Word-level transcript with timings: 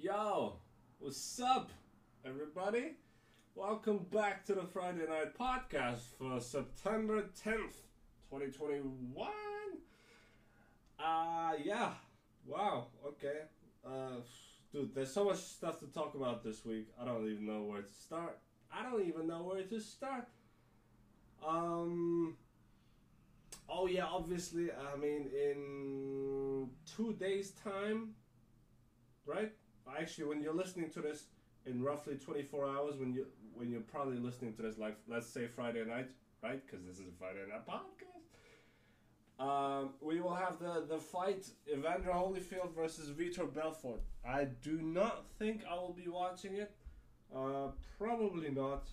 Yo, 0.00 0.54
what's 0.98 1.40
up, 1.40 1.70
everybody? 2.26 2.96
Welcome 3.54 4.06
back 4.12 4.44
to 4.46 4.54
the 4.54 4.64
Friday 4.64 5.06
Night 5.08 5.38
Podcast 5.38 6.00
for 6.18 6.40
September 6.40 7.22
10th, 7.44 7.76
2021. 8.28 9.28
Uh, 10.98 11.52
yeah. 11.62 11.90
Wow, 12.44 12.88
okay. 13.06 13.42
Uh, 13.86 14.16
dude, 14.72 14.92
there's 14.96 15.12
so 15.12 15.26
much 15.26 15.38
stuff 15.38 15.78
to 15.78 15.86
talk 15.86 16.16
about 16.16 16.42
this 16.42 16.64
week. 16.64 16.88
I 17.00 17.04
don't 17.04 17.28
even 17.28 17.46
know 17.46 17.62
where 17.62 17.82
to 17.82 17.94
start. 17.94 18.38
I 18.72 18.82
don't 18.82 19.06
even 19.06 19.28
know 19.28 19.44
where 19.44 19.62
to 19.62 19.80
start. 19.80 20.26
Um, 21.46 22.36
oh, 23.68 23.86
yeah, 23.86 24.06
obviously, 24.06 24.70
I 24.72 24.96
mean, 24.98 25.28
in 25.32 26.68
two 26.96 27.12
days' 27.12 27.52
time, 27.52 28.14
right? 29.24 29.52
Actually, 29.98 30.24
when 30.24 30.40
you're 30.40 30.54
listening 30.54 30.90
to 30.90 31.00
this 31.00 31.24
in 31.66 31.82
roughly 31.82 32.16
24 32.16 32.66
hours, 32.66 32.96
when 32.98 33.12
you 33.12 33.26
when 33.54 33.70
you're 33.70 33.80
probably 33.80 34.18
listening 34.18 34.54
to 34.54 34.62
this, 34.62 34.78
like 34.78 34.96
let's 35.08 35.26
say 35.28 35.46
Friday 35.46 35.84
night, 35.84 36.10
right? 36.42 36.60
Because 36.66 36.84
this 36.84 36.96
is 36.96 37.06
a 37.08 37.18
Friday 37.18 37.40
night 37.48 37.66
podcast. 37.66 38.24
Um, 39.38 39.90
we 40.00 40.20
will 40.20 40.34
have 40.34 40.58
the 40.58 40.84
the 40.88 40.98
fight 40.98 41.46
Evander 41.72 42.10
Holyfield 42.10 42.74
versus 42.74 43.10
Vitor 43.10 43.52
Belfort. 43.52 44.00
I 44.26 44.44
do 44.44 44.80
not 44.80 45.26
think 45.38 45.62
I 45.68 45.74
will 45.74 45.92
be 45.92 46.08
watching 46.08 46.54
it. 46.54 46.74
Uh, 47.34 47.68
probably 47.98 48.50
not. 48.50 48.88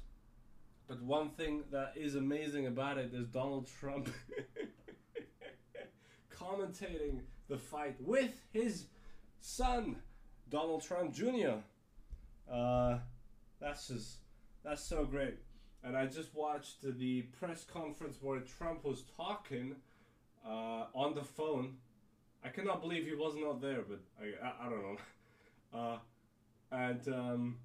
But 0.88 1.02
one 1.04 1.30
thing 1.30 1.63
that 1.71 1.94
is 1.96 2.16
amazing 2.16 2.68
about 2.68 2.98
it 2.98 3.13
is 3.13 3.27
Donald 3.27 3.70
Trump 3.80 4.10
commentating 6.38 7.21
the 7.48 7.58
fight 7.58 7.96
with 8.02 8.34
his 8.52 8.88
son, 9.40 9.98
Donald 10.52 10.84
Trump 10.84 11.14
Jr. 11.14 11.60
Uh, 12.52 12.98
that's 13.60 13.88
just 13.88 14.18
that's 14.63 14.84
so 14.84 15.05
great. 15.05 15.40
And 15.84 15.98
I 15.98 16.05
just 16.05 16.35
watched 16.35 16.84
the 16.84 17.24
press 17.40 17.63
conference 17.63 18.18
where 18.21 18.40
Trump 18.41 18.84
was 18.84 19.04
talking 19.18 19.76
uh, 20.46 20.85
on 20.93 21.16
the 21.16 21.24
phone. 21.24 21.77
I 22.43 22.49
cannot 22.49 22.82
believe 22.82 23.05
he 23.05 23.16
was 23.16 23.34
not 23.35 23.62
there, 23.62 23.82
but 23.88 23.99
I, 24.20 24.46
I, 24.46 24.68
I 24.68 24.70
don't 24.70 24.82
know. 24.82 24.98
Uh, 25.74 25.99
and 26.74 27.08
um, 27.08 27.55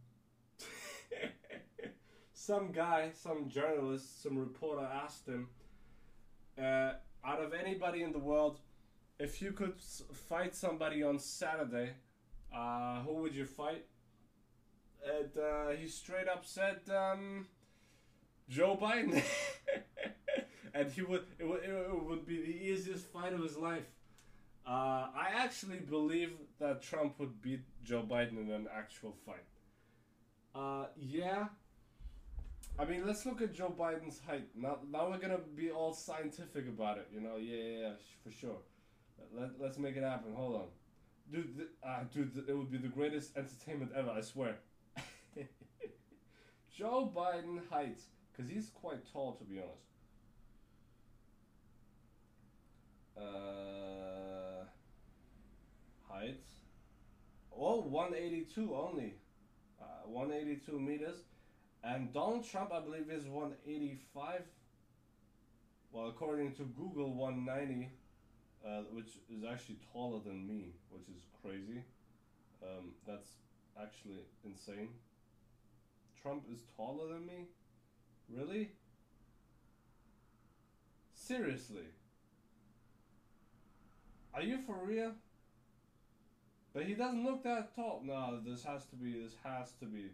some 2.33 2.71
guy, 2.71 3.11
some 3.21 3.49
journalist, 3.49 4.23
some 4.23 4.39
reporter 4.39 4.87
asked 4.87 5.27
him, 5.27 5.49
uh, 6.57 6.93
out 7.25 7.41
of 7.41 7.53
anybody 7.53 8.05
in 8.05 8.13
the 8.13 8.19
world, 8.21 8.61
if 9.19 9.43
you 9.43 9.51
could 9.51 9.75
fight 10.29 10.55
somebody 10.55 11.03
on 11.03 11.19
Saturday, 11.19 11.95
uh, 12.57 13.03
who 13.03 13.15
would 13.23 13.35
you 13.35 13.45
fight? 13.45 13.85
And 15.05 15.31
uh, 15.37 15.71
he 15.79 15.87
straight 15.87 16.29
up 16.29 16.45
said, 16.45 16.81
um, 16.91 17.47
Joe 18.49 18.79
Biden. 18.81 19.23
and 20.75 20.91
he 20.91 21.03
would 21.03 21.25
it, 21.39 21.47
would 21.47 21.65
it 21.65 22.05
would 22.05 22.27
be 22.27 22.41
the 22.41 22.57
easiest 22.71 23.07
fight 23.07 23.33
of 23.33 23.43
his 23.43 23.57
life. 23.57 23.87
Uh, 24.67 25.09
I 25.15 25.29
actually 25.35 25.79
believe 25.79 26.33
that 26.59 26.83
Trump 26.83 27.21
would 27.21 27.41
beat 27.41 27.61
Joe 27.85 28.03
Biden 28.03 28.41
in 28.41 28.51
an 28.51 28.67
actual 28.75 29.15
fight. 29.25 29.47
Uh, 30.55 30.87
yeah. 30.99 31.47
I 32.79 32.85
mean, 32.85 33.07
let's 33.07 33.25
look 33.25 33.41
at 33.41 33.55
Joe 33.55 33.75
Biden's 33.79 34.21
height. 34.27 34.49
Now, 34.55 34.79
now 34.91 35.09
we're 35.09 35.19
gonna 35.19 35.41
be 35.55 35.71
all 35.71 35.93
scientific 35.95 36.69
about 36.69 36.99
it. 36.99 37.09
You 37.13 37.21
know, 37.21 37.37
yeah, 37.37 37.57
yeah, 37.57 37.79
yeah 37.81 37.93
for 38.23 38.31
sure. 38.31 38.59
Let, 39.33 39.51
let's 39.59 39.79
make 39.79 39.97
it 39.97 40.03
happen. 40.03 40.35
Hold 40.35 40.57
on, 40.57 40.67
dude. 41.31 41.57
th- 41.57 41.69
Uh, 41.83 42.05
dude, 42.13 42.35
th- 42.35 42.47
it 42.49 42.55
would 42.57 42.71
be 42.71 42.79
the 42.79 42.89
greatest 42.89 43.37
entertainment 43.37 43.93
ever. 43.95 44.11
I 44.11 44.21
swear. 44.21 44.57
Joe 46.77 47.11
Biden 47.15 47.61
height, 47.71 48.01
because 48.33 48.51
he's 48.51 48.69
quite 48.71 49.11
tall, 49.13 49.35
to 49.37 49.45
be 49.45 49.59
honest. 49.59 49.83
Uh, 53.17 54.65
height. 56.09 56.45
Oh, 57.59 57.81
182 57.83 58.75
only. 58.75 59.15
Uh, 59.81 59.85
182 60.07 60.79
meters. 60.79 61.17
And 61.83 62.13
Donald 62.13 62.45
Trump, 62.49 62.73
I 62.73 62.81
believe, 62.81 63.11
is 63.11 63.27
185. 63.27 64.43
Well, 65.93 66.09
according 66.09 66.53
to 66.57 66.65
Google, 66.65 67.15
190, 67.15 67.89
uh, 68.67 68.83
which 68.93 69.19
is 69.31 69.45
actually 69.45 69.79
taller 69.93 70.21
than 70.25 70.47
me, 70.47 70.73
which 70.91 71.09
is 71.09 71.23
crazy. 71.43 71.83
Um, 72.63 72.93
that's 73.07 73.31
actually 73.81 74.21
insane. 74.45 74.89
Trump 76.21 76.45
is 76.53 76.63
taller 76.77 77.13
than 77.13 77.27
me? 77.27 77.47
Really? 78.29 78.71
Seriously? 81.15 81.87
Are 84.35 84.43
you 84.43 84.59
for 84.67 84.77
real? 84.85 85.13
But 86.75 86.85
he 86.85 86.95
doesn't 86.95 87.25
look 87.25 87.43
that 87.45 87.75
tall. 87.75 88.03
No, 88.05 88.41
this 88.45 88.65
has 88.65 88.85
to 88.87 88.97
be. 88.97 89.13
This 89.13 89.35
has 89.45 89.73
to 89.81 89.87
be. 89.87 90.11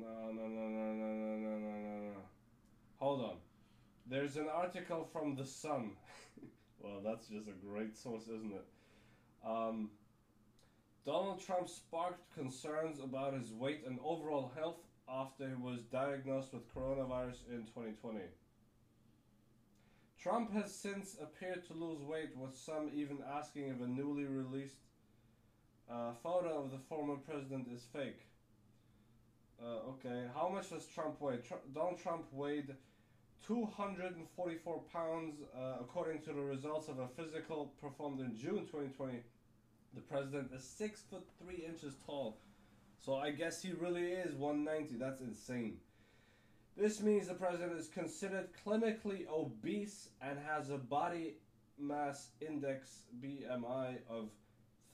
No, 0.00 0.30
no, 0.32 0.46
no, 0.46 0.68
no, 0.68 0.92
no, 0.92 1.14
no, 1.14 1.36
no, 1.36 1.58
no, 1.58 1.76
no, 1.76 2.00
no. 2.08 2.12
Hold 2.98 3.20
on. 3.20 3.36
There's 4.10 4.36
an 4.36 4.48
article 4.52 5.08
from 5.12 5.36
The 5.36 5.46
Sun. 5.46 5.92
well, 6.80 7.00
that's 7.04 7.28
just 7.28 7.46
a 7.46 7.52
great 7.52 7.96
source, 7.96 8.24
isn't 8.24 8.52
it? 8.52 8.66
Um, 9.46 9.90
Donald 11.06 11.40
Trump 11.40 11.68
sparked 11.68 12.34
concerns 12.34 12.98
about 12.98 13.34
his 13.34 13.52
weight 13.52 13.84
and 13.86 14.00
overall 14.04 14.50
health 14.56 14.80
after 15.08 15.48
he 15.48 15.54
was 15.54 15.84
diagnosed 15.92 16.52
with 16.52 16.74
coronavirus 16.74 17.48
in 17.50 17.66
2020. 17.66 18.18
Trump 20.20 20.52
has 20.54 20.74
since 20.74 21.16
appeared 21.22 21.64
to 21.68 21.72
lose 21.72 22.02
weight, 22.02 22.36
with 22.36 22.56
some 22.56 22.90
even 22.92 23.18
asking 23.32 23.68
if 23.68 23.80
a 23.80 23.86
newly 23.86 24.24
released 24.24 24.80
uh, 25.88 26.10
photo 26.20 26.64
of 26.64 26.72
the 26.72 26.78
former 26.88 27.14
president 27.16 27.68
is 27.72 27.86
fake. 27.92 28.26
Uh, 29.62 29.90
okay, 29.90 30.24
how 30.34 30.48
much 30.48 30.70
does 30.70 30.86
Trump 30.86 31.20
weigh? 31.20 31.36
Tr- 31.36 31.54
Donald 31.72 32.00
Trump 32.02 32.24
weighed 32.32 32.74
244 33.46 34.82
pounds, 34.92 35.36
uh, 35.56 35.74
according 35.80 36.20
to 36.22 36.32
the 36.32 36.40
results 36.40 36.88
of 36.88 36.98
a 36.98 37.08
physical 37.08 37.72
performed 37.80 38.20
in 38.20 38.36
June 38.36 38.66
2020. 38.66 39.22
The 39.94 40.00
president 40.02 40.50
is 40.54 40.62
six 40.62 41.02
foot 41.10 41.26
three 41.42 41.64
inches 41.66 41.94
tall, 42.06 42.38
so 43.04 43.16
I 43.16 43.30
guess 43.30 43.62
he 43.62 43.72
really 43.72 44.12
is 44.12 44.34
190. 44.36 44.96
That's 44.96 45.20
insane. 45.20 45.78
This 46.76 47.02
means 47.02 47.28
the 47.28 47.34
president 47.34 47.78
is 47.78 47.88
considered 47.88 48.48
clinically 48.64 49.26
obese 49.28 50.10
and 50.22 50.38
has 50.38 50.70
a 50.70 50.78
body 50.78 51.34
mass 51.78 52.28
index 52.40 53.02
BMI 53.22 53.96
of 54.08 54.28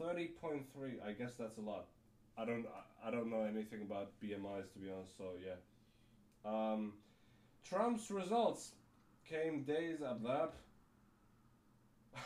30.3. 0.00 0.62
I 1.06 1.12
guess 1.12 1.34
that's 1.38 1.58
a 1.58 1.60
lot. 1.60 1.86
I 2.38 2.44
don't 2.44 2.66
I 3.04 3.10
don't 3.10 3.30
know 3.30 3.42
anything 3.42 3.82
about 3.82 4.10
BMIs 4.22 4.72
to 4.72 4.78
be 4.78 4.90
honest. 4.90 5.16
So 5.16 5.32
yeah. 5.44 5.56
Um, 6.44 6.92
Trump's 7.68 8.10
results 8.10 8.72
came 9.28 9.64
days 9.64 9.98
after. 10.02 10.54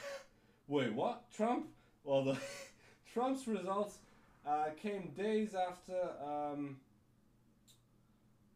Wait, 0.69 0.93
what? 0.93 1.31
Trump? 1.35 1.69
Well, 2.05 2.25
the 2.25 2.39
Trump's 3.13 3.47
results 3.47 3.99
uh, 4.47 4.67
came 4.81 5.13
days 5.17 5.55
after 5.55 5.99
um, 6.23 6.77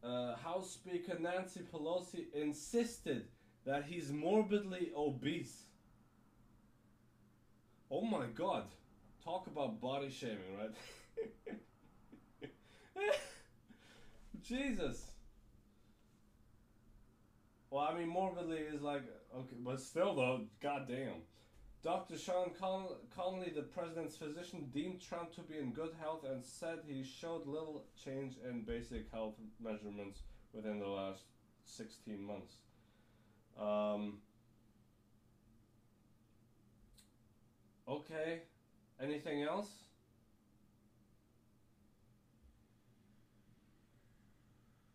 uh, 0.02 0.36
House 0.36 0.70
Speaker 0.72 1.18
Nancy 1.18 1.60
Pelosi 1.72 2.26
insisted 2.34 3.24
that 3.64 3.84
he's 3.84 4.12
morbidly 4.12 4.90
obese. 4.94 5.62
Oh 7.90 8.02
my 8.02 8.26
God! 8.26 8.64
Talk 9.24 9.46
about 9.46 9.80
body 9.80 10.10
shaming, 10.10 10.58
right? 10.58 10.70
Jesus. 14.42 15.13
Well, 17.74 17.88
I 17.90 17.98
mean, 17.98 18.06
morbidly 18.08 18.58
is 18.58 18.82
like 18.82 19.02
okay, 19.36 19.56
but 19.58 19.80
still 19.80 20.14
though, 20.14 20.42
goddamn. 20.62 21.22
Dr. 21.82 22.16
Sean 22.16 22.52
Con- 22.56 22.94
Conley, 23.12 23.50
the 23.50 23.62
president's 23.62 24.16
physician, 24.16 24.70
deemed 24.72 25.00
Trump 25.02 25.34
to 25.34 25.40
be 25.40 25.58
in 25.58 25.72
good 25.72 25.90
health 26.00 26.22
and 26.22 26.44
said 26.44 26.78
he 26.86 27.02
showed 27.02 27.48
little 27.48 27.82
change 28.02 28.36
in 28.48 28.62
basic 28.62 29.10
health 29.10 29.34
measurements 29.60 30.20
within 30.52 30.78
the 30.78 30.86
last 30.86 31.24
16 31.64 32.22
months. 32.22 32.54
Um, 33.60 34.18
okay. 37.88 38.42
Anything 39.00 39.42
else? 39.42 39.70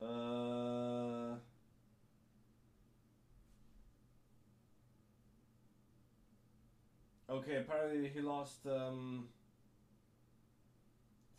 Uh, 0.02 0.99
Okay, 7.30 7.56
apparently 7.58 8.10
he 8.10 8.22
lost 8.22 8.66
um, 8.66 9.28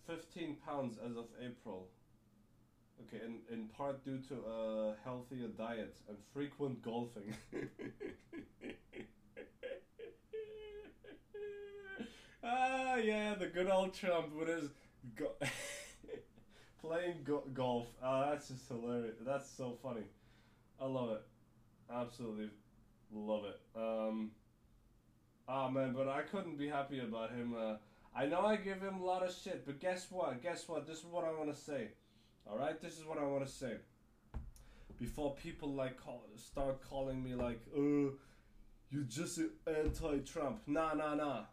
15 0.07 0.55
pounds 0.55 0.97
as 0.99 1.17
of 1.17 1.27
April. 1.45 1.89
Okay, 3.03 3.25
in, 3.25 3.41
in 3.53 3.67
part 3.69 4.05
due 4.05 4.19
to 4.29 4.35
a 4.47 4.95
healthier 5.03 5.49
diet 5.49 5.97
and 6.09 6.19
frequent 6.35 6.83
golfing. 6.83 7.35
ah, 12.43 12.97
yeah, 12.97 13.35
the 13.35 13.47
good 13.47 13.69
old 13.69 13.95
Trump 13.95 14.35
with 14.35 14.49
his 14.49 14.71
go- 15.15 15.35
playing 16.81 17.23
go- 17.25 17.45
golf. 17.53 17.87
Ah, 18.03 18.31
that's 18.31 18.49
just 18.49 18.69
hilarious. 18.69 19.17
That's 19.25 19.49
so 19.49 19.77
funny. 19.83 20.05
I 20.81 20.87
love 20.87 21.11
it. 21.11 21.23
Absolutely 21.93 22.51
love 23.13 23.45
it. 23.45 23.59
Um, 23.77 24.31
ah, 25.51 25.69
man, 25.69 25.93
but 25.93 26.09
I 26.09 26.23
couldn't 26.23 26.57
be 26.57 26.69
happy 26.69 27.01
about 27.01 27.31
him. 27.31 27.55
Uh, 27.59 27.75
I 28.15 28.27
know 28.27 28.47
I 28.47 28.57
give 28.57 28.81
him 28.81 29.01
a 29.01 29.05
lot 29.05 29.23
of 29.23 29.35
shit, 29.35 29.67
but 29.67 29.81
guess 29.81 30.07
what? 30.11 30.43
Guess 30.43 30.69
what? 30.69 30.87
This 30.87 30.99
is 30.99 31.07
what 31.07 31.25
I 31.25 31.33
want 31.33 31.55
to 31.55 31.61
say. 31.61 31.89
All 32.49 32.57
right, 32.57 32.81
this 32.81 32.99
is 32.99 33.05
what 33.05 33.19
I 33.19 33.25
want 33.25 33.45
to 33.45 33.51
say. 33.51 33.77
Before 34.99 35.35
people 35.35 35.73
like 35.73 35.97
call, 35.97 36.25
start 36.37 36.81
calling 36.89 37.23
me 37.23 37.35
like, 37.35 37.61
"Uh, 37.77 38.13
you're 38.91 39.09
just 39.09 39.41
anti-Trump." 39.67 40.63
Nah, 40.67 40.95
nah, 40.95 41.15
nah. 41.15 41.45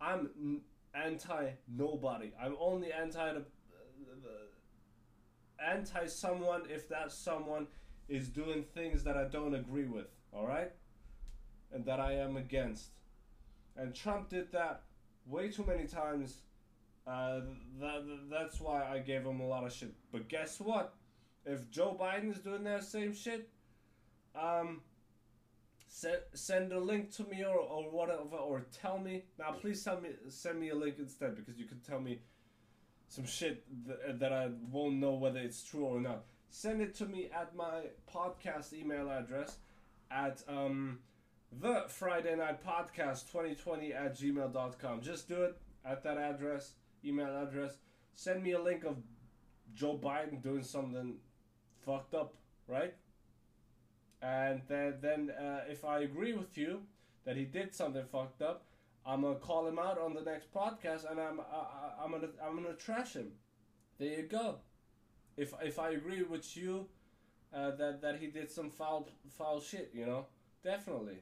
I'm 0.00 0.62
anti 0.94 1.50
nobody. 1.68 2.32
I'm 2.40 2.56
only 2.60 2.92
anti 2.92 3.32
the, 3.32 3.44
the 4.22 5.64
anti 5.64 6.06
someone 6.06 6.62
if 6.68 6.88
that 6.88 7.12
someone 7.12 7.68
is 8.08 8.28
doing 8.28 8.64
things 8.74 9.04
that 9.04 9.16
I 9.16 9.24
don't 9.24 9.54
agree 9.54 9.86
with. 9.86 10.06
All 10.32 10.46
right, 10.46 10.72
and 11.72 11.84
that 11.84 12.00
I 12.00 12.14
am 12.14 12.36
against. 12.36 12.90
And 13.76 13.94
Trump 13.94 14.28
did 14.28 14.52
that 14.52 14.82
way 15.26 15.48
too 15.48 15.64
many 15.66 15.86
times. 15.86 16.42
Uh, 17.06 17.40
that, 17.80 18.04
that's 18.30 18.60
why 18.60 18.84
I 18.84 18.98
gave 18.98 19.22
him 19.22 19.40
a 19.40 19.46
lot 19.46 19.64
of 19.64 19.72
shit. 19.72 19.92
But 20.12 20.28
guess 20.28 20.60
what? 20.60 20.94
If 21.44 21.70
Joe 21.70 21.96
Biden 22.00 22.30
is 22.30 22.38
doing 22.38 22.64
that 22.64 22.84
same 22.84 23.12
shit, 23.14 23.48
um, 24.34 24.80
send 25.86 26.18
send 26.32 26.72
a 26.72 26.80
link 26.80 27.10
to 27.16 27.24
me 27.24 27.44
or, 27.44 27.56
or 27.56 27.90
whatever, 27.90 28.36
or 28.36 28.64
tell 28.80 28.98
me. 28.98 29.24
Now, 29.38 29.52
please 29.52 29.82
tell 29.84 30.00
me 30.00 30.10
send 30.28 30.60
me 30.60 30.70
a 30.70 30.74
link 30.74 30.96
instead 30.98 31.36
because 31.36 31.58
you 31.58 31.66
could 31.66 31.84
tell 31.84 32.00
me 32.00 32.20
some 33.08 33.26
shit 33.26 33.64
th- 33.86 34.18
that 34.18 34.32
I 34.32 34.48
won't 34.72 34.96
know 34.96 35.12
whether 35.14 35.38
it's 35.38 35.62
true 35.62 35.84
or 35.84 36.00
not. 36.00 36.24
Send 36.48 36.80
it 36.80 36.94
to 36.96 37.06
me 37.06 37.28
at 37.34 37.54
my 37.54 37.82
podcast 38.12 38.72
email 38.72 39.10
address 39.10 39.58
at 40.10 40.42
um, 40.48 41.00
the 41.60 41.84
Friday 41.88 42.34
Night 42.36 42.64
Podcast 42.64 43.30
2020 43.30 43.92
at 43.92 44.16
gmail.com. 44.16 45.00
Just 45.00 45.28
do 45.28 45.42
it 45.42 45.56
at 45.84 46.02
that 46.02 46.18
address, 46.18 46.72
email 47.04 47.42
address. 47.42 47.76
Send 48.14 48.42
me 48.42 48.52
a 48.52 48.60
link 48.60 48.84
of 48.84 48.96
Joe 49.74 49.98
Biden 50.02 50.42
doing 50.42 50.62
something 50.62 51.16
fucked 51.84 52.14
up, 52.14 52.34
right? 52.66 52.94
And 54.22 54.62
then, 54.68 54.94
then 55.00 55.30
uh, 55.30 55.60
if 55.68 55.84
I 55.84 56.00
agree 56.00 56.32
with 56.32 56.56
you 56.56 56.82
that 57.24 57.36
he 57.36 57.44
did 57.44 57.74
something 57.74 58.04
fucked 58.10 58.42
up, 58.42 58.64
I'm 59.06 59.20
gonna 59.20 59.34
call 59.34 59.66
him 59.66 59.78
out 59.78 59.98
on 59.98 60.14
the 60.14 60.22
next 60.22 60.52
podcast, 60.52 61.10
and 61.10 61.20
I'm 61.20 61.38
I, 61.38 62.02
I'm 62.02 62.10
gonna 62.10 62.28
I'm 62.42 62.56
gonna 62.56 62.74
trash 62.74 63.12
him. 63.12 63.32
There 63.98 64.08
you 64.08 64.22
go. 64.22 64.60
If 65.36 65.52
if 65.62 65.78
I 65.78 65.90
agree 65.90 66.22
with 66.22 66.56
you 66.56 66.86
uh, 67.52 67.72
that 67.72 68.00
that 68.00 68.16
he 68.16 68.28
did 68.28 68.50
some 68.50 68.70
foul 68.70 69.10
foul 69.28 69.60
shit, 69.60 69.90
you 69.92 70.06
know, 70.06 70.24
definitely. 70.62 71.18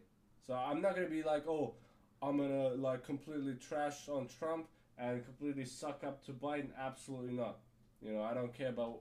So 0.46 0.54
I'm 0.54 0.82
not 0.82 0.94
gonna 0.94 1.08
be 1.08 1.22
like, 1.22 1.46
oh, 1.46 1.74
I'm 2.20 2.36
gonna 2.38 2.70
like 2.70 3.04
completely 3.04 3.54
trash 3.54 4.08
on 4.08 4.28
Trump 4.38 4.66
and 4.98 5.24
completely 5.24 5.64
suck 5.64 6.02
up 6.04 6.24
to 6.26 6.32
Biden. 6.32 6.68
Absolutely 6.78 7.32
not. 7.32 7.58
You 8.00 8.12
know, 8.12 8.22
I 8.22 8.34
don't 8.34 8.52
care 8.52 8.70
about 8.70 9.00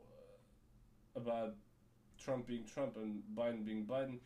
uh, 1.16 1.20
about 1.20 1.56
Trump 2.24 2.48
being 2.48 2.64
Trump 2.66 2.98
and 2.98 3.24
Biden 3.36 3.66
being 3.66 3.86
Biden. 3.86 4.20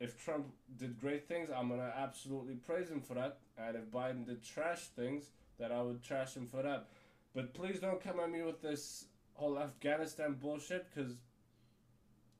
If 0.00 0.22
Trump 0.22 0.46
did 0.76 1.00
great 1.00 1.28
things, 1.28 1.48
I'm 1.56 1.68
gonna 1.68 1.92
absolutely 1.96 2.54
praise 2.54 2.88
him 2.88 3.00
for 3.00 3.14
that. 3.14 3.38
And 3.56 3.76
if 3.76 3.84
Biden 3.90 4.26
did 4.26 4.42
trash 4.42 4.88
things, 4.96 5.30
then 5.58 5.70
I 5.70 5.80
would 5.82 6.02
trash 6.02 6.34
him 6.34 6.46
for 6.46 6.62
that. 6.62 6.88
But 7.34 7.54
please 7.54 7.78
don't 7.78 8.02
come 8.02 8.18
at 8.20 8.30
me 8.30 8.42
with 8.42 8.60
this 8.60 9.06
whole 9.34 9.58
Afghanistan 9.58 10.36
bullshit, 10.40 10.86
because 10.92 11.12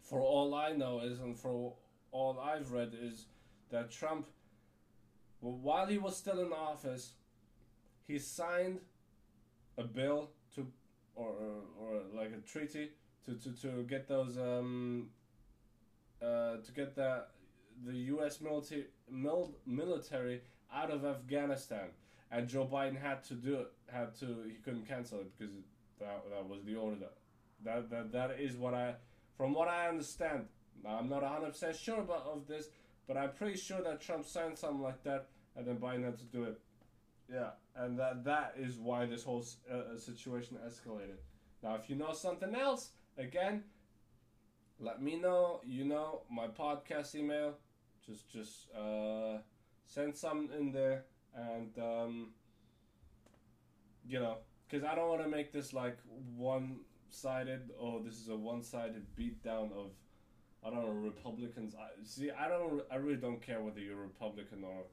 for 0.03 0.21
all 0.21 0.55
I 0.55 0.73
know 0.73 1.01
is, 1.01 1.21
and 1.21 1.39
for 1.39 1.75
all 2.11 2.39
I've 2.39 2.73
read 2.73 2.93
is, 3.01 3.27
that 3.75 3.91
Trump, 3.91 4.27
well, 5.41 5.59
while 5.61 5.87
he 5.87 5.99
was 5.99 6.17
still 6.17 6.41
in 6.41 6.53
office, 6.53 7.15
he 8.07 8.19
signed 8.19 8.79
a 9.77 9.83
bill 9.83 10.31
to, 10.55 10.67
or, 11.17 11.29
or, 11.29 11.57
or 11.81 12.01
like 12.17 12.33
a 12.33 12.41
treaty 12.49 12.93
to, 13.27 13.35
to, 13.35 13.51
to 13.63 13.83
get 13.83 14.07
those 14.07 14.39
um, 14.39 15.09
uh, 16.23 16.57
to 16.65 16.73
get 16.75 16.95
the 16.95 17.25
the 17.85 17.97
U.S. 18.15 18.41
military 18.41 18.87
mil- 19.11 19.57
military 19.67 20.43
out 20.73 20.93
of 20.93 21.05
Afghanistan, 21.05 21.89
and 22.31 22.49
Joe 22.49 22.69
Biden 22.73 23.01
had 23.01 23.25
to 23.25 23.35
do 23.35 23.55
it. 23.57 23.73
Had 23.93 24.15
to 24.21 24.27
he 24.47 24.57
couldn't 24.65 24.87
cancel 24.87 25.19
it 25.19 25.37
because 25.37 25.53
that 25.99 26.23
that 26.31 26.49
was 26.49 26.63
the 26.65 26.77
order. 26.77 27.11
That 27.65 27.91
that 27.91 28.13
that 28.13 28.31
is 28.39 28.57
what 28.57 28.75
I 28.75 28.95
from 29.37 29.53
what 29.53 29.67
I 29.67 29.89
understand. 29.89 30.47
Now 30.85 30.99
I'm 31.01 31.09
not 31.09 31.25
hundred 31.25 31.51
percent 31.53 31.77
sure 31.77 32.01
about 32.01 32.25
of 32.27 32.47
this, 32.47 32.69
but 33.07 33.17
I'm 33.17 33.33
pretty 33.33 33.57
sure 33.57 33.83
that 33.83 34.01
Trump 34.01 34.27
signed 34.27 34.59
something 34.59 34.81
like 34.81 35.03
that, 35.05 35.27
and 35.57 35.67
then 35.67 35.77
Biden 35.77 36.05
had 36.05 36.19
to 36.19 36.25
do 36.25 36.45
it. 36.45 36.61
Yeah, 37.33 37.51
and 37.77 37.99
that 37.99 38.25
that 38.25 38.55
is 38.59 38.77
why 38.79 39.07
this 39.07 39.25
whole 39.25 39.45
uh, 39.71 39.99
situation 39.99 40.59
escalated. 40.67 41.19
Now, 41.63 41.75
if 41.77 41.89
you 41.89 41.97
know 41.97 42.13
something 42.13 42.55
else, 42.55 42.91
again, 43.17 43.65
let 44.79 45.03
me 45.03 45.19
know. 45.19 45.61
You 45.65 45.85
know 45.85 46.23
my 46.31 46.49
podcast 46.49 47.15
email. 47.15 47.55
Just 48.07 48.29
just 48.29 48.71
uh, 48.75 49.39
send 49.87 50.15
some 50.17 50.51
in 50.59 50.73
there, 50.73 51.05
and 51.35 51.71
um, 51.79 52.29
you 54.07 54.21
know, 54.21 54.39
because 54.69 54.85
I 54.85 54.95
don't 54.95 55.09
want 55.09 55.23
to 55.23 55.29
make 55.29 55.53
this 55.53 55.73
like 55.73 55.97
one-sided. 56.37 57.71
Oh, 57.81 58.03
this 58.03 58.15
is 58.15 58.29
a 58.29 58.37
one-sided 58.37 59.07
beatdown 59.19 59.73
of 59.73 59.93
I 60.65 60.71
don't 60.71 60.85
know 60.85 60.91
Republicans. 60.91 61.75
I 61.75 61.89
see. 62.05 62.31
I 62.31 62.49
don't. 62.49 62.83
I 62.91 62.97
really 62.97 63.17
don't 63.17 63.43
care 63.43 63.61
whether 63.61 63.81
you're 63.81 63.97
Republican 63.97 64.65
or 64.65 64.85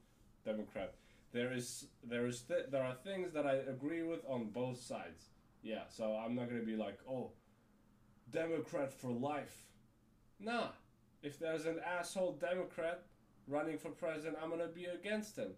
Democrat. 0.43 0.95
There 1.31 1.53
is 1.53 1.85
there 2.03 2.27
is 2.27 2.41
th- 2.41 2.65
there 2.71 2.83
are 2.83 2.93
things 2.93 3.31
that 3.33 3.45
I 3.45 3.55
agree 3.55 4.03
with 4.03 4.19
on 4.27 4.49
both 4.49 4.81
sides. 4.81 5.29
Yeah, 5.63 5.83
so 5.89 6.13
I'm 6.13 6.35
not 6.35 6.49
gonna 6.49 6.63
be 6.63 6.75
like, 6.75 6.99
oh, 7.09 7.31
Democrat 8.31 8.91
for 8.91 9.11
life. 9.11 9.67
Nah, 10.39 10.69
if 11.23 11.39
there's 11.39 11.65
an 11.65 11.79
asshole 11.85 12.33
Democrat 12.33 13.03
running 13.47 13.77
for 13.77 13.89
president, 13.89 14.37
I'm 14.41 14.49
gonna 14.49 14.67
be 14.67 14.85
against 14.85 15.37
him. 15.37 15.51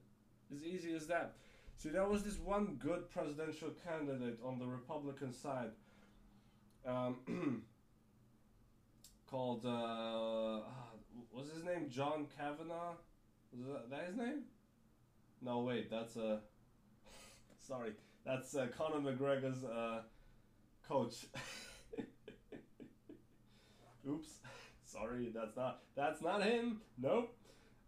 As 0.54 0.64
easy 0.64 0.94
as 0.94 1.08
that. 1.08 1.34
See, 1.78 1.90
there 1.90 2.08
was 2.08 2.24
this 2.24 2.38
one 2.38 2.78
good 2.80 3.10
presidential 3.10 3.72
candidate 3.84 4.38
on 4.46 4.60
the 4.60 4.68
Republican 4.68 5.34
side. 5.34 5.72
Um, 6.86 7.64
called 9.34 9.66
uh, 9.66 10.60
was 11.32 11.50
his 11.52 11.64
name 11.64 11.90
John 11.90 12.28
Kavanagh? 12.38 12.94
Was 13.52 13.66
that, 13.66 13.90
that 13.90 14.06
his 14.06 14.16
name? 14.16 14.44
No, 15.42 15.62
wait, 15.62 15.90
that's 15.90 16.16
uh, 16.18 16.38
sorry, 17.68 17.94
that's 18.24 18.56
uh, 18.56 18.68
Conor 18.78 19.00
McGregor's 19.00 19.64
uh, 19.64 20.02
coach. 20.88 21.26
Oops, 24.08 24.30
sorry, 24.86 25.32
that's 25.34 25.58
not 25.58 25.80
that's 25.96 26.22
not 26.22 26.44
him. 26.44 26.82
Nope. 27.02 27.36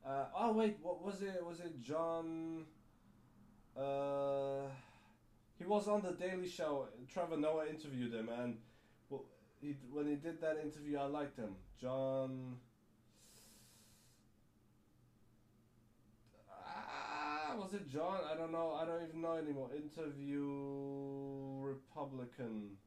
Uh, 0.04 0.26
oh 0.36 0.52
wait, 0.52 0.80
what 0.82 1.06
was 1.06 1.22
it? 1.22 1.46
Was 1.48 1.60
it 1.60 1.80
John? 1.80 2.66
Uh, 3.78 4.68
he 5.60 5.66
was 5.66 5.88
on 5.88 6.02
the 6.02 6.14
Daily 6.14 6.50
Show. 6.50 6.88
Trevor 7.08 7.38
Noah 7.38 7.68
interviewed 7.68 8.16
him, 8.16 8.30
and 8.30 8.58
he 9.66 9.76
when 9.92 10.08
he 10.08 10.16
did 10.16 10.40
that 10.42 10.58
interview, 10.64 10.98
I 10.98 11.06
liked 11.06 11.38
him. 11.38 11.56
John. 11.82 12.58
Ah, 16.52 17.56
was 17.58 17.74
it 17.74 17.92
John? 17.92 18.20
I 18.32 18.38
don't 18.38 18.52
know. 18.52 18.78
I 18.80 18.86
don't 18.86 19.04
even 19.08 19.22
know 19.22 19.36
anymore. 19.36 19.70
Interview 19.76 20.46
Republican. 21.62 22.78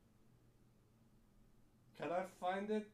Can 2.00 2.12
I 2.12 2.22
find 2.40 2.70
it? 2.70 2.86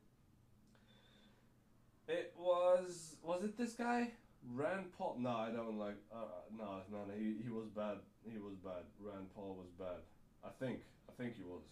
It 2.09 2.35
was 2.39 3.17
was 3.23 3.45
it 3.45 3.57
this 3.59 3.75
guy? 3.75 4.13
Rand 4.55 4.93
Paul? 4.97 5.17
No, 5.19 5.31
I 5.31 5.51
don't 5.51 5.79
like. 5.79 5.97
Uh, 6.13 6.17
no, 6.57 6.81
no, 6.91 6.99
no. 7.09 7.15
He 7.19 7.37
he 7.43 7.51
was 7.51 7.69
bad. 7.69 7.99
He 8.31 8.39
was 8.39 8.57
bad. 8.65 8.85
Rand 9.01 9.29
Paul 9.35 9.57
was 9.59 9.71
bad. 9.79 10.01
I 10.45 10.51
think. 10.59 10.81
I 11.09 11.13
think 11.21 11.37
he 11.37 11.45
was. 11.45 11.63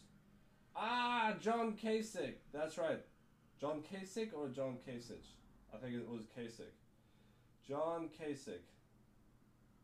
Ah, 0.75 1.35
John 1.41 1.73
Kasich. 1.77 2.35
That's 2.53 2.79
right. 2.79 3.01
John 3.61 3.83
Kasich 3.83 4.31
or 4.35 4.49
John 4.49 4.77
Kasich? 4.89 5.27
I 5.73 5.77
think 5.79 5.95
it 5.95 6.09
was 6.09 6.25
Kasich. 6.37 6.75
John 7.67 8.09
Kasich. 8.21 8.65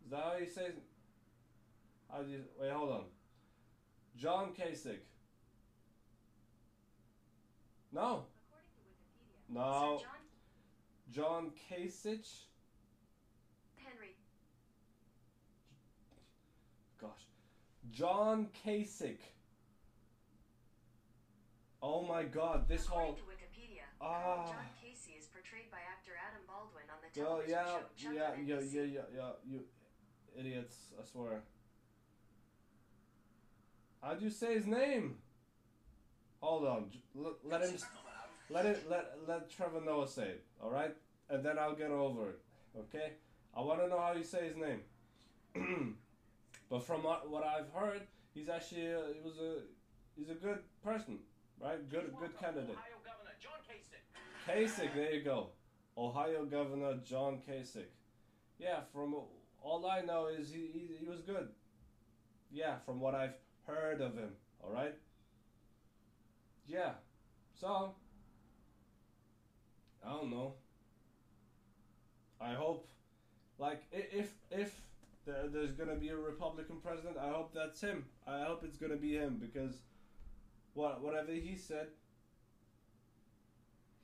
Is 0.05 0.11
that 0.11 0.21
how 0.23 0.37
you 0.39 0.47
say? 0.47 0.71
How 2.11 2.23
do 2.23 2.31
you 2.31 2.41
wait? 2.61 2.73
Hold 2.73 2.91
on. 2.91 3.05
John 4.17 4.49
Kasich. 4.59 5.05
No. 7.93 8.25
According 8.49 8.71
to 8.75 9.55
Wikipedia, 9.55 9.55
No. 9.55 10.01
John 11.13 11.51
Kasich. 11.71 12.45
Henry 13.77 14.15
Gosh. 17.01 17.27
John 17.93 18.49
Kasich. 18.67 19.19
Oh 21.83 22.03
my 22.03 22.25
God! 22.25 22.69
This 22.69 22.87
According 22.87 23.15
whole. 23.15 23.19
Ah. 24.01 24.47
John 24.47 24.55
Casey 24.81 25.17
is 25.19 25.27
portrayed 25.27 25.71
by 25.71 25.79
actor 25.91 26.13
Adam 26.15 26.43
Baldwin 26.47 26.85
on 26.91 26.99
the 27.03 27.21
Oh 27.21 27.43
television 27.43 27.51
yeah, 27.51 27.65
show 27.67 27.79
Chuck 27.97 28.15
yeah, 28.15 28.57
yeah, 28.57 28.61
yeah, 28.73 28.83
yeah, 28.83 29.01
yeah. 29.17 29.31
You 29.51 29.61
idiots! 30.39 30.77
I 31.01 31.05
swear. 31.05 31.43
How 34.03 34.15
do 34.15 34.25
you 34.25 34.31
say 34.31 34.55
his 34.55 34.67
name? 34.67 35.17
Hold 36.41 36.67
on. 36.67 36.91
Let, 37.15 37.33
let 37.45 37.63
him. 37.63 37.77
Let 38.51 38.67
it. 38.67 38.87
Let 38.89 39.19
let 39.27 39.51
Trevor 39.51 39.81
Noah 39.85 40.09
say 40.09 40.29
it. 40.29 40.45
All 40.63 40.71
right, 40.71 40.95
and 41.29 41.45
then 41.45 41.59
I'll 41.59 41.75
get 41.75 41.91
over 41.91 42.31
it. 42.31 42.41
Okay. 42.79 43.13
I 43.57 43.61
want 43.61 43.81
to 43.81 43.89
know 43.89 43.99
how 43.99 44.13
you 44.13 44.23
say 44.23 44.47
his 44.47 44.57
name. 44.57 44.81
but 46.71 46.85
from 46.85 47.03
what, 47.03 47.29
what 47.29 47.45
I've 47.45 47.71
heard, 47.73 48.03
he's 48.33 48.49
actually 48.49 48.95
uh, 48.95 49.13
he 49.13 49.21
was 49.21 49.39
a 49.39 49.63
he's 50.17 50.31
a 50.31 50.35
good 50.35 50.61
person, 50.85 51.19
right? 51.63 51.89
Good 51.91 52.15
good 52.21 52.39
candidate. 52.39 52.71
Ohio 52.71 52.99
Governor 53.05 53.37
John 53.41 53.61
Kasich. 53.69 54.87
Kasich, 54.87 54.95
there 54.95 55.15
you 55.15 55.23
go. 55.25 55.49
Ohio 55.97 56.45
Governor 56.45 56.99
John 57.05 57.41
Kasich. 57.49 57.93
Yeah, 58.59 58.81
from 58.93 59.15
all 59.63 59.87
I 59.87 60.01
know 60.01 60.27
is 60.27 60.51
he, 60.51 60.69
he, 60.73 60.97
he 61.01 61.07
was 61.07 61.21
good. 61.23 61.49
Yeah, 62.51 62.77
from 62.87 63.01
what 63.01 63.15
I've 63.15 63.35
heard 63.67 64.01
of 64.01 64.15
him, 64.15 64.31
alright? 64.65 64.95
Yeah, 66.67 66.93
so, 67.61 67.95
I 70.07 70.11
don't 70.11 70.31
know. 70.31 70.55
I 72.41 72.55
hope, 72.55 72.89
like, 73.59 73.83
if, 73.91 74.33
if 74.51 74.81
there's 75.27 75.73
gonna 75.73 75.97
be 75.97 76.11
a 76.11 76.17
Republican 76.17 76.77
president, 76.83 77.17
I 77.19 77.29
hope 77.31 77.53
that's 77.53 77.81
him. 77.81 78.05
I 78.27 78.43
hope 78.45 78.63
it's 78.65 78.77
gonna 78.77 78.97
be 78.97 79.15
him 79.15 79.39
because 79.41 79.83
what, 80.79 81.03
whatever 81.03 81.33
he 81.33 81.57
said, 81.57 81.89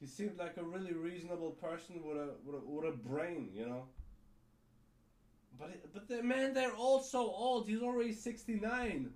he 0.00 0.06
seemed 0.06 0.36
like 0.38 0.56
a 0.56 0.64
really 0.64 0.92
reasonable 0.92 1.52
person 1.52 2.02
with 2.04 2.16
a 2.16 2.30
with 2.44 2.56
a, 2.56 2.66
with 2.66 2.92
a 2.92 2.96
brain, 2.96 3.50
you 3.54 3.66
know. 3.66 3.84
But 5.58 5.70
it, 5.70 5.88
but 5.94 6.08
the 6.08 6.22
man, 6.22 6.52
they're 6.52 6.74
all 6.74 7.00
so 7.00 7.20
old. 7.20 7.68
He's 7.68 7.80
already 7.80 8.12
sixty 8.12 8.56
nine. 8.56 9.10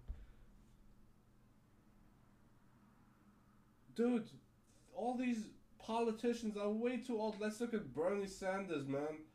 Dude, 3.96 4.30
all 4.94 5.16
these 5.16 5.48
politicians 5.84 6.56
are 6.56 6.70
way 6.70 6.98
too 6.98 7.20
old. 7.20 7.40
Let's 7.40 7.60
look 7.60 7.74
at 7.74 7.92
Bernie 7.92 8.28
Sanders, 8.28 8.86
man. 8.86 9.26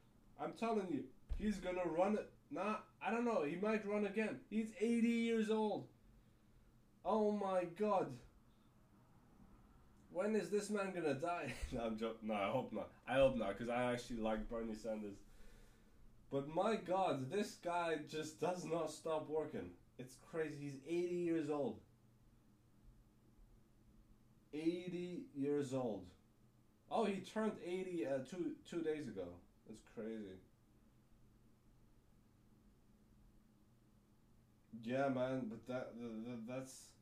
I'm 0.42 0.54
telling 0.54 0.88
you, 0.90 1.04
he's 1.38 1.58
gonna 1.58 1.86
run 1.86 2.14
it. 2.16 2.30
Nah, 2.50 2.78
I 3.06 3.12
don't 3.12 3.26
know. 3.26 3.44
He 3.44 3.58
might 3.58 3.86
run 3.86 4.06
again. 4.06 4.40
He's 4.50 4.72
eighty 4.80 5.10
years 5.10 5.50
old. 5.50 5.90
Oh 7.06 7.32
my 7.32 7.66
god. 7.78 8.08
When 10.12 10.36
is 10.36 10.50
this 10.50 10.70
man 10.70 10.94
gonna 10.94 11.16
die? 11.16 11.54
no, 11.72 11.82
I'm 11.82 11.98
joking. 11.98 12.28
No, 12.28 12.36
I 12.36 12.50
hope 12.50 12.72
not. 12.72 12.90
I 13.08 13.16
hope 13.16 13.36
not, 13.36 13.58
because 13.58 13.70
I 13.70 13.92
actually 13.92 14.20
like 14.20 14.50
Bernie 14.50 14.76
Sanders. 14.76 15.18
But 16.32 16.48
my 16.48 16.76
God, 16.76 17.32
this 17.32 17.58
guy 17.64 17.98
just 18.10 18.40
does 18.40 18.66
not 18.66 18.92
stop 18.92 19.30
working. 19.30 19.72
It's 20.00 20.16
crazy. 20.32 20.56
He's 20.60 20.80
80 20.88 21.16
years 21.16 21.50
old. 21.50 21.80
80 24.54 25.24
years 25.36 25.74
old. 25.74 26.06
Oh, 26.92 27.06
he 27.06 27.22
turned 27.22 27.54
80 27.66 28.06
uh, 28.06 28.10
two 28.30 28.52
two 28.70 28.82
days 28.82 29.08
ago. 29.08 29.28
That's 29.68 29.82
crazy. 29.96 30.38
Yeah, 34.84 35.08
man, 35.10 35.48
but 35.50 35.66
that, 35.68 35.94
that, 36.00 36.26
that 36.26 36.48
that's 36.48 36.93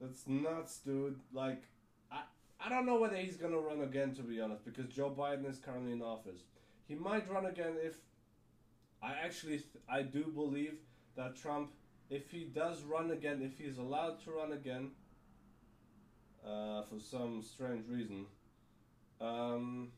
that's 0.00 0.26
nuts, 0.26 0.78
dude. 0.84 1.20
Like, 1.32 1.62
I 2.10 2.22
I 2.60 2.68
don't 2.68 2.86
know 2.86 2.98
whether 2.98 3.16
he's 3.16 3.36
gonna 3.36 3.58
run 3.58 3.80
again, 3.82 4.14
to 4.14 4.22
be 4.22 4.40
honest, 4.40 4.64
because 4.64 4.86
Joe 4.88 5.10
Biden 5.16 5.48
is 5.48 5.58
currently 5.58 5.92
in 5.92 6.02
office. 6.02 6.40
He 6.86 6.94
might 6.94 7.30
run 7.30 7.46
again 7.46 7.74
if 7.82 7.96
I 9.02 9.12
actually 9.24 9.62
I 9.88 10.02
do 10.02 10.24
believe 10.24 10.74
that 11.16 11.36
Trump, 11.36 11.72
if 12.10 12.30
he 12.30 12.44
does 12.44 12.82
run 12.82 13.10
again, 13.10 13.42
if 13.42 13.58
he's 13.58 13.78
allowed 13.78 14.22
to 14.24 14.30
run 14.32 14.52
again, 14.52 14.90
uh, 16.46 16.82
for 16.82 16.98
some 17.00 17.42
strange 17.42 17.88
reason, 17.88 18.26
um, 19.20 19.88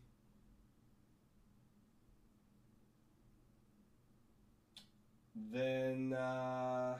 then 5.52 6.12
uh, 6.12 6.98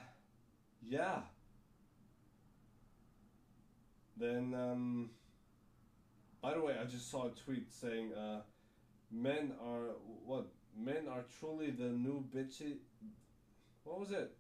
yeah, 0.83 1.21
then 4.17 4.55
um, 4.55 5.11
by 6.47 6.55
the 6.55 6.61
way, 6.61 6.77
I 6.81 6.85
just 6.85 7.11
saw 7.11 7.27
a 7.27 7.31
tweet 7.31 7.73
saying 7.73 8.13
uh, 8.15 8.41
men 9.11 9.53
are 9.61 9.97
what 10.25 10.47
men 10.79 11.09
are 11.11 11.25
truly 11.41 11.71
the 11.71 11.89
new 11.89 12.25
bitchy. 12.35 12.77
What 13.85 13.99
was 13.99 14.13
it? 14.13 14.37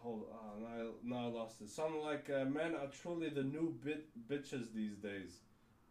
Hold 0.00 0.26
on, 0.32 0.62
now 0.62 0.68
I, 0.68 0.86
now 1.02 1.26
I 1.26 1.30
lost 1.30 1.60
it. 1.60 1.68
Something 1.68 2.00
like 2.00 2.30
uh, 2.30 2.44
men 2.44 2.74
are 2.76 2.86
truly 3.02 3.28
the 3.28 3.42
new 3.42 3.74
bit 3.84 4.06
bitches 4.28 4.72
these 4.72 4.96
days. 4.96 5.40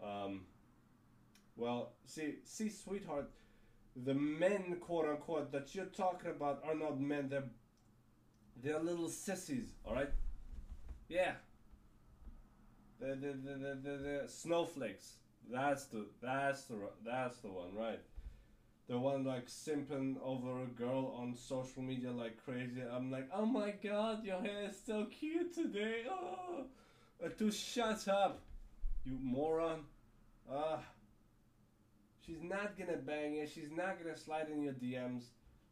Um, 0.03 0.45
well, 1.55 1.93
see, 2.05 2.35
see, 2.45 2.69
sweetheart, 2.69 3.29
the 3.95 4.13
men, 4.13 4.77
quote 4.79 5.07
unquote, 5.07 5.51
that 5.51 5.75
you're 5.75 5.85
talking 5.85 6.31
about 6.31 6.63
are 6.65 6.75
not 6.75 6.99
men. 6.99 7.29
They're 7.29 7.49
they're 8.63 8.79
little 8.79 9.09
sissies. 9.09 9.73
All 9.85 9.93
right. 9.93 10.09
Yeah. 11.07 11.33
The 12.99 13.07
the 13.07 13.33
the 13.33 13.53
the, 13.53 13.79
the, 13.81 13.97
the 13.97 14.23
snowflakes. 14.27 15.13
That's 15.49 15.85
the 15.85 16.05
that's 16.21 16.63
the 16.63 16.75
that's 17.05 17.37
the 17.37 17.47
one, 17.47 17.73
right? 17.75 17.99
The 18.89 18.97
one 18.97 19.23
like 19.25 19.47
simping 19.47 20.15
over 20.23 20.63
a 20.63 20.65
girl 20.65 21.13
on 21.17 21.35
social 21.35 21.81
media 21.81 22.11
like 22.11 22.43
crazy. 22.43 22.81
I'm 22.91 23.11
like, 23.11 23.29
oh 23.33 23.45
my 23.45 23.71
god, 23.71 24.23
your 24.25 24.41
hair 24.41 24.69
is 24.69 24.77
so 24.85 25.05
cute 25.05 25.53
today. 25.53 26.03
Oh, 26.09 26.65
uh, 27.23 27.29
to 27.29 27.51
shut 27.51 28.07
up, 28.07 28.41
you 29.05 29.17
moron. 29.21 29.81
Ah, 30.51 30.79
she's 32.25 32.41
not 32.41 32.77
gonna 32.77 32.97
bang 32.97 33.35
you. 33.35 33.47
She's 33.47 33.71
not 33.71 34.01
gonna 34.01 34.17
slide 34.17 34.47
in 34.49 34.61
your 34.61 34.73
DMs. 34.73 35.23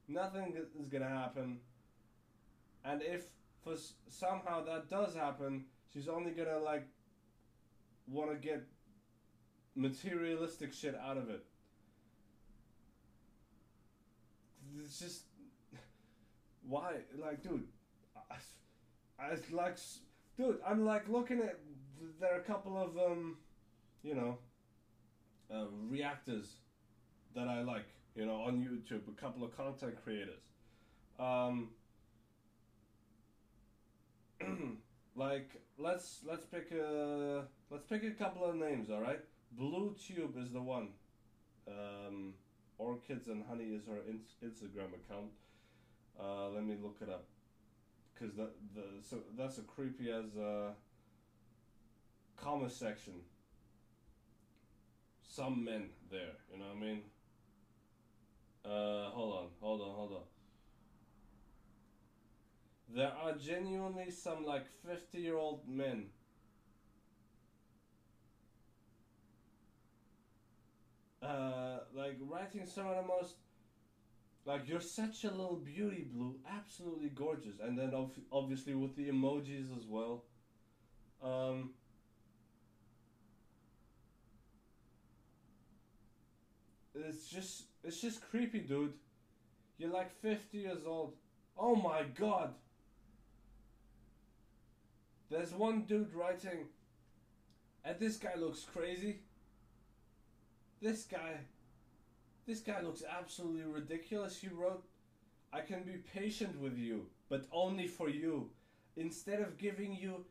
Nothing 0.07 0.53
is 0.79 0.87
gonna 0.87 1.09
happen. 1.09 1.59
And 2.83 3.01
if 3.01 3.25
for 3.65 3.75
somehow 4.07 4.63
that 4.63 4.89
does 4.89 5.15
happen, 5.15 5.65
she's 5.91 6.07
only 6.07 6.31
gonna 6.31 6.59
like 6.59 6.85
want 8.07 8.29
to 8.29 8.37
get 8.37 8.63
materialistic 9.75 10.71
shit 10.71 10.95
out 10.95 11.17
of 11.17 11.29
it. 11.29 11.43
It's 14.83 14.99
just 14.99 15.23
why, 16.67 16.93
like, 17.19 17.41
dude. 17.41 17.67
I, 18.15 18.35
I 19.19 19.35
like, 19.51 19.77
dude. 20.37 20.59
I'm 20.65 20.85
like 20.85 21.09
looking 21.09 21.39
at. 21.39 21.59
There 22.19 22.33
are 22.33 22.39
a 22.39 22.43
couple 22.43 22.77
of 22.77 22.97
um, 22.97 23.37
you 24.03 24.13
know, 24.13 24.37
uh, 25.51 25.65
reactors 25.89 26.57
that 27.35 27.47
I 27.47 27.63
like. 27.63 27.87
You 28.15 28.25
know, 28.25 28.35
on 28.35 28.57
YouTube, 28.57 29.01
a 29.09 29.19
couple 29.19 29.43
of 29.43 29.57
content 29.57 29.95
creators. 30.03 30.39
Um, 31.19 31.69
like 35.15 35.49
let's 35.77 36.19
let's 36.27 36.45
pick 36.45 36.71
a 36.71 37.45
let's 37.69 37.85
pick 37.85 38.03
a 38.03 38.11
couple 38.11 38.43
of 38.45 38.55
names. 38.55 38.89
All 38.89 39.01
right, 39.01 39.19
Blue 39.51 39.95
Tube 40.05 40.35
is 40.37 40.51
the 40.51 40.61
one. 40.61 40.89
Um, 41.67 42.33
Orchids 42.77 43.27
and 43.27 43.43
Honey 43.47 43.73
is 43.73 43.85
her 43.87 43.99
in- 44.07 44.19
Instagram 44.47 44.93
account. 44.93 45.31
Uh, 46.19 46.49
let 46.49 46.63
me 46.63 46.75
look 46.81 46.97
it 47.01 47.09
up, 47.09 47.25
cause 48.19 48.31
the 48.35 48.49
the 48.73 48.83
so 49.01 49.17
that's 49.37 49.57
a 49.57 49.61
creepy 49.61 50.11
as 50.11 50.37
uh, 50.37 50.71
comment 52.37 52.71
section. 52.71 53.13
Some 55.21 55.65
men 55.65 55.89
there, 56.09 56.37
you 56.51 56.59
know 56.59 56.65
what 56.67 56.77
I 56.77 56.79
mean. 56.79 57.01
Uh, 58.63 59.09
hold 59.11 59.37
on, 59.37 59.47
hold 59.59 59.81
on, 59.81 59.95
hold 59.95 60.11
on. 60.13 60.34
There 62.95 63.13
are 63.13 63.33
genuinely 63.33 64.09
some 64.09 64.43
like 64.43 64.65
50 64.65 65.19
year 65.19 65.37
old 65.37 65.67
men. 65.67 66.09
Uh, 71.21 71.79
like 71.93 72.17
writing 72.21 72.65
some 72.67 72.87
of 72.87 72.95
the 72.95 73.01
most 73.01 73.35
Like 74.45 74.67
you're 74.69 74.79
such 74.79 75.23
a 75.25 75.29
little 75.31 75.57
beauty, 75.57 76.03
Blue. 76.03 76.39
Absolutely 76.47 77.09
gorgeous. 77.09 77.59
And 77.59 77.77
then 77.77 77.93
ob- 77.93 78.17
obviously 78.31 78.73
with 78.73 78.95
the 78.95 79.09
emojis 79.09 79.75
as 79.75 79.85
well. 79.87 80.23
Um, 81.23 81.71
it's 86.93 87.27
just 87.27 87.63
it's 87.83 88.01
just 88.01 88.21
creepy, 88.29 88.59
dude. 88.59 88.93
You're 89.77 89.91
like 89.91 90.11
50 90.21 90.59
years 90.59 90.85
old. 90.87 91.13
Oh 91.57 91.75
my 91.75 92.03
god. 92.03 92.55
There's 95.29 95.53
one 95.53 95.81
dude 95.83 96.13
writing, 96.13 96.67
and 97.83 97.99
this 97.99 98.17
guy 98.17 98.35
looks 98.37 98.63
crazy. 98.63 99.21
This 100.81 101.03
guy, 101.03 101.39
this 102.45 102.59
guy 102.59 102.81
looks 102.81 103.03
absolutely 103.09 103.63
ridiculous. 103.63 104.37
He 104.37 104.49
wrote, 104.49 104.83
I 105.51 105.61
can 105.61 105.83
be 105.83 106.03
patient 106.13 106.59
with 106.59 106.77
you, 106.77 107.07
but 107.29 107.45
only 107.51 107.87
for 107.87 108.09
you. 108.09 108.49
Instead 108.97 109.41
of 109.41 109.57
giving 109.57 109.95
you 109.95 110.25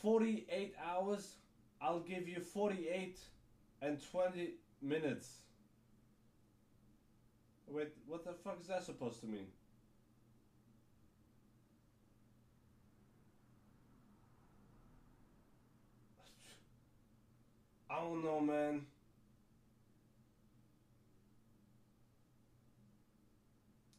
48 0.00 0.74
hours, 0.84 1.34
I'll 1.80 2.00
give 2.00 2.28
you 2.28 2.40
48 2.40 3.18
and 3.82 3.98
20 4.10 4.54
minutes. 4.80 5.28
Wait, 7.66 7.88
what 8.06 8.24
the 8.24 8.32
fuck 8.32 8.58
is 8.60 8.68
that 8.68 8.84
supposed 8.84 9.20
to 9.20 9.26
mean? 9.26 9.46
I 17.92 18.00
don't 18.00 18.24
know, 18.24 18.40
man. 18.40 18.86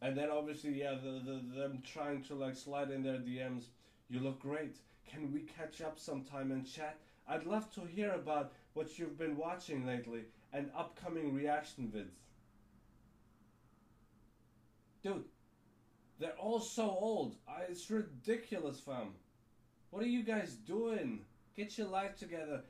And 0.01 0.17
then 0.17 0.29
obviously, 0.31 0.81
yeah, 0.81 0.95
the, 0.95 1.21
the 1.23 1.59
them 1.61 1.83
trying 1.85 2.23
to 2.23 2.35
like 2.35 2.55
slide 2.55 2.89
in 2.89 3.03
their 3.03 3.19
DMs. 3.19 3.65
You 4.09 4.19
look 4.19 4.39
great. 4.39 4.77
Can 5.09 5.31
we 5.31 5.41
catch 5.41 5.81
up 5.81 5.99
sometime 5.99 6.51
and 6.51 6.65
chat? 6.65 6.97
I'd 7.27 7.45
love 7.45 7.71
to 7.75 7.81
hear 7.81 8.11
about 8.13 8.51
what 8.73 8.97
you've 8.97 9.17
been 9.17 9.37
watching 9.37 9.85
lately 9.85 10.23
and 10.51 10.71
upcoming 10.75 11.33
reaction 11.33 11.91
vids. 11.95 12.17
Dude, 15.03 15.23
they're 16.19 16.37
all 16.39 16.59
so 16.59 16.83
old. 16.83 17.35
It's 17.69 17.89
ridiculous, 17.89 18.79
fam. 18.79 19.13
What 19.91 20.01
are 20.03 20.07
you 20.07 20.23
guys 20.23 20.55
doing? 20.55 21.21
Get 21.55 21.77
your 21.77 21.87
life 21.87 22.17
together. 22.17 22.63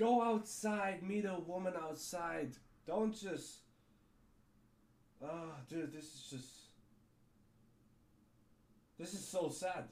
Go 0.00 0.22
outside, 0.22 1.02
meet 1.02 1.26
a 1.26 1.36
woman 1.46 1.74
outside. 1.78 2.56
Don't 2.86 3.14
just. 3.14 3.58
Ah, 5.22 5.58
dude, 5.68 5.92
this 5.92 6.04
is 6.04 6.26
just. 6.30 6.48
This 8.98 9.12
is 9.12 9.22
so 9.22 9.50
sad. 9.50 9.84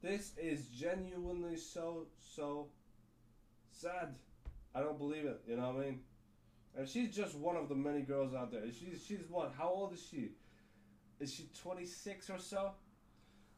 This 0.00 0.34
is 0.38 0.68
genuinely 0.68 1.56
so, 1.56 2.06
so 2.20 2.68
sad. 3.72 4.14
I 4.72 4.80
don't 4.80 4.96
believe 4.96 5.24
it, 5.24 5.40
you 5.48 5.56
know 5.56 5.72
what 5.72 5.82
I 5.82 5.86
mean? 5.86 6.00
And 6.78 6.88
she's 6.88 7.12
just 7.12 7.34
one 7.34 7.56
of 7.56 7.68
the 7.68 7.74
many 7.74 8.02
girls 8.02 8.34
out 8.34 8.52
there. 8.52 8.62
She's 8.70 9.04
she's 9.04 9.24
what? 9.28 9.52
How 9.58 9.68
old 9.68 9.94
is 9.94 10.06
she? 10.08 10.30
Is 11.18 11.34
she 11.34 11.48
26 11.60 12.30
or 12.30 12.38
so? 12.38 12.70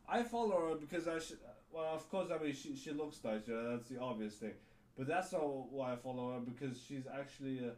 I 0.09 0.23
follow 0.23 0.71
her 0.71 0.75
because 0.77 1.07
I 1.07 1.19
should. 1.19 1.39
Well, 1.79 1.95
of 1.95 2.11
course, 2.11 2.29
I 2.35 2.43
mean 2.43 2.55
she 2.55 2.75
she 2.75 2.91
looks 2.91 3.23
nice. 3.23 3.47
You 3.47 3.55
know, 3.55 3.71
that's 3.71 3.89
the 3.89 4.01
obvious 4.01 4.35
thing. 4.35 4.55
But 4.97 5.07
that's 5.07 5.31
not 5.31 5.43
why 5.71 5.93
I 5.93 5.97
follow 5.97 6.33
her 6.33 6.41
because 6.41 6.77
she's 6.83 7.05
actually 7.07 7.61
a. 7.61 7.73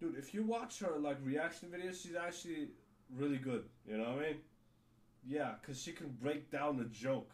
Dude, 0.00 0.16
if 0.16 0.32
you 0.32 0.42
watch 0.42 0.78
her 0.80 0.98
like 0.98 1.18
reaction 1.22 1.68
videos, 1.68 2.02
she's 2.02 2.16
actually 2.16 2.68
really 3.14 3.36
good. 3.36 3.64
You 3.86 3.98
know 3.98 4.04
what 4.04 4.24
I 4.24 4.28
mean? 4.28 4.36
Yeah, 5.26 5.52
cause 5.66 5.82
she 5.82 5.92
can 5.92 6.08
break 6.22 6.50
down 6.50 6.80
a 6.80 6.84
joke. 6.84 7.30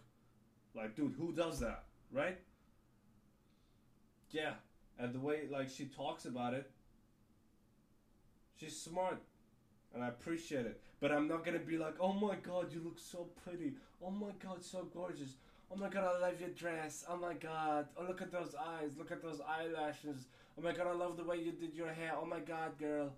Like, 0.75 0.97
dude, 0.97 1.15
who 1.17 1.33
does 1.33 1.61
that, 1.61 1.85
right? 2.11 2.39
Yeah, 4.31 4.55
and 4.99 5.15
the 5.15 5.21
way 5.21 5.43
like 5.49 5.71
she 5.71 5.85
talks 5.85 6.25
about 6.25 6.55
it, 6.55 6.69
she's 8.59 8.77
smart, 8.77 9.23
and 9.95 10.03
I 10.03 10.09
appreciate 10.09 10.67
it. 10.67 10.81
But 10.99 11.13
I'm 11.13 11.29
not 11.29 11.45
gonna 11.45 11.61
be 11.61 11.79
like, 11.79 11.95
oh 12.01 12.13
my 12.13 12.35
god, 12.35 12.73
you 12.73 12.81
look 12.83 12.99
so 12.99 13.29
pretty. 13.45 13.75
Oh 14.05 14.11
my 14.11 14.33
god, 14.43 14.65
so 14.65 14.89
gorgeous. 14.93 15.35
Oh 15.73 15.77
my 15.77 15.89
god, 15.89 16.05
I 16.05 16.21
love 16.21 16.39
your 16.39 16.51
dress. 16.51 17.05
Oh 17.09 17.17
my 17.17 17.33
god. 17.33 17.87
Oh 17.97 18.05
look 18.07 18.21
at 18.21 18.31
those 18.31 18.55
eyes. 18.55 18.91
Look 18.99 19.11
at 19.11 19.23
those 19.23 19.41
eyelashes. 19.41 20.27
Oh 20.59 20.63
my 20.63 20.73
god, 20.73 20.87
I 20.87 20.93
love 20.93 21.17
the 21.17 21.25
way 21.25 21.39
you 21.39 21.53
did 21.53 21.75
your 21.75 21.89
hair. 21.89 22.13
Oh 22.21 22.27
my 22.27 22.41
god, 22.41 22.77
girl. 22.79 23.13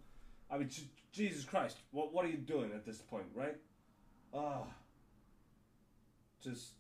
I 0.51 0.59
mean, 0.59 0.71
Jesus 1.11 1.45
Christ. 1.45 1.79
What 1.91 2.13
what 2.13 2.25
are 2.25 2.29
you 2.29 2.37
doing 2.37 2.71
at 2.73 2.87
this 2.87 2.99
point, 2.99 3.27
right? 3.35 3.57
Ah. 4.33 4.63
Just 6.43 6.75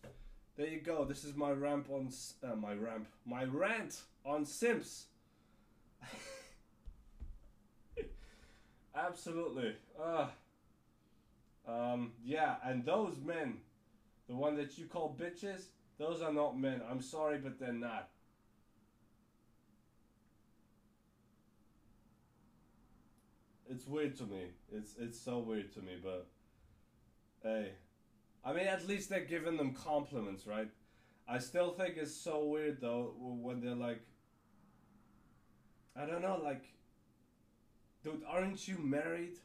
there 0.57 0.69
you 0.69 0.81
go. 0.81 1.05
This 1.05 1.25
is 1.25 1.35
my 1.35 1.51
ramp 1.51 1.89
on 1.91 2.09
uh, 2.45 2.55
my 2.55 2.75
ramp. 2.75 3.09
My 3.27 3.45
rant 3.45 4.03
on 4.25 4.45
Sims. 4.45 5.07
Absolutely. 8.95 9.75
Ah. 10.01 10.31
Um, 11.67 12.13
yeah, 12.23 12.57
and 12.63 12.85
those 12.85 13.17
men, 13.25 13.57
the 14.29 14.35
one 14.35 14.57
that 14.57 14.79
you 14.79 14.87
call 14.87 15.17
bitches, 15.19 15.67
those 15.99 16.23
are 16.23 16.33
not 16.33 16.59
men. 16.59 16.81
I'm 16.91 17.03
sorry, 17.03 17.39
but 17.39 17.59
they're 17.59 17.73
not. 17.73 18.09
It's 23.69 23.87
weird 23.87 24.17
to 24.19 24.25
me. 24.25 24.51
It's 24.73 24.95
it's 24.99 25.21
so 25.21 25.39
weird 25.39 25.73
to 25.75 25.81
me, 25.81 25.97
but 26.03 26.27
hey, 27.43 27.73
I 28.45 28.53
mean 28.53 28.67
at 28.67 28.87
least 28.87 29.09
they're 29.09 29.25
giving 29.25 29.57
them 29.57 29.75
compliments, 29.75 30.47
right? 30.47 30.69
I 31.27 31.39
still 31.39 31.73
think 31.73 31.97
it's 31.97 32.15
so 32.15 32.45
weird 32.45 32.81
though 32.81 33.15
when 33.19 33.61
they're 33.61 33.75
like, 33.75 34.03
I 35.97 36.05
don't 36.07 36.23
know, 36.23 36.41
like, 36.43 36.65
dude, 38.03 38.23
aren't 38.29 38.69
you 38.69 38.79
married? 38.79 39.39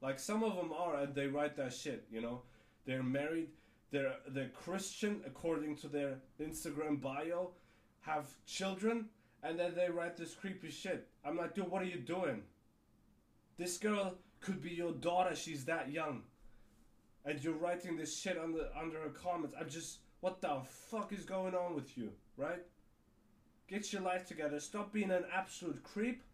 Like 0.00 0.18
some 0.18 0.44
of 0.44 0.54
them 0.54 0.72
are, 0.72 0.96
and 0.96 1.14
they 1.14 1.26
write 1.26 1.56
that 1.56 1.72
shit. 1.72 2.06
You 2.10 2.20
know, 2.20 2.42
they're 2.86 3.02
married. 3.02 3.48
They're 3.94 4.16
they're 4.26 4.48
Christian 4.48 5.20
according 5.24 5.76
to 5.76 5.86
their 5.86 6.16
Instagram 6.40 7.00
bio, 7.00 7.52
have 8.00 8.26
children, 8.44 9.04
and 9.44 9.56
then 9.56 9.76
they 9.76 9.88
write 9.88 10.16
this 10.16 10.34
creepy 10.34 10.72
shit. 10.72 11.06
I'm 11.24 11.36
like, 11.36 11.54
dude, 11.54 11.70
what 11.70 11.80
are 11.80 11.84
you 11.86 12.00
doing? 12.00 12.42
This 13.56 13.78
girl 13.78 14.16
could 14.40 14.60
be 14.60 14.70
your 14.70 14.90
daughter. 14.94 15.36
She's 15.36 15.64
that 15.66 15.92
young, 15.92 16.22
and 17.24 17.38
you're 17.44 17.54
writing 17.54 17.96
this 17.96 18.18
shit 18.18 18.36
under 18.36 18.66
under 18.76 18.98
her 18.98 19.10
comments. 19.10 19.54
I'm 19.60 19.68
just, 19.68 19.98
what 20.18 20.40
the 20.40 20.62
fuck 20.90 21.12
is 21.12 21.24
going 21.24 21.54
on 21.54 21.76
with 21.76 21.96
you, 21.96 22.10
right? 22.36 22.64
Get 23.68 23.92
your 23.92 24.02
life 24.02 24.26
together. 24.26 24.58
Stop 24.58 24.92
being 24.92 25.12
an 25.12 25.24
absolute 25.32 25.80
creep. 25.84 26.24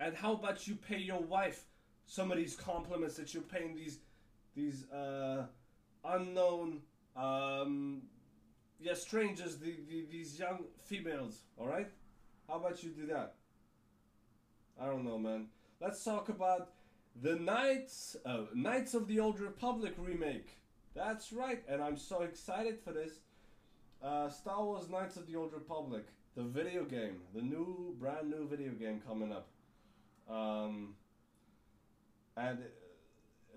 And 0.00 0.16
how 0.16 0.32
about 0.32 0.66
you 0.66 0.74
pay 0.74 0.96
your 0.96 1.20
wife 1.20 1.66
some 2.06 2.32
of 2.32 2.38
these 2.38 2.56
compliments 2.56 3.16
that 3.16 3.34
you're 3.34 3.42
paying 3.42 3.76
these 3.76 3.98
these 4.54 4.84
uh, 4.90 5.44
unknown 6.04 6.80
um, 7.16 8.02
yeah 8.80 8.94
strangers, 8.94 9.58
the, 9.58 9.76
the, 9.88 10.06
these 10.10 10.38
young 10.38 10.64
females. 10.84 11.42
All 11.58 11.66
right, 11.66 11.88
how 12.48 12.54
about 12.54 12.82
you 12.82 12.90
do 12.90 13.06
that? 13.06 13.34
I 14.80 14.86
don't 14.86 15.04
know, 15.04 15.18
man. 15.18 15.48
Let's 15.80 16.02
talk 16.02 16.28
about 16.28 16.70
the 17.22 17.36
Knights 17.36 18.16
uh, 18.24 18.44
Knights 18.54 18.94
of 18.94 19.08
the 19.08 19.20
Old 19.20 19.40
Republic 19.40 19.94
remake. 19.98 20.58
That's 20.94 21.32
right, 21.32 21.62
and 21.68 21.82
I'm 21.82 21.96
so 21.96 22.22
excited 22.22 22.80
for 22.80 22.92
this. 22.92 23.20
Uh, 24.02 24.28
Star 24.30 24.64
Wars 24.64 24.88
Knights 24.88 25.16
of 25.16 25.26
the 25.26 25.36
Old 25.36 25.52
Republic, 25.52 26.06
the 26.34 26.42
video 26.42 26.84
game, 26.84 27.20
the 27.34 27.42
new, 27.42 27.94
brand 27.98 28.30
new 28.30 28.48
video 28.48 28.72
game 28.72 29.00
coming 29.06 29.30
up. 29.32 29.48
Um, 30.28 30.94
and 32.36 32.58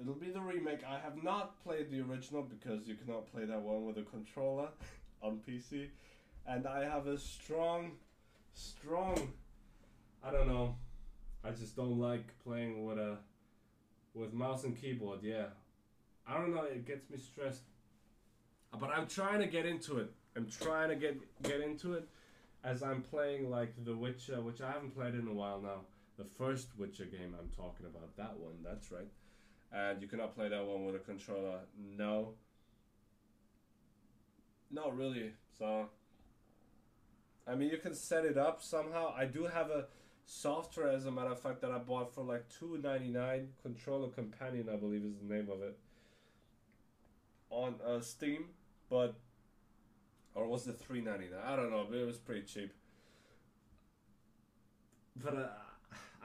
it'll 0.02 0.14
be 0.14 0.30
the 0.30 0.42
remake. 0.42 0.82
I 0.88 1.00
have 1.00 1.24
not 1.24 1.62
played 1.64 1.90
the 1.92 2.02
original 2.02 2.44
because 2.44 2.88
you 2.88 2.96
cannot 2.96 3.32
play 3.32 3.46
that 3.46 3.62
one 3.62 3.86
with 3.86 3.98
a 3.98 4.04
controller 4.04 4.70
on 5.22 5.40
PC. 5.48 5.88
And 6.46 6.68
I 6.68 6.84
have 6.84 7.08
a 7.08 7.18
strong, 7.18 7.92
strong, 8.54 9.32
I 10.24 10.32
don't 10.32 10.48
know, 10.48 10.76
I 11.44 11.52
just 11.52 11.76
don't 11.76 12.00
like 12.00 12.38
playing 12.44 12.86
with 12.86 12.98
a, 12.98 13.18
with 14.14 14.34
mouse 14.34 14.66
and 14.66 14.80
keyboard, 14.80 15.20
yeah. 15.24 15.46
I 16.28 16.38
don't 16.38 16.54
know, 16.54 16.64
it 16.64 16.86
gets 16.86 17.10
me 17.10 17.18
stressed. 17.18 17.64
But 18.78 18.90
I'm 18.90 19.08
trying 19.08 19.40
to 19.40 19.48
get 19.48 19.66
into 19.66 20.00
it. 20.00 20.12
I'm 20.36 20.48
trying 20.50 20.90
to 20.90 20.96
get 20.96 21.18
get 21.44 21.62
into 21.62 21.94
it 21.94 22.08
as 22.64 22.82
I'm 22.82 23.02
playing 23.02 23.50
like 23.50 23.74
The 23.86 23.96
Witcher, 23.96 24.42
which 24.42 24.62
I 24.62 24.72
haven't 24.72 24.96
played 24.96 25.14
in 25.14 25.28
a 25.28 25.34
while 25.34 25.62
now. 25.62 25.82
The 26.18 26.24
first 26.24 26.70
Witcher 26.78 27.06
game 27.06 27.36
I'm 27.40 27.50
talking 27.56 27.86
about, 27.86 28.16
that 28.18 28.38
one, 28.38 28.54
that's 28.64 28.92
right. 28.92 29.08
And 29.74 30.02
you 30.02 30.08
cannot 30.08 30.36
play 30.36 30.50
that 30.50 30.66
one 30.66 30.86
with 30.86 30.96
a 30.96 31.00
controller. 31.00 31.60
No. 31.98 32.36
Not 34.72 34.96
really. 34.96 35.34
So 35.58 35.90
I 37.48 37.56
mean 37.56 37.70
you 37.70 37.78
can 37.78 37.96
set 37.96 38.26
it 38.26 38.38
up 38.38 38.62
somehow. 38.62 39.14
I 39.18 39.26
do 39.26 39.46
have 39.46 39.72
a 39.72 39.86
software, 40.26 40.90
as 40.90 41.06
a 41.06 41.12
matter 41.12 41.32
of 41.32 41.42
fact, 41.42 41.62
that 41.62 41.72
I 41.72 41.80
bought 41.80 42.14
for 42.14 42.24
like 42.24 42.46
two 42.50 42.80
ninety 42.82 43.10
nine. 43.10 43.50
Controller 43.62 44.10
Companion, 44.10 44.70
I 44.72 44.76
believe, 44.76 45.04
is 45.04 45.18
the 45.18 45.34
name 45.34 45.50
of 45.50 45.62
it. 45.62 45.78
On 47.50 47.76
uh, 47.86 48.00
Steam, 48.00 48.46
but 48.90 49.16
or 50.36 50.48
was 50.48 50.68
it 50.68 50.80
three 50.80 51.02
ninety 51.02 51.30
nine? 51.30 51.42
I 51.46 51.56
don't 51.56 51.72
know, 51.72 51.86
but 51.90 51.98
it 51.98 52.06
was 52.06 52.18
pretty 52.18 52.44
cheap. 52.44 52.74
But 55.16 55.36
uh, 55.36 55.48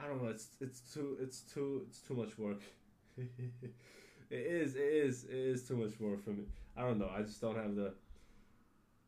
I 0.01 0.07
don't 0.07 0.23
know. 0.23 0.29
It's 0.29 0.47
it's 0.61 0.79
too 0.93 1.17
it's 1.19 1.41
too 1.41 1.83
it's 1.87 1.99
too 1.99 2.15
much 2.15 2.37
work. 2.37 2.61
it 3.61 3.71
is 4.29 4.75
it 4.75 4.81
is 4.81 5.23
it 5.25 5.35
is 5.35 5.67
too 5.67 5.75
much 5.75 5.99
work 5.99 6.23
for 6.23 6.31
me. 6.31 6.43
I 6.77 6.81
don't 6.81 6.99
know. 6.99 7.09
I 7.15 7.21
just 7.21 7.41
don't 7.41 7.55
have 7.55 7.75
the. 7.75 7.93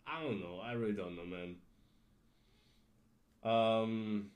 I 0.05 0.21
don't 0.23 0.39
know. 0.39 0.59
I 0.63 0.73
really 0.73 0.93
don't 0.93 1.15
know, 1.15 1.25
man. 1.25 1.55
Um. 3.43 4.31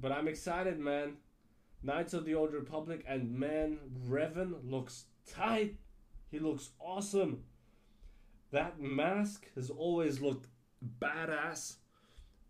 But 0.00 0.12
I'm 0.12 0.28
excited, 0.28 0.78
man. 0.78 1.16
Knights 1.82 2.14
of 2.14 2.24
the 2.24 2.34
Old 2.34 2.52
Republic 2.52 3.04
and 3.06 3.32
man, 3.34 3.78
Revan 4.08 4.54
looks 4.64 5.04
tight. 5.28 5.76
He 6.30 6.38
looks 6.38 6.70
awesome. 6.80 7.44
That 8.50 8.80
mask 8.80 9.46
has 9.54 9.70
always 9.70 10.20
looked 10.20 10.48
badass, 11.00 11.76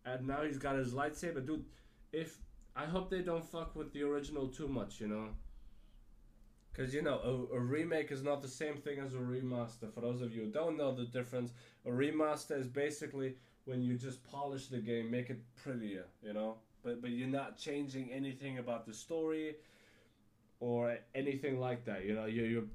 and 0.04 0.26
now 0.26 0.42
he's 0.42 0.58
got 0.58 0.76
his 0.76 0.92
lightsaber, 0.92 1.44
dude. 1.44 1.64
If 2.12 2.38
I 2.76 2.84
hope 2.84 3.10
they 3.10 3.22
don't 3.22 3.44
fuck 3.44 3.74
with 3.74 3.92
the 3.92 4.02
original 4.02 4.48
too 4.48 4.68
much, 4.68 5.00
you 5.00 5.08
know. 5.08 5.28
Because, 6.78 6.94
you 6.94 7.02
know, 7.02 7.48
a, 7.52 7.56
a 7.56 7.58
remake 7.58 8.12
is 8.12 8.22
not 8.22 8.40
the 8.40 8.46
same 8.46 8.76
thing 8.76 9.00
as 9.00 9.14
a 9.14 9.16
remaster. 9.16 9.92
For 9.92 10.00
those 10.00 10.22
of 10.22 10.32
you 10.32 10.42
who 10.42 10.50
don't 10.50 10.76
know 10.76 10.94
the 10.94 11.06
difference, 11.06 11.50
a 11.84 11.90
remaster 11.90 12.56
is 12.56 12.68
basically 12.68 13.34
when 13.64 13.82
you 13.82 13.96
just 13.96 14.22
polish 14.22 14.68
the 14.68 14.78
game, 14.78 15.10
make 15.10 15.28
it 15.28 15.40
prettier, 15.56 16.04
you 16.22 16.32
know. 16.32 16.58
But, 16.84 17.02
but 17.02 17.10
you're 17.10 17.26
not 17.26 17.58
changing 17.58 18.12
anything 18.12 18.58
about 18.58 18.86
the 18.86 18.94
story 18.94 19.56
or 20.60 20.98
anything 21.16 21.58
like 21.58 21.84
that, 21.86 22.04
you 22.04 22.14
know. 22.14 22.26
You're, 22.26 22.46
you're 22.46 22.68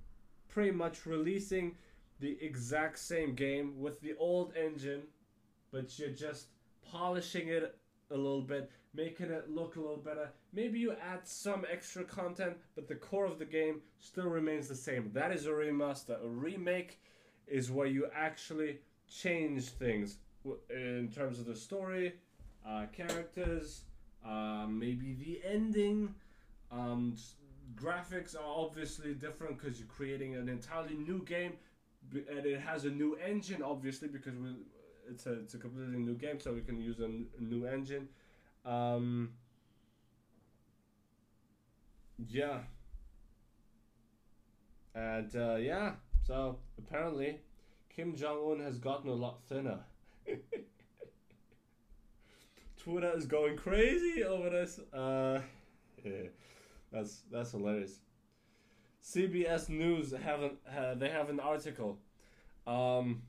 pretty 0.50 0.72
much 0.72 1.06
releasing 1.06 1.78
the 2.20 2.38
exact 2.42 3.00
same 3.00 3.36
game 3.36 3.80
with 3.80 4.02
the 4.02 4.16
old 4.20 4.52
engine, 4.58 5.04
but 5.72 5.98
you're 5.98 6.10
just 6.10 6.48
polishing 6.92 7.48
it 7.48 7.78
a 8.12 8.18
little 8.18 8.42
bit, 8.42 8.70
making 8.94 9.32
it 9.32 9.50
look 9.50 9.76
a 9.76 9.80
little 9.80 9.98
better. 9.98 10.30
Maybe 10.54 10.80
you 10.80 10.92
add 10.92 11.28
some 11.28 11.66
extra 11.72 12.04
content, 12.04 12.58
but 12.76 12.88
the 12.88 12.96
core 12.96 13.26
of 13.26 13.40
the 13.40 13.46
game 13.46 13.82
still 14.00 14.28
remains 14.28 14.68
the 14.68 14.76
same. 14.76 15.12
That 15.14 15.32
is 15.32 15.46
a 15.48 15.50
remaster. 15.50 16.24
A 16.24 16.28
remake 16.28 17.02
is 17.48 17.72
where 17.72 17.88
you 17.88 18.08
actually 18.14 18.80
change 19.10 19.70
things 19.70 20.18
in 20.70 21.10
terms 21.14 21.40
of 21.40 21.46
the 21.46 21.56
story, 21.56 22.14
uh, 22.68 22.86
characters, 22.92 23.82
uh, 24.26 24.66
maybe 24.70 25.14
the 25.14 25.42
ending. 25.48 26.14
Um, 26.72 27.16
graphics 27.76 28.36
are 28.36 28.44
obviously 28.46 29.14
different 29.14 29.58
because 29.58 29.80
you're 29.80 29.88
creating 29.88 30.36
an 30.36 30.50
entirely 30.50 30.96
new 30.96 31.24
game, 31.24 31.54
and 32.14 32.46
it 32.46 32.60
has 32.60 32.86
a 32.86 32.90
new 32.90 33.16
engine, 33.26 33.62
obviously, 33.64 34.08
because 34.08 34.36
we, 34.38 34.50
it's 35.10 35.26
a 35.26 35.34
it's 35.34 35.54
a 35.54 35.58
completely 35.58 35.98
new 35.98 36.16
game, 36.16 36.40
so 36.40 36.54
we 36.54 36.62
can 36.62 36.80
use 36.80 37.00
a, 37.00 37.06
n- 37.06 37.28
a 37.40 37.44
new 37.44 37.66
engine. 37.66 38.08
Um, 38.66 39.34
yeah. 42.28 42.60
And 44.96 45.36
uh, 45.36 45.56
yeah, 45.56 45.94
so 46.26 46.60
apparently 46.78 47.40
Kim 47.96 48.16
Jong 48.16 48.52
Un 48.52 48.60
has 48.60 48.78
gotten 48.78 49.10
a 49.10 49.14
lot 49.14 49.42
thinner. 49.48 49.80
Twitter 52.78 53.12
is 53.16 53.26
going 53.26 53.58
crazy 53.58 54.24
over 54.24 54.50
this. 54.50 54.80
Uh, 54.94 55.40
yeah, 56.04 56.28
that's 56.92 57.22
that's 57.32 57.52
hilarious. 57.52 58.00
CBS 59.04 59.70
News 59.70 60.12
have 60.12 60.44
an, 60.44 60.58
uh, 60.78 60.94
they 60.96 61.10
have 61.10 61.30
an 61.30 61.40
article. 61.40 61.98
Um, 62.68 63.24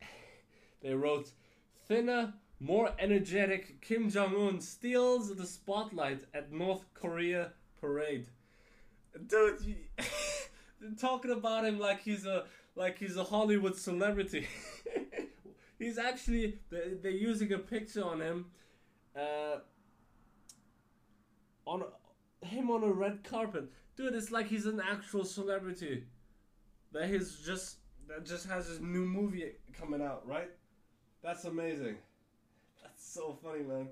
they 0.82 0.94
wrote 0.94 1.30
thinner, 1.86 2.34
more 2.60 2.92
energetic 2.98 3.80
Kim 3.80 4.08
Jong 4.10 4.34
Un 4.34 4.60
steals 4.60 5.34
the 5.34 5.46
spotlight 5.46 6.22
at 6.34 6.52
North 6.52 6.84
Korea 6.94 7.52
parade. 7.80 8.26
Dude, 9.26 9.60
you, 9.62 9.76
talking 11.00 11.30
about 11.30 11.64
him 11.64 11.78
like 11.78 12.02
he's 12.02 12.26
a 12.26 12.44
like 12.74 12.98
he's 12.98 13.16
a 13.16 13.24
Hollywood 13.24 13.76
celebrity. 13.76 14.46
he's 15.78 15.98
actually 15.98 16.58
they 16.70 16.94
they're 17.02 17.10
using 17.10 17.52
a 17.52 17.58
picture 17.58 18.04
on 18.04 18.20
him, 18.20 18.46
uh, 19.16 19.58
on 21.66 21.84
him 22.42 22.70
on 22.70 22.82
a 22.82 22.92
red 22.92 23.24
carpet. 23.24 23.64
Dude, 23.96 24.14
it's 24.14 24.30
like 24.30 24.46
he's 24.48 24.66
an 24.66 24.80
actual 24.80 25.24
celebrity. 25.24 26.04
That 26.92 27.08
he's 27.08 27.38
just 27.44 27.76
that 28.08 28.24
just 28.24 28.46
has 28.48 28.68
his 28.68 28.80
new 28.80 29.04
movie 29.04 29.52
coming 29.78 30.02
out, 30.02 30.26
right? 30.26 30.50
That's 31.22 31.44
amazing. 31.44 31.96
So 33.16 33.34
funny, 33.42 33.62
man. 33.62 33.88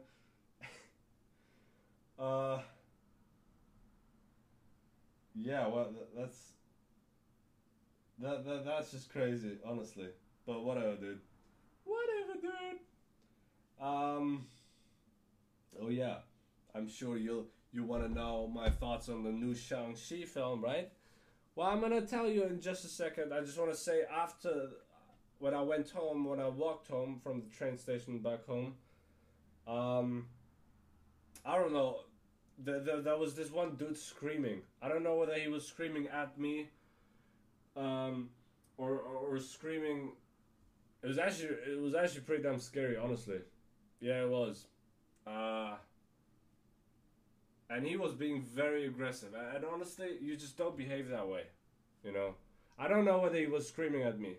uh. 2.18 2.58
Yeah, 5.34 5.66
well, 5.66 5.94
that's 6.14 6.52
that, 8.18 8.44
that 8.44 8.66
that's 8.66 8.90
just 8.90 9.10
crazy, 9.10 9.56
honestly. 9.64 10.08
But 10.46 10.62
whatever, 10.62 10.96
dude. 10.96 11.20
Whatever, 11.84 12.38
dude. 12.42 12.80
Um. 13.82 14.44
Oh 15.80 15.88
yeah, 15.88 16.16
I'm 16.74 16.86
sure 16.86 17.16
you'll 17.16 17.46
you 17.72 17.82
want 17.82 18.02
to 18.02 18.12
know 18.12 18.46
my 18.54 18.68
thoughts 18.68 19.08
on 19.08 19.24
the 19.24 19.32
new 19.32 19.54
Shang-Chi 19.54 20.26
film, 20.26 20.62
right? 20.62 20.92
Well, 21.56 21.68
I'm 21.68 21.80
gonna 21.80 22.02
tell 22.02 22.28
you 22.28 22.44
in 22.44 22.60
just 22.60 22.84
a 22.84 22.88
second. 22.88 23.32
I 23.32 23.40
just 23.40 23.58
want 23.58 23.70
to 23.70 23.76
say 23.76 24.02
after 24.02 24.68
when 25.38 25.54
I 25.54 25.62
went 25.62 25.88
home, 25.88 26.26
when 26.26 26.40
I 26.40 26.48
walked 26.48 26.88
home 26.88 27.20
from 27.22 27.40
the 27.40 27.56
train 27.56 27.78
station 27.78 28.18
back 28.18 28.44
home, 28.44 28.74
um, 29.66 30.26
I 31.44 31.56
don't 31.56 31.72
know. 31.72 32.00
The, 32.62 32.80
the, 32.80 33.02
there 33.02 33.16
was 33.16 33.34
this 33.34 33.50
one 33.50 33.74
dude 33.76 33.96
screaming. 33.96 34.60
I 34.80 34.88
don't 34.88 35.02
know 35.02 35.16
whether 35.16 35.34
he 35.34 35.48
was 35.48 35.66
screaming 35.66 36.06
at 36.08 36.38
me, 36.38 36.68
um, 37.76 38.30
or, 38.78 38.92
or 38.92 39.16
or 39.16 39.38
screaming. 39.40 40.12
It 41.02 41.08
was 41.08 41.18
actually 41.18 41.48
it 41.70 41.80
was 41.80 41.94
actually 41.94 42.20
pretty 42.20 42.42
damn 42.44 42.60
scary, 42.60 42.96
honestly. 42.96 43.38
Yeah, 44.00 44.22
it 44.22 44.30
was. 44.30 44.66
Uh, 45.26 45.74
and 47.70 47.86
he 47.86 47.96
was 47.96 48.12
being 48.12 48.42
very 48.42 48.86
aggressive. 48.86 49.34
And 49.34 49.56
and 49.56 49.64
honestly, 49.64 50.16
you 50.20 50.36
just 50.36 50.56
don't 50.56 50.76
behave 50.76 51.08
that 51.08 51.28
way, 51.28 51.44
you 52.04 52.12
know. 52.12 52.34
I 52.78 52.88
don't 52.88 53.04
know 53.04 53.18
whether 53.18 53.36
he 53.36 53.46
was 53.46 53.68
screaming 53.68 54.02
at 54.02 54.18
me. 54.18 54.36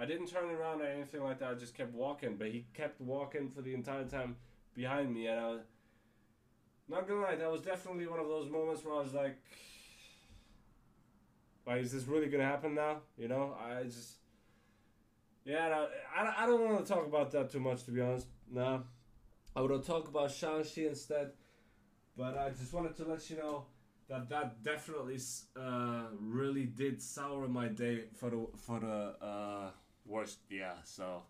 I 0.00 0.06
didn't 0.06 0.28
turn 0.28 0.50
around 0.50 0.80
or 0.80 0.86
anything 0.86 1.22
like 1.22 1.38
that. 1.40 1.50
I 1.50 1.54
just 1.54 1.74
kept 1.76 1.92
walking, 1.94 2.36
but 2.36 2.48
he 2.48 2.66
kept 2.72 3.00
walking 3.00 3.50
for 3.50 3.62
the 3.62 3.74
entire 3.74 4.04
time 4.04 4.36
behind 4.74 5.12
me, 5.12 5.26
and 5.26 5.38
I 5.38 5.48
was 5.50 5.60
not 6.88 7.06
gonna 7.06 7.20
lie. 7.20 7.36
That 7.36 7.50
was 7.50 7.60
definitely 7.60 8.06
one 8.06 8.20
of 8.20 8.28
those 8.28 8.50
moments 8.50 8.84
where 8.84 8.94
I 8.94 9.02
was 9.02 9.14
like, 9.14 9.36
"Like, 11.66 11.82
is 11.82 11.92
this 11.92 12.06
really 12.06 12.28
gonna 12.28 12.44
happen 12.44 12.74
now?" 12.74 13.02
You 13.18 13.28
know, 13.28 13.56
I 13.60 13.84
just, 13.84 14.14
yeah, 15.44 15.86
I, 16.16 16.44
I 16.44 16.46
don't 16.46 16.64
want 16.64 16.86
to 16.86 16.92
talk 16.92 17.06
about 17.06 17.30
that 17.32 17.50
too 17.50 17.60
much, 17.60 17.84
to 17.84 17.90
be 17.90 18.00
honest. 18.00 18.26
Nah. 18.50 18.80
I 19.54 19.60
would 19.62 19.84
talk 19.84 20.08
about 20.08 20.30
Shang-Chi 20.30 20.82
instead. 20.82 21.32
But 22.16 22.36
I 22.38 22.50
just 22.50 22.72
wanted 22.72 22.96
to 22.96 23.04
let 23.04 23.28
you 23.30 23.36
know 23.36 23.66
that 24.08 24.28
that 24.28 24.62
definitely 24.62 25.18
uh, 25.56 26.06
really 26.18 26.64
did 26.66 27.00
sour 27.00 27.48
my 27.48 27.68
day 27.68 28.04
for 28.14 28.30
the 28.30 28.46
for 28.56 28.80
the 28.80 29.14
uh, 29.24 29.70
worst. 30.06 30.38
Yeah, 30.50 30.74
so 30.84 31.22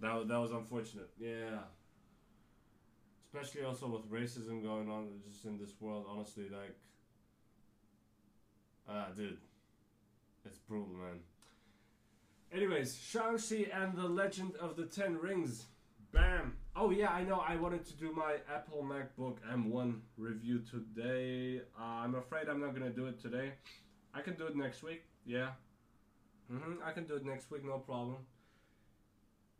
that 0.00 0.28
that 0.28 0.38
was 0.38 0.52
unfortunate. 0.52 1.10
Yeah, 1.18 1.60
especially 3.26 3.64
also 3.64 3.88
with 3.88 4.10
racism 4.10 4.62
going 4.62 4.88
on 4.88 5.20
just 5.28 5.44
in 5.44 5.58
this 5.58 5.72
world. 5.80 6.06
Honestly, 6.08 6.44
like, 6.44 6.76
ah, 8.88 9.08
dude, 9.16 9.38
it's 10.44 10.58
brutal, 10.58 10.94
man. 10.94 11.20
Anyways, 12.52 12.96
Shang-Chi 12.96 13.66
and 13.72 13.96
the 13.96 14.06
Legend 14.06 14.54
of 14.60 14.76
the 14.76 14.84
Ten 14.84 15.18
Rings. 15.18 15.66
Bam! 16.12 16.56
Oh 16.76 16.90
yeah, 16.90 17.10
I 17.10 17.24
know. 17.24 17.42
I 17.44 17.56
wanted 17.56 17.84
to 17.86 17.92
do 17.94 18.12
my 18.12 18.36
Apple 18.52 18.84
MacBook 18.88 19.38
M1 19.52 19.98
review 20.16 20.60
today. 20.60 21.62
Uh, 21.76 21.82
I'm 21.82 22.14
afraid 22.14 22.48
I'm 22.48 22.60
not 22.60 22.72
gonna 22.72 22.90
do 22.90 23.06
it 23.06 23.20
today. 23.20 23.54
I 24.14 24.20
can 24.20 24.34
do 24.34 24.46
it 24.46 24.54
next 24.54 24.84
week. 24.84 25.02
Yeah. 25.26 25.48
Mhm. 26.50 26.82
I 26.82 26.92
can 26.92 27.06
do 27.06 27.16
it 27.16 27.24
next 27.24 27.50
week, 27.50 27.64
no 27.64 27.78
problem. 27.78 28.26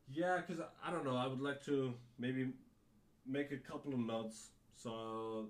Yeah, 0.08 0.40
cause 0.42 0.60
I, 0.60 0.88
I 0.88 0.90
don't 0.92 1.04
know. 1.04 1.16
I 1.16 1.26
would 1.26 1.40
like 1.40 1.64
to 1.64 1.94
maybe 2.18 2.52
make 3.26 3.52
a 3.52 3.56
couple 3.56 3.92
of 3.94 4.00
notes 4.00 4.50
so 4.76 5.48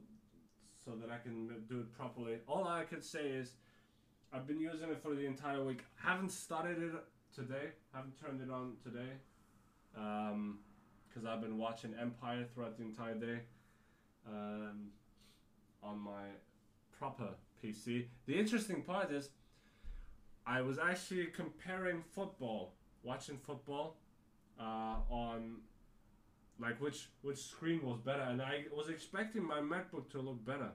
so 0.85 0.93
that 1.01 1.11
I 1.11 1.19
can 1.19 1.49
do 1.69 1.81
it 1.81 1.93
properly. 1.97 2.39
All 2.47 2.69
I 2.69 2.85
could 2.85 3.03
say 3.03 3.29
is 3.31 3.55
I've 4.33 4.47
been 4.47 4.61
using 4.61 4.91
it 4.91 5.03
for 5.03 5.15
the 5.15 5.27
entire 5.27 5.65
week. 5.65 5.81
haven't 5.97 6.31
started 6.31 6.83
it 6.83 6.93
today. 7.35 7.71
Haven't 7.93 8.21
turned 8.21 8.41
it 8.43 8.51
on 8.51 8.77
today. 8.83 9.13
Um, 9.97 10.59
because 11.09 11.27
I've 11.27 11.41
been 11.41 11.59
watching 11.59 11.95
Empire 11.95 12.45
throughout 12.53 12.77
the 12.77 12.83
entire 12.83 13.15
day 13.15 13.41
um, 14.27 14.91
on 15.83 15.99
my 16.01 16.25
proper 16.99 17.29
PC. 17.63 18.07
The 18.27 18.35
interesting 18.37 18.83
part 18.83 19.13
is, 19.13 19.31
I 20.47 20.61
was 20.61 20.79
actually 20.79 21.27
comparing 21.27 22.03
football, 22.15 22.75
watching 23.03 23.39
football, 23.39 23.97
uh, 24.61 24.97
on 25.11 25.57
like 26.61 26.81
which 26.81 27.09
which 27.23 27.39
screen 27.39 27.83
was 27.83 27.99
better, 27.99 28.23
and 28.23 28.41
I 28.41 28.65
was 28.75 28.89
expecting 28.89 29.43
my 29.43 29.61
MacBook 29.61 30.11
to 30.11 30.21
look 30.21 30.45
better, 30.45 30.71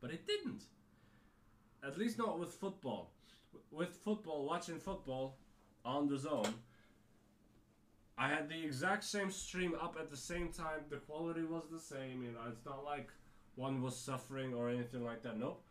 but 0.00 0.10
it 0.10 0.26
didn't. 0.26 0.64
At 1.82 1.98
least 1.98 2.18
not 2.18 2.38
with 2.38 2.52
football. 2.52 3.10
With 3.70 3.90
football, 3.90 4.44
watching 4.44 4.78
football 4.78 5.38
on 5.84 6.08
DAZN, 6.08 6.52
I 8.18 8.28
had 8.28 8.48
the 8.48 8.62
exact 8.62 9.04
same 9.04 9.30
stream 9.30 9.74
up 9.80 9.96
at 9.98 10.10
the 10.10 10.16
same 10.16 10.52
time. 10.52 10.80
The 10.90 10.98
quality 10.98 11.42
was 11.42 11.64
the 11.70 11.78
same. 11.78 12.22
You 12.22 12.32
know, 12.32 12.40
it's 12.48 12.64
not 12.66 12.84
like 12.84 13.08
one 13.56 13.82
was 13.82 13.96
suffering 13.96 14.54
or 14.54 14.68
anything 14.68 15.04
like 15.04 15.22
that. 15.22 15.38
Nope. 15.38 15.64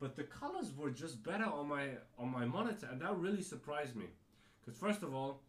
But 0.00 0.16
the 0.16 0.24
colors 0.24 0.72
were 0.74 0.90
just 0.90 1.22
better 1.22 1.44
on 1.44 1.68
my 1.68 1.88
on 2.18 2.32
my 2.32 2.46
monitor, 2.46 2.88
and 2.90 3.00
that 3.02 3.16
really 3.18 3.42
surprised 3.42 3.94
me. 3.94 4.06
Because 4.60 4.78
first 4.78 5.02
of 5.02 5.14
all, 5.14 5.42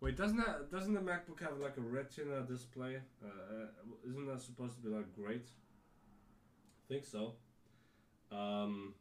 wait, 0.00 0.16
doesn't 0.16 0.38
that 0.38 0.70
doesn't 0.72 0.94
the 0.94 1.00
MacBook 1.00 1.40
have 1.40 1.58
like 1.58 1.76
a 1.76 1.82
Retina 1.82 2.42
display? 2.42 2.96
Uh, 3.22 3.28
uh, 3.28 4.08
isn't 4.08 4.26
that 4.26 4.40
supposed 4.40 4.76
to 4.76 4.80
be 4.80 4.88
like 4.88 5.14
great? 5.14 5.46
I 5.46 6.92
think 6.92 7.04
so. 7.04 7.34
Um, 8.32 8.94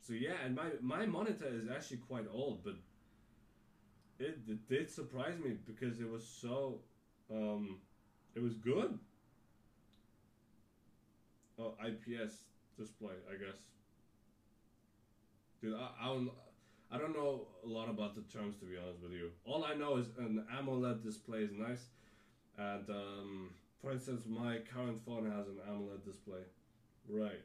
so 0.00 0.12
yeah, 0.12 0.34
and 0.44 0.56
my 0.56 0.70
my 0.80 1.06
monitor 1.06 1.46
is 1.48 1.68
actually 1.68 1.98
quite 1.98 2.26
old, 2.32 2.64
but 2.64 2.74
it, 4.18 4.38
it 4.48 4.68
did 4.68 4.90
surprise 4.90 5.34
me 5.38 5.56
because 5.66 6.00
it 6.00 6.10
was 6.10 6.26
so 6.26 6.80
um, 7.30 7.78
it 8.34 8.42
was 8.42 8.54
good. 8.54 8.98
Oh, 11.58 11.74
IPS 11.84 12.40
display, 12.78 13.14
I 13.30 13.36
guess. 13.36 13.58
Dude, 15.62 15.74
I, 15.74 15.90
I 16.02 16.06
don't 16.06 16.30
I 16.90 16.98
don't 16.98 17.16
know 17.16 17.48
a 17.64 17.68
lot 17.68 17.88
about 17.88 18.14
the 18.14 18.22
terms 18.22 18.56
to 18.60 18.66
be 18.66 18.76
honest 18.76 19.02
with 19.02 19.12
you. 19.12 19.30
All 19.44 19.64
I 19.64 19.74
know 19.74 19.96
is 19.96 20.06
an 20.18 20.44
AMOLED 20.56 21.02
display 21.02 21.40
is 21.40 21.50
nice, 21.52 21.86
and 22.58 22.88
um, 22.90 23.50
for 23.82 23.90
instance, 23.92 24.22
my 24.28 24.58
current 24.72 25.00
phone 25.04 25.30
has 25.30 25.46
an 25.48 25.58
AMOLED 25.68 26.04
display. 26.04 26.40
Right. 27.08 27.44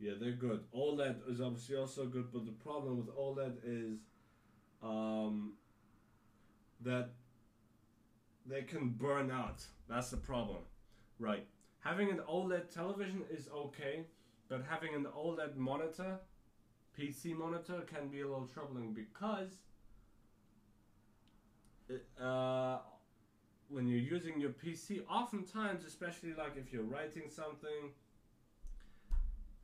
Yeah, 0.00 0.12
they're 0.20 0.32
good. 0.32 0.64
OLED 0.74 1.30
is 1.30 1.40
obviously 1.40 1.76
also 1.76 2.06
good, 2.06 2.32
but 2.32 2.44
the 2.44 2.52
problem 2.52 2.98
with 2.98 3.14
OLED 3.16 3.56
is 3.64 3.98
um, 4.82 5.54
that 6.80 7.10
they 8.46 8.62
can 8.62 8.90
burn 8.90 9.30
out. 9.30 9.64
That's 9.88 10.10
the 10.10 10.16
problem. 10.16 10.62
Right. 11.18 11.46
Having 11.84 12.10
an 12.12 12.20
OLED 12.26 12.70
television 12.70 13.22
is 13.30 13.48
okay, 13.54 14.06
but 14.48 14.62
having 14.68 14.94
an 14.94 15.06
OLED 15.14 15.54
monitor, 15.56 16.18
PC 16.98 17.36
monitor, 17.36 17.82
can 17.86 18.08
be 18.08 18.22
a 18.22 18.26
little 18.26 18.46
troubling 18.46 18.94
because 18.94 19.50
uh, 22.18 22.78
when 23.68 23.86
you're 23.86 23.98
using 23.98 24.40
your 24.40 24.50
PC, 24.50 25.02
oftentimes, 25.10 25.84
especially 25.84 26.32
like 26.32 26.56
if 26.56 26.72
you're 26.72 26.84
writing 26.84 27.24
something, 27.28 27.92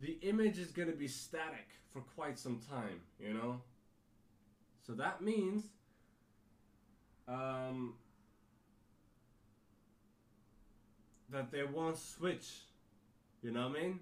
the 0.03 0.19
image 0.21 0.59
is 0.59 0.73
going 0.73 0.91
to 0.91 0.97
be 0.97 1.09
static 1.09 1.69
for 1.91 2.03
quite 2.03 2.39
some 2.39 2.61
time, 2.71 3.01
you 3.19 3.33
know? 3.33 3.63
So 4.87 4.93
that 4.93 5.23
means 5.23 5.65
um, 7.27 7.95
that 11.33 11.51
they 11.51 11.65
won't 11.65 11.97
switch. 11.97 12.63
You 13.43 13.53
know 13.53 13.69
what 13.69 13.79
I 13.79 13.83
mean? 13.83 14.01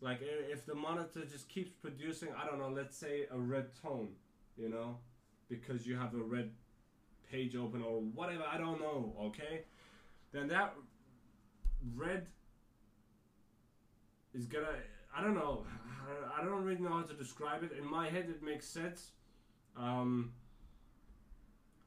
Like 0.00 0.18
if 0.22 0.64
the 0.64 0.74
monitor 0.74 1.24
just 1.24 1.48
keeps 1.48 1.70
producing, 1.70 2.28
I 2.40 2.46
don't 2.46 2.58
know, 2.58 2.68
let's 2.68 2.96
say 2.96 3.26
a 3.32 3.38
red 3.38 3.74
tone, 3.82 4.10
you 4.56 4.68
know, 4.68 4.98
because 5.48 5.86
you 5.86 5.96
have 5.96 6.14
a 6.14 6.18
red 6.22 6.50
page 7.30 7.56
open 7.56 7.82
or 7.82 8.00
whatever, 8.00 8.44
I 8.50 8.58
don't 8.58 8.80
know, 8.80 9.12
okay? 9.20 9.64
Then 10.32 10.48
that 10.48 10.74
red 11.96 12.26
is 14.34 14.46
gonna, 14.46 14.66
I 15.16 15.22
don't 15.22 15.34
know, 15.34 15.66
I 16.38 16.44
don't 16.44 16.62
really 16.62 16.80
know 16.80 16.90
how 16.90 17.02
to 17.02 17.14
describe 17.14 17.64
it. 17.64 17.72
In 17.76 17.88
my 17.88 18.08
head, 18.08 18.26
it 18.28 18.42
makes 18.42 18.68
sense. 18.68 19.12
Um, 19.76 20.32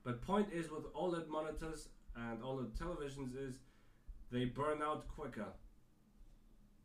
but 0.03 0.21
point 0.21 0.49
is 0.51 0.69
with 0.69 0.83
all 0.93 1.13
OLED 1.13 1.27
monitors 1.27 1.89
and 2.15 2.43
all 2.43 2.57
OLED 2.57 2.77
televisions 2.77 3.37
is 3.37 3.59
they 4.31 4.45
burn 4.45 4.81
out 4.81 5.07
quicker. 5.07 5.47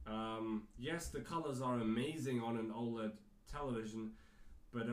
Um, 0.07 0.65
yes, 0.79 1.09
the 1.09 1.21
colors 1.21 1.61
are 1.61 1.81
amazing 1.81 2.41
on 2.41 2.57
an 2.57 2.71
OLED 2.71 3.13
television, 3.51 4.13
but 4.73 4.83
uh, 4.83 4.93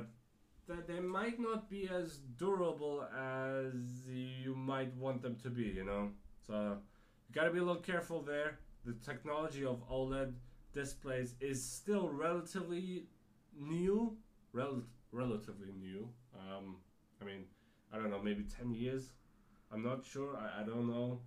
th- 0.67 0.87
they 0.87 0.99
might 0.99 1.39
not 1.39 1.69
be 1.69 1.87
as 1.89 2.17
durable 2.37 3.03
as 3.15 3.73
you 4.07 4.55
might 4.55 4.95
want 4.95 5.21
them 5.21 5.35
to 5.43 5.49
be, 5.49 5.63
you 5.63 5.85
know? 5.85 6.09
So 6.47 6.77
you 7.27 7.33
gotta 7.35 7.51
be 7.51 7.59
a 7.59 7.63
little 7.63 7.81
careful 7.81 8.21
there. 8.21 8.59
The 8.85 8.93
technology 8.93 9.65
of 9.65 9.87
OLED 9.89 10.33
displays 10.73 11.35
is 11.39 11.63
still 11.63 12.09
relatively 12.09 13.05
new, 13.59 14.17
rel- 14.51 14.83
relatively 15.11 15.71
new. 15.79 16.09
Um, 16.35 16.77
I 17.21 17.25
mean, 17.25 17.45
I 17.93 17.97
don't 17.97 18.09
know, 18.09 18.21
maybe 18.21 18.43
10 18.43 18.73
years. 18.73 19.11
I'm 19.71 19.83
not 19.83 20.03
sure. 20.03 20.35
I, 20.37 20.61
I 20.61 20.65
don't 20.65 20.87
know. 20.87 21.19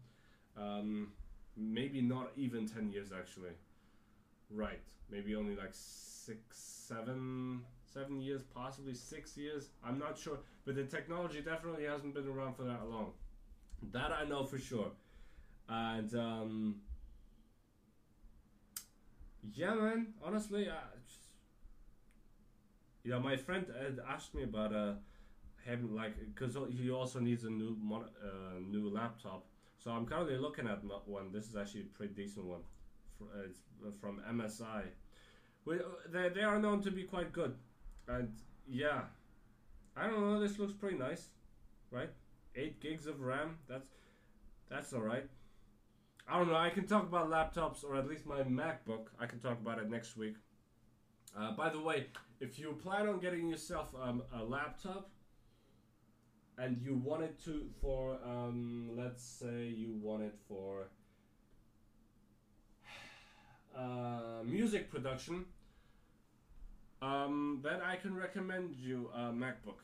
Um, 0.57 1.13
maybe 1.57 2.01
not 2.01 2.31
even 2.37 2.67
10 2.69 2.91
years 2.91 3.13
actually. 3.17 3.51
Right. 4.51 4.81
Maybe 5.11 5.35
only 5.35 5.57
like 5.57 5.73
six, 5.73 6.57
seven, 6.57 7.61
seven 7.85 8.21
years, 8.21 8.43
possibly 8.43 8.95
six 8.95 9.37
years. 9.37 9.69
I'm 9.85 9.99
not 9.99 10.19
sure. 10.19 10.39
But 10.65 10.77
the 10.77 10.85
technology 10.85 11.41
definitely 11.41 11.85
hasn't 11.85 12.15
been 12.15 12.27
around 12.29 12.57
for 12.57 12.65
that 12.65 12.89
long. 12.89 13.13
That 13.93 14.13
I 14.13 14.25
know 14.25 14.45
for 14.45 14.59
sure. 14.59 14.91
And, 15.69 16.15
um, 16.15 16.77
yeah, 19.55 19.75
man. 19.75 20.15
Honestly, 20.25 20.69
I 20.69 20.75
just, 21.07 21.21
you 23.05 23.11
know, 23.11 23.21
my 23.21 23.37
friend 23.37 23.67
had 23.81 24.01
asked 24.09 24.35
me 24.35 24.43
about 24.43 24.75
uh, 24.75 24.95
him 25.65 25.95
like 25.95 26.15
because 26.35 26.57
he 26.71 26.91
also 26.91 27.21
needs 27.21 27.45
a 27.45 27.51
new 27.51 27.77
mon- 27.81 28.11
uh, 28.23 28.59
new 28.61 28.89
laptop. 28.89 29.45
So 29.87 29.93
I'm 29.93 30.05
currently 30.05 30.37
looking 30.37 30.67
at 30.67 30.83
one. 30.83 31.31
This 31.33 31.49
is 31.49 31.55
actually 31.55 31.83
a 31.83 31.97
pretty 31.97 32.13
decent 32.13 32.45
one. 32.45 32.63
Uh, 33.23 33.47
It's 33.87 33.97
from 34.01 34.21
MSI. 34.29 34.83
They 35.65 36.29
they 36.31 36.43
are 36.43 36.59
known 36.59 36.83
to 36.83 36.91
be 36.91 37.05
quite 37.05 37.33
good, 37.33 37.55
and 38.09 38.35
yeah, 38.67 39.03
I 39.97 40.09
don't 40.09 40.21
know. 40.21 40.41
This 40.41 40.59
looks 40.59 40.73
pretty 40.73 40.99
nice, 40.99 41.29
right? 41.93 42.11
Eight 42.57 42.81
gigs 42.81 43.07
of 43.07 43.21
RAM. 43.21 43.59
That's 43.69 43.91
that's 44.69 44.93
all 44.93 45.03
right. 45.03 45.31
I 46.29 46.37
don't 46.37 46.49
know. 46.49 46.57
I 46.57 46.71
can 46.71 46.89
talk 46.89 47.05
about 47.05 47.31
laptops, 47.31 47.85
or 47.85 47.95
at 47.95 48.09
least 48.09 48.27
my 48.27 48.43
MacBook. 48.43 49.05
I 49.21 49.27
can 49.27 49.39
talk 49.39 49.61
about 49.61 49.79
it 49.79 49.89
next 49.89 50.17
week. 50.17 50.35
Uh, 51.39 51.53
by 51.53 51.69
the 51.69 51.81
way, 51.81 52.07
if 52.41 52.59
you 52.59 52.73
plan 52.73 53.07
on 53.07 53.21
getting 53.21 53.49
yourself 53.49 53.95
um, 53.95 54.25
a 54.35 54.43
laptop, 54.43 55.11
and 56.59 56.79
you 56.83 56.95
want 56.95 57.23
it 57.23 57.43
to 57.45 57.67
for 57.81 58.19
um, 58.25 58.91
let's 58.97 59.23
say 59.23 59.67
you 59.67 59.95
want 60.01 60.23
it 60.23 60.35
for 60.49 60.87
uh, 63.77 64.43
music 64.45 64.91
production, 64.91 65.45
um, 67.03 67.61
then 67.63 67.81
I 67.83 67.97
can 67.97 68.17
recommend 68.17 68.75
you 68.75 69.11
a 69.15 69.33
MacBook. 69.33 69.81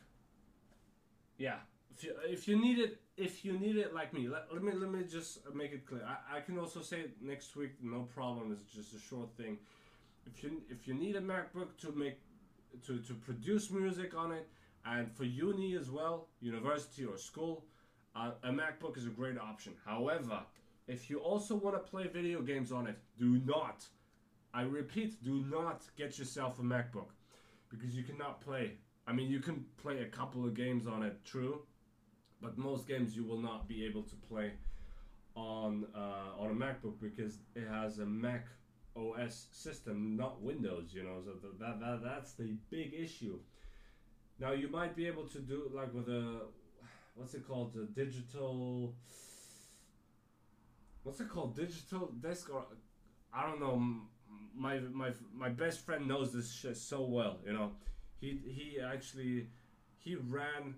Yeah, 1.37 1.57
if 1.95 2.05
you 2.05 2.15
if 2.25 2.49
you 2.49 2.61
need 2.61 2.79
it 2.79 3.01
if 3.17 3.45
you 3.45 3.59
need 3.59 3.77
it 3.77 3.95
like 3.95 4.15
me, 4.15 4.29
let, 4.29 4.47
let 4.53 4.63
me 4.63 4.73
let 4.73 4.91
me 4.91 5.05
just 5.05 5.41
make 5.55 5.73
it 5.73 5.87
clear. 5.87 6.03
I, 6.07 6.39
I 6.39 6.41
can 6.41 6.59
also 6.59 6.81
say 6.81 7.05
next 7.21 7.55
week, 7.57 7.73
no 7.83 8.03
problem. 8.15 8.53
It's 8.53 8.75
just 8.75 8.95
a 8.95 8.99
short 8.99 9.29
thing. 9.37 9.59
If 10.27 10.43
you 10.43 10.63
if 10.71 10.87
you 10.89 10.95
need 10.95 11.17
a 11.17 11.21
MacBook 11.21 11.77
to 11.83 11.93
make 11.93 12.19
to 12.87 12.99
to 12.99 13.15
produce 13.15 13.71
music 13.71 14.17
on 14.17 14.33
it, 14.33 14.49
and 14.85 15.11
for 15.13 15.25
uni 15.25 15.77
as 15.77 15.91
well, 15.91 16.29
university 16.41 17.05
or 17.05 17.17
school, 17.17 17.65
uh, 18.15 18.33
a 18.43 18.51
MacBook 18.51 18.97
is 18.97 19.07
a 19.07 19.11
great 19.11 19.39
option. 19.39 19.75
However, 19.85 20.41
if 20.89 21.09
you 21.09 21.19
also 21.19 21.55
want 21.55 21.77
to 21.77 21.91
play 21.91 22.09
video 22.09 22.43
games 22.43 22.73
on 22.73 22.87
it, 22.87 22.99
do 23.19 23.41
not, 23.47 23.87
I 24.53 24.63
repeat, 24.63 25.23
do 25.23 25.45
not 25.51 25.83
get 25.97 26.19
yourself 26.19 26.59
a 26.59 26.63
MacBook 26.63 27.11
because 27.71 27.97
you 27.97 28.03
cannot 28.03 28.41
play. 28.41 28.73
I 29.07 29.13
mean, 29.13 29.31
you 29.31 29.41
can 29.41 29.65
play 29.83 30.01
a 30.01 30.07
couple 30.07 30.45
of 30.45 30.55
games 30.55 30.87
on 30.87 31.03
it, 31.03 31.25
true, 31.25 31.63
but 32.41 32.59
most 32.59 32.87
games 32.87 33.17
you 33.17 33.25
will 33.25 33.41
not 33.41 33.69
be 33.69 33.85
able 33.85 34.03
to 34.03 34.15
play 34.29 34.53
on 35.35 35.87
uh, 35.95 36.39
on 36.39 36.51
a 36.51 36.55
MacBook 36.55 37.01
because 37.01 37.39
it 37.55 37.67
has 37.69 37.99
a 37.99 38.07
Mac 38.07 38.47
OS 38.97 39.47
system, 39.53 40.17
not 40.17 40.43
Windows. 40.43 40.91
You 40.93 41.05
know, 41.05 41.23
so 41.25 41.49
that, 41.59 41.81
that 41.81 42.01
that's 42.05 42.33
the 42.33 42.55
big 42.71 42.95
issue. 42.95 43.39
Now 44.39 44.53
you 44.53 44.69
might 44.69 44.97
be 44.97 45.07
able 45.07 45.27
to 45.29 45.39
do 45.39 45.71
like 45.73 45.93
with 45.95 46.09
a 46.09 46.41
what's 47.15 47.35
it 47.35 47.47
called? 47.47 47.75
The 47.75 47.85
digital. 47.85 48.95
What's 51.03 51.21
it 51.21 51.29
called? 51.29 51.57
Digital 51.57 52.13
disc 52.21 52.53
or 52.53 52.65
I 53.33 53.47
don't 53.47 53.61
know. 53.61 53.83
My 54.55 54.79
my 54.79 55.11
my 55.35 55.49
best 55.49 55.85
friend 55.85 56.07
knows 56.07 56.33
this 56.33 56.53
shit 56.53 56.77
so 56.77 57.03
well. 57.03 57.39
You 57.47 57.53
know, 57.53 57.73
he 58.21 58.41
he 58.45 58.79
actually 58.81 59.49
he 59.99 60.17
ran. 60.17 60.75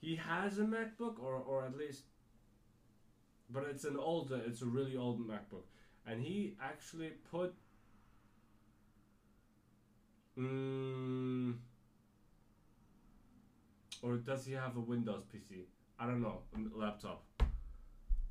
He 0.00 0.16
has 0.16 0.58
a 0.58 0.62
MacBook 0.62 1.18
or 1.18 1.34
or 1.34 1.64
at 1.64 1.76
least. 1.76 2.04
But 3.48 3.64
it's 3.70 3.84
an 3.84 3.96
older. 3.96 4.40
It's 4.44 4.62
a 4.62 4.66
really 4.66 4.96
old 4.96 5.20
MacBook, 5.20 5.66
and 6.06 6.20
he 6.20 6.56
actually 6.60 7.12
put. 7.30 7.54
Mm, 10.38 11.54
or 14.02 14.16
does 14.16 14.46
he 14.46 14.52
have 14.52 14.76
a 14.76 14.80
Windows 14.80 15.24
PC? 15.32 15.64
I 15.98 16.06
don't 16.06 16.20
know. 16.20 16.40
Laptop. 16.74 17.24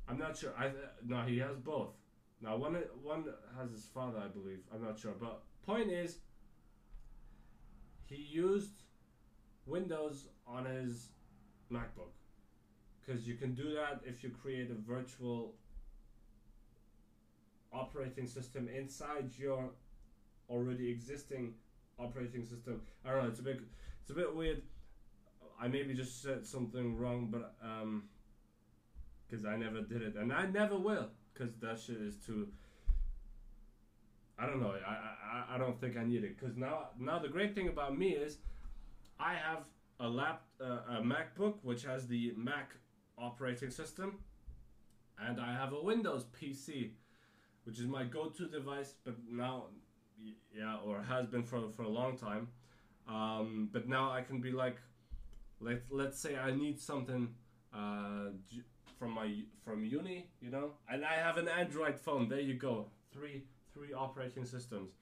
I'm 0.08 0.18
not 0.18 0.36
sure. 0.36 0.52
I 0.58 0.70
no, 1.04 1.22
he 1.22 1.38
has 1.38 1.56
both. 1.58 1.94
Now 2.40 2.56
one 2.56 2.74
one 3.02 3.24
has 3.58 3.70
his 3.70 3.86
father, 3.86 4.18
I 4.18 4.28
believe. 4.28 4.60
I'm 4.72 4.84
not 4.84 4.98
sure, 4.98 5.14
but 5.18 5.42
point 5.64 5.90
is, 5.90 6.18
he 8.04 8.16
used 8.16 8.82
Windows 9.66 10.28
on 10.46 10.64
his 10.64 11.08
MacBook 11.72 12.14
because 13.04 13.26
you 13.26 13.34
can 13.34 13.54
do 13.54 13.74
that 13.74 14.00
if 14.04 14.22
you 14.22 14.30
create 14.30 14.70
a 14.70 14.74
virtual 14.74 15.54
operating 17.72 18.26
system 18.26 18.68
inside 18.68 19.30
your 19.36 19.70
already 20.48 20.88
existing 20.90 21.54
operating 21.98 22.44
system. 22.44 22.80
I 23.04 23.10
don't 23.10 23.24
know. 23.24 23.28
It's 23.28 23.40
a 23.40 23.42
bit 23.42 23.60
it's 24.02 24.10
a 24.10 24.14
bit 24.14 24.34
weird. 24.34 24.62
I 25.60 25.68
maybe 25.68 25.94
just 25.94 26.22
said 26.22 26.46
something 26.46 26.98
wrong, 26.98 27.28
but 27.30 27.54
um, 27.62 28.04
because 29.28 29.44
I 29.44 29.56
never 29.56 29.80
did 29.80 30.02
it, 30.02 30.14
and 30.16 30.32
I 30.32 30.46
never 30.46 30.78
will, 30.78 31.08
because 31.32 31.54
that 31.60 31.78
shit 31.78 31.96
is 31.96 32.16
too. 32.16 32.48
I 34.38 34.46
don't 34.46 34.60
know. 34.60 34.74
I 34.86 34.90
I, 35.52 35.54
I- 35.54 35.58
don't 35.58 35.80
think 35.80 35.96
I 35.96 36.04
need 36.04 36.24
it, 36.24 36.38
because 36.38 36.56
now 36.56 36.88
now 36.98 37.18
the 37.18 37.28
great 37.28 37.54
thing 37.54 37.68
about 37.68 37.96
me 37.98 38.10
is, 38.10 38.38
I 39.18 39.34
have 39.34 39.64
a 40.00 40.08
lap 40.08 40.42
uh, 40.60 40.96
a 40.98 41.02
MacBook 41.02 41.54
which 41.62 41.84
has 41.84 42.06
the 42.06 42.32
Mac 42.36 42.74
operating 43.18 43.70
system, 43.70 44.18
and 45.18 45.40
I 45.40 45.52
have 45.54 45.72
a 45.72 45.82
Windows 45.82 46.26
PC, 46.38 46.90
which 47.64 47.78
is 47.78 47.86
my 47.86 48.04
go-to 48.04 48.46
device. 48.46 48.92
But 49.04 49.14
now, 49.30 49.68
yeah, 50.54 50.76
or 50.84 51.00
has 51.02 51.26
been 51.26 51.42
for 51.42 51.70
for 51.70 51.82
a 51.84 51.88
long 51.88 52.18
time. 52.18 52.48
Um, 53.08 53.70
but 53.72 53.88
now 53.88 54.10
I 54.10 54.20
can 54.20 54.40
be 54.40 54.50
like, 54.50 54.76
let 55.60 55.82
let's 55.90 56.18
say 56.18 56.36
I 56.36 56.50
need 56.50 56.80
something 56.80 57.34
uh, 57.74 58.30
from 58.98 59.12
my 59.12 59.42
from 59.64 59.84
uni, 59.84 60.28
you 60.40 60.50
know, 60.50 60.72
and 60.90 61.04
I 61.04 61.14
have 61.14 61.36
an 61.36 61.48
Android 61.48 61.98
phone. 61.98 62.28
There 62.28 62.40
you 62.40 62.54
go, 62.54 62.86
three 63.12 63.44
three 63.72 63.92
operating 63.92 64.44
systems. 64.44 64.92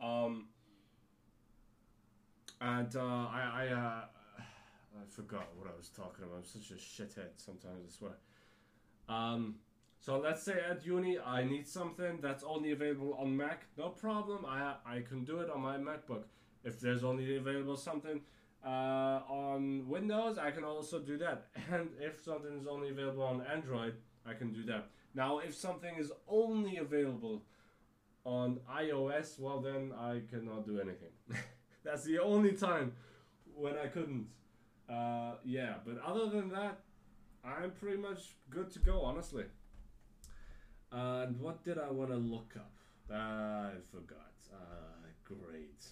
Um, 0.00 0.46
and 2.60 2.94
uh, 2.94 3.00
I 3.00 3.50
I, 3.54 3.66
uh, 3.68 4.04
I 4.40 5.04
forgot 5.08 5.48
what 5.56 5.68
I 5.72 5.76
was 5.76 5.88
talking 5.88 6.24
about. 6.24 6.38
I'm 6.38 6.44
such 6.44 6.70
a 6.70 6.74
shithead 6.74 7.30
sometimes. 7.36 7.84
I 7.86 7.98
swear. 7.98 8.12
Um, 9.08 9.56
so 10.00 10.18
let's 10.18 10.42
say 10.42 10.54
at 10.68 10.84
uni 10.84 11.18
I 11.18 11.44
need 11.44 11.66
something 11.66 12.18
that's 12.20 12.44
only 12.44 12.72
available 12.72 13.14
on 13.18 13.36
Mac. 13.36 13.66
No 13.76 13.88
problem. 13.88 14.44
I 14.46 14.74
I 14.86 15.00
can 15.00 15.24
do 15.24 15.40
it 15.40 15.50
on 15.50 15.60
my 15.60 15.76
MacBook. 15.76 16.24
If 16.64 16.80
there's 16.80 17.02
only 17.02 17.36
available 17.36 17.76
something 17.76 18.20
uh, 18.64 19.20
on 19.28 19.88
Windows, 19.88 20.38
I 20.38 20.50
can 20.50 20.64
also 20.64 21.00
do 21.00 21.18
that. 21.18 21.48
And 21.72 21.90
if 22.00 22.22
something 22.24 22.58
is 22.58 22.66
only 22.66 22.90
available 22.90 23.22
on 23.22 23.42
Android, 23.42 23.94
I 24.26 24.34
can 24.34 24.52
do 24.52 24.64
that. 24.66 24.90
Now, 25.14 25.38
if 25.38 25.54
something 25.54 25.96
is 25.98 26.12
only 26.28 26.76
available 26.78 27.42
on 28.24 28.60
iOS, 28.70 29.38
well, 29.38 29.60
then 29.60 29.92
I 29.98 30.22
cannot 30.30 30.64
do 30.66 30.80
anything. 30.80 31.12
That's 31.84 32.04
the 32.04 32.18
only 32.20 32.52
time 32.52 32.92
when 33.54 33.76
I 33.76 33.88
couldn't. 33.88 34.28
Uh, 34.88 35.34
yeah, 35.44 35.74
but 35.84 35.98
other 36.04 36.28
than 36.30 36.48
that, 36.50 36.80
I'm 37.44 37.72
pretty 37.72 37.98
much 37.98 38.36
good 38.48 38.70
to 38.72 38.78
go, 38.78 39.02
honestly. 39.02 39.44
And 40.92 41.40
what 41.40 41.64
did 41.64 41.78
I 41.78 41.90
want 41.90 42.10
to 42.10 42.16
look 42.16 42.54
up? 42.56 42.72
I 43.10 43.70
forgot. 43.90 44.32
Uh, 44.52 45.06
great. 45.24 45.84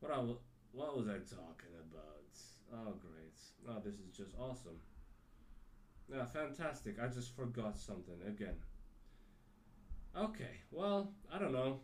What 0.00 0.12
I 0.12 0.18
wa- 0.18 0.36
what 0.72 0.96
was 0.96 1.06
I 1.08 1.18
talking 1.18 1.74
about? 1.90 2.32
Oh, 2.74 2.94
great. 3.00 3.38
Oh, 3.68 3.80
this 3.84 3.94
is 3.94 4.16
just 4.16 4.34
awesome. 4.38 4.78
Yeah, 6.12 6.24
fantastic. 6.24 6.96
I 7.02 7.08
just 7.08 7.34
forgot 7.36 7.78
something 7.78 8.16
again. 8.26 8.56
Okay, 10.16 10.60
well, 10.70 11.12
I 11.32 11.38
don't 11.38 11.52
know. 11.52 11.80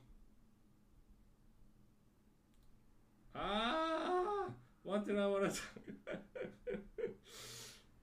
Ah, 3.34 4.48
what 4.82 5.06
did 5.06 5.18
I 5.18 5.26
want 5.26 5.44
to 5.44 5.60
talk 5.60 6.18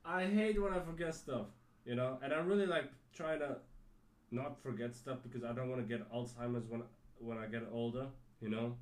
I 0.06 0.26
hate 0.26 0.62
when 0.62 0.74
I 0.74 0.80
forget 0.80 1.14
stuff, 1.14 1.48
you 1.84 1.96
know, 1.96 2.20
and 2.24 2.34
I 2.34 2.38
really 2.38 2.66
like 2.68 2.92
trying 3.14 3.40
to 3.40 3.58
not 4.32 4.62
forget 4.62 4.96
stuff 4.96 5.18
because 5.24 5.44
I 5.44 5.54
don't 5.54 5.70
want 5.70 5.88
to 5.88 5.98
get 5.98 6.12
Alzheimer's 6.12 6.68
when 6.68 6.84
when 7.20 7.38
I 7.38 7.48
get 7.48 7.64
older, 7.72 8.08
you 8.40 8.50
know. 8.50 8.76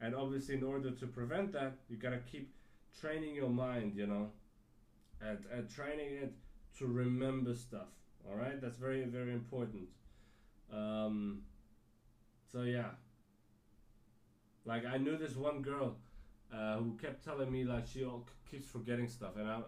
And 0.00 0.14
obviously, 0.14 0.54
in 0.56 0.62
order 0.62 0.90
to 0.90 1.06
prevent 1.06 1.52
that, 1.52 1.72
you 1.88 1.96
gotta 1.96 2.20
keep 2.30 2.54
training 3.00 3.34
your 3.34 3.48
mind, 3.50 3.94
you 3.94 4.06
know, 4.06 4.30
and, 5.20 5.38
and 5.52 5.68
training 5.68 6.12
it 6.22 6.32
to 6.78 6.86
remember 6.86 7.54
stuff. 7.54 7.88
All 8.28 8.36
right, 8.36 8.60
that's 8.60 8.76
very 8.76 9.04
very 9.04 9.32
important. 9.32 9.88
Um, 10.72 11.42
so 12.52 12.62
yeah, 12.62 12.90
like 14.64 14.84
I 14.84 14.98
knew 14.98 15.16
this 15.16 15.34
one 15.36 15.62
girl 15.62 15.96
uh, 16.54 16.76
who 16.76 16.96
kept 16.96 17.24
telling 17.24 17.50
me 17.50 17.64
like 17.64 17.86
she 17.86 18.04
all 18.04 18.26
keeps 18.50 18.66
forgetting 18.66 19.08
stuff, 19.08 19.36
and 19.36 19.48
I 19.48 19.60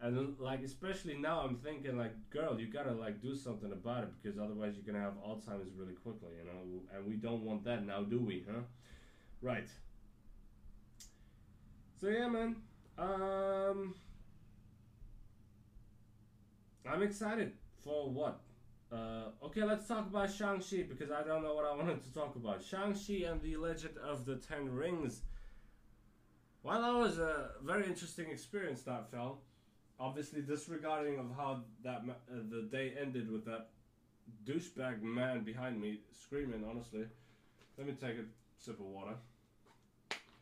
and 0.00 0.38
like 0.38 0.62
especially 0.62 1.16
now 1.16 1.40
I'm 1.40 1.56
thinking 1.56 1.96
like 1.96 2.30
girl, 2.30 2.58
you 2.58 2.66
gotta 2.66 2.92
like 2.92 3.20
do 3.20 3.34
something 3.34 3.72
about 3.72 4.04
it 4.04 4.10
because 4.20 4.38
otherwise 4.38 4.74
you're 4.76 4.92
gonna 4.92 5.04
have 5.04 5.14
Alzheimer's 5.14 5.74
really 5.76 5.94
quickly, 5.94 6.30
you 6.38 6.44
know, 6.44 6.80
and 6.94 7.06
we 7.06 7.14
don't 7.14 7.42
want 7.42 7.64
that 7.64 7.84
now, 7.84 8.02
do 8.02 8.20
we? 8.20 8.44
Huh? 8.50 8.60
Right. 9.40 9.68
So 12.00 12.08
yeah, 12.08 12.28
man. 12.28 12.56
Um, 12.98 13.94
I'm 16.90 17.02
excited 17.02 17.52
for 17.84 18.10
what? 18.10 18.40
Uh, 18.90 19.30
okay, 19.44 19.62
let's 19.62 19.86
talk 19.86 20.06
about 20.06 20.32
Shang-Chi 20.32 20.86
because 20.88 21.10
I 21.10 21.22
don't 21.22 21.42
know 21.42 21.54
what 21.54 21.64
I 21.66 21.76
wanted 21.76 22.02
to 22.02 22.12
talk 22.12 22.36
about. 22.36 22.62
Shang-Chi 22.62 23.28
and 23.28 23.40
the 23.42 23.56
Legend 23.56 23.98
of 23.98 24.24
the 24.24 24.36
Ten 24.36 24.72
Rings. 24.72 25.22
Well, 26.62 26.80
that 26.80 26.98
was 26.98 27.18
a 27.18 27.50
very 27.62 27.86
interesting 27.86 28.30
experience 28.30 28.82
that 28.82 29.10
fell. 29.10 29.42
Obviously, 30.00 30.42
disregarding 30.42 31.18
of 31.18 31.26
how 31.36 31.64
that 31.84 32.02
uh, 32.08 32.36
the 32.50 32.68
day 32.70 32.94
ended 33.00 33.30
with 33.30 33.44
that 33.44 33.68
douchebag 34.44 35.02
man 35.02 35.44
behind 35.44 35.80
me 35.80 36.00
screaming. 36.12 36.64
Honestly, 36.68 37.04
let 37.76 37.86
me 37.86 37.92
take 37.92 38.16
a 38.16 38.24
sip 38.58 38.80
of 38.80 38.86
water, 38.86 39.14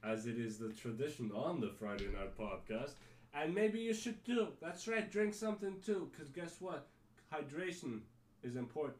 as 0.06 0.26
it 0.26 0.38
is 0.38 0.58
the 0.58 0.72
tradition 0.72 1.30
on 1.34 1.60
the 1.60 1.70
Friday 1.78 2.06
Night 2.06 2.36
Podcast. 2.38 2.92
And 3.34 3.54
maybe 3.54 3.78
you 3.80 3.92
should 3.92 4.24
too. 4.24 4.48
That's 4.62 4.88
right, 4.88 5.10
drink 5.10 5.34
something 5.34 5.76
too, 5.84 6.10
because 6.12 6.30
guess 6.30 6.56
what? 6.60 6.86
Hydration 7.32 8.00
is 8.42 8.56
important. 8.56 8.96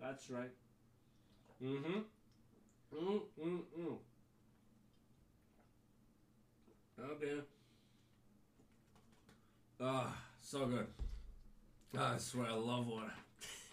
That's 0.00 0.30
right. 0.30 0.50
Mm 1.62 1.82
hmm. 1.84 2.00
Mm 2.94 3.20
mm 3.40 3.62
mm. 3.78 3.98
Okay. 6.98 7.42
Ah, 9.80 10.14
so 10.40 10.66
good. 10.66 10.86
Ah, 11.96 12.14
I 12.14 12.18
swear 12.18 12.46
I 12.48 12.54
love 12.54 12.86
water. 12.86 13.12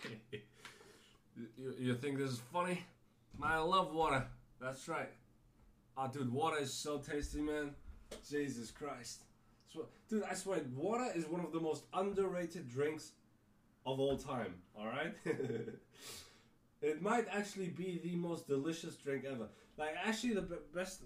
you, 1.58 1.74
you 1.80 1.96
think 1.96 2.18
this 2.18 2.32
is 2.32 2.42
funny? 2.52 2.84
I 3.42 3.58
love 3.60 3.94
water. 3.94 4.26
That's 4.60 4.88
right. 4.88 5.10
Ah, 6.02 6.08
dude, 6.08 6.32
water 6.32 6.58
is 6.60 6.72
so 6.74 7.00
tasty, 7.00 7.42
man. 7.42 7.72
Jesus 8.30 8.72
Christ. 8.72 9.24
Swear- 9.68 9.88
Dude, 10.08 10.24
I 10.24 10.34
swear, 10.34 10.62
water 10.74 11.12
is 11.14 11.26
one 11.26 11.42
of 11.44 11.52
the 11.52 11.60
most 11.60 11.84
underrated 11.94 12.70
drinks 12.70 13.12
of 13.86 14.00
all 14.00 14.18
time, 14.18 14.54
alright? 14.80 15.14
it 16.82 17.02
might 17.02 17.26
actually 17.30 17.68
be 17.68 18.00
the 18.02 18.16
most 18.16 18.48
delicious 18.48 18.96
drink 18.96 19.26
ever. 19.30 19.50
Like, 19.78 19.96
actually, 20.02 20.36
the 20.36 20.60
best. 20.74 21.02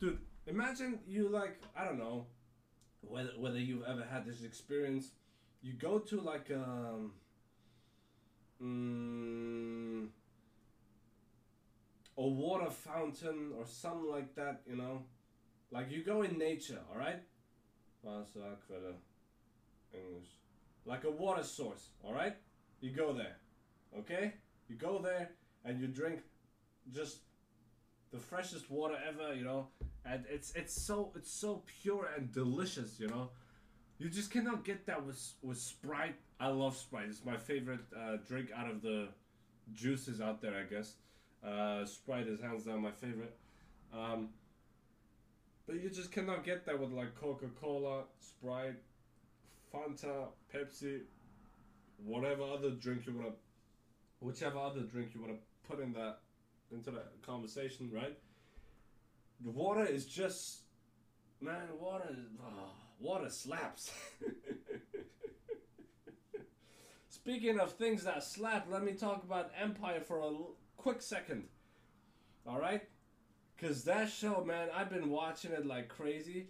Dude, 0.00 0.18
imagine 0.48 0.98
you, 1.06 1.28
like, 1.28 1.62
I 1.76 1.84
don't 1.84 1.98
know, 1.98 2.26
whether, 3.00 3.30
whether 3.38 3.60
you've 3.60 3.84
ever 3.84 4.04
had 4.04 4.26
this 4.26 4.42
experience. 4.42 5.12
You 5.62 5.74
go 5.74 6.00
to, 6.00 6.20
like, 6.20 6.50
um. 6.50 7.12
Mm, 8.60 10.08
a 12.18 12.26
water 12.26 12.70
fountain 12.70 13.52
or 13.56 13.64
something 13.66 14.10
like 14.10 14.34
that, 14.34 14.60
you 14.68 14.76
know? 14.76 15.02
Like, 15.70 15.90
you 15.90 16.02
go 16.02 16.22
in 16.22 16.38
nature, 16.38 16.80
alright? 16.92 17.22
English? 19.94 20.28
Like 20.84 21.04
a 21.04 21.10
water 21.10 21.44
source, 21.44 21.88
all 22.04 22.12
right? 22.12 22.36
You 22.80 22.90
go 22.90 23.12
there, 23.12 23.36
okay? 23.98 24.34
You 24.68 24.76
go 24.76 25.00
there 25.00 25.30
and 25.64 25.80
you 25.80 25.86
drink 25.86 26.20
just 26.92 27.18
the 28.12 28.18
freshest 28.18 28.70
water 28.70 28.96
ever, 29.08 29.34
you 29.34 29.44
know, 29.44 29.68
and 30.04 30.24
it's 30.28 30.52
it's 30.54 30.74
so 30.80 31.12
it's 31.14 31.30
so 31.30 31.62
pure 31.82 32.08
and 32.16 32.32
delicious, 32.32 32.98
you 32.98 33.08
know. 33.08 33.30
You 33.98 34.08
just 34.10 34.30
cannot 34.30 34.64
get 34.64 34.86
that 34.86 35.04
with 35.06 35.20
with 35.42 35.58
Sprite. 35.58 36.16
I 36.40 36.48
love 36.48 36.76
Sprite. 36.76 37.06
It's 37.08 37.24
my 37.24 37.36
favorite 37.36 37.80
uh, 37.96 38.16
drink 38.26 38.50
out 38.54 38.68
of 38.68 38.82
the 38.82 39.08
juices 39.72 40.20
out 40.20 40.42
there, 40.42 40.54
I 40.56 40.64
guess. 40.64 40.94
Uh, 41.46 41.84
Sprite 41.84 42.28
is 42.28 42.40
hands 42.40 42.64
down 42.64 42.82
my 42.82 42.92
favorite. 42.92 43.36
Um, 43.92 44.28
but 45.66 45.76
you 45.82 45.90
just 45.90 46.12
cannot 46.12 46.44
get 46.44 46.64
that 46.66 46.78
with 46.78 46.92
like 46.92 47.14
Coca 47.14 47.46
Cola, 47.60 48.04
Sprite, 48.20 48.76
Fanta, 49.72 50.26
Pepsi, 50.54 51.00
whatever 52.04 52.42
other 52.42 52.70
drink 52.70 53.06
you 53.06 53.14
wanna, 53.14 53.32
whichever 54.20 54.58
other 54.58 54.80
drink 54.80 55.10
you 55.14 55.20
wanna 55.20 55.38
put 55.68 55.80
in 55.80 55.92
that 55.94 56.18
into 56.72 56.90
that 56.90 57.12
conversation, 57.22 57.90
right? 57.92 58.16
The 59.44 59.50
water 59.50 59.84
is 59.84 60.06
just, 60.06 60.60
man, 61.40 61.68
water, 61.78 62.16
ah, 62.42 62.70
water 62.98 63.28
slaps. 63.28 63.90
Speaking 67.08 67.60
of 67.60 67.72
things 67.72 68.04
that 68.04 68.24
slap, 68.24 68.66
let 68.70 68.82
me 68.82 68.92
talk 68.92 69.22
about 69.22 69.50
Empire 69.60 70.00
for 70.00 70.18
a 70.18 70.26
quick 70.82 71.00
second. 71.00 71.44
All 72.46 72.58
right? 72.58 72.82
Because 73.56 73.84
that 73.84 74.10
show, 74.10 74.44
man, 74.44 74.68
I've 74.74 74.90
been 74.90 75.10
watching 75.10 75.52
it 75.52 75.64
like 75.64 75.88
crazy. 75.88 76.48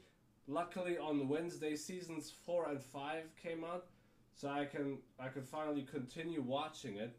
Luckily, 0.48 0.96
on 0.96 1.28
Wednesday, 1.28 1.76
seasons 1.76 2.32
four 2.44 2.70
and 2.70 2.82
five 2.82 3.24
came 3.40 3.62
out, 3.62 3.86
so 4.34 4.48
I 4.48 4.64
can 4.64 4.98
I 5.20 5.28
can 5.28 5.42
finally 5.42 5.82
continue 5.82 6.40
watching 6.40 6.96
it. 6.96 7.14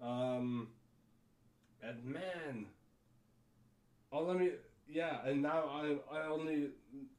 Um, 0.00 0.68
and 1.82 2.04
man, 2.04 2.66
oh 4.12 4.22
let 4.22 4.38
me 4.38 4.50
yeah, 4.88 5.26
and 5.26 5.42
now 5.42 5.64
I 5.68 5.96
I 6.16 6.26
only 6.28 6.68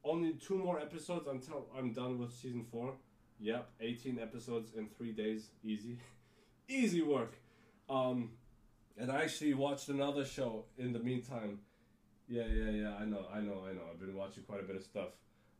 only 0.02 0.32
two 0.32 0.56
more 0.56 0.80
episodes 0.80 1.28
until 1.28 1.66
I'm 1.76 1.92
done 1.92 2.18
with 2.18 2.32
season 2.32 2.64
four. 2.72 2.94
Yep, 3.38 3.68
eighteen 3.80 4.18
episodes 4.18 4.72
in 4.76 4.88
three 4.88 5.12
days, 5.12 5.50
easy, 5.62 5.98
easy 6.68 7.02
work. 7.02 7.34
Um, 7.88 8.30
and 8.98 9.10
I 9.12 9.22
actually 9.22 9.54
watched 9.54 9.88
another 9.88 10.24
show 10.24 10.64
in 10.76 10.92
the 10.92 10.98
meantime. 10.98 11.60
Yeah, 12.28 12.46
yeah, 12.46 12.70
yeah. 12.70 12.94
I 13.00 13.04
know, 13.04 13.24
I 13.32 13.40
know, 13.40 13.64
I 13.68 13.72
know. 13.72 13.82
I've 13.90 14.00
been 14.00 14.14
watching 14.14 14.42
quite 14.42 14.60
a 14.60 14.64
bit 14.64 14.76
of 14.76 14.82
stuff. 14.82 15.10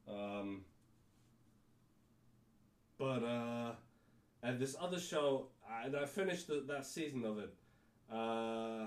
Um, 0.08 0.62
but 2.98 3.22
uh, 3.22 3.72
and 4.42 4.58
this 4.58 4.76
other 4.80 4.98
show, 4.98 5.46
and 5.84 5.96
I 5.96 6.04
finished 6.04 6.48
the, 6.48 6.64
that 6.68 6.84
season 6.84 7.24
of 7.24 7.38
it. 7.38 7.54
Uh, 8.12 8.86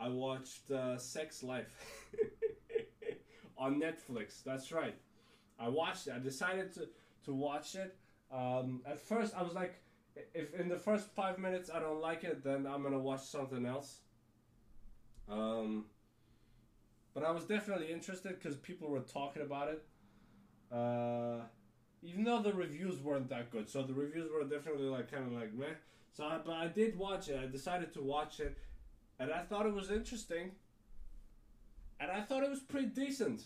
I 0.00 0.08
watched 0.08 0.70
uh, 0.70 0.98
Sex 0.98 1.42
Life 1.42 1.72
on 3.58 3.80
Netflix. 3.80 4.44
That's 4.44 4.70
right. 4.70 4.94
I 5.58 5.68
watched 5.68 6.06
it. 6.06 6.12
I 6.14 6.18
decided 6.18 6.72
to 6.74 6.88
to 7.24 7.34
watch 7.34 7.74
it. 7.74 7.96
Um, 8.30 8.82
at 8.86 9.00
first, 9.00 9.34
I 9.34 9.42
was 9.42 9.54
like, 9.54 9.80
if 10.34 10.54
in 10.54 10.68
the 10.68 10.76
first 10.76 11.08
five 11.14 11.38
minutes 11.38 11.70
I 11.72 11.80
don't 11.80 12.00
like 12.00 12.24
it, 12.24 12.42
then 12.44 12.66
I'm 12.66 12.82
gonna 12.82 12.98
watch 12.98 13.24
something 13.24 13.66
else. 13.66 14.00
Um, 15.28 15.86
but 17.14 17.24
I 17.24 17.30
was 17.30 17.44
definitely 17.44 17.92
interested 17.92 18.38
because 18.38 18.56
people 18.56 18.88
were 18.88 19.00
talking 19.00 19.42
about 19.42 19.68
it. 19.68 19.84
Uh, 20.72 21.42
even 22.02 22.24
though 22.24 22.40
the 22.40 22.52
reviews 22.52 23.00
weren't 23.00 23.28
that 23.30 23.50
good, 23.50 23.68
so 23.68 23.82
the 23.82 23.94
reviews 23.94 24.30
were 24.30 24.44
definitely 24.44 24.86
like 24.86 25.10
kind 25.10 25.26
of 25.26 25.32
like 25.32 25.52
meh. 25.54 25.66
So, 26.12 26.24
I, 26.24 26.38
but 26.44 26.52
I 26.54 26.68
did 26.68 26.96
watch 26.98 27.28
it. 27.28 27.38
I 27.42 27.46
decided 27.46 27.92
to 27.94 28.02
watch 28.02 28.40
it, 28.40 28.56
and 29.18 29.32
I 29.32 29.40
thought 29.42 29.66
it 29.66 29.74
was 29.74 29.90
interesting. 29.90 30.52
And 32.00 32.10
I 32.10 32.20
thought 32.20 32.44
it 32.44 32.50
was 32.50 32.60
pretty 32.60 32.86
decent. 32.86 33.42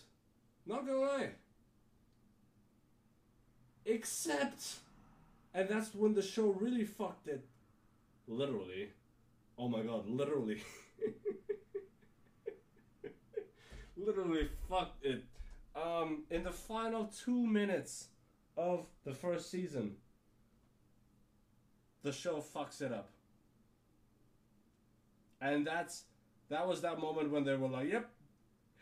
Not 0.65 0.85
gonna 0.85 0.99
lie. 0.99 1.29
Except, 3.85 4.75
and 5.53 5.69
that's 5.69 5.93
when 5.93 6.13
the 6.13 6.21
show 6.21 6.47
really 6.47 6.85
fucked 6.85 7.27
it. 7.27 7.45
Literally. 8.27 8.89
Oh 9.57 9.67
my 9.67 9.81
god, 9.81 10.07
literally. 10.07 10.63
literally 13.97 14.49
fucked 14.69 15.05
it. 15.05 15.23
Um, 15.75 16.23
in 16.29 16.43
the 16.43 16.51
final 16.51 17.05
two 17.05 17.45
minutes 17.45 18.07
of 18.57 18.85
the 19.05 19.13
first 19.13 19.49
season, 19.49 19.95
the 22.03 22.11
show 22.11 22.41
fucks 22.41 22.81
it 22.81 22.91
up. 22.91 23.09
And 25.41 25.65
that's 25.65 26.03
that 26.49 26.67
was 26.67 26.81
that 26.81 26.99
moment 26.99 27.31
when 27.31 27.43
they 27.43 27.55
were 27.55 27.67
like, 27.67 27.91
"Yep, 27.91 28.09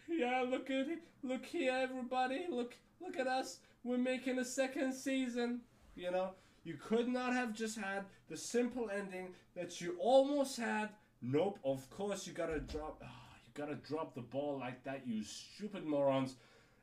yeah, 0.09 0.45
look 0.47 0.69
at 0.69 0.89
it, 0.89 0.99
look 1.24 1.45
here, 1.45 1.74
everybody, 1.74 2.45
look, 2.49 2.76
look 2.99 3.17
at 3.17 3.28
us, 3.28 3.59
we're 3.84 3.97
making 3.97 4.39
a 4.39 4.45
second 4.45 4.93
season." 4.93 5.61
You 5.95 6.11
know, 6.11 6.32
you 6.64 6.76
could 6.76 7.07
not 7.07 7.34
have 7.34 7.53
just 7.53 7.78
had 7.78 8.05
the 8.30 8.38
simple 8.38 8.89
ending 8.89 9.30
that 9.55 9.82
you 9.82 9.95
almost 9.99 10.57
had. 10.57 10.89
Nope, 11.22 11.59
of 11.64 11.89
course 11.89 12.28
you 12.28 12.34
gotta 12.34 12.59
drop. 12.59 13.01
ah, 13.03 13.07
you 13.45 13.51
gotta 13.53 13.76
drop 13.76 14.14
the 14.14 14.22
ball 14.22 14.57
like 14.59 14.84
that, 14.84 15.07
you 15.07 15.24
stupid 15.24 15.86
morons. 15.86 16.36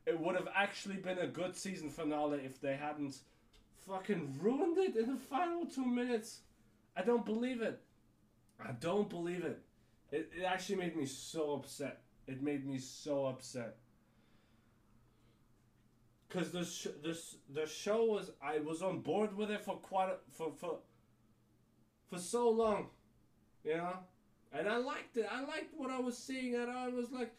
It 0.06 0.18
would 0.18 0.36
have 0.36 0.48
actually 0.54 0.96
been 0.96 1.18
a 1.18 1.26
good 1.26 1.54
season 1.56 1.90
finale 1.90 2.40
if 2.44 2.60
they 2.60 2.76
hadn't 2.76 3.16
fucking 3.86 4.38
ruined 4.40 4.78
it 4.78 4.96
in 4.96 5.06
the 5.06 5.16
final 5.18 5.66
two 5.66 5.84
minutes. 5.84 6.40
I 6.96 7.02
don't 7.02 7.24
believe 7.24 7.62
it. 7.62 7.80
I 8.64 8.72
don't 8.72 9.08
believe 9.08 9.44
it. 9.44 9.60
It, 10.10 10.30
it 10.36 10.42
actually 10.44 10.76
made 10.76 10.96
me 10.96 11.06
so 11.06 11.52
upset. 11.52 12.00
It 12.26 12.42
made 12.42 12.66
me 12.66 12.78
so 12.78 13.26
upset. 13.26 13.76
Cause 16.30 16.50
the 16.50 16.64
sh- 16.64 16.88
the 17.02 17.18
the 17.48 17.66
show 17.66 18.04
was 18.04 18.30
I 18.42 18.58
was 18.58 18.82
on 18.82 19.00
board 19.00 19.34
with 19.34 19.50
it 19.50 19.62
for 19.62 19.76
quite 19.76 20.10
a, 20.10 20.16
for 20.30 20.52
for 20.52 20.78
for 22.10 22.18
so 22.18 22.50
long, 22.50 22.88
you 23.64 23.76
know, 23.78 23.94
and 24.52 24.68
I 24.68 24.76
liked 24.76 25.16
it. 25.16 25.26
I 25.30 25.40
liked 25.40 25.72
what 25.74 25.90
I 25.90 26.00
was 26.00 26.18
seeing, 26.18 26.54
and 26.54 26.70
I 26.70 26.88
was 26.88 27.10
like, 27.10 27.34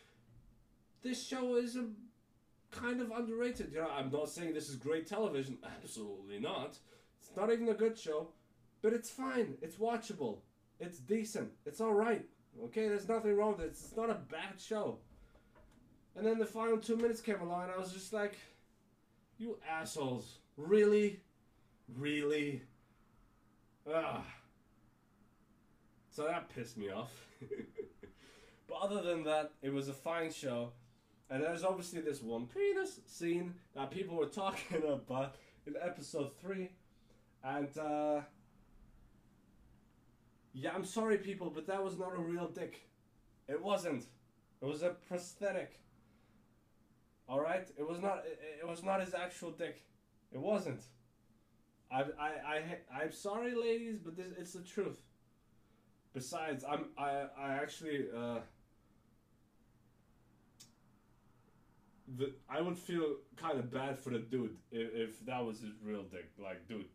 this 1.04 1.24
show 1.24 1.56
is 1.58 1.76
a 1.76 1.86
kind 2.72 3.00
of 3.00 3.12
underrated. 3.12 3.72
You 3.74 3.82
know, 3.82 3.90
I'm 3.90 4.12
not 4.12 4.30
saying 4.30 4.54
this 4.54 4.70
is 4.70 4.76
great 4.76 5.06
television. 5.06 5.60
Absolutely 5.84 6.40
not. 6.40 6.78
It's 7.20 7.36
not 7.36 7.52
even 7.52 7.70
a 7.70 7.76
good 7.76 7.98
show, 7.98 8.30
but 8.82 8.94
it's 8.94 9.10
fine. 9.12 9.56
It's 9.62 9.76
watchable. 9.76 10.40
It's 10.80 10.98
decent. 10.98 11.52
It's 11.66 11.82
all 11.82 11.94
right. 11.94 12.26
Okay, 12.66 12.88
there's 12.88 13.08
nothing 13.08 13.36
wrong 13.36 13.52
with 13.52 13.62
it. 13.62 13.68
It's 13.68 13.96
not 13.96 14.10
a 14.10 14.16
bad 14.16 14.60
show. 14.60 14.98
And 16.16 16.26
then 16.26 16.40
the 16.40 16.46
final 16.46 16.78
two 16.78 16.98
minutes 16.98 17.22
came 17.22 17.40
along, 17.40 17.64
and 17.64 17.72
I 17.72 17.78
was 17.78 17.94
just 17.94 18.14
like, 18.14 18.34
"You 19.40 19.58
assholes! 19.68 20.38
Really, 20.58 21.22
really?" 21.98 22.62
Ah. 23.92 24.24
So 26.12 26.26
that 26.26 26.50
pissed 26.50 26.78
me 26.78 26.90
off. 26.90 27.26
but 28.68 28.78
other 28.82 29.02
than 29.02 29.24
that, 29.24 29.54
it 29.62 29.74
was 29.74 29.88
a 29.88 29.94
fine 29.94 30.32
show. 30.32 30.74
And 31.30 31.44
there's 31.44 31.64
obviously 31.64 32.02
this 32.02 32.22
one 32.22 32.48
penis 32.48 33.00
scene 33.06 33.54
that 33.76 33.90
people 33.92 34.18
were 34.18 34.26
talking 34.44 34.84
about 34.84 35.36
in 35.66 35.76
episode 35.82 36.32
3. 36.42 36.70
And, 37.44 37.78
uh. 37.78 38.22
Yeah, 40.54 40.72
I'm 40.74 40.84
sorry, 40.84 41.18
people, 41.18 41.50
but 41.50 41.68
that 41.68 41.84
was 41.84 41.98
not 41.98 42.18
a 42.18 42.20
real 42.20 42.48
dick. 42.48 42.82
It 43.48 43.64
wasn't. 43.64 44.06
It 44.62 44.66
was 44.66 44.84
a 44.84 44.90
prosthetic. 44.90 45.80
Alright? 47.30 47.70
It 47.78 47.88
was 47.88 48.00
not. 48.00 48.24
It, 48.26 48.68
was 48.68 48.84
not 48.84 49.02
his 49.02 49.14
actual 49.14 49.52
dick. 49.52 49.84
It 50.32 50.40
wasn't. 50.40 50.82
I, 51.92 52.02
I, 52.20 52.30
I, 52.48 53.02
I'm 53.02 53.12
sorry, 53.12 53.54
ladies, 53.56 54.00
but 54.00 54.16
this, 54.16 54.28
it's 54.38 54.54
the 54.54 54.62
truth. 54.62 55.00
Besides, 56.14 56.64
I'm, 56.68 56.86
I, 56.98 57.26
I 57.40 57.54
actually, 57.54 58.06
uh, 58.16 58.40
the, 62.18 62.34
I 62.50 62.62
would 62.62 62.78
feel 62.78 63.18
kind 63.36 63.60
of 63.60 63.72
bad 63.72 63.98
for 63.98 64.12
the 64.12 64.20
dude 64.20 64.58
if, 64.72 65.10
if 65.10 65.26
that 65.26 65.44
was 65.44 65.62
his 65.62 65.72
real 65.84 66.04
dick. 66.04 66.30
Like, 66.42 66.68
dude, 66.68 66.86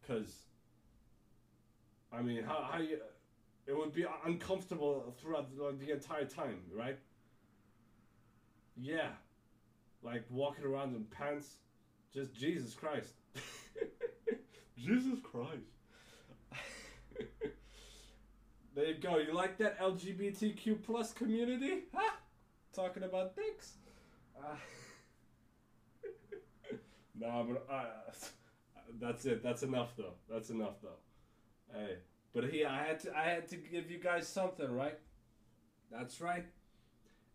because 0.00 0.32
I 2.12 2.20
mean, 2.22 2.42
how 2.44 2.68
how 2.70 2.78
you, 2.78 2.98
it 3.66 3.76
would 3.76 3.92
be 3.92 4.04
uncomfortable 4.26 5.14
throughout 5.20 5.48
like, 5.56 5.78
the 5.78 5.92
entire 5.92 6.24
time, 6.24 6.58
right? 6.74 6.98
Yeah, 8.76 9.08
like 10.02 10.24
walking 10.30 10.64
around 10.64 10.94
in 10.94 11.04
pants, 11.04 11.56
just 12.12 12.34
Jesus 12.34 12.74
Christ, 12.74 13.12
Jesus 14.78 15.18
Christ. 15.22 15.72
there 18.74 18.86
you 18.86 18.94
go. 18.94 19.18
You 19.18 19.32
like 19.32 19.58
that 19.58 19.78
LGBTQ 19.78 20.82
plus 20.82 21.12
community? 21.12 21.84
Huh? 21.94 22.12
Talking 22.74 23.04
about 23.04 23.36
dicks. 23.36 23.74
Uh, 24.38 24.56
nah, 27.18 27.42
but 27.42 27.66
uh, 27.70 27.84
that's 29.00 29.24
it. 29.26 29.42
That's 29.42 29.62
enough 29.62 29.96
though. 29.96 30.14
That's 30.30 30.50
enough 30.50 30.80
though. 30.82 30.98
Hey, 31.72 31.96
but 32.34 32.44
here 32.44 32.68
I 32.68 32.82
had 32.82 33.00
to 33.00 33.16
I 33.16 33.24
had 33.24 33.48
to 33.48 33.56
give 33.56 33.90
you 33.90 33.98
guys 33.98 34.26
something, 34.26 34.70
right? 34.74 34.98
That's 35.90 36.20
right. 36.20 36.44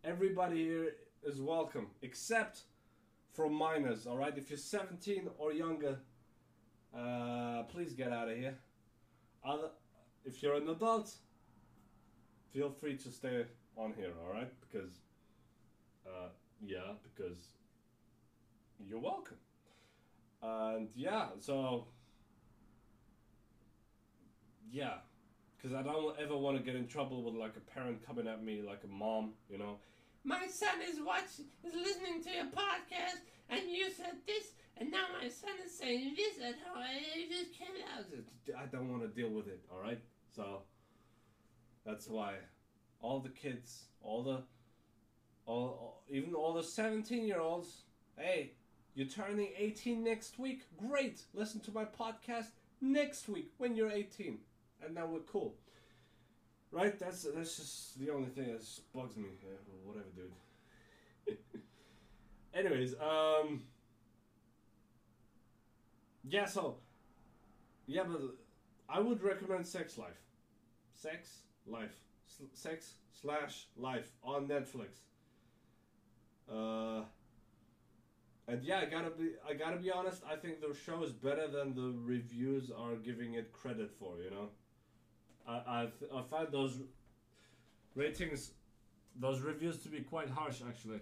Everybody 0.04 0.64
here 0.64 0.94
is 1.28 1.42
welcome, 1.42 1.88
except 2.02 2.62
for 3.34 3.50
minors. 3.50 4.08
All 4.08 4.18
right, 4.18 4.36
if 4.38 4.50
you're 4.50 4.58
17 4.58 5.28
or 5.38 5.52
younger, 5.52 6.00
uh, 6.98 7.64
please 7.64 7.94
get 7.94 8.14
out 8.14 8.30
of 8.30 8.38
here. 8.38 8.56
Other, 9.46 9.70
if 10.26 10.42
you're 10.42 10.56
an 10.56 10.70
adult, 10.70 11.14
feel 12.54 12.70
free 12.70 12.96
to 12.98 13.10
stay 13.12 13.46
on 13.76 13.94
here. 13.98 14.14
All 14.26 14.34
right, 14.34 14.52
because 14.62 14.92
uh, 16.06 16.30
yeah, 16.66 16.94
because 17.04 17.38
you're 18.80 19.00
welcome. 19.00 19.38
And 20.42 20.88
yeah, 20.96 21.28
so 21.40 21.88
yeah, 24.72 24.96
because 25.58 25.76
I 25.76 25.82
don't 25.82 26.18
ever 26.20 26.38
want 26.38 26.58
to 26.58 26.64
get 26.64 26.76
in 26.76 26.88
trouble 26.88 27.22
with 27.24 27.36
like 27.36 27.54
a 27.58 27.72
parent 27.74 28.06
coming 28.06 28.28
at 28.28 28.44
me, 28.44 28.62
like 28.66 28.82
a 28.86 28.88
mom, 28.88 29.34
you 29.50 29.58
know. 29.58 29.78
My 30.28 30.46
son 30.48 30.82
is 30.86 31.00
watching, 31.00 31.46
is 31.64 31.74
listening 31.74 32.22
to 32.24 32.30
your 32.30 32.48
podcast, 32.48 33.22
and 33.50 33.62
you 33.70 33.90
said 33.90 34.18
this, 34.28 34.48
and 34.76 34.92
now 34.92 35.06
my 35.22 35.30
son 35.30 35.52
is 35.66 35.72
saying 35.72 36.16
this 36.18 36.36
and 36.44 36.54
how 36.66 36.82
I 36.82 37.00
just 37.30 37.58
can't. 37.58 38.60
I 38.62 38.66
don't 38.66 38.92
want 38.92 39.04
to 39.04 39.08
deal 39.08 39.30
with 39.30 39.48
it. 39.48 39.64
All 39.72 39.80
right, 39.80 40.02
so 40.36 40.64
that's 41.86 42.10
why 42.10 42.34
all 43.00 43.22
the 43.22 43.30
kids, 43.30 43.86
all 44.02 44.22
the, 44.22 44.44
all, 45.46 45.64
all 45.70 46.04
even 46.10 46.34
all 46.34 46.54
the 46.54 46.64
seventeen-year-olds, 46.64 47.84
hey, 48.18 48.52
you're 48.96 49.08
turning 49.08 49.54
eighteen 49.58 50.04
next 50.04 50.38
week. 50.38 50.64
Great, 50.76 51.22
listen 51.34 51.62
to 51.62 51.72
my 51.72 51.86
podcast 51.86 52.52
next 52.82 53.30
week 53.30 53.54
when 53.60 53.78
you're 53.78 53.92
eighteen 53.92 54.40
and 54.84 54.94
now 54.94 55.06
we're 55.06 55.20
cool. 55.22 55.56
Right? 56.72 56.98
That's 57.00 57.24
that's 57.24 57.58
just 57.58 58.00
the 58.00 58.12
only 58.12 58.30
thing 58.30 58.48
that 58.48 58.60
just 58.60 58.92
bugs 58.94 59.16
me. 59.16 59.30
Yeah, 59.42 59.56
whatever, 59.86 60.06
dude. 60.16 61.38
Anyways, 62.54 62.96
um, 63.00 63.64
yeah. 66.28 66.46
So, 66.46 66.78
yeah, 67.86 68.04
but 68.04 68.22
I 68.90 69.00
would 69.00 69.24
recommend 69.24 69.66
Sex 69.66 69.98
Life. 69.98 70.22
Sex 70.94 71.40
Life. 71.66 71.96
Sex 72.54 72.96
slash 73.22 73.68
Life 73.78 74.12
on 74.24 74.48
Netflix. 74.48 75.04
Uh. 76.52 77.04
And 78.50 78.64
yeah, 78.64 78.80
I 78.80 78.86
gotta 78.86 79.10
be 79.10 79.32
I 79.48 79.54
gotta 79.54 79.78
be 79.78 79.92
honest. 79.92 80.24
I 80.30 80.38
think 80.38 80.62
the 80.62 80.74
show 80.74 81.04
is 81.04 81.12
better 81.12 81.48
than 81.48 81.76
the 81.76 81.94
reviews 82.02 82.72
are 82.72 82.96
giving 82.96 83.34
it 83.34 83.52
credit 83.52 83.92
for. 83.92 84.20
You 84.24 84.30
know. 84.32 84.50
I 85.48 85.62
I've, 85.68 85.94
I 86.14 86.22
find 86.30 86.48
those 86.52 86.80
ratings, 87.96 88.52
those 89.20 89.42
reviews 89.42 89.78
to 89.84 89.90
be 89.90 90.02
quite 90.02 90.30
harsh 90.30 90.62
actually. 90.68 91.00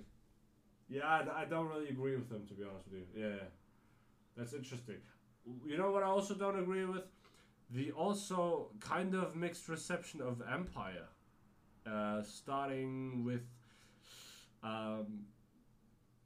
Yeah, 0.88 1.06
I, 1.08 1.42
I 1.42 1.46
don't 1.46 1.68
really 1.68 1.90
agree 1.90 2.16
with 2.16 2.30
them 2.30 2.46
to 2.48 2.54
be 2.54 2.64
honest 2.64 2.88
with 2.92 3.02
you. 3.16 3.24
Yeah, 3.24 3.44
that's 4.38 4.54
interesting. 4.54 4.98
You 5.66 5.78
know 5.78 5.92
what 5.92 6.04
I 6.04 6.08
also 6.08 6.34
don't 6.36 6.60
agree 6.60 6.86
with? 6.86 7.04
The 7.72 7.92
also 7.92 8.70
kind 8.80 9.16
of 9.16 9.36
mixed 9.36 9.68
reception 9.68 10.22
of 10.22 10.42
Empire, 10.52 11.08
uh, 11.92 12.22
starting 12.22 13.24
with 13.24 13.42
um, 14.64 15.26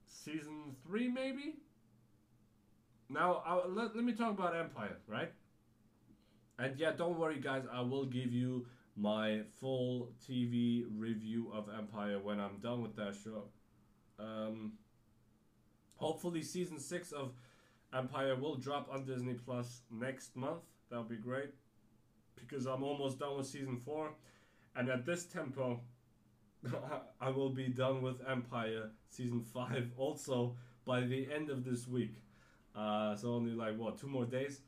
season 0.06 0.76
three 0.86 1.08
maybe. 1.08 1.56
Now 3.08 3.42
I, 3.44 3.66
let, 3.66 3.96
let 3.96 4.04
me 4.04 4.12
talk 4.12 4.38
about 4.38 4.54
Empire, 4.54 4.96
right? 5.08 5.32
And 6.60 6.78
yeah, 6.78 6.92
don't 6.92 7.18
worry, 7.18 7.40
guys. 7.40 7.64
I 7.72 7.80
will 7.80 8.04
give 8.04 8.32
you 8.34 8.66
my 8.94 9.40
full 9.58 10.10
TV 10.28 10.84
review 10.94 11.50
of 11.54 11.70
Empire 11.76 12.18
when 12.18 12.38
I'm 12.38 12.58
done 12.58 12.82
with 12.82 12.94
that 12.96 13.14
show. 13.24 13.44
Um, 14.18 14.72
hopefully, 15.94 16.42
season 16.42 16.78
six 16.78 17.12
of 17.12 17.32
Empire 17.94 18.36
will 18.36 18.56
drop 18.56 18.88
on 18.92 19.06
Disney 19.06 19.32
Plus 19.32 19.80
next 19.90 20.36
month. 20.36 20.60
That'll 20.90 21.04
be 21.04 21.16
great 21.16 21.54
because 22.36 22.66
I'm 22.66 22.82
almost 22.82 23.18
done 23.18 23.38
with 23.38 23.46
season 23.46 23.78
four, 23.78 24.10
and 24.76 24.90
at 24.90 25.06
this 25.06 25.24
tempo, 25.24 25.80
I 27.22 27.30
will 27.30 27.50
be 27.50 27.68
done 27.68 28.02
with 28.02 28.16
Empire 28.28 28.90
season 29.08 29.40
five 29.40 29.90
also 29.96 30.56
by 30.84 31.00
the 31.00 31.26
end 31.32 31.48
of 31.48 31.64
this 31.64 31.88
week. 31.88 32.22
Uh, 32.76 33.16
so 33.16 33.30
only 33.30 33.52
like 33.52 33.78
what 33.78 33.98
two 33.98 34.08
more 34.08 34.26
days 34.26 34.60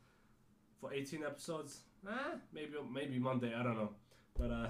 for 0.82 0.92
18 0.92 1.22
episodes. 1.22 1.82
Ah, 2.06 2.32
maybe 2.52 2.72
maybe 2.92 3.18
Monday. 3.18 3.54
I 3.54 3.62
don't 3.62 3.76
know, 3.76 3.90
but 4.38 4.50
uh, 4.50 4.68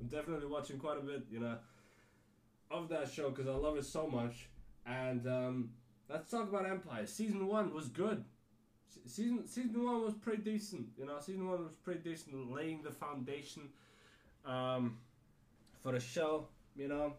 I'm 0.00 0.08
definitely 0.08 0.48
watching 0.48 0.78
quite 0.78 0.98
a 0.98 1.00
bit, 1.00 1.22
you 1.30 1.38
know, 1.38 1.56
of 2.70 2.88
that 2.88 3.10
show 3.10 3.30
because 3.30 3.46
I 3.46 3.52
love 3.52 3.78
it 3.78 3.84
so 3.86 4.08
much. 4.08 4.48
And 4.84 5.26
um, 5.26 5.70
let's 6.10 6.30
talk 6.30 6.48
about 6.48 6.68
Empire. 6.68 7.06
Season 7.06 7.46
one 7.46 7.72
was 7.72 7.88
good. 7.88 8.24
Se- 8.88 9.00
Season 9.06 9.46
season 9.46 9.84
one 9.84 10.02
was 10.02 10.14
pretty 10.14 10.42
decent. 10.42 10.88
You 10.98 11.06
know, 11.06 11.20
season 11.20 11.48
one 11.48 11.62
was 11.62 11.74
pretty 11.76 12.00
decent, 12.00 12.52
laying 12.52 12.82
the 12.82 12.90
foundation 12.90 13.68
um, 14.44 14.98
for 15.80 15.92
the 15.92 16.00
show. 16.00 16.48
You 16.74 16.88
know, 16.88 17.12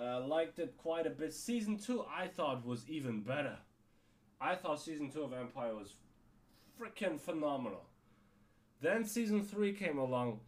uh, 0.00 0.26
liked 0.26 0.58
it 0.58 0.74
quite 0.78 1.06
a 1.06 1.10
bit. 1.10 1.34
Season 1.34 1.76
two, 1.78 2.04
I 2.10 2.26
thought 2.26 2.64
was 2.66 2.88
even 2.88 3.20
better. 3.20 3.56
I 4.40 4.54
thought 4.54 4.80
season 4.80 5.10
two 5.10 5.22
of 5.22 5.34
Empire 5.34 5.74
was 5.74 5.92
freaking 6.80 7.20
phenomenal. 7.20 7.84
Then 8.80 9.04
season 9.04 9.42
three 9.42 9.72
came 9.72 9.98
along, 9.98 10.40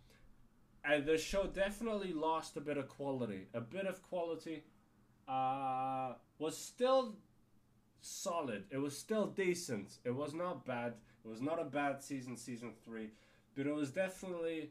and 0.84 1.04
the 1.04 1.18
show 1.18 1.46
definitely 1.46 2.12
lost 2.12 2.56
a 2.56 2.60
bit 2.60 2.78
of 2.78 2.88
quality. 2.88 3.48
A 3.52 3.60
bit 3.60 3.86
of 3.86 4.02
quality 4.02 4.64
uh, 5.28 6.14
was 6.38 6.56
still 6.56 7.16
solid. 8.00 8.64
It 8.70 8.78
was 8.78 8.96
still 8.96 9.26
decent. 9.26 9.98
It 10.04 10.14
was 10.14 10.32
not 10.32 10.64
bad. 10.64 10.94
It 11.24 11.28
was 11.28 11.42
not 11.42 11.60
a 11.60 11.64
bad 11.64 12.02
season, 12.02 12.36
season 12.36 12.72
three, 12.84 13.10
but 13.54 13.66
it 13.66 13.74
was 13.74 13.90
definitely 13.90 14.70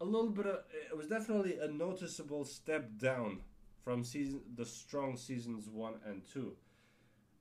a 0.00 0.04
little 0.04 0.30
bit 0.30 0.46
of. 0.46 0.58
It 0.90 0.96
was 0.96 1.08
definitely 1.08 1.58
a 1.58 1.68
noticeable 1.68 2.44
step 2.44 2.90
down 2.98 3.40
from 3.82 4.04
season 4.04 4.42
the 4.56 4.66
strong 4.66 5.16
seasons 5.16 5.68
one 5.68 5.94
and 6.06 6.22
two. 6.32 6.52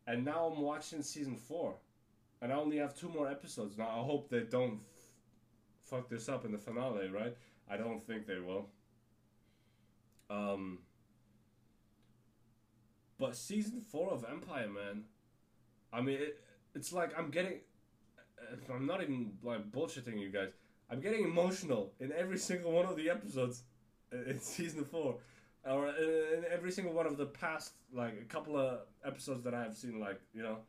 And 0.08 0.26
now 0.26 0.46
I'm 0.46 0.62
watching 0.62 1.04
season 1.04 1.36
four, 1.36 1.76
and 2.42 2.52
I 2.52 2.56
only 2.56 2.78
have 2.78 2.96
two 2.96 3.10
more 3.10 3.30
episodes 3.30 3.78
now. 3.78 3.90
I 3.90 4.04
hope 4.04 4.30
they 4.30 4.42
don't 4.42 4.80
f- 4.98 5.04
fuck 5.84 6.10
this 6.10 6.30
up 6.30 6.46
in 6.46 6.52
the 6.52 6.58
finale, 6.58 7.10
right? 7.10 7.36
I 7.70 7.78
don't 7.78 8.06
think 8.06 8.26
they 8.28 8.40
will. 8.40 8.70
Um. 10.30 10.80
But 13.18 13.36
season 13.36 13.82
four 13.82 14.12
of 14.12 14.24
Empire, 14.30 14.70
man. 14.70 15.04
I 15.92 16.02
mean, 16.02 16.20
it, 16.22 16.40
it's 16.76 16.94
like 16.94 17.18
I'm 17.18 17.30
getting. 17.30 17.60
I'm 18.74 18.86
not 18.86 19.02
even 19.02 19.34
like 19.44 19.72
bullshitting 19.72 20.20
you 20.20 20.30
guys. 20.30 20.50
I'm 20.90 21.02
getting 21.02 21.24
emotional 21.24 21.94
in 22.00 22.12
every 22.12 22.38
single 22.38 22.72
one 22.72 22.86
of 22.86 22.96
the 22.96 23.10
episodes 23.10 23.64
in 24.12 24.40
season 24.40 24.86
four, 24.86 25.18
or 25.70 25.90
in 25.90 26.46
every 26.52 26.72
single 26.72 26.94
one 26.94 27.06
of 27.06 27.18
the 27.18 27.26
past 27.26 27.74
like 27.94 28.14
a 28.22 28.26
couple 28.26 28.58
of 28.58 28.80
episodes 29.06 29.44
that 29.44 29.54
I've 29.54 29.76
seen. 29.76 30.00
Like 30.00 30.22
you 30.34 30.42
know, 30.42 30.60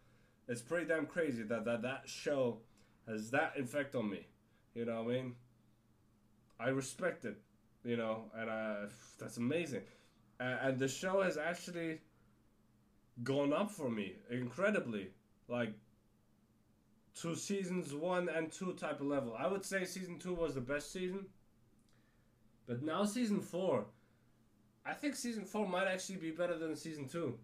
it's 0.50 0.60
pretty 0.60 0.84
damn 0.86 1.06
crazy 1.06 1.44
that 1.44 1.64
that 1.64 1.82
that 1.82 2.02
show 2.06 2.58
has 3.06 3.30
that 3.30 3.52
effect 3.56 3.94
on 3.94 4.10
me. 4.10 4.26
You 4.74 4.84
know 4.84 5.04
what 5.04 5.12
I 5.12 5.14
mean? 5.14 5.34
I 6.58 6.68
respect 6.68 7.24
it, 7.24 7.38
you 7.84 7.96
know, 7.96 8.24
and 8.36 8.50
uh, 8.50 8.74
that's 9.18 9.36
amazing. 9.36 9.82
And 10.40 10.78
the 10.78 10.88
show 10.88 11.22
has 11.22 11.38
actually 11.38 12.00
gone 13.22 13.52
up 13.52 13.70
for 13.70 13.88
me 13.88 14.14
incredibly, 14.30 15.10
like 15.48 15.72
to 17.20 17.36
seasons 17.36 17.94
one 17.94 18.28
and 18.28 18.50
two 18.50 18.72
type 18.72 19.00
of 19.00 19.06
level. 19.06 19.34
I 19.38 19.46
would 19.46 19.64
say 19.64 19.84
season 19.84 20.18
two 20.18 20.34
was 20.34 20.54
the 20.54 20.60
best 20.60 20.92
season, 20.92 21.26
but 22.66 22.82
now 22.82 23.04
season 23.04 23.40
four, 23.40 23.84
I 24.84 24.94
think 24.94 25.14
season 25.14 25.44
four 25.44 25.68
might 25.68 25.86
actually 25.86 26.16
be 26.16 26.32
better 26.32 26.58
than 26.58 26.74
season 26.74 27.06
two. 27.06 27.38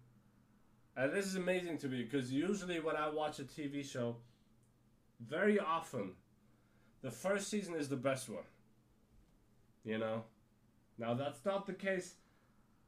And 0.97 1.13
this 1.13 1.27
is 1.27 1.35
amazing 1.35 1.77
to 1.79 1.87
me 1.87 2.01
because 2.01 2.33
usually 2.33 2.79
when 2.79 2.95
I 2.95 3.07
watch 3.07 3.37
a 3.37 3.43
TV 3.43 3.85
show, 3.85 4.15
very 5.21 5.59
often, 5.59 6.13
the 7.03 7.11
first 7.11 7.49
season 7.49 7.75
is 7.75 7.87
the 7.87 7.95
best 7.95 8.27
one. 8.27 8.43
You 9.85 9.99
know? 9.99 10.23
Now, 10.97 11.13
that's 11.13 11.45
not 11.45 11.67
the 11.67 11.73
case 11.73 12.15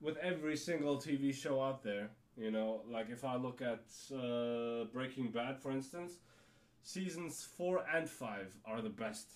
with 0.02 0.18
every 0.18 0.58
single 0.58 0.98
TV 0.98 1.32
show 1.34 1.62
out 1.62 1.84
there. 1.84 2.10
You 2.36 2.50
know, 2.50 2.82
like 2.90 3.12
if 3.12 3.24
I 3.24 3.36
look 3.36 3.62
at 3.62 3.84
uh, 4.16 4.86
Breaking 4.86 5.30
Bad, 5.30 5.60
for 5.60 5.72
instance, 5.72 6.14
seasons 6.82 7.48
four 7.58 7.84
and 7.94 8.10
five 8.10 8.56
are 8.66 8.82
the 8.82 8.90
best, 8.90 9.28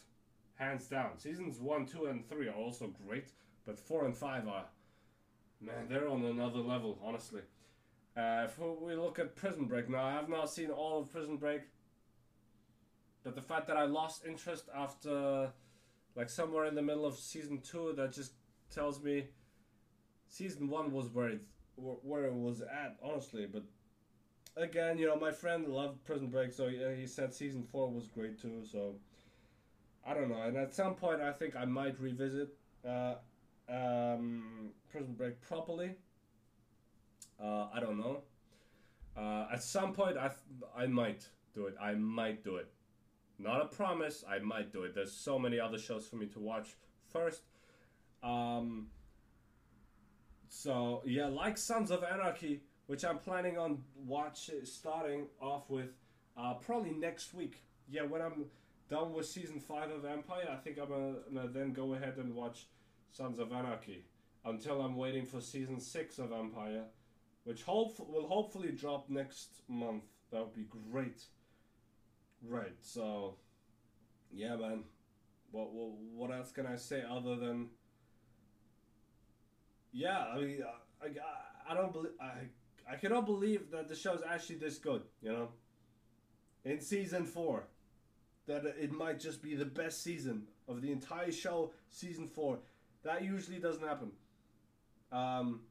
hands 0.55 0.87
down. 0.87 1.19
Seasons 1.19 1.59
one, 1.59 1.85
two, 1.85 2.05
and 2.05 2.27
three 2.27 2.47
are 2.47 2.55
also 2.55 2.91
great, 3.05 3.27
but 3.65 3.77
four 3.77 4.05
and 4.05 4.15
five 4.15 4.47
are, 4.47 4.65
man, 5.61 5.87
they're 5.89 6.07
on 6.07 6.23
another 6.23 6.59
level, 6.59 6.97
honestly. 7.03 7.41
Uh, 8.15 8.45
if 8.45 8.59
we 8.59 8.95
look 8.95 9.17
at 9.19 9.35
Prison 9.35 9.65
Break 9.65 9.89
now, 9.89 10.03
I 10.03 10.11
have 10.13 10.29
not 10.29 10.49
seen 10.49 10.69
all 10.69 11.01
of 11.01 11.11
Prison 11.11 11.37
Break. 11.37 11.61
but 13.23 13.35
the 13.35 13.41
fact 13.41 13.67
that 13.67 13.77
I 13.77 13.85
lost 13.85 14.25
interest 14.25 14.65
after, 14.75 15.51
like 16.15 16.29
somewhere 16.29 16.65
in 16.65 16.75
the 16.75 16.81
middle 16.81 17.05
of 17.05 17.17
season 17.17 17.59
two, 17.61 17.93
that 17.97 18.11
just 18.11 18.33
tells 18.73 19.01
me 19.01 19.25
season 20.27 20.67
one 20.67 20.91
was 20.91 21.09
where 21.09 21.29
it 21.29 21.41
where 21.75 22.25
it 22.25 22.33
was 22.33 22.61
at, 22.61 22.97
honestly. 23.01 23.47
But 23.51 23.63
again, 24.55 24.97
you 24.97 25.07
know, 25.07 25.15
my 25.15 25.31
friend 25.31 25.67
loved 25.67 26.03
Prison 26.05 26.27
Break, 26.27 26.51
so 26.53 26.67
he, 26.67 26.79
he 26.99 27.07
said 27.07 27.33
season 27.33 27.63
four 27.63 27.89
was 27.89 28.07
great 28.07 28.39
too. 28.39 28.63
So 28.69 28.95
I 30.05 30.13
don't 30.13 30.29
know, 30.29 30.41
and 30.41 30.57
at 30.57 30.73
some 30.73 30.95
point, 30.95 31.21
I 31.21 31.31
think 31.31 31.55
I 31.55 31.65
might 31.65 31.99
revisit 31.99 32.49
uh, 32.87 33.15
um, 33.69 34.69
Prison 34.91 35.13
Break 35.13 35.41
properly. 35.41 35.95
Uh, 37.43 37.67
I 37.73 37.79
don't 37.79 37.97
know. 37.97 38.21
Uh, 39.17 39.47
at 39.53 39.61
some 39.61 39.93
point, 39.93 40.17
I 40.17 40.27
th- 40.29 40.71
I 40.75 40.87
might 40.87 41.27
do 41.53 41.67
it. 41.67 41.75
I 41.79 41.93
might 41.93 42.43
do 42.43 42.55
it. 42.55 42.71
Not 43.37 43.61
a 43.61 43.65
promise. 43.65 44.23
I 44.27 44.39
might 44.39 44.71
do 44.71 44.83
it. 44.83 44.95
There's 44.95 45.11
so 45.11 45.37
many 45.37 45.59
other 45.59 45.77
shows 45.77 46.07
for 46.07 46.15
me 46.15 46.27
to 46.27 46.39
watch 46.39 46.69
first. 47.11 47.41
Um, 48.23 48.87
so 50.47 51.01
yeah, 51.05 51.27
like 51.27 51.57
Sons 51.57 51.91
of 51.91 52.03
Anarchy, 52.03 52.61
which 52.87 53.03
I'm 53.03 53.17
planning 53.17 53.57
on 53.57 53.83
watch 53.95 54.49
starting 54.63 55.27
off 55.41 55.69
with, 55.69 55.89
uh, 56.37 56.53
probably 56.55 56.91
next 56.91 57.33
week. 57.33 57.63
Yeah, 57.89 58.03
when 58.03 58.21
I'm 58.21 58.45
done 58.89 59.13
with 59.13 59.25
season 59.25 59.59
five 59.59 59.91
of 59.91 60.05
Empire, 60.05 60.47
I 60.49 60.55
think 60.55 60.77
I'm 60.79 60.89
gonna, 60.89 61.47
then 61.49 61.73
go 61.73 61.93
ahead 61.95 62.15
and 62.17 62.33
watch 62.33 62.67
Sons 63.11 63.39
of 63.39 63.51
Anarchy 63.51 64.05
until 64.45 64.81
I'm 64.81 64.95
waiting 64.95 65.25
for 65.25 65.41
season 65.41 65.79
six 65.79 66.19
of 66.19 66.31
Empire, 66.31 66.83
which 67.43 67.63
hope 67.63 67.99
will 67.99 68.27
hopefully 68.27 68.71
drop 68.71 69.09
next 69.09 69.61
month. 69.67 70.03
That 70.31 70.41
would 70.41 70.55
be 70.55 70.67
great. 70.91 71.23
Right. 72.41 72.75
So, 72.81 73.35
yeah, 74.31 74.55
man. 74.55 74.83
What 75.51 75.71
what 75.71 75.91
what 76.15 76.31
else 76.31 76.51
can 76.51 76.65
I 76.65 76.75
say 76.75 77.03
other 77.07 77.35
than? 77.35 77.69
Yeah, 79.91 80.17
I 80.17 80.39
mean, 80.39 80.63
I, 81.01 81.05
I, 81.05 81.71
I 81.71 81.73
don't 81.75 81.93
believe 81.93 82.13
I 82.19 82.91
I 82.91 82.95
cannot 82.95 83.25
believe 83.25 83.69
that 83.71 83.87
the 83.87 83.95
show's 83.95 84.21
actually 84.27 84.55
this 84.55 84.77
good. 84.77 85.03
You 85.21 85.31
know. 85.31 85.49
In 86.65 86.79
season 86.79 87.25
four, 87.25 87.67
that 88.47 88.65
it 88.65 88.91
might 88.91 89.19
just 89.19 89.43
be 89.43 89.53
the 89.53 89.65
best 89.65 90.01
season 90.01 90.47
of 90.67 90.81
the 90.81 90.91
entire 90.91 91.31
show. 91.31 91.71
Season 91.89 92.27
four, 92.27 92.59
that 93.03 93.23
usually 93.23 93.59
doesn't 93.59 93.87
happen. 93.87 94.11
Um. 95.11 95.61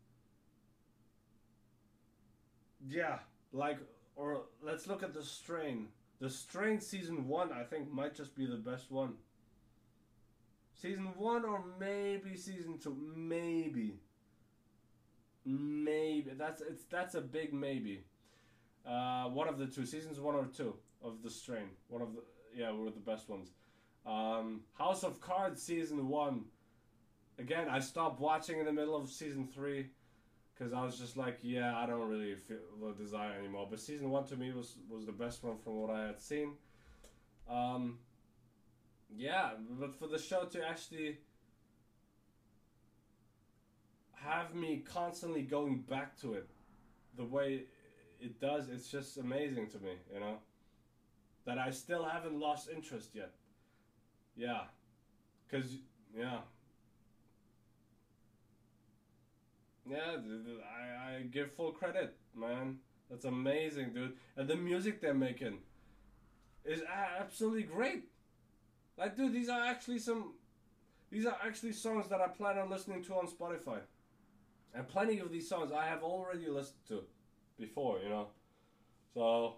Yeah, 2.88 3.18
like 3.52 3.78
or 4.16 4.42
let's 4.62 4.86
look 4.86 5.02
at 5.02 5.14
the 5.14 5.22
strain. 5.22 5.88
The 6.20 6.30
strain 6.30 6.80
season 6.80 7.26
one, 7.26 7.52
I 7.52 7.64
think, 7.64 7.92
might 7.92 8.14
just 8.14 8.36
be 8.36 8.46
the 8.46 8.56
best 8.56 8.90
one. 8.90 9.14
Season 10.74 11.10
one 11.16 11.44
or 11.44 11.64
maybe 11.78 12.36
season 12.36 12.78
two, 12.78 12.96
maybe. 13.16 14.00
Maybe 15.44 16.30
that's 16.36 16.60
it's 16.60 16.84
that's 16.84 17.14
a 17.14 17.20
big 17.20 17.52
maybe. 17.52 18.04
Uh, 18.86 19.24
one 19.24 19.48
of 19.48 19.58
the 19.58 19.66
two 19.66 19.86
seasons, 19.86 20.18
one 20.18 20.34
or 20.34 20.46
two 20.46 20.74
of 21.02 21.22
the 21.22 21.30
strain. 21.30 21.70
One 21.88 22.02
of 22.02 22.08
the 22.14 22.22
yeah, 22.54 22.72
were 22.72 22.90
the 22.90 23.00
best 23.00 23.28
ones. 23.28 23.50
Um, 24.06 24.62
House 24.74 25.04
of 25.04 25.20
Cards 25.20 25.62
season 25.62 26.08
one. 26.08 26.44
Again, 27.38 27.68
I 27.68 27.80
stopped 27.80 28.20
watching 28.20 28.58
in 28.58 28.66
the 28.66 28.72
middle 28.72 28.96
of 28.96 29.08
season 29.08 29.48
three 29.52 29.86
because 30.62 30.72
I 30.72 30.84
was 30.84 30.96
just 30.96 31.16
like, 31.16 31.38
yeah, 31.42 31.76
I 31.76 31.86
don't 31.86 32.08
really 32.08 32.34
feel 32.36 32.58
the 32.80 32.92
desire 32.92 33.32
anymore. 33.38 33.66
But 33.68 33.80
season 33.80 34.10
one 34.10 34.24
to 34.26 34.36
me 34.36 34.52
was 34.52 34.76
was 34.88 35.06
the 35.06 35.12
best 35.12 35.42
one 35.42 35.58
from 35.58 35.76
what 35.76 35.90
I 35.90 36.06
had 36.06 36.20
seen. 36.20 36.52
Um, 37.50 37.98
yeah, 39.14 39.50
but 39.70 39.94
for 39.94 40.06
the 40.06 40.18
show 40.18 40.44
to 40.44 40.66
actually 40.66 41.18
have 44.14 44.54
me 44.54 44.84
constantly 44.88 45.42
going 45.42 45.80
back 45.82 46.16
to 46.20 46.34
it, 46.34 46.48
the 47.16 47.24
way 47.24 47.64
it 48.20 48.40
does, 48.40 48.68
it's 48.68 48.88
just 48.88 49.18
amazing 49.18 49.66
to 49.70 49.78
me. 49.78 49.94
You 50.14 50.20
know, 50.20 50.36
that 51.44 51.58
I 51.58 51.70
still 51.70 52.04
haven't 52.04 52.38
lost 52.38 52.68
interest 52.74 53.10
yet. 53.14 53.32
Yeah, 54.36 54.62
cause 55.50 55.78
yeah. 56.16 56.38
Yeah, 59.88 60.16
I, 60.16 61.16
I 61.16 61.22
give 61.22 61.52
full 61.52 61.72
credit, 61.72 62.16
man. 62.36 62.78
That's 63.10 63.24
amazing, 63.24 63.92
dude. 63.92 64.16
And 64.36 64.48
the 64.48 64.56
music 64.56 65.00
they're 65.00 65.14
making 65.14 65.58
is 66.64 66.82
absolutely 67.18 67.64
great. 67.64 68.04
Like, 68.96 69.16
dude, 69.16 69.32
these 69.32 69.48
are 69.48 69.64
actually 69.64 69.98
some. 69.98 70.34
These 71.10 71.26
are 71.26 71.36
actually 71.44 71.72
songs 71.72 72.08
that 72.08 72.20
I 72.20 72.28
plan 72.28 72.58
on 72.58 72.70
listening 72.70 73.04
to 73.04 73.14
on 73.14 73.26
Spotify. 73.26 73.80
And 74.74 74.88
plenty 74.88 75.18
of 75.18 75.30
these 75.30 75.48
songs 75.48 75.70
I 75.72 75.86
have 75.86 76.02
already 76.02 76.48
listened 76.48 76.86
to 76.88 77.02
before, 77.58 77.98
you 77.98 78.08
know. 78.08 78.28
So, 79.12 79.56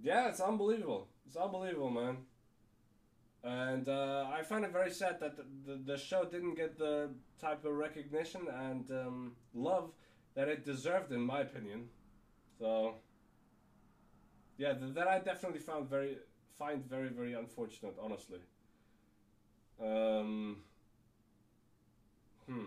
yeah, 0.00 0.28
it's 0.28 0.40
unbelievable. 0.40 1.08
It's 1.26 1.36
unbelievable, 1.36 1.90
man. 1.90 2.18
And 3.44 3.88
uh, 3.88 4.26
I 4.32 4.42
find 4.42 4.64
it 4.64 4.72
very 4.72 4.90
sad 4.90 5.18
that 5.20 5.36
the, 5.36 5.80
the, 5.84 5.98
show 5.98 6.24
didn't 6.24 6.54
get 6.54 6.78
the 6.78 7.10
type 7.40 7.64
of 7.64 7.72
recognition 7.72 8.42
and 8.48 8.88
um, 8.92 9.32
love 9.52 9.90
that 10.36 10.46
it 10.46 10.64
deserved, 10.64 11.10
in 11.10 11.20
my 11.20 11.40
opinion. 11.40 11.88
So, 12.60 12.94
yeah, 14.58 14.74
th- 14.74 14.94
that 14.94 15.08
I 15.08 15.18
definitely 15.18 15.58
found 15.58 15.90
very 15.90 16.18
find 16.56 16.88
very 16.88 17.08
very 17.08 17.32
unfortunate, 17.32 17.96
honestly. 18.00 18.38
Um, 19.84 20.58
hmm. 22.48 22.66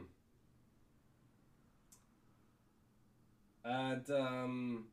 And 3.64 4.10
um, 4.12 4.84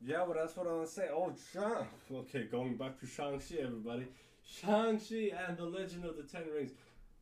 yeah, 0.00 0.24
what 0.24 0.38
else 0.38 0.56
would 0.56 0.66
I 0.66 0.72
want 0.72 0.86
to 0.86 0.92
say? 0.92 1.08
Oh, 1.12 1.32
Shang. 1.52 1.86
Okay, 2.10 2.44
going 2.50 2.76
back 2.76 2.98
to 3.00 3.06
Shang-Chi, 3.06 3.56
everybody. 3.62 4.06
Shang-Chi 4.42 5.32
and 5.46 5.56
the 5.56 5.64
Legend 5.64 6.04
of 6.04 6.16
the 6.16 6.22
Ten 6.22 6.44
Rings. 6.54 6.72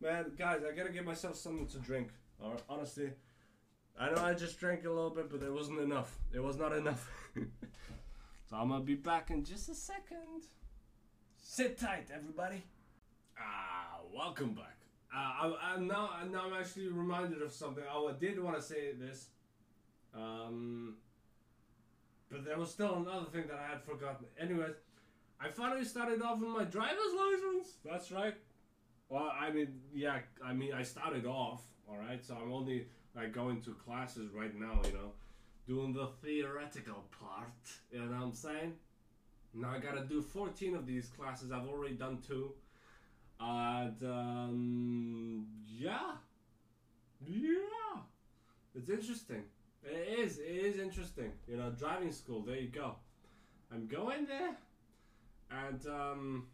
Man, 0.01 0.33
guys, 0.37 0.61
I 0.69 0.75
gotta 0.77 0.91
give 0.91 1.05
myself 1.05 1.37
something 1.37 1.67
to 1.69 1.79
drink. 1.79 2.09
Alright, 2.43 2.63
honestly. 2.69 3.11
I 3.99 4.11
know 4.11 4.23
I 4.23 4.35
just 4.35 4.61
drank 4.61 4.85
a 4.85 4.91
little 4.91 5.11
bit, 5.11 5.29
but 5.31 5.43
it 5.43 5.53
wasn't 5.53 5.81
enough. 5.81 6.19
It 6.33 6.43
was 6.43 6.57
not 6.57 6.73
enough. 6.73 7.11
so 7.35 8.57
I'm 8.57 8.69
gonna 8.69 8.85
be 8.85 8.95
back 8.95 9.31
in 9.31 9.45
just 9.45 9.69
a 9.69 9.75
second. 9.75 10.45
Sit 11.37 11.79
tight, 11.79 12.09
everybody. 12.15 12.63
Ah, 13.39 13.99
welcome 14.15 14.55
back. 14.55 14.77
Uh, 15.15 15.19
I, 15.19 15.73
I'm 15.75 15.87
now, 15.89 16.11
now 16.31 16.45
I'm 16.47 16.55
actually 16.55 16.89
reminded 16.89 17.43
of 17.43 17.53
something. 17.53 17.83
Oh, 17.93 18.09
I 18.09 18.13
did 18.13 18.41
want 18.41 18.57
to 18.57 18.63
say 18.63 18.93
this. 18.93 19.31
Um, 20.15 20.97
but 22.31 22.45
there 22.45 22.59
was 22.59 22.71
still 22.71 22.95
another 22.97 23.27
thing 23.27 23.47
that 23.49 23.59
I 23.59 23.71
had 23.71 23.83
forgotten. 23.83 24.27
Anyways, 24.39 24.75
I 25.41 25.49
finally 25.49 25.85
started 25.85 26.21
off 26.23 26.41
with 26.41 26.51
my 26.51 26.65
driver's 26.65 27.15
license. 27.17 27.77
That's 27.85 28.11
right. 28.11 28.35
Well, 29.09 29.33
I 29.41 29.51
mean, 29.51 29.81
yeah, 29.95 30.19
I 30.45 30.53
mean, 30.53 30.75
I 30.75 30.83
started 30.83 31.27
off, 31.27 31.63
all 31.89 31.97
right. 31.97 32.23
So 32.25 32.37
I'm 32.41 32.53
only 32.53 32.87
like 33.15 33.33
going 33.33 33.61
to 33.63 33.75
classes 33.75 34.33
right 34.35 34.55
now, 34.59 34.81
you 34.85 34.93
know, 34.93 35.13
doing 35.67 35.93
the 35.93 36.09
theoretical 36.23 37.05
part. 37.19 37.49
You 37.91 38.01
know 38.01 38.07
what 38.07 38.23
I'm 38.23 38.35
saying? 38.35 38.75
Now 39.55 39.71
I 39.71 39.79
gotta 39.79 40.05
do 40.05 40.23
14 40.23 40.75
of 40.75 40.87
these 40.87 41.09
classes. 41.09 41.53
I've 41.53 41.67
already 41.67 41.95
done 41.95 42.19
two. 42.27 42.53
And 43.41 44.03
um, 44.03 45.47
yeah, 45.67 46.13
yeah, 47.25 48.01
it's 48.75 48.91
interesting. 48.91 49.45
It 49.85 50.19
is. 50.19 50.39
It 50.39 50.43
is 50.43 50.79
interesting. 50.79 51.33
You 51.47 51.57
know, 51.57 51.71
driving 51.71 52.13
school. 52.13 52.43
There 52.43 52.57
you 52.57 52.69
go. 52.69 52.97
I'm 53.73 53.87
going 53.87 54.27
there, 54.27 54.57
and 55.51 55.87
um, 55.87 56.47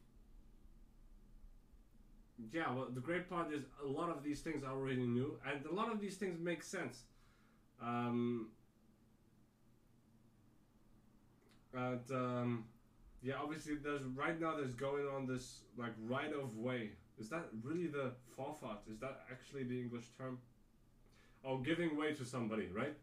yeah. 2.53 2.73
Well, 2.73 2.89
the 2.93 3.01
great 3.01 3.29
part 3.29 3.53
is 3.53 3.63
a 3.85 3.89
lot 3.89 4.11
of 4.11 4.23
these 4.23 4.41
things 4.41 4.65
I 4.65 4.71
already 4.71 5.07
knew, 5.07 5.39
and 5.51 5.65
a 5.67 5.75
lot 5.75 5.93
of 5.93 6.01
these 6.01 6.17
things 6.17 6.39
make 6.41 6.63
sense. 6.63 7.05
Um, 7.83 8.49
and 11.73 12.11
um, 12.11 12.65
yeah, 13.23 13.35
obviously, 13.43 13.77
there's 13.77 14.03
right 14.15 14.41
now 14.41 14.57
there's 14.57 14.75
going 14.75 15.07
on 15.07 15.27
this 15.27 15.63
like 15.77 15.93
right 16.07 16.33
of 16.33 16.57
way. 16.57 16.91
Is 17.19 17.29
that 17.31 17.47
really 17.63 17.87
the 17.87 18.13
Vorfahrt? 18.39 18.79
Is 18.91 18.99
that 19.01 19.21
actually 19.31 19.65
the 19.65 19.81
English 19.81 20.07
term? 20.19 20.39
Oh, 21.45 21.59
giving 21.59 21.97
way 21.97 22.13
to 22.15 22.25
somebody, 22.25 22.69
right? 22.75 22.97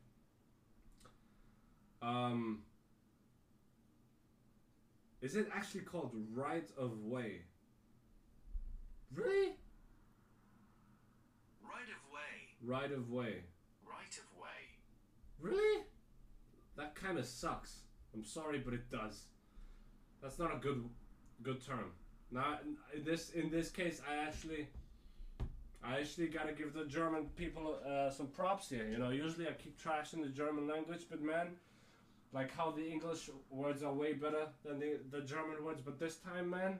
Um, 2.01 2.63
is 5.21 5.35
it 5.35 5.47
actually 5.53 5.81
called 5.81 6.11
right 6.33 6.69
of 6.77 7.03
way? 7.03 7.41
Really? 9.13 9.55
Right 11.63 11.89
of 11.95 12.01
way. 12.11 12.31
Right 12.63 12.91
of 12.91 13.09
way. 13.09 13.43
Right 13.85 14.17
of 14.17 14.41
way. 14.41 14.61
Really? 15.39 15.83
That 16.77 16.95
kind 16.95 17.17
of 17.19 17.25
sucks. 17.25 17.79
I'm 18.13 18.23
sorry, 18.25 18.59
but 18.59 18.73
it 18.73 18.89
does. 18.89 19.25
That's 20.21 20.39
not 20.39 20.53
a 20.53 20.57
good. 20.57 20.89
good 21.43 21.65
term. 21.65 21.91
Now 22.31 22.59
in 22.95 23.03
this 23.03 23.31
in 23.31 23.49
this 23.49 23.69
case, 23.69 23.99
I 24.09 24.13
actually, 24.27 24.67
I 25.83 25.99
actually 25.99 26.27
gotta 26.27 26.53
give 26.53 26.71
the 26.73 26.85
German 26.85 27.25
people 27.35 27.79
uh, 27.83 28.09
some 28.11 28.27
props 28.27 28.69
here. 28.69 28.87
You 28.87 28.99
know, 28.99 29.09
usually 29.09 29.47
I 29.47 29.53
keep 29.53 29.81
trashing 29.81 30.21
the 30.21 30.29
German 30.29 30.67
language, 30.67 31.07
but 31.09 31.21
man, 31.21 31.47
like 32.33 32.55
how 32.55 32.71
the 32.71 32.87
English 32.87 33.29
words 33.49 33.83
are 33.83 33.93
way 33.93 34.13
better 34.13 34.47
than 34.63 34.79
the 34.79 34.99
the 35.11 35.21
German 35.21 35.63
words. 35.63 35.81
But 35.81 35.99
this 35.99 36.15
time, 36.15 36.49
man, 36.49 36.79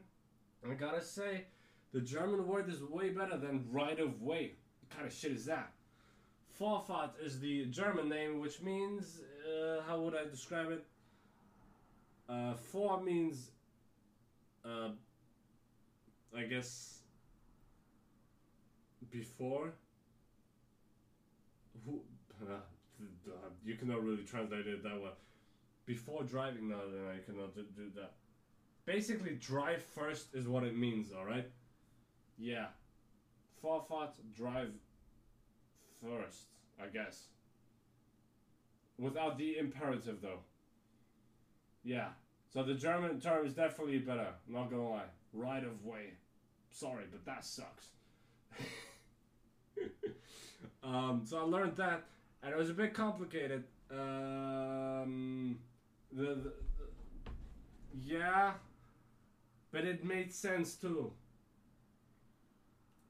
I 0.69 0.73
gotta 0.73 1.01
say, 1.01 1.45
the 1.93 2.01
German 2.01 2.47
word 2.47 2.69
is 2.69 2.81
way 2.83 3.09
better 3.09 3.37
than 3.37 3.65
right 3.71 3.99
of 3.99 4.21
way. 4.21 4.53
What 4.81 4.97
kind 4.97 5.07
of 5.07 5.13
shit 5.13 5.31
is 5.31 5.45
that? 5.45 5.71
Vorfahrt 6.59 7.11
is 7.23 7.39
the 7.39 7.65
German 7.65 8.07
name, 8.07 8.39
which 8.39 8.61
means 8.61 9.21
uh, 9.45 9.81
how 9.87 9.99
would 10.01 10.15
I 10.15 10.25
describe 10.29 10.71
it? 10.71 10.85
Uh, 12.29 12.53
for 12.53 13.01
means, 13.01 13.51
uh, 14.63 14.89
I 16.37 16.43
guess, 16.43 16.99
before. 19.09 19.73
Who? 21.85 22.01
you 23.65 23.75
cannot 23.75 24.03
really 24.03 24.23
translate 24.23 24.67
it 24.67 24.83
that 24.83 25.01
well. 25.01 25.13
Before 25.85 26.23
driving, 26.23 26.69
no, 26.69 26.77
then 26.89 27.07
I 27.07 27.17
cannot 27.25 27.55
do, 27.55 27.65
that. 27.95 28.13
Basically, 28.85 29.35
drive 29.35 29.83
first 29.83 30.33
is 30.33 30.47
what 30.47 30.63
it 30.63 30.77
means. 30.77 31.11
All 31.11 31.25
right. 31.25 31.49
Yeah. 32.37 32.67
Vorfahrt, 33.63 34.13
drive 34.35 34.71
first, 36.01 36.45
I 36.81 36.87
guess. 36.87 37.27
Without 38.97 39.37
the 39.37 39.57
imperative, 39.57 40.21
though. 40.21 40.39
Yeah. 41.83 42.09
So 42.53 42.63
the 42.63 42.73
German 42.73 43.19
term 43.19 43.45
is 43.45 43.53
definitely 43.53 43.99
better. 43.99 44.27
Not 44.47 44.69
gonna 44.69 44.89
lie. 44.89 45.09
Right 45.33 45.63
of 45.63 45.85
way. 45.85 46.13
Sorry, 46.69 47.05
but 47.11 47.25
that 47.25 47.45
sucks. 47.45 47.87
um, 50.83 51.21
so 51.25 51.39
I 51.39 51.43
learned 51.43 51.77
that, 51.77 52.03
and 52.43 52.53
it 52.53 52.57
was 52.57 52.69
a 52.69 52.73
bit 52.73 52.93
complicated. 52.93 53.63
Um, 53.89 55.59
the, 56.11 56.23
the, 56.35 56.53
yeah, 57.93 58.53
but 59.71 59.85
it 59.85 60.03
made 60.03 60.33
sense 60.33 60.75
too. 60.75 61.11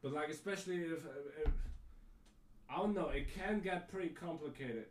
But 0.02 0.14
like, 0.14 0.30
especially 0.30 0.78
if, 0.78 1.06
if 1.46 1.52
I 2.70 2.78
don't 2.78 2.94
know, 2.94 3.10
it 3.10 3.34
can 3.36 3.60
get 3.60 3.90
pretty 3.92 4.10
complicated. 4.10 4.86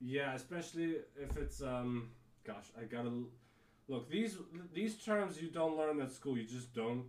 Yeah, 0.00 0.34
especially 0.34 0.96
if 1.20 1.36
it's 1.36 1.62
um, 1.62 2.10
gosh, 2.46 2.66
I 2.78 2.84
gotta 2.84 3.10
look 3.88 4.10
these 4.10 4.36
these 4.72 4.96
terms 5.02 5.40
you 5.40 5.48
don't 5.48 5.76
learn 5.76 6.00
at 6.00 6.12
school. 6.12 6.36
You 6.36 6.44
just 6.44 6.74
don't. 6.74 7.04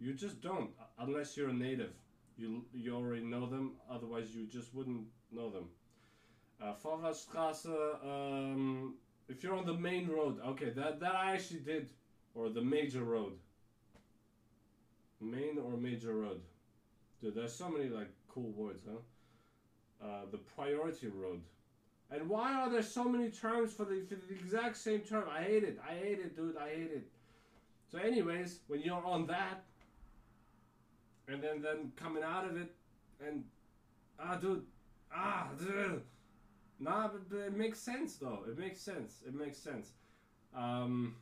You 0.00 0.14
just 0.14 0.40
don't 0.40 0.70
unless 0.98 1.36
you're 1.36 1.50
a 1.50 1.52
native. 1.52 1.92
You 2.36 2.64
you 2.72 2.94
already 2.94 3.24
know 3.24 3.46
them. 3.46 3.72
Otherwise, 3.90 4.34
you 4.34 4.46
just 4.46 4.74
wouldn't 4.74 5.06
know 5.32 5.50
them. 5.50 5.68
Uh, 6.62 6.74
Vorfahrtstraße. 6.82 8.04
Um, 8.04 8.94
if 9.28 9.42
you're 9.42 9.54
on 9.54 9.66
the 9.66 9.74
main 9.74 10.08
road, 10.08 10.40
okay, 10.46 10.70
that 10.70 11.00
that 11.00 11.14
I 11.14 11.32
actually 11.32 11.60
did, 11.60 11.90
or 12.34 12.48
the 12.48 12.62
major 12.62 13.04
road. 13.04 13.32
Main 15.20 15.58
or 15.58 15.76
major 15.76 16.14
road. 16.14 16.40
Dude, 17.20 17.34
there's 17.34 17.54
so 17.54 17.68
many 17.68 17.88
like 17.88 18.10
cool 18.28 18.52
words, 18.52 18.82
huh? 18.88 20.06
Uh, 20.06 20.20
the 20.30 20.38
priority 20.38 21.08
road. 21.08 21.40
And 22.10 22.28
why 22.28 22.54
are 22.54 22.70
there 22.70 22.82
so 22.82 23.04
many 23.04 23.30
terms 23.30 23.72
for 23.72 23.84
the, 23.84 24.02
for 24.08 24.14
the 24.14 24.34
exact 24.34 24.76
same 24.76 25.00
term? 25.00 25.24
I 25.30 25.42
hate 25.42 25.64
it. 25.64 25.78
I 25.86 25.92
hate 25.92 26.20
it, 26.20 26.36
dude. 26.36 26.56
I 26.56 26.68
hate 26.68 26.90
it. 26.94 27.06
So, 27.90 27.98
anyways, 27.98 28.60
when 28.68 28.80
you're 28.80 29.04
on 29.04 29.26
that, 29.26 29.64
and 31.26 31.42
then 31.42 31.60
then 31.60 31.92
coming 31.96 32.22
out 32.22 32.46
of 32.46 32.56
it, 32.56 32.70
and 33.26 33.44
ah, 34.18 34.36
dude, 34.36 34.64
ah, 35.14 35.48
dude. 35.58 36.02
Nah, 36.80 37.08
but, 37.08 37.28
but 37.28 37.38
it 37.38 37.56
makes 37.56 37.78
sense 37.78 38.16
though. 38.16 38.44
It 38.48 38.58
makes 38.58 38.80
sense. 38.80 39.20
It 39.26 39.34
makes 39.34 39.58
sense. 39.58 39.88
Um, 40.56 41.16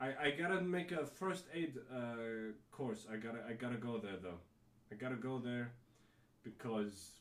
I 0.00 0.06
I 0.06 0.30
gotta 0.38 0.60
make 0.60 0.92
a 0.92 1.06
first 1.06 1.44
aid 1.54 1.78
uh, 1.94 2.52
course. 2.70 3.06
I 3.10 3.16
gotta 3.16 3.38
I 3.48 3.54
gotta 3.54 3.76
go 3.76 3.98
there 3.98 4.18
though. 4.22 4.38
I 4.92 4.94
gotta 4.96 5.16
go 5.16 5.38
there 5.38 5.72
because 6.42 7.12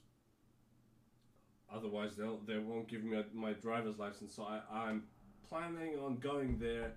otherwise 1.73 2.15
they'll 2.15 2.39
they 2.45 2.57
won't 2.57 2.87
give 2.87 3.03
me 3.03 3.17
a, 3.17 3.25
my 3.33 3.53
driver's 3.53 3.97
license. 3.97 4.35
So 4.35 4.43
I 4.43 4.59
I'm 4.71 5.03
planning 5.49 5.97
on 5.97 6.17
going 6.17 6.57
there 6.59 6.93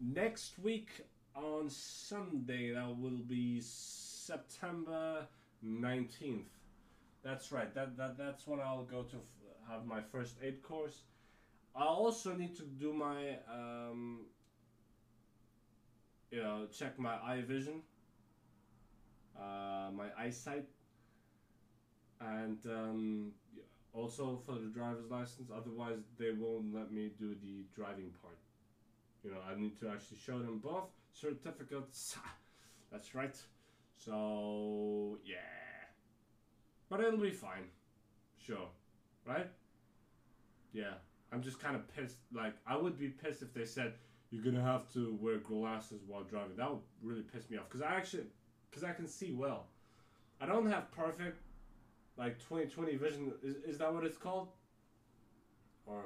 next 0.00 0.58
week 0.58 0.88
on 1.34 1.68
Sunday. 1.68 2.72
That 2.72 2.88
will 2.98 3.22
be 3.28 3.60
September 3.60 5.26
nineteenth. 5.62 6.48
That's 7.22 7.52
right. 7.52 7.72
That 7.74 7.96
that 7.96 8.18
that's 8.18 8.46
when 8.46 8.60
I'll 8.60 8.84
go 8.84 9.02
to 9.04 9.16
f- 9.16 9.68
have 9.68 9.84
my 9.86 10.00
first 10.00 10.36
aid 10.42 10.62
course. 10.62 11.02
I 11.74 11.84
also 11.84 12.34
need 12.34 12.56
to 12.56 12.64
do 12.64 12.92
my 12.92 13.38
um, 13.50 14.26
you 16.30 16.40
know 16.42 16.66
check 16.72 16.98
my 16.98 17.14
eye 17.22 17.42
vision, 17.42 17.82
uh, 19.36 19.90
my 19.92 20.08
eyesight, 20.18 20.66
and 22.20 22.58
um, 22.66 23.32
also 23.92 24.40
for 24.46 24.54
the 24.54 24.68
driver's 24.68 25.10
license. 25.10 25.50
Otherwise, 25.54 25.98
they 26.18 26.32
won't 26.32 26.74
let 26.74 26.92
me 26.92 27.10
do 27.18 27.34
the 27.42 27.64
driving 27.74 28.12
part. 28.22 28.38
You 29.24 29.32
know, 29.32 29.38
I 29.48 29.58
need 29.58 29.78
to 29.80 29.88
actually 29.88 30.18
show 30.18 30.38
them 30.40 30.60
both 30.62 30.90
certificates. 31.12 32.16
That's 32.92 33.14
right. 33.14 33.36
So 33.98 35.18
yeah, 35.24 35.36
but 36.92 37.00
it'll 37.00 37.18
be 37.18 37.30
fine. 37.30 37.64
Sure, 38.36 38.68
right? 39.26 39.46
Yeah, 40.74 40.92
I'm 41.32 41.42
just 41.42 41.58
kind 41.58 41.74
of 41.74 41.88
pissed. 41.96 42.18
Like, 42.34 42.52
I 42.66 42.76
would 42.76 42.98
be 42.98 43.08
pissed 43.08 43.40
if 43.40 43.54
they 43.54 43.64
said 43.64 43.94
you're 44.30 44.44
gonna 44.44 44.62
have 44.62 44.92
to 44.92 45.16
wear 45.18 45.38
glasses 45.38 46.02
while 46.06 46.22
driving. 46.22 46.54
That 46.58 46.70
would 46.70 46.82
really 47.02 47.22
piss 47.22 47.48
me 47.48 47.56
off 47.56 47.64
because 47.70 47.80
I 47.80 47.94
actually, 47.94 48.24
because 48.70 48.84
I 48.84 48.92
can 48.92 49.08
see 49.08 49.32
well. 49.32 49.68
I 50.38 50.44
don't 50.44 50.70
have 50.70 50.92
perfect, 50.92 51.40
like 52.18 52.36
20/20 52.46 53.00
vision. 53.00 53.32
Is, 53.42 53.56
is 53.64 53.78
that 53.78 53.92
what 53.92 54.04
it's 54.04 54.18
called? 54.18 54.48
Or 55.86 56.02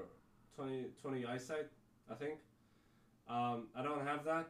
20/20 0.56 1.28
eyesight, 1.28 1.66
I 2.08 2.14
think. 2.14 2.38
Um, 3.28 3.66
I 3.76 3.82
don't 3.82 4.06
have 4.06 4.24
that. 4.24 4.46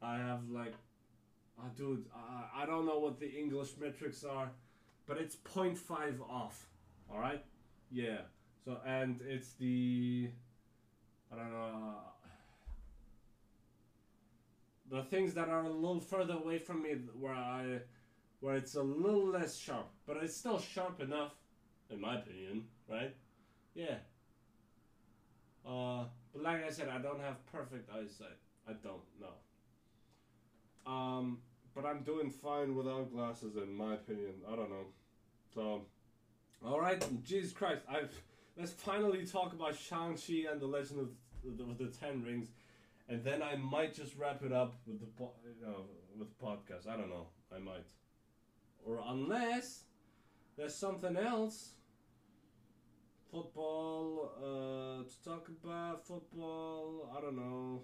I 0.00 0.16
have 0.16 0.48
like, 0.48 0.72
oh, 1.58 1.70
dude, 1.76 2.06
I, 2.16 2.62
I 2.62 2.66
don't 2.66 2.86
know 2.86 2.98
what 2.98 3.20
the 3.20 3.28
English 3.28 3.72
metrics 3.78 4.24
are, 4.24 4.50
but 5.08 5.16
it's 5.16 5.34
0.5 5.36 6.20
off. 6.28 6.66
All 7.10 7.18
right. 7.18 7.42
Yeah. 7.90 8.18
So 8.64 8.78
and 8.86 9.20
it's 9.26 9.54
the 9.54 10.28
I 11.32 11.36
don't 11.36 11.52
know 11.52 11.94
the 14.90 15.02
things 15.04 15.34
that 15.34 15.48
are 15.48 15.64
a 15.64 15.68
little 15.68 16.00
further 16.00 16.34
away 16.34 16.58
from 16.58 16.82
me 16.82 16.90
where 17.18 17.34
I 17.34 17.80
where 18.40 18.54
it's 18.56 18.76
a 18.76 18.82
little 18.82 19.26
less 19.26 19.56
sharp, 19.56 19.88
but 20.06 20.16
it's 20.18 20.36
still 20.36 20.60
sharp 20.60 21.00
enough, 21.00 21.32
in 21.90 22.00
my 22.00 22.18
opinion, 22.18 22.64
right? 22.88 23.14
Yeah. 23.74 23.96
Uh, 25.66 26.04
but 26.32 26.42
like 26.42 26.64
I 26.64 26.70
said, 26.70 26.88
I 26.88 26.98
don't 26.98 27.20
have 27.20 27.44
perfect 27.46 27.90
eyesight. 27.90 28.38
I 28.68 28.72
don't 28.74 29.02
know. 29.20 30.90
Um, 30.90 31.38
but 31.74 31.84
I'm 31.84 32.02
doing 32.04 32.30
fine 32.30 32.76
without 32.76 33.12
glasses, 33.12 33.56
in 33.56 33.74
my 33.74 33.94
opinion. 33.94 34.34
I 34.50 34.54
don't 34.54 34.70
know. 34.70 34.86
So, 35.58 35.82
all 36.64 36.80
right, 36.80 37.04
Jesus 37.24 37.50
Christ, 37.50 37.82
I've 37.90 38.14
let's 38.56 38.70
finally 38.70 39.26
talk 39.26 39.52
about 39.52 39.74
Shang-Chi 39.76 40.44
and 40.48 40.60
the 40.60 40.68
Legend 40.68 41.00
of 41.00 41.08
the, 41.56 41.64
of 41.64 41.78
the 41.78 41.86
Ten 41.86 42.22
Rings, 42.22 42.46
and 43.08 43.24
then 43.24 43.42
I 43.42 43.56
might 43.56 43.92
just 43.92 44.16
wrap 44.16 44.44
it 44.44 44.52
up 44.52 44.76
with 44.86 45.00
the 45.00 45.06
you 45.18 45.66
know, 45.66 45.86
with 46.16 46.28
the 46.28 46.44
podcast. 46.46 46.88
I 46.88 46.96
don't 46.96 47.08
know. 47.08 47.26
I 47.52 47.58
might, 47.58 47.88
or 48.86 49.02
unless 49.04 49.80
there's 50.56 50.76
something 50.76 51.16
else. 51.16 51.70
Football 53.32 54.30
uh, 54.38 55.02
to 55.02 55.24
talk 55.24 55.48
about 55.48 56.06
football. 56.06 57.12
I 57.18 57.20
don't 57.20 57.34
know. 57.34 57.82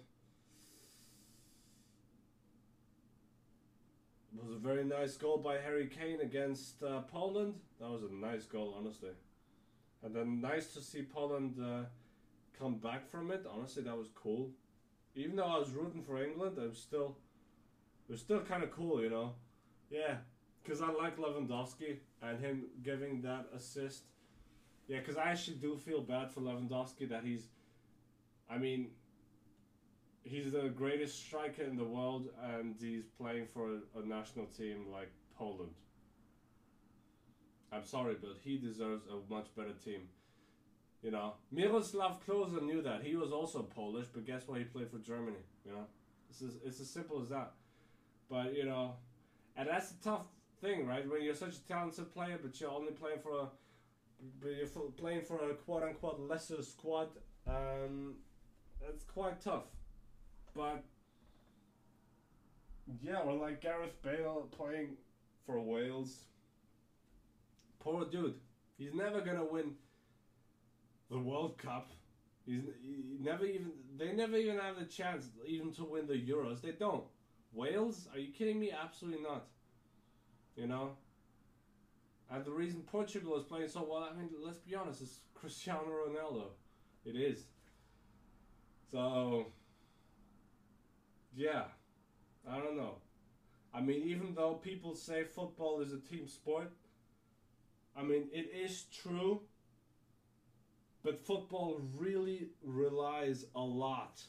It 4.36 4.44
was 4.44 4.56
a 4.56 4.58
very 4.58 4.84
nice 4.84 5.16
goal 5.16 5.38
by 5.38 5.58
Harry 5.58 5.86
Kane 5.86 6.20
against 6.20 6.82
uh, 6.82 7.02
Poland. 7.02 7.54
That 7.80 7.88
was 7.88 8.02
a 8.02 8.12
nice 8.12 8.44
goal, 8.44 8.74
honestly. 8.76 9.10
And 10.02 10.14
then 10.14 10.40
nice 10.40 10.74
to 10.74 10.82
see 10.82 11.02
Poland 11.02 11.56
uh, 11.62 11.84
come 12.58 12.76
back 12.78 13.08
from 13.08 13.30
it. 13.30 13.46
Honestly, 13.50 13.82
that 13.84 13.96
was 13.96 14.08
cool. 14.14 14.50
Even 15.14 15.36
though 15.36 15.44
I 15.44 15.58
was 15.58 15.70
rooting 15.70 16.02
for 16.02 16.22
England, 16.22 16.58
I'm 16.60 16.74
still, 16.74 17.16
it 18.08 18.12
was 18.12 18.20
still 18.20 18.40
kind 18.40 18.64
of 18.64 18.72
cool, 18.72 19.00
you 19.00 19.08
know. 19.08 19.34
Yeah, 19.88 20.16
because 20.62 20.82
I 20.82 20.90
like 20.90 21.16
Lewandowski 21.16 21.98
and 22.20 22.40
him 22.40 22.64
giving 22.82 23.22
that 23.22 23.46
assist. 23.54 24.02
Yeah, 24.88 24.98
because 24.98 25.16
I 25.16 25.30
actually 25.30 25.58
do 25.58 25.76
feel 25.76 26.00
bad 26.00 26.32
for 26.32 26.40
Lewandowski 26.40 27.08
that 27.08 27.22
he's, 27.24 27.46
I 28.50 28.58
mean, 28.58 28.88
he's 30.24 30.52
the 30.52 30.68
greatest 30.70 31.24
striker 31.24 31.62
in 31.62 31.76
the 31.76 31.84
world, 31.84 32.28
and 32.42 32.74
he's 32.80 33.04
playing 33.18 33.46
for 33.52 33.74
a, 33.74 34.00
a 34.00 34.06
national 34.06 34.46
team 34.46 34.86
like 34.90 35.10
Poland. 35.38 35.74
I'm 37.72 37.84
sorry, 37.84 38.16
but 38.20 38.36
he 38.42 38.56
deserves 38.56 39.04
a 39.06 39.32
much 39.32 39.46
better 39.56 39.72
team. 39.84 40.02
You 41.02 41.10
know, 41.10 41.34
Miroslav 41.52 42.24
Klose 42.24 42.62
knew 42.62 42.80
that. 42.82 43.02
He 43.02 43.14
was 43.14 43.30
also 43.30 43.62
Polish, 43.62 44.06
but 44.12 44.24
guess 44.24 44.46
what? 44.46 44.58
He 44.58 44.64
played 44.64 44.90
for 44.90 44.98
Germany. 44.98 45.44
You 45.66 45.72
know, 45.72 45.86
it's 46.30 46.40
as, 46.40 46.56
it's 46.64 46.80
as 46.80 46.88
simple 46.88 47.20
as 47.20 47.28
that. 47.28 47.52
But 48.30 48.54
you 48.56 48.64
know, 48.64 48.94
and 49.56 49.68
that's 49.68 49.90
the 49.90 50.02
tough 50.02 50.22
thing, 50.62 50.86
right? 50.86 51.08
When 51.08 51.22
you're 51.22 51.34
such 51.34 51.56
a 51.56 51.68
talented 51.68 52.12
player, 52.14 52.38
but 52.42 52.58
you're 52.58 52.70
only 52.70 52.92
playing 52.92 53.18
for 53.22 53.32
a, 53.38 53.46
but 54.40 54.52
you're 54.56 54.66
playing 54.96 55.22
for 55.22 55.50
a 55.50 55.54
quote 55.54 55.82
unquote 55.82 56.20
lesser 56.20 56.62
squad. 56.62 57.08
Um, 57.46 58.14
it's 58.88 59.04
quite 59.04 59.42
tough. 59.42 59.64
But 60.54 60.84
yeah, 63.02 63.20
or 63.20 63.34
like 63.34 63.60
Gareth 63.60 64.00
Bale 64.02 64.48
playing 64.56 64.96
for 65.46 65.60
Wales. 65.60 66.24
Poor 67.80 68.04
dude. 68.04 68.34
He's 68.78 68.94
never 68.94 69.20
gonna 69.20 69.44
win 69.44 69.74
the 71.10 71.18
World 71.18 71.58
Cup. 71.58 71.90
He's 72.46 72.62
he 72.82 73.18
never 73.20 73.44
even. 73.44 73.72
They 73.96 74.12
never 74.12 74.36
even 74.36 74.58
have 74.58 74.78
the 74.78 74.84
chance 74.84 75.28
even 75.46 75.72
to 75.74 75.84
win 75.84 76.06
the 76.06 76.14
Euros. 76.14 76.60
They 76.60 76.72
don't. 76.72 77.04
Wales? 77.52 78.08
Are 78.12 78.18
you 78.18 78.32
kidding 78.32 78.58
me? 78.58 78.72
Absolutely 78.72 79.22
not. 79.22 79.46
You 80.56 80.66
know. 80.66 80.90
And 82.30 82.44
the 82.44 82.50
reason 82.52 82.80
Portugal 82.90 83.36
is 83.36 83.44
playing 83.44 83.68
so 83.68 83.86
well, 83.88 84.08
I 84.10 84.16
mean, 84.16 84.30
let's 84.42 84.58
be 84.58 84.74
honest, 84.74 85.02
it's 85.02 85.20
Cristiano 85.34 85.88
Ronaldo. 85.88 86.44
It 87.04 87.16
is. 87.16 87.44
So. 88.90 89.46
Yeah. 91.36 91.64
I 92.48 92.58
don't 92.58 92.76
know. 92.76 92.96
I 93.74 93.80
mean, 93.82 94.02
even 94.04 94.34
though 94.34 94.54
people 94.54 94.94
say 94.96 95.24
football 95.24 95.80
is 95.82 95.92
a 95.92 95.98
team 96.00 96.28
sport, 96.28 96.72
I 97.96 98.02
mean, 98.02 98.28
it 98.32 98.50
is 98.54 98.84
true. 99.02 99.40
But 101.04 101.20
football 101.24 101.80
really 101.96 102.48
relies 102.64 103.46
a 103.54 103.60
lot 103.60 104.20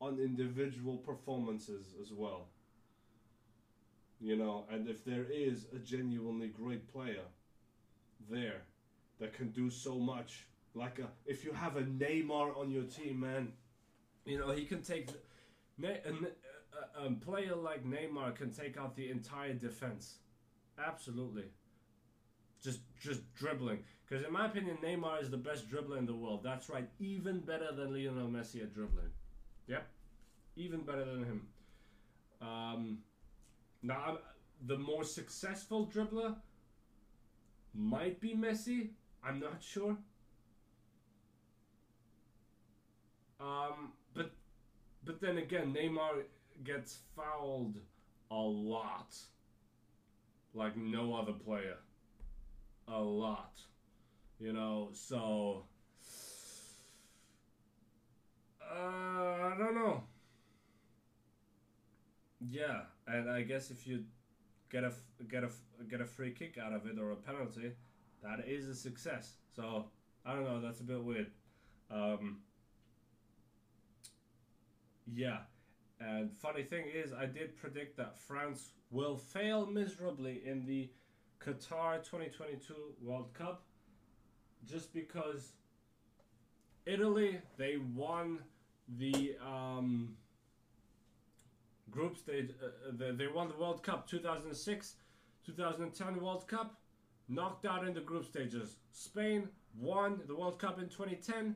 on 0.00 0.20
individual 0.20 0.98
performances 0.98 1.94
as 2.00 2.12
well. 2.12 2.50
You 4.20 4.36
know, 4.36 4.66
and 4.70 4.88
if 4.88 5.04
there 5.04 5.26
is 5.30 5.66
a 5.74 5.78
genuinely 5.78 6.48
great 6.48 6.92
player 6.92 7.24
there 8.30 8.62
that 9.20 9.32
can 9.32 9.50
do 9.50 9.70
so 9.70 9.98
much, 9.98 10.46
like 10.74 10.98
a, 10.98 11.08
if 11.26 11.44
you 11.44 11.52
have 11.52 11.76
a 11.76 11.82
Neymar 11.82 12.56
on 12.56 12.70
your 12.70 12.84
team, 12.84 13.20
man, 13.20 13.52
you 14.24 14.38
know, 14.38 14.50
he 14.52 14.64
can 14.66 14.82
take. 14.82 15.08
Ne- 15.78 16.00
a, 17.00 17.10
player 17.12 17.54
like 17.54 17.84
Neymar 17.84 18.34
can 18.34 18.50
take 18.52 18.76
out 18.76 18.96
the 18.96 19.10
entire 19.10 19.54
defense. 19.54 20.18
Absolutely. 20.78 21.44
Just 22.62 22.80
just 23.00 23.20
dribbling. 23.34 23.84
Because 24.06 24.24
in 24.24 24.32
my 24.32 24.46
opinion, 24.46 24.78
Neymar 24.82 25.22
is 25.22 25.30
the 25.30 25.36
best 25.36 25.70
dribbler 25.70 25.98
in 25.98 26.06
the 26.06 26.14
world. 26.14 26.42
That's 26.42 26.68
right. 26.68 26.88
Even 26.98 27.40
better 27.40 27.72
than 27.72 27.92
Lionel 27.92 28.28
Messi 28.28 28.62
at 28.62 28.72
dribbling. 28.74 29.10
Yep. 29.66 29.86
Even 30.56 30.80
better 30.80 31.04
than 31.04 31.24
him. 31.24 31.46
Um, 32.40 32.98
now, 33.82 34.02
I'm, 34.06 34.18
the 34.66 34.78
more 34.78 35.04
successful 35.04 35.86
dribbler 35.86 36.36
might 37.74 38.20
be 38.20 38.34
Messi. 38.34 38.90
I'm 39.22 39.40
not 39.40 39.62
sure. 39.62 39.96
Um, 43.40 43.92
but 44.14 44.32
but 45.04 45.20
then 45.20 45.38
again, 45.38 45.76
Neymar 45.78 46.22
gets 46.64 46.98
fouled 47.16 47.76
a 48.30 48.34
lot. 48.34 49.16
Like 50.54 50.76
no 50.76 51.14
other 51.14 51.32
player. 51.32 51.76
A 52.88 53.00
lot. 53.00 53.60
You 54.38 54.52
know, 54.52 54.90
so. 54.92 55.64
Uh, 58.62 58.74
I 58.74 59.54
don't 59.58 59.74
know. 59.74 60.02
Yeah, 62.40 62.82
and 63.06 63.28
I 63.30 63.42
guess 63.42 63.70
if 63.70 63.86
you 63.86 64.04
get 64.70 64.84
a 64.84 64.92
get 65.28 65.42
a 65.44 65.50
get 65.88 66.00
a 66.00 66.04
free 66.04 66.32
kick 66.32 66.56
out 66.62 66.72
of 66.72 66.86
it 66.86 66.98
or 66.98 67.10
a 67.10 67.16
penalty, 67.16 67.72
that 68.22 68.46
is 68.46 68.68
a 68.68 68.74
success. 68.74 69.32
So 69.56 69.86
I 70.24 70.34
don't 70.34 70.44
know. 70.44 70.60
That's 70.60 70.80
a 70.80 70.84
bit 70.84 71.02
weird. 71.02 71.30
Um, 71.90 72.38
yeah, 75.12 75.38
and 76.00 76.32
funny 76.32 76.62
thing 76.62 76.84
is, 76.92 77.12
I 77.12 77.26
did 77.26 77.56
predict 77.56 77.96
that 77.96 78.16
France 78.16 78.70
will 78.90 79.16
fail 79.16 79.66
miserably 79.66 80.42
in 80.44 80.64
the 80.64 80.90
Qatar 81.40 82.02
2022 82.02 82.74
World 83.02 83.32
Cup 83.34 83.62
just 84.66 84.92
because 84.92 85.52
Italy 86.86 87.38
they 87.56 87.76
won 87.94 88.40
the 88.98 89.36
um, 89.44 90.16
group 91.90 92.16
stage 92.16 92.50
uh, 92.62 92.66
uh, 92.66 92.92
they, 92.92 93.10
they 93.12 93.26
won 93.26 93.48
the 93.48 93.56
World 93.56 93.82
Cup 93.82 94.08
2006 94.08 94.94
2010 95.46 96.20
World 96.20 96.48
Cup 96.48 96.78
knocked 97.28 97.66
out 97.66 97.86
in 97.86 97.94
the 97.94 98.00
group 98.00 98.24
stages. 98.24 98.76
Spain 98.90 99.48
won 99.78 100.20
the 100.26 100.34
World 100.34 100.58
Cup 100.58 100.78
in 100.78 100.88
2010 100.88 101.54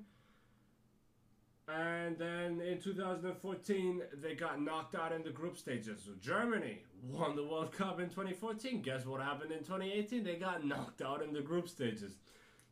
and 1.69 2.19
then 2.19 2.61
in 2.61 2.81
2014, 2.81 4.03
they 4.21 4.35
got 4.35 4.61
knocked 4.61 4.95
out 4.95 5.13
in 5.13 5.23
the 5.23 5.31
group 5.31 5.57
stages. 5.57 6.03
So 6.05 6.13
Germany 6.21 6.83
won 7.03 7.37
the 7.37 7.45
World 7.45 7.73
Cup 7.73 8.01
in 8.01 8.09
2014. 8.09 8.83
Guess 8.83 9.07
what 9.07 9.21
happened 9.21 9.53
in 9.53 9.61
2018? 9.61 10.25
They 10.25 10.37
got 10.37 10.65
knocked 10.67 11.03
out 11.03 11.23
in 11.23 11.33
the 11.33 11.41
group 11.41 11.69
stages. 11.69 12.17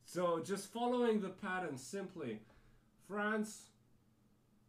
So 0.05 0.43
just 0.45 0.73
following 0.73 1.21
the 1.21 1.29
pattern 1.29 1.79
simply, 1.79 2.41
France 3.07 3.71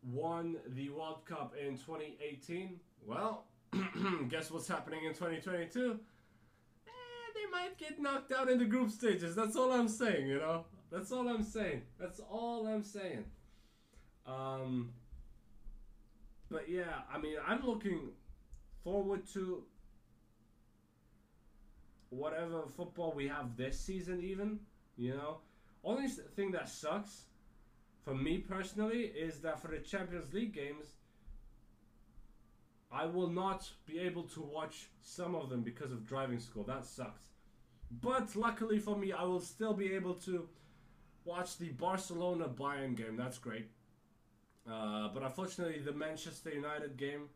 won 0.03 0.57
the 0.67 0.89
World 0.89 1.25
Cup 1.25 1.55
in 1.59 1.77
2018. 1.77 2.79
Well, 3.03 3.45
guess 4.29 4.51
what's 4.51 4.67
happening 4.67 5.05
in 5.05 5.13
2022? 5.13 5.99
Eh, 6.87 6.91
they 7.33 7.51
might 7.51 7.75
get 7.79 7.99
knocked 7.99 8.31
out 8.31 8.49
in 8.49 8.59
the 8.59 8.65
group 8.65 8.91
stages. 8.91 9.35
That's 9.35 9.55
all 9.55 9.71
I'm 9.71 9.87
saying, 9.87 10.27
you 10.27 10.37
know? 10.37 10.65
That's 10.91 11.11
all 11.11 11.27
I'm 11.27 11.43
saying. 11.43 11.81
That's 11.99 12.19
all 12.19 12.67
I'm 12.67 12.83
saying. 12.83 13.25
Um, 14.25 14.91
but 16.49 16.69
yeah, 16.69 17.01
I 17.13 17.17
mean, 17.17 17.35
I'm 17.47 17.65
looking 17.65 18.09
forward 18.83 19.25
to 19.33 19.63
whatever 22.09 22.63
football 22.67 23.13
we 23.15 23.27
have 23.27 23.55
this 23.55 23.79
season, 23.79 24.21
even. 24.21 24.59
You 24.97 25.15
know, 25.15 25.37
only 25.83 26.07
thing 26.07 26.51
that 26.51 26.69
sucks 26.69 27.25
for 28.03 28.13
me 28.13 28.37
personally 28.39 29.03
is 29.05 29.39
that 29.39 29.59
for 29.61 29.69
the 29.69 29.79
Champions 29.79 30.33
League 30.33 30.53
games, 30.53 30.85
I 32.91 33.05
will 33.05 33.29
not 33.29 33.69
be 33.85 33.99
able 33.99 34.23
to 34.23 34.41
watch 34.41 34.89
some 35.01 35.33
of 35.33 35.49
them 35.49 35.61
because 35.61 35.91
of 35.91 36.05
driving 36.05 36.39
school. 36.39 36.63
That 36.63 36.85
sucks. 36.85 37.29
But 37.89 38.35
luckily 38.35 38.79
for 38.79 38.97
me, 38.97 39.13
I 39.13 39.23
will 39.23 39.39
still 39.39 39.73
be 39.73 39.93
able 39.93 40.15
to 40.15 40.47
watch 41.23 41.57
the 41.57 41.69
Barcelona 41.69 42.47
Bayern 42.47 42.95
game. 42.95 43.15
That's 43.15 43.37
great. 43.37 43.69
Uh, 44.69 45.09
but 45.13 45.23
unfortunately, 45.23 45.79
the 45.79 45.91
Manchester 45.91 46.51
United 46.51 46.97
game, 46.97 47.29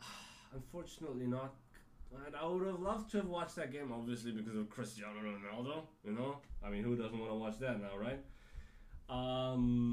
unfortunately 0.54 1.26
not. 1.26 1.54
And 2.26 2.34
I 2.34 2.46
would 2.46 2.66
have 2.66 2.80
loved 2.80 3.10
to 3.10 3.18
have 3.18 3.26
watched 3.26 3.56
that 3.56 3.70
game, 3.70 3.92
obviously, 3.92 4.32
because 4.32 4.56
of 4.56 4.70
Cristiano 4.70 5.20
Ronaldo. 5.20 5.82
You 6.04 6.12
know, 6.12 6.38
I 6.64 6.70
mean, 6.70 6.82
who 6.82 6.96
doesn't 6.96 7.18
want 7.18 7.30
to 7.30 7.36
watch 7.36 7.58
that 7.58 7.78
now, 7.80 7.98
right? 7.98 8.20
Um. 9.10 9.88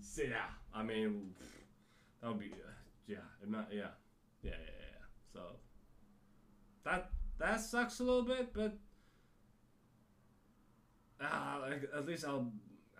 So 0.00 0.22
yeah, 0.22 0.50
I 0.74 0.82
mean, 0.82 1.34
that 2.20 2.28
would 2.28 2.38
be 2.40 2.52
uh, 2.52 2.70
yeah, 3.06 3.16
yeah, 3.48 3.64
yeah, 3.72 3.90
yeah, 4.42 4.50
yeah. 4.50 5.04
So 5.32 5.40
that 6.84 7.10
that 7.38 7.60
sucks 7.60 8.00
a 8.00 8.04
little 8.04 8.22
bit, 8.22 8.52
but 8.52 8.76
uh, 11.20 11.70
at 11.96 12.06
least 12.06 12.24
I'll 12.24 12.52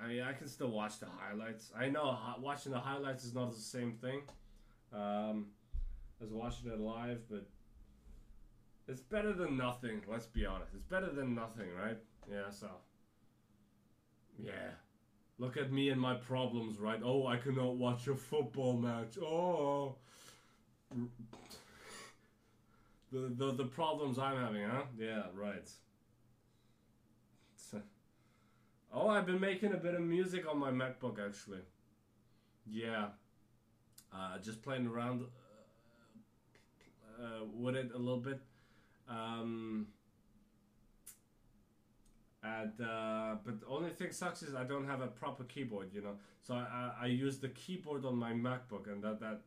I 0.03 0.09
mean, 0.09 0.23
I 0.23 0.33
can 0.33 0.49
still 0.49 0.71
watch 0.71 0.99
the 0.99 1.07
highlights. 1.07 1.71
I 1.79 1.89
know 1.89 2.19
watching 2.41 2.73
the 2.73 2.81
highlights 2.81 3.25
is 3.25 3.35
not 3.35 3.53
the 3.55 3.61
same 3.61 3.93
thing 3.93 4.23
um, 4.93 5.47
as 6.23 6.31
watching 6.33 6.71
it 6.71 6.81
live, 6.81 7.21
but 7.31 7.47
it's 8.89 9.01
better 9.01 9.33
than 9.33 9.57
nothing. 9.57 10.03
Let's 10.09 10.27
be 10.27 10.45
honest. 10.45 10.73
It's 10.75 10.85
better 10.85 11.11
than 11.11 11.35
nothing, 11.35 11.69
right? 11.81 11.99
Yeah. 12.31 12.51
So, 12.51 12.69
yeah. 14.39 14.73
Look 15.39 15.57
at 15.57 15.73
me 15.73 15.91
and 15.91 16.01
my 16.01 16.15
problems, 16.15 16.79
right? 16.79 17.01
Oh, 17.05 17.27
I 17.27 17.37
cannot 17.37 17.77
watch 17.77 18.09
a 18.09 18.15
football 18.15 18.77
match. 18.77 19.19
Oh. 19.19 19.97
The, 23.13 23.33
the, 23.37 23.53
the 23.53 23.65
problems 23.65 24.19
I'm 24.19 24.37
having, 24.37 24.65
huh? 24.65 24.83
Yeah, 24.99 25.23
right. 25.35 25.69
Oh, 28.95 29.09
I've 29.09 29.25
been 29.25 29.41
making 29.41 29.73
a 29.73 29.79
bit 29.79 29.95
of 29.95 30.03
music 30.03 30.45
on 30.49 30.59
my 30.59 30.71
MacBook 30.71 31.19
actually. 31.25 31.61
yeah, 32.67 33.07
uh, 34.15 34.39
just 34.39 34.63
playing 34.63 34.87
around 34.87 35.23
uh, 37.19 37.23
uh, 37.23 37.45
with 37.55 37.75
it 37.75 37.91
a 37.95 37.99
little 37.99 38.21
bit. 38.21 38.39
Um, 39.09 39.87
and 42.43 42.73
uh, 42.81 43.37
but 43.45 43.61
the 43.61 43.67
only 43.67 43.91
thing 43.91 44.11
sucks 44.13 44.43
is 44.43 44.55
I 44.55 44.65
don't 44.65 44.87
have 44.87 45.01
a 45.01 45.07
proper 45.07 45.45
keyboard, 45.45 45.91
you 45.95 46.03
know. 46.03 46.17
So 46.43 46.55
I, 46.55 46.59
I, 46.61 47.05
I 47.05 47.07
use 47.07 47.39
the 47.39 47.49
keyboard 47.49 48.05
on 48.05 48.17
my 48.17 48.33
MacBook, 48.33 48.93
and 48.93 49.03
that 49.03 49.21
that 49.21 49.41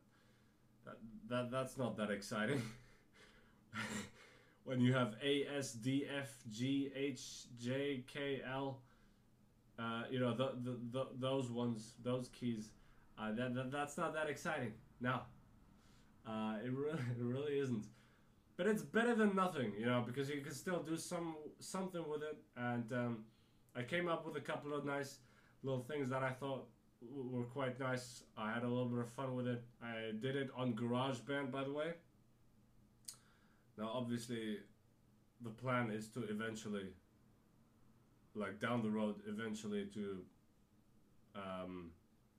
that, 0.84 0.96
that 1.28 1.50
that's 1.52 1.78
not 1.78 1.96
that 1.98 2.10
exciting. 2.10 2.62
when 4.64 4.80
you 4.80 4.92
have 4.92 5.14
A 5.22 5.44
S 5.56 5.72
D 5.72 6.04
F 6.18 6.30
G 6.50 6.90
H 6.96 7.44
J 7.60 8.02
K 8.12 8.40
L, 8.50 8.80
uh, 9.78 10.04
you 10.10 10.18
know 10.20 10.34
the, 10.34 10.52
the, 10.62 10.78
the 10.92 11.06
those 11.18 11.50
ones, 11.50 11.94
those 12.02 12.28
keys, 12.28 12.70
uh, 13.18 13.32
that, 13.32 13.54
that 13.54 13.70
that's 13.70 13.96
not 13.96 14.14
that 14.14 14.28
exciting. 14.28 14.72
No, 15.00 15.20
uh, 16.26 16.54
it 16.64 16.72
really 16.72 16.98
it 17.18 17.24
really 17.24 17.58
isn't. 17.58 17.86
But 18.56 18.66
it's 18.66 18.82
better 18.82 19.14
than 19.14 19.36
nothing, 19.36 19.74
you 19.78 19.84
know, 19.84 20.02
because 20.06 20.30
you 20.30 20.40
can 20.40 20.54
still 20.54 20.82
do 20.82 20.96
some 20.96 21.36
something 21.60 22.02
with 22.08 22.22
it. 22.22 22.38
And 22.56 22.90
um, 22.92 23.24
I 23.74 23.82
came 23.82 24.08
up 24.08 24.26
with 24.26 24.36
a 24.36 24.40
couple 24.40 24.74
of 24.74 24.84
nice 24.86 25.18
little 25.62 25.82
things 25.82 26.08
that 26.10 26.22
I 26.22 26.30
thought 26.30 26.66
were 27.10 27.44
quite 27.44 27.78
nice. 27.78 28.22
I 28.36 28.52
had 28.52 28.62
a 28.62 28.68
little 28.68 28.86
bit 28.86 29.00
of 29.00 29.10
fun 29.10 29.34
with 29.34 29.46
it. 29.46 29.62
I 29.82 30.12
did 30.20 30.36
it 30.36 30.50
on 30.56 30.74
GarageBand, 30.74 31.50
by 31.50 31.64
the 31.64 31.72
way. 31.72 31.92
Now, 33.76 33.90
obviously, 33.92 34.58
the 35.42 35.50
plan 35.50 35.90
is 35.90 36.08
to 36.08 36.24
eventually, 36.24 36.88
like 38.36 38.60
down 38.60 38.82
the 38.82 38.90
road, 38.90 39.16
eventually 39.26 39.86
to 39.94 40.18
um, 41.34 41.90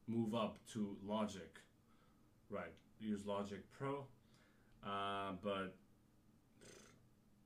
move 0.08 0.36
up 0.36 0.58
to 0.74 0.96
Logic. 1.06 1.60
Right, 2.50 2.74
use 3.00 3.26
Logic 3.26 3.60
Pro. 3.78 4.06
Uh, 4.86 5.34
but 5.44 5.76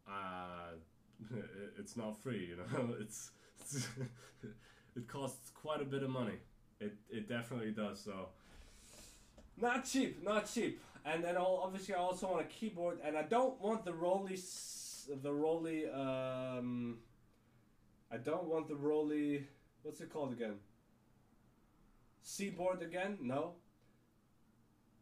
uh, 0.08 0.76
it's 1.80 1.98
not 1.98 2.22
free, 2.22 2.50
you 2.50 2.58
know. 2.58 2.96
It's, 3.00 3.32
it's 3.60 3.88
it 4.96 5.08
costs 5.08 5.50
quite 5.50 5.82
a 5.82 5.86
bit 5.86 6.04
of 6.04 6.10
money. 6.10 6.40
It 6.80 6.94
it 7.10 7.30
definitely 7.30 7.72
does. 7.72 8.02
So 8.02 8.30
not 9.58 9.86
cheap, 9.86 10.24
not 10.24 10.52
cheap. 10.52 10.82
And 11.04 11.24
then 11.24 11.36
I'll, 11.36 11.62
obviously 11.64 11.96
I 11.96 11.98
also 11.98 12.28
want 12.28 12.42
a 12.42 12.50
keyboard, 12.50 13.00
and 13.04 13.18
I 13.18 13.24
don't 13.24 13.60
want 13.60 13.86
the 13.86 13.94
ROLI, 13.94 14.36
the 15.22 15.32
ROLI. 15.32 15.88
Um, 15.96 16.98
I 18.12 18.18
don't 18.18 18.46
want 18.46 18.68
the 18.68 18.76
ROLI. 18.76 19.46
What's 19.84 20.02
it 20.02 20.12
called 20.12 20.34
again? 20.34 20.56
Seaboard 22.22 22.82
again? 22.82 23.18
No. 23.22 23.54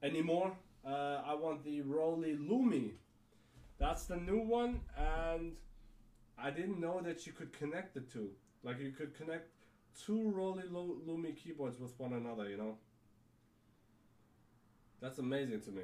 Anymore? 0.03 0.55
Uh, 0.85 1.21
I 1.25 1.33
want 1.33 1.63
the 1.63 1.81
ROLI 1.81 2.37
Lumi. 2.37 2.91
That's 3.79 4.05
the 4.05 4.17
new 4.17 4.39
one, 4.41 4.81
and 4.97 5.53
I 6.37 6.51
didn't 6.51 6.79
know 6.79 7.01
that 7.01 7.25
you 7.25 7.33
could 7.33 7.51
connect 7.51 7.93
the 7.93 8.01
two. 8.01 8.29
Like 8.63 8.79
you 8.79 8.91
could 8.91 9.15
connect 9.15 9.49
two 10.05 10.31
ROLI 10.35 10.63
Lu- 10.71 11.01
Lumi 11.07 11.35
keyboards 11.35 11.79
with 11.79 11.99
one 11.99 12.13
another. 12.13 12.47
You 12.47 12.57
know. 12.57 12.77
That's 15.01 15.17
amazing 15.17 15.61
to 15.61 15.71
me. 15.71 15.83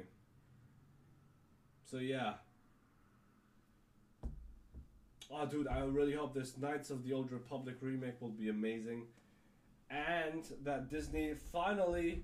So 1.84 1.98
yeah. 1.98 2.34
Oh, 5.30 5.44
dude, 5.44 5.66
I 5.66 5.80
really 5.80 6.14
hope 6.14 6.34
this 6.34 6.56
Knights 6.56 6.90
of 6.90 7.02
the 7.02 7.12
Old 7.12 7.32
Republic 7.32 7.76
remake 7.80 8.20
will 8.20 8.30
be 8.30 8.48
amazing, 8.48 9.06
and 9.90 10.44
that 10.62 10.88
Disney 10.88 11.34
finally, 11.52 12.22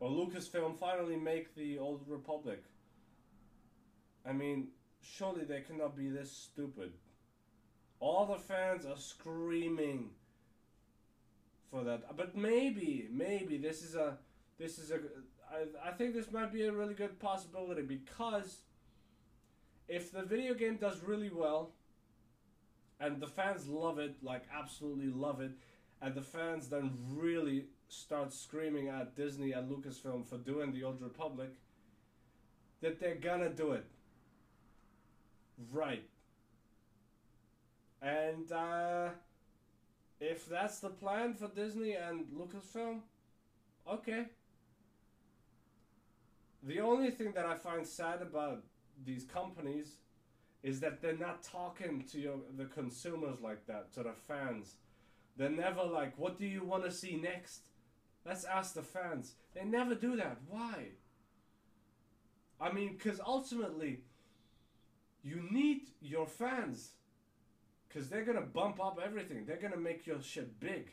or 0.00 0.10
Lucasfilm 0.10 0.78
finally 0.78 1.16
make 1.16 1.54
the 1.54 1.78
Old 1.78 2.04
Republic. 2.08 2.64
I 4.26 4.32
mean, 4.32 4.68
surely 5.02 5.44
they 5.44 5.60
cannot 5.60 5.94
be 5.94 6.08
this 6.08 6.32
stupid. 6.32 6.92
All 8.00 8.24
the 8.24 8.38
fans 8.38 8.86
are 8.86 8.96
screaming 8.96 10.10
for 11.70 11.84
that, 11.84 12.16
but 12.16 12.34
maybe, 12.34 13.08
maybe 13.12 13.58
this 13.58 13.82
is 13.82 13.94
a, 13.94 14.16
this 14.58 14.78
is 14.78 14.90
a, 14.90 15.00
I, 15.52 15.90
I 15.90 15.92
think 15.92 16.14
this 16.14 16.32
might 16.32 16.52
be 16.52 16.64
a 16.64 16.72
really 16.72 16.94
good 16.94 17.18
possibility 17.20 17.82
because 17.82 18.62
if 19.92 20.10
the 20.10 20.22
video 20.22 20.54
game 20.54 20.76
does 20.76 21.02
really 21.04 21.28
well 21.28 21.72
and 22.98 23.20
the 23.20 23.26
fans 23.26 23.68
love 23.68 23.98
it, 23.98 24.14
like 24.22 24.44
absolutely 24.50 25.08
love 25.08 25.42
it, 25.42 25.50
and 26.00 26.14
the 26.14 26.22
fans 26.22 26.68
then 26.70 26.92
really 27.10 27.66
start 27.88 28.32
screaming 28.32 28.88
at 28.88 29.14
Disney 29.14 29.52
and 29.52 29.70
Lucasfilm 29.70 30.26
for 30.26 30.38
doing 30.38 30.72
the 30.72 30.82
Old 30.82 31.02
Republic, 31.02 31.50
that 32.80 32.98
they're 33.00 33.16
gonna 33.16 33.50
do 33.50 33.72
it. 33.72 33.84
Right. 35.70 36.08
And 38.00 38.50
uh, 38.50 39.10
if 40.20 40.48
that's 40.48 40.80
the 40.80 40.88
plan 40.88 41.34
for 41.34 41.48
Disney 41.48 41.96
and 41.96 42.24
Lucasfilm, 42.34 43.00
okay. 43.86 44.24
The 46.62 46.80
only 46.80 47.10
thing 47.10 47.32
that 47.32 47.44
I 47.44 47.56
find 47.56 47.86
sad 47.86 48.22
about 48.22 48.62
these 49.04 49.24
companies 49.24 49.96
is 50.62 50.80
that 50.80 51.02
they're 51.02 51.16
not 51.16 51.42
talking 51.42 52.04
to 52.12 52.20
your, 52.20 52.36
the 52.56 52.66
consumers 52.66 53.40
like 53.40 53.66
that, 53.66 53.92
to 53.94 54.02
the 54.02 54.12
fans. 54.12 54.76
They're 55.36 55.50
never 55.50 55.82
like, 55.82 56.16
what 56.18 56.38
do 56.38 56.46
you 56.46 56.64
want 56.64 56.84
to 56.84 56.90
see 56.90 57.16
next? 57.16 57.68
Let's 58.24 58.44
ask 58.44 58.74
the 58.74 58.82
fans. 58.82 59.34
They 59.54 59.64
never 59.64 59.94
do 59.94 60.16
that. 60.16 60.38
Why? 60.48 60.90
I 62.60 62.70
mean, 62.70 62.96
because 62.96 63.20
ultimately, 63.26 64.00
you 65.22 65.42
need 65.50 65.88
your 66.00 66.26
fans. 66.26 66.90
Because 67.88 68.08
they're 68.08 68.24
going 68.24 68.38
to 68.38 68.44
bump 68.44 68.82
up 68.82 69.00
everything. 69.04 69.44
They're 69.44 69.56
going 69.56 69.72
to 69.72 69.78
make 69.78 70.06
your 70.06 70.22
shit 70.22 70.60
big. 70.60 70.92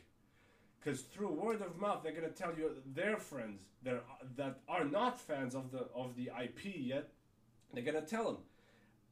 Because 0.80 1.02
through 1.02 1.32
word 1.32 1.62
of 1.62 1.78
mouth, 1.78 2.00
they're 2.02 2.14
going 2.14 2.30
to 2.30 2.34
tell 2.34 2.54
you 2.56 2.72
their 2.94 3.16
friends 3.18 3.60
that 3.84 3.94
are, 3.94 4.02
that 4.36 4.60
are 4.68 4.84
not 4.84 5.20
fans 5.20 5.54
of 5.54 5.70
the 5.70 5.86
of 5.94 6.16
the 6.16 6.30
IP 6.42 6.74
yet. 6.76 7.10
They're 7.72 7.92
to 7.92 8.02
tell 8.02 8.24
them. 8.24 8.36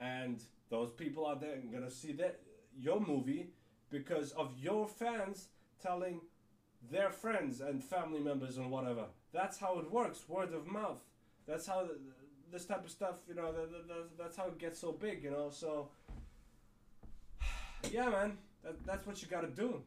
And 0.00 0.42
those 0.70 0.90
people 0.92 1.26
out 1.26 1.40
there 1.40 1.56
are 1.74 1.80
to 1.80 1.90
see 1.90 2.12
that 2.12 2.40
your 2.78 3.00
movie 3.00 3.50
because 3.90 4.32
of 4.32 4.52
your 4.58 4.86
fans 4.86 5.48
telling 5.82 6.20
their 6.90 7.10
friends 7.10 7.60
and 7.60 7.82
family 7.82 8.20
members 8.20 8.58
and 8.58 8.70
whatever. 8.70 9.06
That's 9.32 9.58
how 9.58 9.78
it 9.78 9.90
works, 9.90 10.28
word 10.28 10.52
of 10.54 10.66
mouth. 10.66 11.00
That's 11.46 11.66
how 11.66 11.82
th- 11.82 11.98
this 12.52 12.64
type 12.64 12.84
of 12.84 12.90
stuff, 12.90 13.16
you 13.28 13.34
know, 13.34 13.52
th- 13.52 13.68
th- 13.68 13.86
th- 13.86 14.06
that's 14.18 14.36
how 14.36 14.46
it 14.46 14.58
gets 14.58 14.78
so 14.78 14.92
big, 14.92 15.22
you 15.22 15.30
know. 15.30 15.50
So, 15.50 15.88
yeah, 17.92 18.08
man, 18.08 18.38
that, 18.64 18.84
that's 18.86 19.06
what 19.06 19.20
you 19.22 19.28
got 19.28 19.42
to 19.42 19.48
do. 19.48 19.82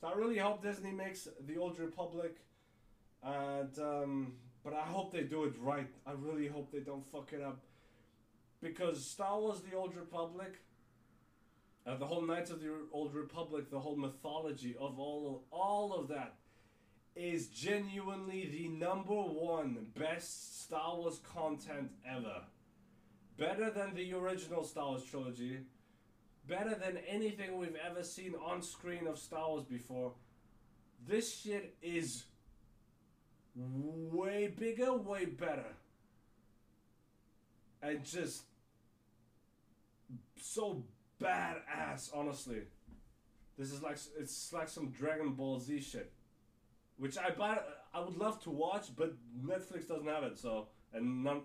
So 0.00 0.08
I 0.08 0.14
really 0.14 0.38
hope 0.38 0.62
Disney 0.62 0.90
makes 0.90 1.28
the 1.46 1.56
Old 1.56 1.78
Republic, 1.78 2.36
and 3.22 3.78
um, 3.78 4.32
but 4.64 4.72
I 4.72 4.82
hope 4.82 5.12
they 5.12 5.22
do 5.22 5.44
it 5.44 5.54
right. 5.60 5.88
I 6.06 6.12
really 6.12 6.48
hope 6.48 6.72
they 6.72 6.80
don't 6.80 7.06
fuck 7.06 7.32
it 7.32 7.42
up, 7.42 7.60
because 8.62 9.04
Star 9.04 9.38
Wars: 9.38 9.60
The 9.60 9.76
Old 9.76 9.94
Republic, 9.94 10.54
uh, 11.86 11.96
the 11.96 12.06
whole 12.06 12.22
Knights 12.22 12.50
of 12.50 12.60
the 12.60 12.70
Old 12.90 13.14
Republic, 13.14 13.70
the 13.70 13.78
whole 13.78 13.96
mythology 13.96 14.74
of 14.80 14.98
all 14.98 15.44
all 15.50 15.92
of 15.92 16.08
that, 16.08 16.36
is 17.14 17.48
genuinely 17.48 18.48
the 18.50 18.68
number 18.68 19.14
one 19.14 19.86
best 19.94 20.62
Star 20.64 20.96
Wars 20.96 21.20
content 21.32 21.90
ever. 22.08 22.42
Better 23.36 23.70
than 23.70 23.94
the 23.94 24.12
original 24.14 24.64
Star 24.64 24.86
Wars 24.88 25.04
trilogy. 25.04 25.58
Better 26.46 26.74
than 26.74 26.98
anything 27.08 27.56
we've 27.56 27.76
ever 27.76 28.02
seen 28.02 28.34
on 28.34 28.62
screen 28.62 29.06
of 29.06 29.18
Star 29.18 29.48
Wars 29.48 29.64
before. 29.64 30.12
This 31.06 31.40
shit 31.40 31.76
is 31.82 32.24
way 33.56 34.48
bigger, 34.48 34.92
way 34.94 35.24
better. 35.26 35.74
And 37.82 38.04
just 38.04 38.44
so 40.40 40.82
badass, 41.20 42.10
honestly. 42.14 42.62
This 43.58 43.72
is 43.72 43.82
like 43.82 43.98
it's 44.18 44.52
like 44.52 44.68
some 44.68 44.90
Dragon 44.90 45.32
Ball 45.32 45.60
Z 45.60 45.80
shit, 45.80 46.10
which 46.96 47.16
I 47.16 47.30
buy. 47.30 47.58
I 47.92 48.00
would 48.00 48.16
love 48.16 48.42
to 48.44 48.50
watch, 48.50 48.88
but 48.96 49.14
Netflix 49.46 49.86
doesn't 49.86 50.08
have 50.08 50.24
it. 50.24 50.38
So 50.38 50.68
and 50.92 51.22
none. 51.22 51.42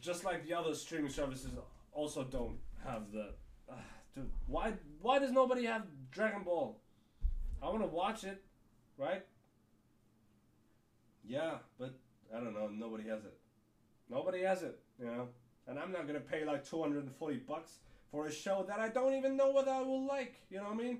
Just 0.00 0.24
like 0.24 0.46
the 0.46 0.54
other 0.54 0.74
streaming 0.74 1.10
services 1.10 1.50
also 1.92 2.24
don't 2.24 2.58
have 2.84 3.10
the. 3.10 3.30
Uh, 3.70 3.76
dude, 4.14 4.30
why 4.46 4.74
why 5.00 5.18
does 5.18 5.32
nobody 5.32 5.64
have 5.64 5.86
Dragon 6.10 6.42
Ball? 6.42 6.78
I 7.62 7.70
want 7.70 7.80
to 7.80 7.88
watch 7.88 8.24
it, 8.24 8.42
right? 8.98 9.24
Yeah, 11.26 11.58
but 11.78 11.94
I 12.34 12.40
don't 12.40 12.54
know. 12.54 12.68
Nobody 12.68 13.08
has 13.08 13.24
it. 13.24 13.34
Nobody 14.10 14.42
has 14.42 14.62
it, 14.62 14.78
you 14.98 15.06
know. 15.06 15.28
And 15.66 15.78
I'm 15.78 15.92
not 15.92 16.06
gonna 16.06 16.20
pay 16.20 16.44
like 16.44 16.68
240 16.68 17.36
bucks 17.38 17.78
for 18.10 18.26
a 18.26 18.32
show 18.32 18.64
that 18.68 18.78
I 18.78 18.88
don't 18.88 19.14
even 19.14 19.36
know 19.36 19.50
whether 19.50 19.70
I 19.70 19.80
will 19.80 20.06
like. 20.06 20.34
You 20.50 20.58
know 20.58 20.64
what 20.64 20.74
I 20.74 20.76
mean? 20.76 20.98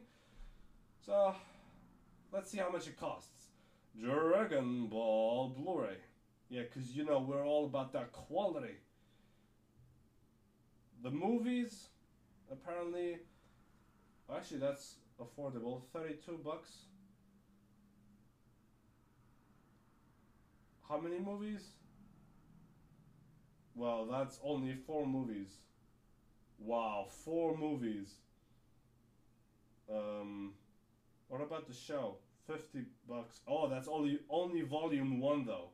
So, 1.05 1.35
let's 2.33 2.51
see 2.51 2.59
how 2.59 2.71
much 2.71 2.87
it 2.87 2.99
costs. 2.99 3.49
Dragon 4.01 4.87
Ball 4.87 5.51
Blu-ray. 5.51 5.97
Yeah, 6.49 6.63
because 6.63 6.91
you 6.97 7.05
know 7.05 7.21
we're 7.21 7.47
all 7.47 7.67
about 7.67 7.93
that 7.93 8.13
quality. 8.13 8.77
The 11.03 11.11
movies, 11.11 11.89
apparently, 12.51 13.19
actually 14.35 14.61
that's 14.61 14.97
affordable. 15.21 15.83
Thirty-two 15.93 16.41
bucks. 16.43 16.71
How 20.95 21.01
many 21.01 21.19
movies? 21.19 21.71
Well, 23.75 24.07
that's 24.07 24.39
only 24.45 24.77
four 24.77 25.05
movies. 25.05 25.49
Wow, 26.57 27.07
four 27.25 27.57
movies. 27.59 28.15
Um, 29.91 30.53
what 31.27 31.41
about 31.41 31.67
the 31.67 31.75
show? 31.75 32.19
Fifty 32.47 32.85
bucks. 33.09 33.41
Oh, 33.49 33.69
that's 33.69 33.89
only 33.89 34.21
only 34.31 34.61
volume 34.61 35.19
one 35.19 35.45
though. 35.45 35.71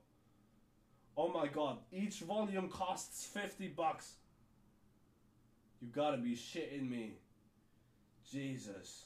Oh 1.18 1.29
my 1.29 1.49
god, 1.49 1.81
each 1.93 2.21
volume 2.21 2.71
costs 2.71 3.27
fifty 3.27 3.68
bucks. 3.68 4.14
You 5.83 5.89
gotta 5.89 6.16
be 6.16 6.35
shitting 6.35 6.89
me. 6.89 7.18
Jesus. 8.33 9.05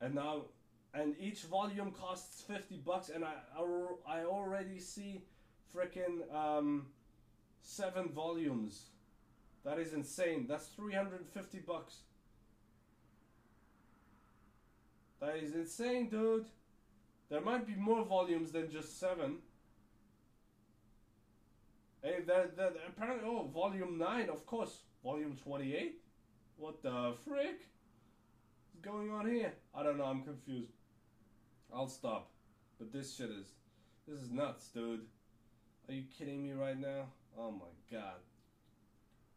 And 0.00 0.14
now, 0.14 0.42
and 0.94 1.14
each 1.18 1.42
volume 1.42 1.90
costs 1.90 2.42
fifty 2.42 2.76
bucks, 2.76 3.08
and 3.08 3.24
I 3.24 3.34
I, 3.58 4.20
I 4.20 4.24
already 4.24 4.78
see 4.78 5.22
freaking 5.74 6.32
um 6.34 6.86
seven 7.60 8.08
volumes. 8.08 8.90
That 9.64 9.78
is 9.78 9.92
insane. 9.92 10.46
That's 10.48 10.66
three 10.66 10.94
hundred 10.94 11.20
and 11.20 11.28
fifty 11.28 11.58
bucks. 11.58 11.96
That 15.20 15.36
is 15.36 15.54
insane, 15.54 16.08
dude. 16.10 16.46
There 17.30 17.40
might 17.40 17.66
be 17.66 17.74
more 17.74 18.04
volumes 18.04 18.52
than 18.52 18.70
just 18.70 19.00
seven. 19.00 19.38
Hey, 22.02 22.20
that 22.26 22.56
that 22.56 22.76
apparently 22.86 23.28
oh 23.28 23.50
volume 23.52 23.98
nine, 23.98 24.28
of 24.28 24.46
course. 24.46 24.78
Volume 25.02 25.36
twenty 25.42 25.74
eight? 25.74 26.00
What 26.56 26.82
the 26.82 27.14
frick? 27.26 27.60
is 28.74 28.80
going 28.80 29.10
on 29.10 29.30
here? 29.30 29.52
I 29.74 29.82
don't 29.82 29.98
know, 29.98 30.04
I'm 30.04 30.22
confused. 30.22 30.73
I'll 31.74 31.88
stop. 31.88 32.30
But 32.78 32.92
this 32.92 33.16
shit 33.16 33.30
is 33.30 33.46
this 34.06 34.20
is 34.20 34.30
nuts, 34.30 34.68
dude. 34.68 35.00
Are 35.88 35.94
you 35.94 36.04
kidding 36.16 36.42
me 36.42 36.52
right 36.52 36.78
now? 36.78 37.06
Oh 37.38 37.50
my 37.50 37.66
god. 37.90 38.20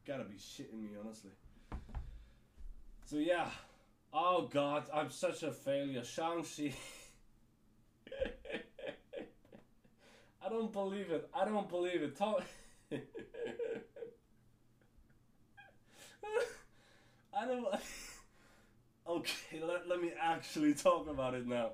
Gotta 0.05 0.23
be 0.23 0.35
shitting 0.35 0.81
me, 0.81 0.89
honestly. 1.01 1.31
So 3.05 3.17
yeah. 3.17 3.49
Oh 4.13 4.47
god, 4.51 4.83
I'm 4.93 5.09
such 5.09 5.43
a 5.43 5.51
failure. 5.51 6.03
Shang-Chi. 6.03 6.73
I 10.45 10.49
don't 10.49 10.71
believe 10.71 11.11
it. 11.11 11.29
I 11.33 11.43
don't 11.45 11.67
believe 11.69 12.01
it. 12.03 12.17
Talk. 12.17 12.43
I 17.33 17.45
don't. 17.45 17.67
Okay, 19.09 19.61
let, 19.63 19.87
let 19.87 20.01
me 20.01 20.11
actually 20.21 20.73
talk 20.73 21.07
about 21.07 21.33
it 21.33 21.47
now. 21.47 21.69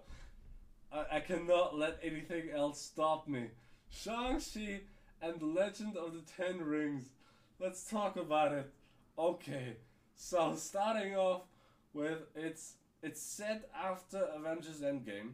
I, 0.93 1.17
I 1.17 1.19
cannot 1.19 1.77
let 1.77 1.99
anything 2.03 2.49
else 2.55 2.81
stop 2.81 3.27
me. 3.27 3.47
Shang-Chi 3.89 4.81
and 5.21 5.39
the 5.39 5.45
Legend 5.45 5.97
of 5.97 6.13
the 6.13 6.21
Ten 6.37 6.61
Rings. 6.61 7.09
Let's 7.59 7.89
talk 7.89 8.15
about 8.15 8.51
it. 8.51 8.71
Okay, 9.17 9.77
so 10.15 10.55
starting 10.55 11.15
off 11.15 11.43
with 11.93 12.19
it's 12.35 12.73
it's 13.01 13.21
set 13.21 13.69
after 13.75 14.27
Avengers 14.35 14.81
Endgame. 14.81 15.33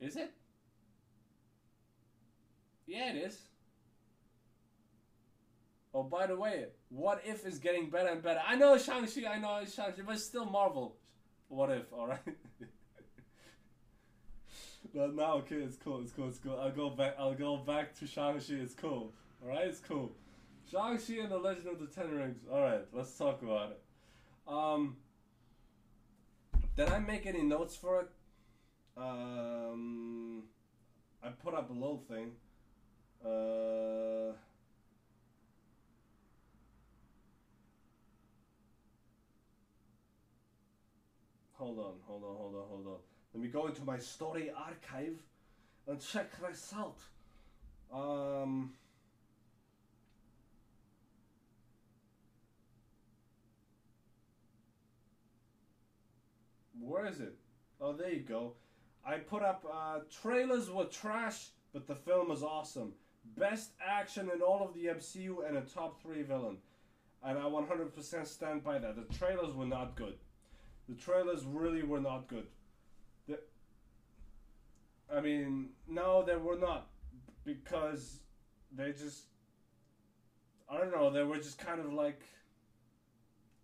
Is 0.00 0.16
it? 0.16 0.32
Yeah, 2.86 3.10
it 3.10 3.16
is. 3.16 3.38
Oh, 5.94 6.02
by 6.02 6.26
the 6.26 6.36
way, 6.36 6.66
What 6.88 7.22
If 7.24 7.46
is 7.46 7.58
getting 7.58 7.90
better 7.90 8.08
and 8.08 8.22
better. 8.22 8.40
I 8.46 8.56
know 8.56 8.78
Shang-Chi, 8.78 9.28
I 9.28 9.38
know 9.38 9.62
Shang-Chi, 9.64 10.02
but 10.06 10.14
it's 10.14 10.24
still 10.24 10.46
Marvel. 10.46 10.96
What 11.48 11.70
If, 11.70 11.92
alright? 11.92 12.20
but 14.94 15.14
now, 15.14 15.34
okay, 15.34 15.56
it's 15.56 15.76
cool, 15.76 16.00
it's 16.02 16.12
cool, 16.12 16.28
it's 16.28 16.38
cool. 16.38 16.58
I'll 16.60 16.70
go 16.70 16.90
back, 16.90 17.16
I'll 17.18 17.34
go 17.34 17.56
back 17.56 17.94
to 18.00 18.06
Shang-Chi, 18.06 18.54
it's 18.54 18.74
cool. 18.74 19.12
Alright, 19.42 19.66
it's 19.66 19.80
cool. 19.80 20.12
Shang-Chi 20.70 21.14
and 21.22 21.30
the 21.30 21.38
Legend 21.38 21.68
of 21.68 21.80
the 21.80 21.86
Ten 21.86 22.10
Rings. 22.10 22.44
Alright, 22.50 22.86
let's 22.92 23.16
talk 23.16 23.42
about 23.42 23.70
it. 23.70 23.80
Um, 24.46 24.96
did 26.76 26.88
I 26.90 26.98
make 26.98 27.26
any 27.26 27.42
notes 27.42 27.76
for 27.76 28.00
it? 28.00 28.08
Um, 28.96 30.44
I 31.22 31.28
put 31.28 31.54
up 31.54 31.70
a 31.70 31.72
little 31.72 32.02
thing. 32.08 32.32
Uh, 33.24 34.34
hold 41.54 41.78
on, 41.78 41.94
hold 42.06 42.24
on, 42.24 42.36
hold 42.36 42.54
on, 42.54 42.68
hold 42.68 42.86
on. 42.86 43.11
Let 43.34 43.42
me 43.42 43.48
go 43.48 43.66
into 43.66 43.82
my 43.84 43.98
story 43.98 44.50
archive 44.50 45.18
and 45.86 46.00
check 46.00 46.30
this 46.40 46.72
out. 46.76 46.98
Um, 47.92 48.72
where 56.80 57.06
is 57.06 57.20
it? 57.20 57.34
Oh, 57.80 57.92
there 57.92 58.10
you 58.10 58.20
go. 58.20 58.52
I 59.04 59.16
put 59.16 59.42
up 59.42 59.64
uh, 59.72 60.00
trailers 60.22 60.70
were 60.70 60.84
trash, 60.84 61.48
but 61.72 61.86
the 61.86 61.94
film 61.94 62.28
was 62.28 62.42
awesome. 62.42 62.92
Best 63.36 63.70
action 63.84 64.30
in 64.32 64.42
all 64.42 64.62
of 64.62 64.74
the 64.74 64.86
MCU 64.86 65.48
and 65.48 65.56
a 65.56 65.62
top 65.62 66.00
three 66.02 66.22
villain. 66.22 66.58
And 67.24 67.38
I 67.38 67.42
100% 67.42 68.26
stand 68.26 68.64
by 68.64 68.78
that. 68.78 68.96
The 68.96 69.14
trailers 69.16 69.54
were 69.54 69.66
not 69.66 69.96
good. 69.96 70.14
The 70.88 70.94
trailers 70.96 71.44
really 71.44 71.82
were 71.82 72.00
not 72.00 72.28
good. 72.28 72.46
I 75.14 75.20
mean, 75.20 75.70
no, 75.88 76.24
they 76.24 76.36
were 76.36 76.58
not. 76.58 76.88
Because 77.44 78.20
they 78.74 78.92
just. 78.92 79.24
I 80.70 80.78
don't 80.78 80.92
know, 80.92 81.10
they 81.10 81.22
were 81.22 81.36
just 81.36 81.58
kind 81.58 81.80
of 81.80 81.92
like. 81.92 82.22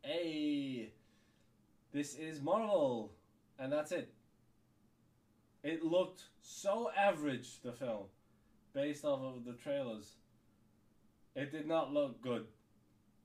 Hey, 0.02 0.92
this 1.92 2.14
is 2.14 2.40
Marvel. 2.40 3.12
And 3.58 3.72
that's 3.72 3.92
it. 3.92 4.12
It 5.64 5.84
looked 5.84 6.22
so 6.40 6.90
average, 6.96 7.60
the 7.62 7.72
film, 7.72 8.04
based 8.72 9.04
off 9.04 9.20
of 9.20 9.44
the 9.44 9.54
trailers. 9.54 10.12
It 11.34 11.50
did 11.50 11.66
not 11.66 11.92
look 11.92 12.22
good. 12.22 12.46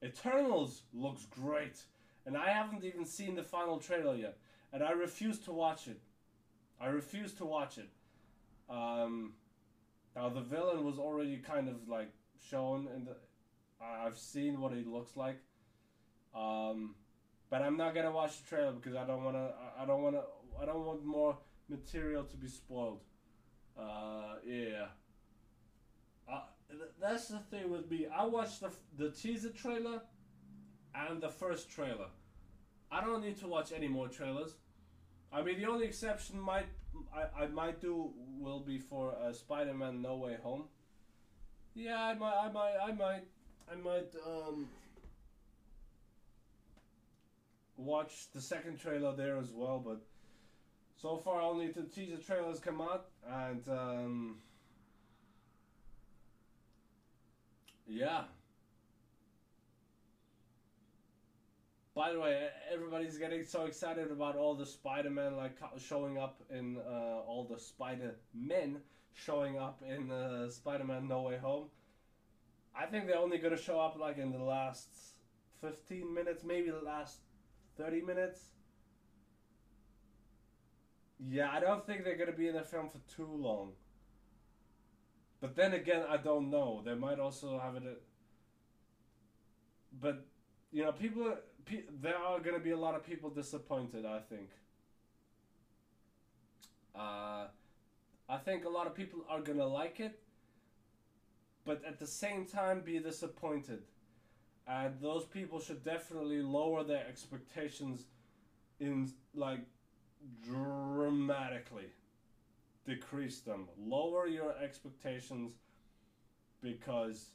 Eternals 0.04 0.82
looks 0.94 1.26
great, 1.26 1.78
and 2.26 2.36
I 2.36 2.50
haven't 2.50 2.84
even 2.84 3.06
seen 3.06 3.36
the 3.36 3.44
final 3.44 3.78
trailer 3.78 4.16
yet, 4.16 4.38
and 4.74 4.84
I 4.84 4.92
refuse 4.92 5.40
to 5.40 5.52
watch 5.52 5.88
it. 5.88 6.02
I 6.82 6.88
refuse 6.88 7.34
to 7.36 7.46
watch 7.46 7.78
it. 7.78 7.90
Um, 8.74 9.34
now 10.16 10.30
the 10.30 10.42
villain 10.42 10.84
was 10.84 10.98
already 10.98 11.38
kind 11.38 11.70
of 11.70 11.88
like 11.88 12.10
shown, 12.50 12.88
and 12.94 13.08
I've 13.82 14.18
seen 14.18 14.60
what 14.60 14.74
he 14.74 14.84
looks 14.84 15.16
like. 15.16 15.38
Um, 16.36 16.96
but 17.50 17.62
I'm 17.62 17.78
not 17.78 17.94
gonna 17.94 18.12
watch 18.12 18.42
the 18.42 18.50
trailer 18.50 18.72
because 18.72 18.96
I 18.96 19.06
don't 19.06 19.24
wanna. 19.24 19.52
I 19.80 19.86
don't 19.86 20.02
wanna. 20.02 20.24
I 20.60 20.66
don't 20.66 20.86
want 20.86 21.06
more 21.06 21.38
material 21.70 22.24
to 22.24 22.36
be 22.36 22.48
spoiled. 22.48 23.02
Uh, 23.78 24.36
yeah. 24.46 24.88
Uh, 26.32 26.42
that's 27.00 27.28
the 27.28 27.40
thing 27.52 27.70
with 27.70 27.90
me. 27.92 28.08
I 28.08 28.26
watched 28.26 28.62
the, 28.62 28.72
the 28.98 29.12
teaser 29.12 29.50
trailer 29.50 30.02
and 30.96 31.22
the 31.22 31.30
first 31.30 31.70
trailer. 31.70 32.08
I 32.92 33.02
don't 33.02 33.24
need 33.24 33.38
to 33.40 33.48
watch 33.48 33.72
any 33.76 33.88
more 33.88 34.08
trailers. 34.08 34.56
I 35.32 35.42
mean, 35.42 35.60
the 35.60 35.66
only 35.66 35.86
exception 35.86 36.40
might 36.40 36.68
I, 37.14 37.44
I 37.44 37.48
might 37.48 37.82
do 37.82 38.12
will 38.44 38.60
be 38.60 38.78
for 38.78 39.16
uh, 39.16 39.32
Spider-Man 39.34 40.02
No 40.02 40.18
Way 40.18 40.38
Home. 40.44 40.66
Yeah, 41.76 42.02
I 42.02 42.14
might, 42.14 42.36
I 42.36 42.52
might, 42.52 42.76
I 42.84 42.92
might, 42.92 43.24
I 43.72 43.76
might 43.76 44.14
um, 44.26 44.70
watch 47.78 48.32
the 48.34 48.42
second 48.42 48.80
trailer 48.80 49.16
there 49.16 49.38
as 49.38 49.52
well, 49.52 49.80
but 49.80 50.02
so 50.96 51.18
far 51.18 51.42
only 51.42 51.68
the 51.72 51.84
teaser 51.84 52.18
trailers 52.18 52.60
come 52.60 52.82
out, 52.82 53.08
and 53.28 53.68
um, 53.70 54.38
yeah. 57.88 58.24
By 61.96 62.12
the 62.12 62.20
way, 62.20 62.50
everybody's 62.74 63.20
getting 63.20 63.44
so 63.44 63.66
excited 63.66 64.10
about 64.10 64.36
all 64.36 64.56
the 64.56 64.66
Spider-Man 64.66 65.38
like 65.38 65.58
showing 65.78 66.18
up 66.18 66.42
in 66.50 66.78
uh, 66.78 67.22
all 67.28 67.48
the 67.48 67.60
Spider-Men 67.60 68.78
showing 69.14 69.60
up 69.60 69.84
in 69.88 70.10
uh, 70.12 70.50
Spider-Man 70.50 71.08
No 71.08 71.22
Way 71.22 71.38
Home. 71.38 71.68
I 72.76 72.88
think 72.88 73.06
they're 73.06 73.20
only 73.20 73.38
gonna 73.38 73.58
show 73.58 73.80
up 73.80 73.96
like 74.00 74.18
in 74.18 74.32
the 74.32 74.40
last 74.44 74.90
fifteen 75.62 76.12
minutes, 76.12 76.44
maybe 76.44 76.72
the 76.72 76.82
last 76.82 77.20
thirty 77.78 78.02
minutes. 78.02 78.40
Yeah, 81.20 81.52
I 81.52 81.60
don't 81.60 81.86
think 81.86 82.04
they're 82.04 82.18
gonna 82.18 82.32
be 82.32 82.48
in 82.48 82.56
the 82.56 82.64
film 82.64 82.90
for 82.90 82.98
too 83.16 83.30
long. 83.32 83.74
But 85.42 85.56
then 85.56 85.74
again, 85.74 86.04
I 86.10 86.18
don't 86.18 86.50
know. 86.50 86.82
They 86.84 86.96
might 86.96 87.20
also 87.20 87.60
have 87.60 87.76
it. 87.76 87.84
At, 87.84 88.02
but 90.02 90.26
you 90.72 90.84
know, 90.84 90.92
people. 90.92 91.38
Pe- 91.66 91.84
there 92.02 92.18
are 92.18 92.40
gonna 92.40 92.60
be 92.60 92.72
a 92.72 92.78
lot 92.78 92.96
of 92.96 93.06
people 93.06 93.30
disappointed. 93.30 94.06
I 94.06 94.20
think. 94.20 94.50
Uh, 96.96 97.48
I 98.30 98.38
think 98.38 98.66
a 98.66 98.70
lot 98.70 98.88
of 98.88 98.96
people 98.96 99.26
are 99.30 99.42
gonna 99.42 99.68
like 99.68 100.00
it, 100.00 100.20
but 101.66 101.84
at 101.86 102.00
the 102.00 102.08
same 102.08 102.46
time 102.46 102.82
be 102.82 103.00
disappointed, 103.00 103.84
and 104.68 105.00
those 105.02 105.26
people 105.26 105.60
should 105.60 105.84
definitely 105.84 106.42
lower 106.42 106.84
their 106.84 107.06
expectations, 107.08 108.06
in 108.80 109.12
like 109.34 109.62
dramatically 110.46 111.88
decrease 112.86 113.40
them. 113.40 113.68
Lower 113.78 114.28
your 114.28 114.56
expectations 114.62 115.54
because 116.62 117.30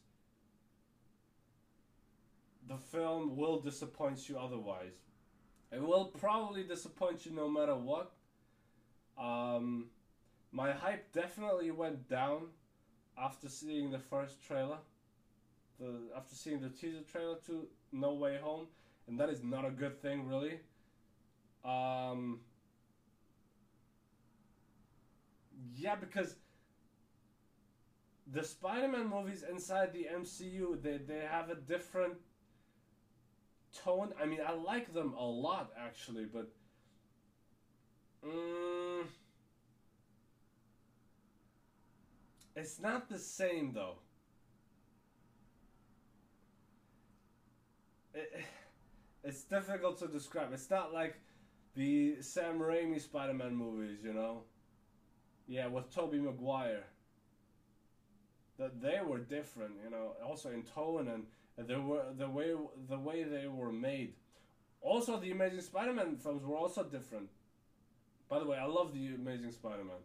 the 2.68 2.76
film 2.76 3.36
will 3.36 3.58
disappoint 3.60 4.28
you 4.28 4.38
otherwise. 4.38 4.92
It 5.72 5.82
will 5.82 6.06
probably 6.06 6.62
disappoint 6.62 7.26
you 7.26 7.32
no 7.32 7.48
matter 7.48 7.74
what. 7.74 8.12
Um, 9.18 9.86
my 10.52 10.72
hype 10.72 11.12
definitely 11.12 11.70
went 11.70 12.08
down 12.08 12.48
after 13.20 13.48
seeing 13.48 13.90
the 13.90 13.98
first 13.98 14.42
trailer. 14.46 14.78
The 15.80 15.94
after 16.16 16.34
seeing 16.34 16.60
the 16.60 16.68
teaser 16.68 17.02
trailer 17.10 17.36
to 17.46 17.66
No 17.92 18.14
Way 18.14 18.38
Home, 18.42 18.66
and 19.06 19.18
that 19.20 19.28
is 19.28 19.42
not 19.42 19.64
a 19.64 19.70
good 19.70 20.00
thing, 20.00 20.26
really. 20.26 20.60
Um, 21.64 22.40
yeah, 25.76 25.96
because 25.96 26.36
the 28.32 28.42
Spider-Man 28.42 29.08
movies 29.08 29.44
inside 29.48 29.92
the 29.92 30.06
MCU, 30.14 30.82
they, 30.82 30.98
they 30.98 31.26
have 31.30 31.50
a 31.50 31.54
different 31.54 32.14
tone. 33.72 34.12
I 34.20 34.26
mean, 34.26 34.40
I 34.46 34.52
like 34.52 34.92
them 34.92 35.14
a 35.18 35.24
lot 35.24 35.70
actually, 35.78 36.24
but 36.24 36.48
mm, 38.26 39.04
it's 42.56 42.80
not 42.80 43.08
the 43.08 43.18
same 43.18 43.72
though. 43.72 43.96
It, 48.14 48.44
it's 49.24 49.42
difficult 49.44 49.98
to 50.00 50.08
describe. 50.08 50.52
It's 50.52 50.70
not 50.70 50.92
like 50.92 51.20
the 51.74 52.20
Sam 52.20 52.58
Raimi 52.58 53.00
Spider-Man 53.00 53.54
movies, 53.54 53.98
you 54.02 54.12
know. 54.12 54.42
Yeah, 55.46 55.68
with 55.68 55.94
Tobey 55.94 56.18
Maguire. 56.18 56.84
That 58.58 58.82
they 58.82 58.98
were 59.06 59.18
different, 59.18 59.74
you 59.84 59.90
know. 59.90 60.14
Also 60.24 60.50
in 60.50 60.64
tone 60.64 61.08
and, 61.08 61.24
were 61.66 62.04
the 62.16 62.28
way 62.28 62.54
the 62.88 62.98
way 62.98 63.24
they 63.24 63.46
were 63.46 63.72
made. 63.72 64.14
Also, 64.80 65.18
the 65.18 65.30
Amazing 65.30 65.60
Spider-Man 65.60 66.16
films 66.16 66.44
were 66.44 66.56
also 66.56 66.84
different. 66.84 67.28
By 68.28 68.38
the 68.38 68.46
way, 68.46 68.56
I 68.56 68.66
love 68.66 68.92
the 68.92 69.14
Amazing 69.14 69.52
Spider-Man, 69.52 70.02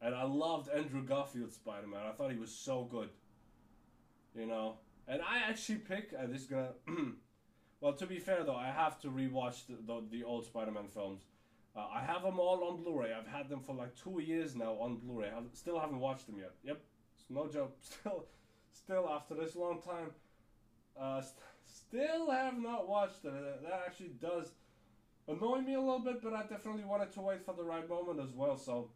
and 0.00 0.14
I 0.14 0.24
loved 0.24 0.68
Andrew 0.68 1.04
Garfield's 1.04 1.54
Spider-Man. 1.54 2.00
I 2.06 2.12
thought 2.12 2.30
he 2.30 2.38
was 2.38 2.54
so 2.54 2.84
good. 2.84 3.08
You 4.36 4.46
know, 4.46 4.76
and 5.08 5.20
I 5.20 5.48
actually 5.48 5.78
pick. 5.78 6.14
Uh, 6.18 6.26
this 6.26 6.42
is 6.42 6.46
gonna. 6.46 6.72
well, 7.80 7.94
to 7.94 8.06
be 8.06 8.18
fair 8.18 8.44
though, 8.44 8.56
I 8.56 8.68
have 8.68 9.00
to 9.00 9.08
rewatch 9.08 9.66
the 9.66 9.76
the, 9.84 10.02
the 10.10 10.24
old 10.24 10.46
Spider-Man 10.46 10.88
films. 10.88 11.22
Uh, 11.74 11.86
I 11.92 12.02
have 12.02 12.22
them 12.22 12.38
all 12.38 12.64
on 12.64 12.82
Blu-ray. 12.82 13.12
I've 13.12 13.26
had 13.26 13.48
them 13.48 13.60
for 13.60 13.74
like 13.74 13.96
two 13.96 14.20
years 14.20 14.54
now 14.54 14.72
on 14.74 14.96
Blu-ray. 14.96 15.28
I 15.28 15.40
still 15.54 15.80
haven't 15.80 16.00
watched 16.00 16.26
them 16.26 16.36
yet. 16.38 16.52
Yep, 16.64 16.80
it's 17.16 17.24
no 17.30 17.48
joke. 17.48 17.76
Still, 17.80 18.26
still 18.72 19.08
after 19.08 19.34
this 19.34 19.54
long 19.54 19.80
time, 19.80 20.10
uh, 20.98 21.20
st- 21.20 21.38
still 21.66 22.30
have 22.30 22.58
not 22.58 22.88
watched 22.88 23.24
it. 23.24 23.32
Uh, 23.32 23.62
That 23.62 23.82
actually 23.86 24.14
does 24.20 24.52
annoy 25.28 25.60
me 25.60 25.74
a 25.74 25.80
little 25.80 26.00
bit, 26.00 26.22
but 26.22 26.34
I 26.34 26.42
definitely 26.42 26.84
wanted 26.84 27.12
to 27.12 27.20
wait 27.20 27.44
for 27.44 27.54
the 27.54 27.64
right 27.64 27.88
moment 27.88 28.20
as 28.20 28.32
well. 28.32 28.56
So, 28.56 28.90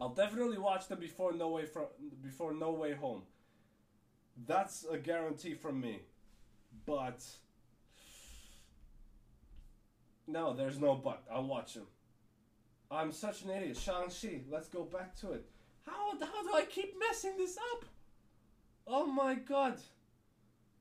I'll 0.00 0.14
definitely 0.14 0.58
watch 0.58 0.88
them 0.88 1.00
before 1.00 1.32
No 1.32 1.48
Way 1.48 1.66
from 1.66 1.86
before 2.22 2.52
No 2.54 2.72
Way 2.72 2.94
Home. 2.94 3.22
That's 4.46 4.84
a 4.90 4.98
guarantee 4.98 5.54
from 5.54 5.80
me. 5.80 6.00
But 6.86 7.24
no, 10.26 10.54
there's 10.54 10.78
no 10.78 10.94
but. 10.94 11.22
I'll 11.30 11.46
watch 11.46 11.74
them. 11.74 11.86
I'm 12.90 13.12
such 13.12 13.42
an 13.42 13.50
idiot. 13.50 13.76
Shang-Chi, 13.76 14.42
let's 14.50 14.68
go 14.68 14.84
back 14.84 15.14
to 15.20 15.32
it. 15.32 15.44
How, 15.84 16.12
how 16.18 16.42
do 16.42 16.54
I 16.54 16.64
keep 16.68 16.94
messing 16.98 17.36
this 17.36 17.58
up? 17.74 17.84
Oh 18.86 19.06
my 19.06 19.34
god. 19.34 19.78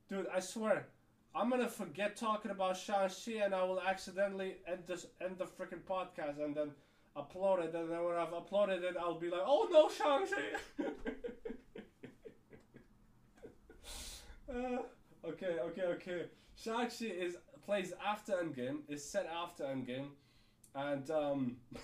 Dude, 0.10 0.28
I 0.34 0.40
swear, 0.40 0.88
I'm 1.36 1.50
gonna 1.50 1.68
forget 1.70 2.16
talking 2.16 2.52
about 2.52 2.78
Shang-Chi 2.78 3.44
and 3.44 3.54
I 3.54 3.64
will 3.64 3.82
accidentally 3.82 4.56
end 4.68 4.84
this 4.88 5.06
end 5.22 5.38
the 5.38 5.46
freaking 5.46 5.82
podcast 5.88 6.44
and 6.44 6.56
then 6.56 6.72
upload 7.16 7.60
it. 7.60 7.76
And 7.76 7.90
then 7.92 8.04
when 8.04 8.16
I've 8.16 8.30
uploaded 8.30 8.84
it 8.84 8.96
I'll 9.00 9.20
be 9.20 9.30
like, 9.30 9.42
oh 9.46 9.68
no 9.72 9.90
Shang-Chi. 9.90 10.86
Uh, 14.50 14.78
Okay, 15.28 15.58
okay, 15.60 15.84
okay. 15.84 16.26
Shang-Chi 16.56 17.06
is 17.06 17.36
plays 17.66 17.92
after 18.06 18.34
Endgame, 18.34 18.80
is 18.88 19.04
set 19.04 19.26
after 19.26 19.66
Endgame, 19.66 20.08
and 20.74 21.10
um 21.12 21.58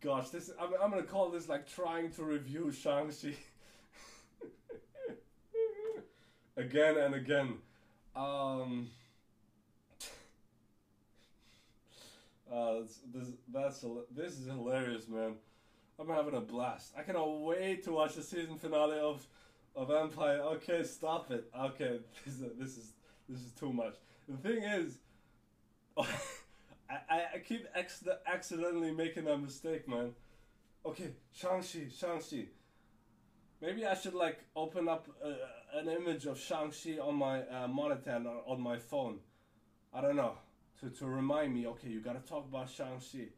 Gosh, 0.00 0.28
this 0.28 0.50
I'm, 0.60 0.70
I'm 0.80 0.90
gonna 0.90 1.02
call 1.02 1.30
this 1.30 1.48
like 1.48 1.66
trying 1.68 2.12
to 2.12 2.22
review 2.22 2.70
Shang-Chi 2.70 3.34
again 6.56 6.96
and 6.96 7.14
again. 7.14 7.54
Um, 8.14 8.88
uh, 12.52 12.80
this, 12.80 12.98
this 13.12 13.28
that's 13.52 13.84
this 14.14 14.38
is 14.38 14.46
hilarious, 14.46 15.08
man. 15.08 15.34
I'm 15.98 16.08
having 16.08 16.34
a 16.34 16.40
blast. 16.40 16.92
I 16.96 17.02
cannot 17.02 17.40
wait 17.40 17.84
to 17.84 17.92
watch 17.92 18.14
the 18.14 18.22
season 18.22 18.58
finale 18.58 18.98
of 18.98 19.26
of 19.74 19.90
Empire. 19.90 20.40
Okay, 20.40 20.82
stop 20.84 21.30
it. 21.30 21.50
Okay, 21.58 22.00
this 22.24 22.34
is 22.34 22.42
this 22.58 22.76
is 22.76 22.92
this 23.28 23.40
is 23.40 23.52
too 23.52 23.72
much. 23.72 23.94
The 24.28 24.36
thing 24.36 24.62
is, 24.62 24.98
I, 25.98 27.24
I, 27.34 27.38
keep 27.46 27.66
acc- 27.74 28.20
accidentally 28.26 28.92
making 28.92 29.24
that 29.24 29.38
mistake, 29.38 29.88
man. 29.88 30.12
Okay, 30.84 31.10
Shang-Chi, 31.32 31.86
Shang-Chi. 31.96 32.46
Maybe 33.60 33.86
I 33.86 33.94
should 33.94 34.14
like 34.14 34.40
open 34.54 34.88
up 34.88 35.08
uh, 35.24 35.78
an 35.78 35.88
image 35.88 36.26
of 36.26 36.38
Shang-Chi 36.38 36.98
on 36.98 37.14
my 37.14 37.42
uh, 37.42 37.68
monitor 37.68 38.22
on- 38.46 38.60
my 38.60 38.78
phone. 38.78 39.20
I 39.92 40.00
don't 40.00 40.16
know. 40.16 40.34
To, 40.80 40.90
to 40.90 41.06
remind 41.06 41.54
me, 41.54 41.66
okay, 41.68 41.88
you 41.88 42.00
gotta 42.00 42.20
talk 42.20 42.44
about 42.46 42.68
Shang-Chi. 42.68 43.28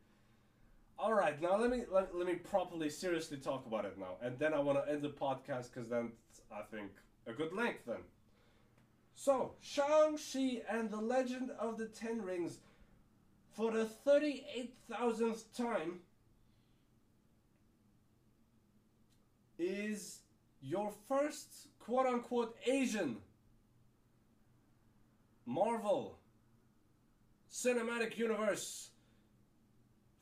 Alright, 0.98 1.40
now 1.40 1.56
let 1.56 1.70
me 1.70 1.84
let, 1.88 2.12
let 2.16 2.26
me 2.26 2.34
properly, 2.34 2.90
seriously 2.90 3.36
talk 3.36 3.64
about 3.66 3.84
it 3.84 3.96
now. 3.96 4.16
And 4.20 4.36
then 4.40 4.52
I 4.52 4.58
wanna 4.58 4.82
end 4.90 5.02
the 5.02 5.10
podcast 5.10 5.72
because 5.72 5.88
then 5.88 6.10
I 6.52 6.62
think 6.62 6.90
a 7.28 7.32
good 7.32 7.52
length 7.52 7.84
then. 7.86 8.02
So, 9.14 9.52
Shang-Chi 9.60 10.62
and 10.68 10.90
the 10.90 11.00
Legend 11.00 11.50
of 11.60 11.78
the 11.78 11.86
Ten 11.86 12.22
Rings 12.22 12.58
for 13.52 13.70
the 13.70 13.88
38,000th 14.06 15.44
time 15.56 16.00
is 19.58 20.20
your 20.60 20.92
first 21.08 21.68
quote 21.78 22.06
unquote 22.06 22.56
Asian 22.66 23.16
Marvel 25.46 26.18
Cinematic 27.50 28.18
Universe 28.18 28.90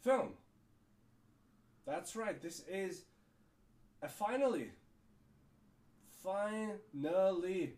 film. 0.03 0.31
That's 1.87 2.17
right, 2.17 2.41
this 2.41 2.63
is 2.69 3.03
a 4.03 4.09
finally. 4.09 4.71
Finally. 6.23 7.75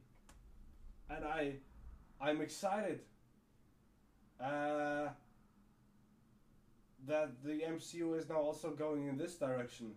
And 1.10 1.24
I 1.24 1.54
I'm 2.20 2.40
excited. 2.40 3.00
Uh 4.40 5.08
that 7.06 7.42
the 7.42 7.60
MCU 7.60 8.18
is 8.18 8.28
now 8.28 8.36
also 8.36 8.70
going 8.70 9.08
in 9.08 9.16
this 9.16 9.36
direction 9.36 9.92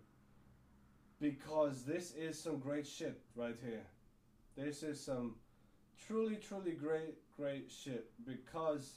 because 1.22 1.84
this 1.84 2.14
is 2.16 2.38
some 2.38 2.58
great 2.58 2.86
shit 2.86 3.22
right 3.36 3.56
here. 3.64 3.84
This 4.58 4.84
is 4.84 5.00
some 5.00 5.36
truly, 6.08 6.36
truly 6.36 6.72
great, 6.72 7.16
great 7.38 7.72
shit 7.72 8.10
because 8.26 8.96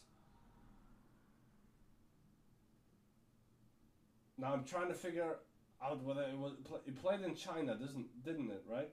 now 4.38 4.54
I'm 4.54 4.64
trying 4.64 4.88
to 4.88 4.94
figure 4.94 5.36
out 5.84 6.02
whether 6.02 6.22
it 6.22 6.36
was 6.36 6.54
it 6.86 7.00
played 7.00 7.20
in 7.20 7.34
China, 7.36 7.76
doesn't 7.76 8.24
didn't 8.24 8.50
it? 8.50 8.64
Right? 8.68 8.88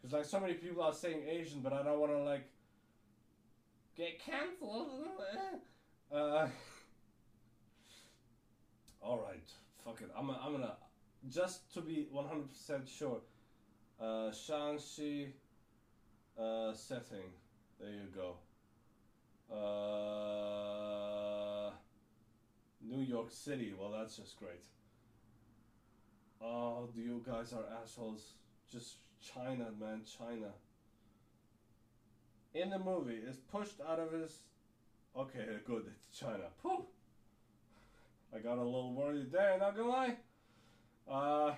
Because 0.00 0.14
like 0.14 0.24
so 0.24 0.40
many 0.40 0.54
people 0.54 0.82
are 0.82 0.94
saying 0.94 1.22
Asian, 1.28 1.60
but 1.60 1.74
I 1.74 1.82
don't 1.82 2.00
want 2.00 2.12
to 2.12 2.22
like 2.22 2.48
get 3.94 4.18
cancelled. 4.18 4.88
uh, 6.12 6.48
All 9.02 9.18
right, 9.18 9.48
fuck 9.84 10.00
it. 10.00 10.10
I'm, 10.18 10.30
I'm 10.30 10.52
gonna 10.52 10.76
just 11.28 11.72
to 11.74 11.80
be 11.80 12.08
one 12.10 12.26
hundred 12.26 12.48
percent 12.50 12.88
sure. 12.88 13.20
Uh, 14.00 14.30
Shang-Chi 14.30 15.32
uh, 16.38 16.72
setting. 16.74 17.32
There 17.80 17.90
you 17.90 18.08
go. 18.14 18.36
Uh, 19.54 19.60
New 22.82 23.02
York 23.02 23.30
City. 23.30 23.72
Well, 23.78 23.90
that's 23.90 24.16
just 24.16 24.38
great. 24.38 24.64
Oh, 26.42 26.90
you 26.94 27.22
guys 27.26 27.52
are 27.52 27.64
assholes. 27.82 28.34
Just 28.70 28.98
China, 29.20 29.72
man, 29.80 30.04
China. 30.18 30.52
In 32.54 32.70
the 32.70 32.78
movie, 32.78 33.22
is 33.26 33.36
pushed 33.36 33.80
out 33.88 33.98
of 33.98 34.12
his. 34.12 34.44
Okay, 35.16 35.46
good. 35.66 35.86
It's 35.86 36.08
China. 36.18 36.50
Pooh. 36.62 36.86
I 38.34 38.38
got 38.40 38.58
a 38.58 38.62
little 38.62 38.92
worried 38.92 39.32
there. 39.32 39.56
Not 39.58 39.74
gonna 39.76 39.88
lie. 39.88 40.16
Uh. 41.10 41.52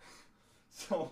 so, 0.70 1.10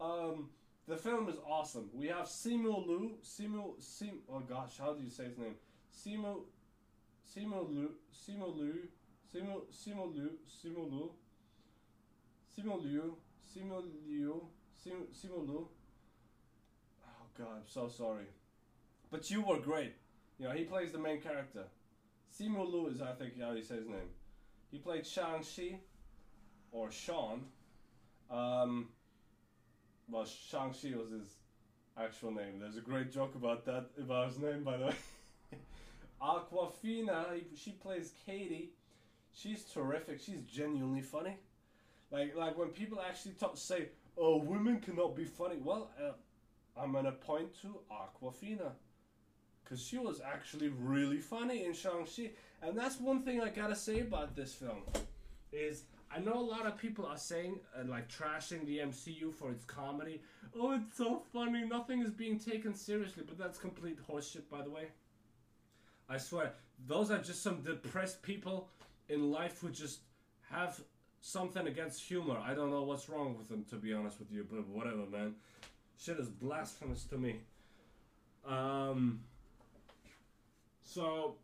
um, 0.00 0.50
the 0.86 0.96
film 0.96 1.28
is 1.28 1.36
awesome. 1.48 1.88
We 1.94 2.08
have 2.08 2.26
Simu 2.26 2.86
Liu. 2.86 3.12
Simu 3.24 3.80
Sim. 3.80 4.18
Oh 4.28 4.40
gosh, 4.40 4.72
how 4.78 4.92
do 4.92 5.02
you 5.02 5.10
say 5.10 5.24
his 5.24 5.38
name? 5.38 5.54
Simu. 5.96 6.40
Simu 7.24 7.70
Liu. 7.70 7.90
Simu 8.12 8.56
Liu. 8.56 8.88
Simu 9.32 9.60
Simu 9.72 10.14
Liu. 10.14 10.30
Simu 10.48 10.90
Liu. 10.90 11.10
Simu 12.56 12.82
Liu. 12.82 13.16
Simu 13.54 13.82
Liu. 14.06 14.42
Simu 14.84 15.06
Simu 15.14 15.46
Liu. 15.46 15.68
Oh 17.04 17.26
god, 17.38 17.46
I'm 17.56 17.68
so 17.68 17.88
sorry. 17.88 18.26
But 19.10 19.30
you 19.30 19.42
were 19.42 19.58
great. 19.58 19.94
You 20.38 20.48
know, 20.48 20.54
he 20.54 20.64
plays 20.64 20.92
the 20.92 20.98
main 20.98 21.20
character. 21.20 21.64
Simu 22.36 22.70
Liu 22.70 22.88
is, 22.88 23.00
I 23.00 23.12
think, 23.12 23.40
how 23.40 23.52
you 23.52 23.62
say 23.62 23.76
his 23.76 23.86
name. 23.86 24.10
He 24.70 24.78
played 24.78 25.06
Shang-Chi, 25.06 25.80
or 26.72 26.90
Shaun. 26.90 27.44
Um, 28.30 28.88
well, 30.08 30.24
Shang-Chi 30.24 30.96
was 30.96 31.10
his 31.10 31.36
actual 31.98 32.30
name. 32.32 32.58
There's 32.60 32.76
a 32.76 32.80
great 32.82 33.12
joke 33.12 33.34
about 33.34 33.64
that, 33.66 33.86
about 33.98 34.28
his 34.28 34.38
name, 34.38 34.62
by 34.64 34.76
the 34.76 34.86
way. 34.86 34.94
Awkwafina, 36.22 37.40
she 37.56 37.72
plays 37.72 38.12
Katie. 38.26 38.70
She's 39.32 39.64
terrific. 39.64 40.20
She's 40.20 40.42
genuinely 40.42 41.02
funny. 41.02 41.36
Like, 42.10 42.36
like 42.36 42.58
when 42.58 42.68
people 42.68 43.00
actually 43.00 43.32
talk, 43.32 43.56
say, 43.56 43.88
"Oh, 44.18 44.36
women 44.38 44.80
cannot 44.80 45.14
be 45.14 45.24
funny." 45.24 45.56
Well, 45.62 45.90
uh, 46.02 46.12
I'm 46.76 46.92
gonna 46.92 47.12
point 47.12 47.48
to 47.62 47.78
Awkwafina, 47.90 48.72
cause 49.64 49.80
she 49.80 49.98
was 49.98 50.20
actually 50.20 50.68
really 50.68 51.18
funny 51.18 51.64
in 51.64 51.72
Shang-Chi, 51.72 52.30
and 52.62 52.76
that's 52.76 52.98
one 52.98 53.22
thing 53.22 53.40
I 53.40 53.48
gotta 53.48 53.76
say 53.76 54.00
about 54.00 54.34
this 54.34 54.52
film, 54.52 54.82
is 55.52 55.84
I 56.14 56.18
know 56.18 56.34
a 56.34 56.42
lot 56.42 56.66
of 56.66 56.76
people 56.76 57.06
are 57.06 57.16
saying 57.16 57.60
uh, 57.78 57.84
like 57.88 58.08
trashing 58.08 58.66
the 58.66 58.78
MCU 58.78 59.32
for 59.32 59.50
its 59.50 59.64
comedy. 59.64 60.20
Oh, 60.58 60.72
it's 60.72 60.96
so 60.96 61.22
funny. 61.32 61.64
Nothing 61.64 62.02
is 62.02 62.10
being 62.10 62.38
taken 62.38 62.74
seriously, 62.74 63.22
but 63.26 63.38
that's 63.38 63.58
complete 63.58 63.98
horseshit, 64.08 64.48
by 64.50 64.62
the 64.62 64.70
way. 64.70 64.88
I 66.08 66.18
swear, 66.18 66.54
those 66.88 67.12
are 67.12 67.18
just 67.18 67.42
some 67.42 67.62
depressed 67.62 68.22
people 68.22 68.68
in 69.08 69.30
life 69.30 69.60
who 69.60 69.70
just 69.70 70.00
have 70.50 70.80
something 71.20 71.68
against 71.68 72.02
humor. 72.02 72.38
I 72.44 72.54
don't 72.54 72.70
know 72.70 72.82
what's 72.82 73.08
wrong 73.08 73.36
with 73.38 73.48
them, 73.48 73.64
to 73.70 73.76
be 73.76 73.92
honest 73.92 74.18
with 74.18 74.32
you, 74.32 74.44
but 74.50 74.66
whatever, 74.66 75.06
man. 75.06 75.36
Shit 75.96 76.18
is 76.18 76.28
blasphemous 76.28 77.04
to 77.04 77.18
me. 77.18 77.36
Um. 78.46 79.20
So, 80.82 81.36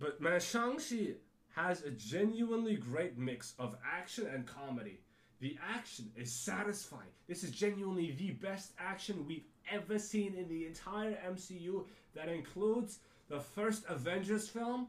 but 0.00 0.20
man, 0.20 0.40
Shang-Chi 0.40 1.14
has 1.54 1.82
a 1.82 1.90
genuinely 1.90 2.76
great 2.76 3.18
mix 3.18 3.54
of 3.58 3.76
action 3.84 4.26
and 4.32 4.46
comedy. 4.46 5.00
The 5.40 5.56
action 5.74 6.10
is 6.16 6.32
satisfying. 6.32 7.10
This 7.28 7.44
is 7.44 7.50
genuinely 7.50 8.12
the 8.12 8.32
best 8.32 8.72
action 8.78 9.24
we've 9.26 9.46
ever 9.70 9.98
seen 9.98 10.34
in 10.34 10.48
the 10.48 10.66
entire 10.66 11.16
MCU. 11.28 11.84
That 12.14 12.28
includes 12.28 12.98
the 13.28 13.38
first 13.38 13.84
Avengers 13.88 14.48
film 14.48 14.88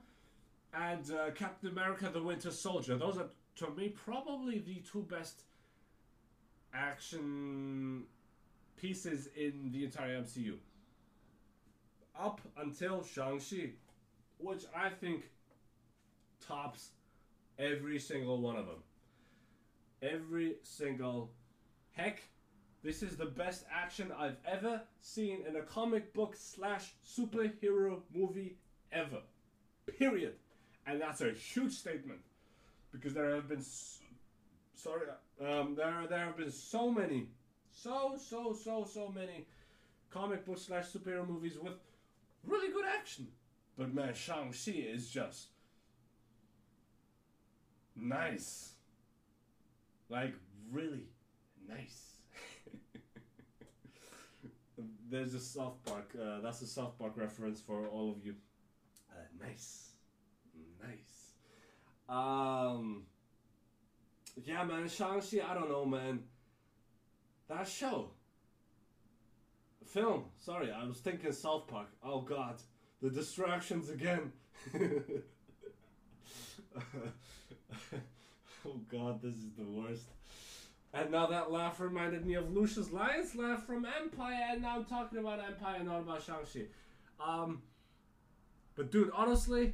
and 0.74 1.12
uh, 1.12 1.32
Captain 1.32 1.70
America: 1.70 2.10
The 2.12 2.22
Winter 2.22 2.52
Soldier. 2.52 2.98
Those 2.98 3.18
are, 3.18 3.30
to 3.58 3.70
me, 3.72 3.90
probably 3.90 4.60
the 4.60 4.82
two 4.92 5.04
best 5.04 5.42
action 6.74 8.04
pieces 8.78 9.30
in 9.36 9.72
the 9.72 9.84
entire 9.84 10.22
MCU. 10.22 10.56
Up 12.20 12.42
until 12.58 13.04
Shang-Chi, 13.04 13.72
which 14.40 14.64
I 14.76 14.90
think 14.90 15.30
tops 16.48 16.90
every 17.58 18.00
single 18.00 18.42
one 18.42 18.56
of 18.56 18.66
them. 18.66 18.84
Every 20.02 20.56
single. 20.64 21.32
Heck, 21.92 22.22
this 22.84 23.04
is 23.04 23.18
the 23.18 23.26
best 23.26 23.66
action 23.72 24.12
I've 24.18 24.38
ever 24.48 24.82
seen 25.02 25.44
in 25.48 25.58
a 25.58 25.62
comic 25.62 26.14
book 26.14 26.36
slash 26.38 26.94
superhero 27.06 28.02
movie 28.14 28.58
ever. 28.92 29.22
Period. 29.98 30.36
And 30.88 31.02
that's 31.02 31.22
a 31.22 31.32
huge 31.32 31.74
statement 31.74 32.22
because 32.92 33.14
there 33.14 33.36
have 33.36 33.50
been. 33.50 33.60
s 33.60 34.00
sorry, 34.76 35.08
um, 35.46 35.76
there 35.76 36.06
there 36.10 36.26
have 36.26 36.38
been 36.38 36.52
so 36.52 36.90
many, 36.90 37.28
so 37.72 38.18
so 38.18 38.54
so 38.54 38.86
so 38.86 39.10
many 39.14 39.46
comic 40.10 40.46
book 40.46 40.58
slash 40.58 40.86
superhero 40.88 41.28
movies 41.28 41.58
with 41.62 41.74
really 42.46 42.72
good 42.72 42.86
action. 42.86 43.28
But 43.78 43.94
man, 43.94 44.14
Shang-Chi 44.14 44.72
is 44.72 45.10
just 45.10 45.48
nice. 48.02 48.74
Like, 50.10 50.34
really 50.72 51.08
nice. 51.68 52.16
There's 55.10 55.34
a 55.34 55.40
South 55.40 55.78
Park, 55.86 56.16
uh, 56.20 56.42
that's 56.42 56.62
a 56.62 56.68
South 56.68 56.98
Park 56.98 57.14
reference 57.16 57.60
for 57.62 57.88
all 57.88 58.12
of 58.12 58.26
you. 58.26 58.36
Uh, 59.12 59.46
nice. 59.46 59.90
Nice. 60.82 61.34
Um, 62.08 63.04
yeah, 64.44 64.64
man, 64.64 64.88
Shang-Chi, 64.88 65.42
I 65.48 65.54
don't 65.54 65.70
know, 65.70 65.86
man. 65.86 66.24
That 67.48 67.68
show. 67.68 68.12
Film, 69.86 70.26
sorry, 70.40 70.72
I 70.72 70.86
was 70.86 70.98
thinking 71.00 71.32
South 71.32 71.68
Park. 71.68 71.88
Oh, 72.04 72.22
God. 72.22 72.62
The 73.02 73.10
distractions 73.10 73.90
again. 73.90 74.32
oh 78.68 78.80
god, 78.92 79.22
this 79.22 79.36
is 79.36 79.52
the 79.58 79.66
worst. 79.66 80.06
And 80.94 81.12
now 81.12 81.28
that 81.28 81.52
laugh 81.52 81.80
reminded 81.80 82.26
me 82.26 82.34
of 82.34 82.52
Lucious 82.52 82.92
Lyon's 82.92 83.36
laugh 83.36 83.66
from 83.66 83.86
Empire, 83.86 84.48
and 84.52 84.62
now 84.64 84.78
I'm 84.78 84.86
talking 84.86 85.20
about 85.20 85.40
Empire, 85.40 85.84
not 85.84 86.00
about 86.00 86.24
Shang-Chi. 86.24 86.62
Um, 87.24 87.62
but 88.76 88.92
dude, 88.92 89.12
honestly, 89.14 89.74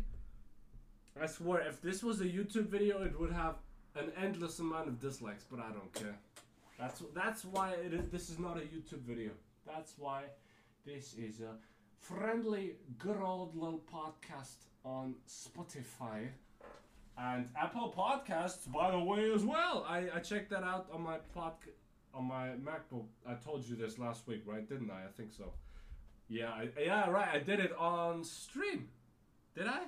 I 1.22 1.28
swear, 1.28 1.62
if 1.62 1.82
this 1.82 2.04
was 2.04 2.20
a 2.20 2.26
YouTube 2.26 2.68
video, 2.68 3.02
it 3.04 3.18
would 3.18 3.32
have 3.32 3.56
an 3.96 4.12
endless 4.22 4.60
amount 4.60 4.90
of 4.90 5.00
dislikes, 5.00 5.46
but 5.50 5.60
I 5.60 5.72
don't 5.72 5.94
care. 5.94 6.18
That's 6.78 7.02
that's 7.14 7.46
why 7.46 7.72
it 7.72 7.94
is, 7.94 8.10
this 8.10 8.30
is 8.30 8.38
not 8.38 8.58
a 8.58 8.62
YouTube 8.62 9.02
video. 9.08 9.32
That's 9.66 9.94
why 9.98 10.24
this 10.86 11.14
is 11.14 11.40
a 11.40 11.56
friendly, 12.02 12.74
good 13.00 13.22
old 13.22 13.56
little 13.56 13.82
podcast 13.92 14.66
on 14.84 15.16
Spotify 15.28 16.28
and 17.18 17.50
Apple 17.56 17.94
Podcasts, 17.96 18.72
by 18.72 18.92
the 18.92 19.00
way, 19.00 19.32
as 19.32 19.44
well. 19.44 19.86
I, 19.88 20.10
I 20.14 20.20
checked 20.20 20.50
that 20.50 20.64
out 20.64 20.88
on 20.94 21.02
my 21.02 21.18
pod 21.34 21.54
on 22.14 22.26
my 22.26 22.50
MacBook. 22.64 23.08
I 23.28 23.34
told 23.34 23.68
you 23.68 23.76
this 23.76 24.00
last 24.00 24.28
week, 24.28 24.44
right? 24.46 24.68
Didn't 24.68 24.90
I? 24.90 25.04
I 25.04 25.12
think 25.18 25.34
so. 25.34 25.54
Yeah, 26.28 26.50
I, 26.50 26.70
yeah, 26.80 27.10
right. 27.10 27.28
I 27.34 27.40
did 27.40 27.60
it 27.60 27.76
on 27.78 28.24
stream. 28.24 28.88
Did 29.56 29.68
I? 29.68 29.84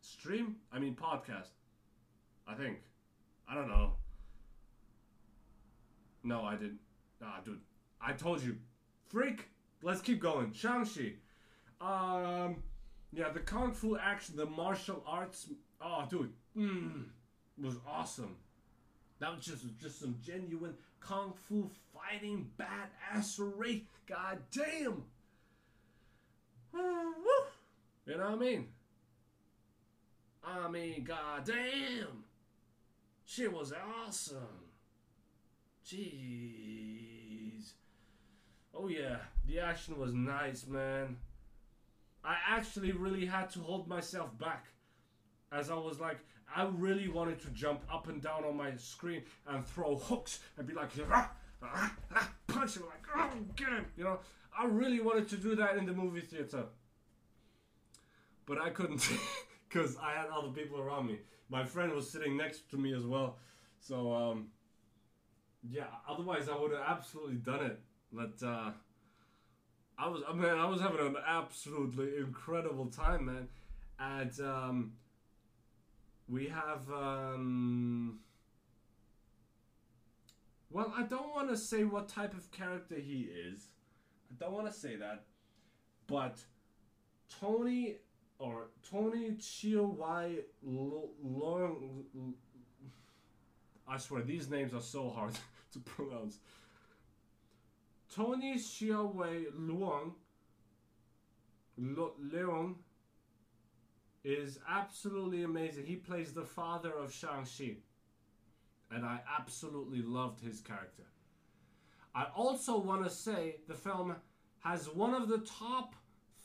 Stream? 0.00 0.56
I 0.72 0.78
mean 0.78 0.94
podcast. 0.94 1.50
I 2.46 2.54
think. 2.54 2.78
I 3.48 3.54
don't 3.54 3.68
know. 3.68 3.92
No, 6.22 6.42
I 6.42 6.54
didn't. 6.56 6.80
Ah, 7.22 7.40
dude. 7.44 7.60
I 8.00 8.12
told 8.12 8.42
you. 8.42 8.56
Freak. 9.08 9.48
Let's 9.82 10.00
keep 10.00 10.20
going. 10.20 10.52
Shang-Chi. 10.52 11.14
Um, 11.80 12.56
yeah, 13.12 13.30
the 13.30 13.40
kung 13.40 13.72
fu 13.72 13.96
action, 13.96 14.36
the 14.36 14.46
martial 14.46 15.02
arts. 15.06 15.48
Oh, 15.80 16.04
dude, 16.08 16.32
mm, 16.56 17.04
was 17.60 17.76
awesome. 17.86 18.36
That 19.18 19.34
was 19.36 19.44
just 19.44 19.64
just 19.80 20.00
some 20.00 20.16
genuine 20.24 20.74
kung 21.00 21.32
fu 21.48 21.70
fighting 21.94 22.50
badassery. 22.58 23.82
God 24.06 24.38
damn. 24.50 25.04
Woo. 26.72 26.80
You 28.06 28.16
know 28.16 28.30
what 28.30 28.32
I 28.32 28.36
mean? 28.36 28.68
I 30.42 30.68
mean, 30.68 31.04
god 31.04 31.44
damn. 31.44 32.24
She 33.24 33.46
was 33.46 33.72
awesome. 34.04 34.70
Jeez. 35.86 37.72
Oh 38.74 38.88
yeah, 38.88 39.16
the 39.46 39.60
action 39.60 39.98
was 39.98 40.14
nice, 40.14 40.66
man. 40.66 41.16
I 42.24 42.36
actually 42.48 42.92
really 42.92 43.26
had 43.26 43.50
to 43.50 43.60
hold 43.60 43.88
myself 43.88 44.36
back 44.38 44.66
as 45.52 45.70
I 45.70 45.74
was 45.74 46.00
like 46.00 46.18
I 46.54 46.68
really 46.76 47.08
wanted 47.08 47.40
to 47.42 47.48
jump 47.50 47.82
up 47.92 48.08
and 48.08 48.20
down 48.20 48.44
on 48.44 48.56
my 48.56 48.74
screen 48.76 49.22
and 49.46 49.64
throw 49.64 49.96
hooks 49.96 50.40
and 50.56 50.66
be 50.66 50.74
like, 50.74 50.90
ah, 51.12 51.30
punch 52.48 52.76
him, 52.76 52.82
like, 52.86 53.06
oh, 53.16 53.30
get 53.56 53.68
him, 53.68 53.86
you 53.96 54.04
know. 54.04 54.18
I 54.56 54.66
really 54.66 55.00
wanted 55.00 55.28
to 55.30 55.36
do 55.36 55.54
that 55.56 55.76
in 55.76 55.86
the 55.86 55.92
movie 55.92 56.20
theater. 56.20 56.64
But 58.46 58.60
I 58.60 58.70
couldn't 58.70 59.08
because 59.68 59.96
I 60.02 60.12
had 60.12 60.26
other 60.26 60.48
people 60.48 60.80
around 60.80 61.06
me. 61.06 61.18
My 61.48 61.64
friend 61.64 61.92
was 61.92 62.10
sitting 62.10 62.36
next 62.36 62.70
to 62.70 62.76
me 62.76 62.94
as 62.94 63.04
well. 63.04 63.38
So, 63.80 64.12
um, 64.12 64.48
yeah, 65.68 65.84
otherwise 66.08 66.48
I 66.48 66.58
would 66.58 66.72
have 66.72 66.82
absolutely 66.86 67.36
done 67.36 67.64
it. 67.64 67.80
But, 68.12 68.44
uh, 68.44 68.72
I 69.96 70.08
was, 70.08 70.22
I 70.26 70.32
I 70.32 70.66
was 70.66 70.80
having 70.80 70.98
an 70.98 71.16
absolutely 71.26 72.16
incredible 72.18 72.86
time, 72.86 73.26
man. 73.26 73.48
And, 73.98 74.40
um, 74.40 74.92
we 76.30 76.46
have, 76.46 76.88
um, 76.92 78.20
well, 80.70 80.92
I 80.96 81.02
don't 81.02 81.34
want 81.34 81.48
to 81.50 81.56
say 81.56 81.84
what 81.84 82.08
type 82.08 82.34
of 82.34 82.50
character 82.52 82.94
he 82.94 83.28
is. 83.48 83.68
I 84.30 84.44
don't 84.44 84.52
want 84.52 84.66
to 84.68 84.72
say 84.72 84.94
that. 84.96 85.24
But 86.06 86.38
Tony 87.40 87.96
or 88.38 88.68
Tony 88.88 89.34
Chio 89.36 89.84
Y 89.98 90.36
Long. 90.62 92.04
I 93.88 93.98
swear 93.98 94.22
these 94.22 94.48
names 94.48 94.72
are 94.72 94.80
so 94.80 95.10
hard 95.10 95.34
to 95.72 95.78
pronounce. 95.80 96.38
Tony 98.14 98.58
Chio 98.58 99.06
Wei 99.14 99.46
Luong 99.58 100.12
Leong 101.78 102.74
is 104.24 104.58
absolutely 104.68 105.42
amazing. 105.44 105.86
He 105.86 105.96
plays 105.96 106.32
the 106.32 106.44
father 106.44 106.92
of 106.92 107.12
Shang-Chi. 107.12 107.76
And 108.92 109.04
I 109.04 109.20
absolutely 109.38 110.02
loved 110.02 110.40
his 110.40 110.60
character. 110.60 111.04
I 112.14 112.26
also 112.36 112.76
want 112.78 113.04
to 113.04 113.10
say 113.10 113.56
the 113.68 113.74
film 113.74 114.16
has 114.60 114.88
one 114.88 115.14
of 115.14 115.28
the 115.28 115.38
top 115.38 115.94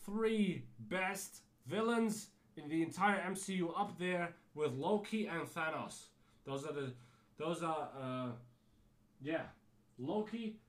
three 0.05 0.63
best 0.79 1.41
villains 1.67 2.27
in 2.55 2.69
the 2.69 2.81
entire 2.83 3.19
MCU 3.31 3.71
up 3.77 3.97
there 3.97 4.35
with 4.53 4.73
Loki 4.73 5.27
and 5.27 5.47
Thanos. 5.47 6.05
Those 6.45 6.65
are 6.65 6.73
the, 6.73 6.93
those 7.37 7.63
are, 7.63 7.89
uh, 7.99 8.31
yeah, 9.21 9.41
Loki, 9.97 10.59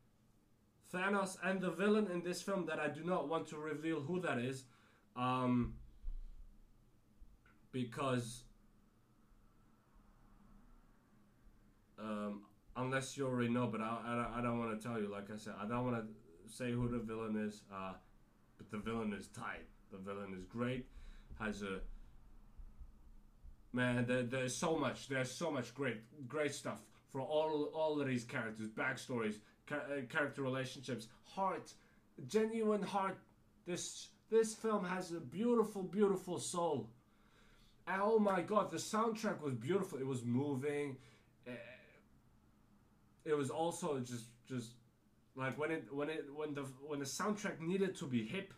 Thanos, 0.93 1.37
and 1.45 1.61
the 1.61 1.71
villain 1.71 2.09
in 2.11 2.23
this 2.23 2.43
film 2.43 2.65
that 2.67 2.81
I 2.81 2.89
do 2.89 3.05
not 3.05 3.29
want 3.29 3.47
to 3.49 3.59
reveal 3.59 4.01
who 4.01 4.21
that 4.21 4.39
is, 4.39 4.65
um, 5.15 5.75
because, 7.83 8.45
um, 11.99 12.41
unless 12.75 13.19
you 13.19 13.27
already 13.27 13.51
know, 13.51 13.67
but 13.67 13.83
I, 13.83 14.31
I, 14.35 14.39
I 14.39 14.43
don't 14.43 14.59
want 14.59 14.81
to 14.81 14.89
tell 14.89 14.99
you. 14.99 15.09
Like 15.13 15.31
I 15.31 15.37
said, 15.37 15.53
I 15.63 15.69
don't 15.69 15.85
want 15.85 15.97
to 15.97 16.51
say 16.51 16.73
who 16.73 16.89
the 16.89 16.99
villain 16.99 17.37
is, 17.37 17.61
uh, 17.71 17.93
but 18.57 18.71
the 18.71 18.79
villain 18.79 19.13
is 19.13 19.27
tight. 19.27 19.67
The 19.93 19.99
villain 19.99 20.33
is 20.35 20.45
great. 20.47 20.87
Has 21.39 21.63
a 21.63 21.81
man. 23.75 24.07
There, 24.07 24.23
there's 24.23 24.57
so 24.57 24.79
much. 24.79 25.09
There's 25.09 25.31
so 25.31 25.51
much 25.51 25.75
great, 25.75 25.99
great 26.27 26.55
stuff 26.55 26.81
for 27.13 27.21
all 27.21 27.71
all 27.75 28.01
of 28.01 28.07
these 28.07 28.25
characters, 28.25 28.69
backstories, 28.69 29.35
uh, 29.71 29.77
character 30.09 30.41
relationships, 30.41 31.09
heart, 31.25 31.75
genuine 32.27 32.83
heart. 32.83 33.19
This 33.67 34.09
this 34.31 34.55
film 34.55 34.83
has 34.85 35.13
a 35.13 35.21
beautiful, 35.21 35.83
beautiful 35.83 36.39
soul. 36.39 36.89
Oh 37.89 38.19
my 38.19 38.43
god, 38.43 38.71
the 38.71 38.77
soundtrack 38.79 39.41
was 39.41 39.55
beautiful. 39.55 39.99
It 39.99 40.07
was 40.07 40.25
moving. 40.25 40.97
Uh, 41.47 41.53
It 43.25 43.35
was 43.37 43.51
also 43.51 43.99
just 44.01 44.27
just 44.49 44.73
like 45.35 45.59
when 45.59 45.71
it 45.71 45.93
when 45.93 46.09
it 46.11 46.27
when 46.35 46.55
the 46.55 46.63
when 46.87 47.01
the 47.01 47.05
soundtrack 47.05 47.61
needed 47.61 47.97
to 47.97 48.07
be 48.07 48.25
hip. 48.25 48.55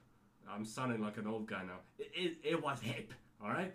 I'm 0.50 0.64
sounding 0.64 1.00
like 1.02 1.16
an 1.18 1.26
old 1.26 1.46
guy 1.48 1.62
now. 1.64 1.80
It 1.98 2.10
it, 2.14 2.36
it 2.42 2.62
was 2.62 2.80
hip. 2.80 3.12
All 3.42 3.48
right. 3.50 3.74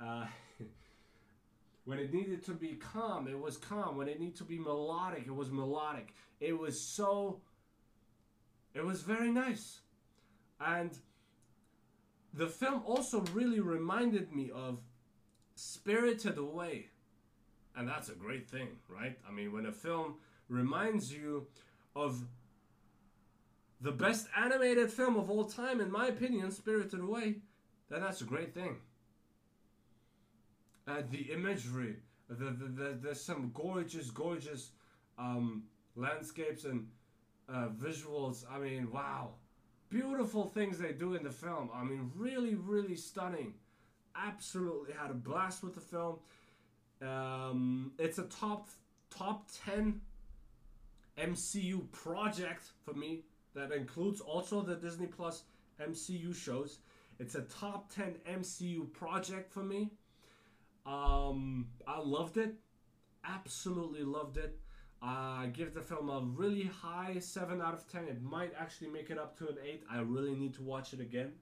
Uh, 0.00 0.26
when 1.84 1.98
it 1.98 2.12
needed 2.12 2.44
to 2.44 2.52
be 2.52 2.74
calm, 2.74 3.28
it 3.28 3.38
was 3.38 3.56
calm. 3.56 3.96
When 3.96 4.08
it 4.08 4.20
needed 4.20 4.36
to 4.36 4.44
be 4.44 4.58
melodic, 4.58 5.24
it 5.26 5.34
was 5.34 5.50
melodic. 5.50 6.14
It 6.40 6.58
was 6.58 6.80
so. 6.80 7.40
It 8.74 8.84
was 8.84 9.02
very 9.02 9.30
nice, 9.30 9.80
and 10.60 10.98
the 12.32 12.46
film 12.48 12.82
also 12.84 13.20
really 13.32 13.60
reminded 13.60 14.32
me 14.32 14.50
of 14.50 14.80
Spirited 15.54 16.38
Away, 16.38 16.86
and 17.76 17.88
that's 17.88 18.08
a 18.08 18.14
great 18.14 18.48
thing, 18.48 18.68
right? 18.88 19.18
I 19.28 19.32
mean, 19.32 19.52
when 19.52 19.66
a 19.66 19.72
film 19.72 20.16
reminds 20.48 21.12
you 21.12 21.46
of 21.94 22.24
the 23.80 23.92
best 23.92 24.26
animated 24.36 24.90
film 24.90 25.16
of 25.16 25.30
all 25.30 25.44
time, 25.44 25.80
in 25.80 25.90
my 25.90 26.06
opinion, 26.08 26.50
Spirited 26.50 27.00
Away, 27.00 27.36
then 27.88 28.00
that's 28.00 28.20
a 28.20 28.24
great 28.24 28.54
thing. 28.54 28.76
And 30.86 31.10
the 31.10 31.32
imagery, 31.32 31.96
the, 32.28 32.34
the, 32.34 32.64
the, 32.66 32.98
there's 33.00 33.20
some 33.20 33.50
gorgeous, 33.54 34.10
gorgeous 34.10 34.70
um, 35.18 35.64
landscapes 35.96 36.64
and 36.64 36.88
uh, 37.48 37.68
visuals. 37.68 38.44
I 38.50 38.58
mean, 38.58 38.90
wow. 38.90 39.34
Beautiful 39.90 40.48
things 40.48 40.78
they 40.78 40.92
do 40.92 41.14
in 41.14 41.22
the 41.22 41.30
film. 41.30 41.70
I 41.72 41.84
mean, 41.84 42.10
really, 42.16 42.54
really 42.54 42.96
stunning. 42.96 43.54
Absolutely 44.16 44.94
had 44.94 45.10
a 45.10 45.14
blast 45.14 45.62
with 45.62 45.74
the 45.74 45.80
film. 45.80 46.18
Um, 47.02 47.92
it's 47.98 48.18
a 48.18 48.24
top 48.24 48.68
top 49.10 49.48
10 49.64 50.00
MCU 51.18 51.90
project 51.92 52.66
for 52.84 52.94
me 52.94 53.24
that 53.54 53.72
includes 53.72 54.20
also 54.20 54.62
the 54.62 54.74
Disney 54.76 55.06
Plus 55.06 55.44
MCU 55.80 56.34
shows. 56.34 56.78
It's 57.18 57.34
a 57.34 57.42
top 57.42 57.92
10 57.92 58.16
MCU 58.28 58.92
project 58.92 59.52
for 59.52 59.62
me. 59.62 59.90
Um, 60.86 61.68
I 61.86 62.00
loved 62.00 62.36
it. 62.36 62.54
Absolutely 63.24 64.02
loved 64.02 64.36
it. 64.36 64.58
I 65.00 65.50
give 65.52 65.74
the 65.74 65.82
film 65.82 66.08
a 66.08 66.20
really 66.20 66.64
high 66.64 67.18
7 67.18 67.60
out 67.60 67.74
of 67.74 67.86
10. 67.88 68.04
It 68.04 68.22
might 68.22 68.52
actually 68.58 68.88
make 68.88 69.10
it 69.10 69.18
up 69.18 69.36
to 69.38 69.48
an 69.48 69.56
8. 69.62 69.82
I 69.90 70.00
really 70.00 70.34
need 70.34 70.54
to 70.54 70.62
watch 70.62 70.92
it 70.92 71.00
again. 71.00 71.32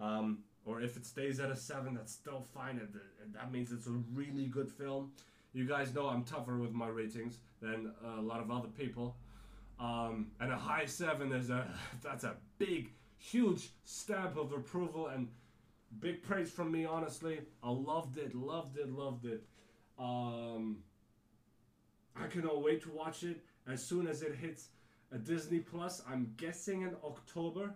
Um, 0.00 0.38
or 0.66 0.80
if 0.80 0.96
it 0.96 1.06
stays 1.06 1.38
at 1.38 1.50
a 1.50 1.56
7, 1.56 1.94
that's 1.94 2.12
still 2.12 2.44
fine. 2.52 2.78
And 2.78 3.34
that 3.34 3.52
means 3.52 3.70
it's 3.72 3.86
a 3.86 4.02
really 4.12 4.46
good 4.46 4.70
film. 4.70 5.12
You 5.52 5.64
guys 5.64 5.94
know 5.94 6.08
I'm 6.08 6.24
tougher 6.24 6.58
with 6.58 6.72
my 6.72 6.88
ratings 6.88 7.38
than 7.62 7.92
a 8.04 8.20
lot 8.20 8.40
of 8.40 8.50
other 8.50 8.68
people. 8.68 9.16
Um, 9.78 10.32
and 10.40 10.52
a 10.52 10.56
high 10.56 10.86
7 10.86 11.32
is 11.32 11.50
a 11.50 11.66
that's 12.02 12.24
a 12.24 12.34
big, 12.58 12.90
huge 13.18 13.70
stamp 13.84 14.36
of 14.36 14.52
approval 14.52 15.06
and 15.06 15.28
big 16.00 16.22
praise 16.22 16.50
from 16.50 16.72
me, 16.72 16.84
honestly. 16.84 17.40
I 17.62 17.70
loved 17.70 18.18
it, 18.18 18.34
loved 18.34 18.76
it, 18.76 18.90
loved 18.90 19.24
it. 19.24 19.44
Um, 19.98 20.78
I 22.20 22.26
cannot 22.26 22.62
wait 22.62 22.82
to 22.82 22.90
watch 22.90 23.22
it 23.22 23.40
as 23.68 23.82
soon 23.84 24.06
as 24.08 24.22
it 24.22 24.34
hits 24.34 24.68
a 25.12 25.18
Disney 25.18 25.60
Plus. 25.60 26.02
I'm 26.10 26.32
guessing 26.36 26.82
in 26.82 26.96
October. 27.04 27.74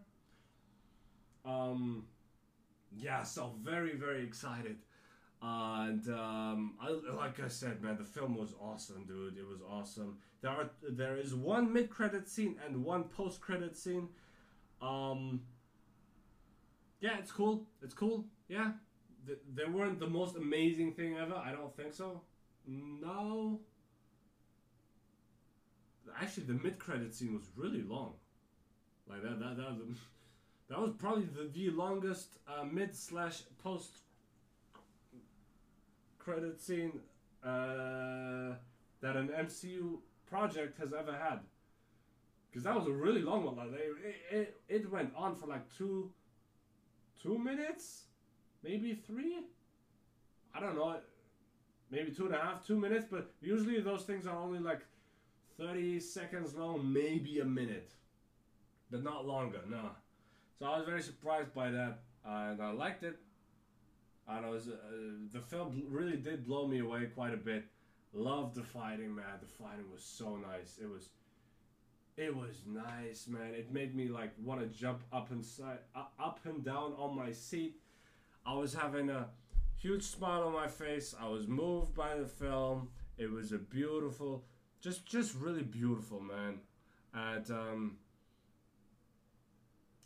Um, 1.45 2.05
yeah, 2.97 3.23
so 3.23 3.55
very 3.63 3.97
very 3.97 4.23
excited. 4.25 4.77
And 5.43 6.07
um, 6.09 6.75
I, 6.83 6.91
like 7.17 7.41
I 7.41 7.49
said, 7.49 7.83
man, 7.83 7.97
the 7.97 8.05
film 8.05 8.35
was 8.37 8.55
awesome, 8.61 9.05
dude. 9.07 9.39
It 9.39 9.47
was 9.47 9.61
awesome. 9.69 10.19
There 10.43 10.51
are 10.51 10.71
there 10.89 11.17
is 11.17 11.35
one 11.35 11.73
mid 11.73 11.89
credit 11.91 12.29
scene 12.29 12.57
and 12.67 12.85
one 12.85 13.05
post 13.05 13.41
credit 13.41 13.77
scene. 13.77 14.09
Um, 14.83 15.43
yeah, 17.01 17.19
it's 17.19 17.33
cool. 17.33 17.67
It's 17.83 17.95
cool. 17.95 18.27
Yeah, 18.49 18.73
Th- 19.27 19.39
they 19.55 19.65
weren't 19.65 19.99
the 19.99 20.07
most 20.09 20.37
amazing 20.37 20.93
thing 20.95 21.17
ever. 21.17 21.35
I 21.35 21.53
don't 21.53 21.75
think 21.77 21.95
so. 21.95 22.23
No. 22.67 23.61
Actually, 26.21 26.45
the 26.47 26.55
mid 26.55 26.79
credit 26.79 27.15
scene 27.15 27.35
was 27.35 27.49
really 27.57 27.83
long. 27.83 28.15
Like 29.09 29.23
that. 29.23 29.39
That. 29.41 29.57
That 29.57 29.71
was, 29.87 29.97
that 30.71 30.81
was 30.81 30.93
probably 30.93 31.25
the, 31.25 31.51
the 31.53 31.71
longest 31.71 32.39
uh, 32.49 32.65
mid 32.65 32.95
slash 32.95 33.43
post 33.63 33.99
credit 36.19 36.61
scene 36.61 36.93
uh, 37.45 38.55
that 39.01 39.17
an 39.17 39.29
MCU 39.29 39.99
project 40.29 40.79
has 40.79 40.93
ever 40.93 41.13
had. 41.13 41.41
Because 42.49 42.63
that 42.65 42.75
was 42.75 42.87
a 42.87 42.93
really 42.93 43.21
long 43.21 43.45
one. 43.45 43.57
Like 43.57 43.69
it, 43.73 44.17
it, 44.31 44.61
it 44.69 44.91
went 44.91 45.13
on 45.17 45.35
for 45.35 45.47
like 45.47 45.63
two, 45.77 46.11
two 47.21 47.37
minutes, 47.37 48.05
maybe 48.63 48.95
three. 48.95 49.41
I 50.55 50.61
don't 50.61 50.77
know, 50.77 50.99
maybe 51.91 52.13
two 52.13 52.27
and 52.27 52.35
a 52.35 52.39
half, 52.39 52.65
two 52.65 52.77
minutes. 52.77 53.07
But 53.11 53.33
usually 53.41 53.81
those 53.81 54.03
things 54.03 54.27
are 54.27 54.37
only 54.37 54.61
like 54.61 54.83
thirty 55.59 55.99
seconds 55.99 56.55
long, 56.55 56.93
maybe 56.93 57.41
a 57.41 57.45
minute, 57.45 57.91
but 58.91 59.03
not 59.03 59.27
longer. 59.27 59.61
No. 59.69 59.91
So 60.61 60.67
I 60.67 60.77
was 60.77 60.87
very 60.87 61.01
surprised 61.01 61.55
by 61.55 61.71
that, 61.71 62.01
and 62.23 62.61
I 62.61 62.71
liked 62.73 63.03
it. 63.03 63.17
And 64.29 64.45
I 64.45 64.51
was, 64.51 64.69
uh, 64.69 64.77
the 65.33 65.41
film 65.41 65.83
really 65.89 66.19
did 66.19 66.45
blow 66.45 66.67
me 66.69 66.81
away 66.81 67.07
quite 67.07 67.33
a 67.33 67.39
bit. 67.39 67.65
Loved 68.13 68.57
the 68.57 68.63
fighting, 68.63 69.15
man. 69.15 69.25
The 69.41 69.49
fighting 69.49 69.91
was 69.91 70.05
so 70.05 70.37
nice. 70.37 70.79
It 70.81 70.89
was, 70.89 71.09
it 72.19 72.37
was 72.37 72.65
nice, 72.67 73.27
man. 73.27 73.55
It 73.55 73.73
made 73.73 73.95
me 73.97 74.09
like 74.09 74.33
want 74.39 74.61
to 74.61 74.67
jump 74.67 75.01
up 75.15 75.31
and 75.31 75.43
side, 75.43 75.79
uh, 75.97 76.05
up 76.23 76.41
and 76.45 76.63
down 76.63 76.93
on 76.99 77.17
my 77.17 77.33
seat. 77.33 77.77
I 78.45 78.53
was 78.53 78.75
having 78.75 79.09
a 79.09 79.29
huge 79.79 80.03
smile 80.03 80.43
on 80.43 80.53
my 80.53 80.69
face. 80.69 81.15
I 81.19 81.27
was 81.27 81.49
moved 81.49 81.95
by 81.95 82.17
the 82.17 82.27
film. 82.27 82.91
It 83.17 83.31
was 83.31 83.53
a 83.53 83.59
beautiful, 83.59 84.45
just 84.83 85.07
just 85.07 85.35
really 85.37 85.63
beautiful, 85.63 86.21
man. 86.21 86.61
And 87.15 87.51
um, 87.51 87.97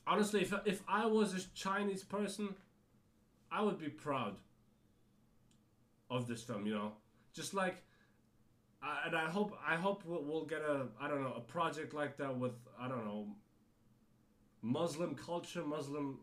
honestly, 0.07 0.43
if 0.43 0.53
if 0.65 0.83
I 0.89 1.07
was 1.07 1.35
a 1.35 1.41
Chinese 1.55 2.03
person, 2.03 2.55
I 3.51 3.63
would 3.63 3.79
be 3.79 3.89
proud 3.89 4.37
of 6.11 6.27
this 6.27 6.43
film. 6.43 6.67
You 6.67 6.75
know, 6.75 6.93
just 7.33 7.55
like, 7.55 7.83
I, 8.83 9.07
and 9.07 9.17
I 9.17 9.27
hope 9.27 9.57
I 9.67 9.77
hope 9.77 10.03
we'll, 10.05 10.23
we'll 10.23 10.45
get 10.45 10.63
a 10.63 10.87
I 11.01 11.09
don't 11.09 11.23
know 11.23 11.35
a 11.37 11.41
project 11.41 11.95
like 11.95 12.17
that 12.19 12.37
with 12.37 12.55
I 12.81 12.89
don't 12.89 13.05
know 13.05 13.29
Muslim 14.63 15.15
culture, 15.15 15.63
Muslim 15.63 16.21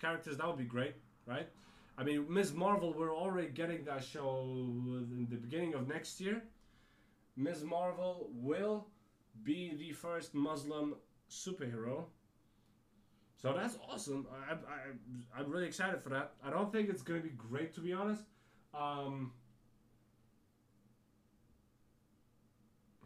characters. 0.00 0.36
That 0.36 0.46
would 0.46 0.58
be 0.58 0.64
great, 0.64 0.94
right? 1.26 1.48
I 1.98 2.04
mean, 2.04 2.26
Ms. 2.28 2.52
Marvel, 2.52 2.92
we're 2.92 3.14
already 3.16 3.48
getting 3.48 3.82
that 3.84 4.04
show 4.04 4.42
in 4.44 5.26
the 5.30 5.36
beginning 5.36 5.72
of 5.72 5.88
next 5.88 6.20
year. 6.20 6.42
Ms. 7.36 7.64
Marvel 7.64 8.28
will 8.34 8.86
be 9.42 9.74
the 9.78 9.92
first 9.92 10.34
Muslim 10.34 10.94
superhero. 11.30 12.04
So 13.40 13.52
that's 13.52 13.76
awesome. 13.90 14.26
I, 14.48 14.54
I, 14.54 15.38
I'm 15.40 15.50
really 15.50 15.66
excited 15.66 16.02
for 16.02 16.08
that. 16.10 16.32
I 16.44 16.50
don't 16.50 16.72
think 16.72 16.88
it's 16.88 17.02
going 17.02 17.20
to 17.20 17.28
be 17.28 17.34
great, 17.34 17.74
to 17.74 17.80
be 17.80 17.92
honest. 17.92 18.22
Um, 18.74 19.32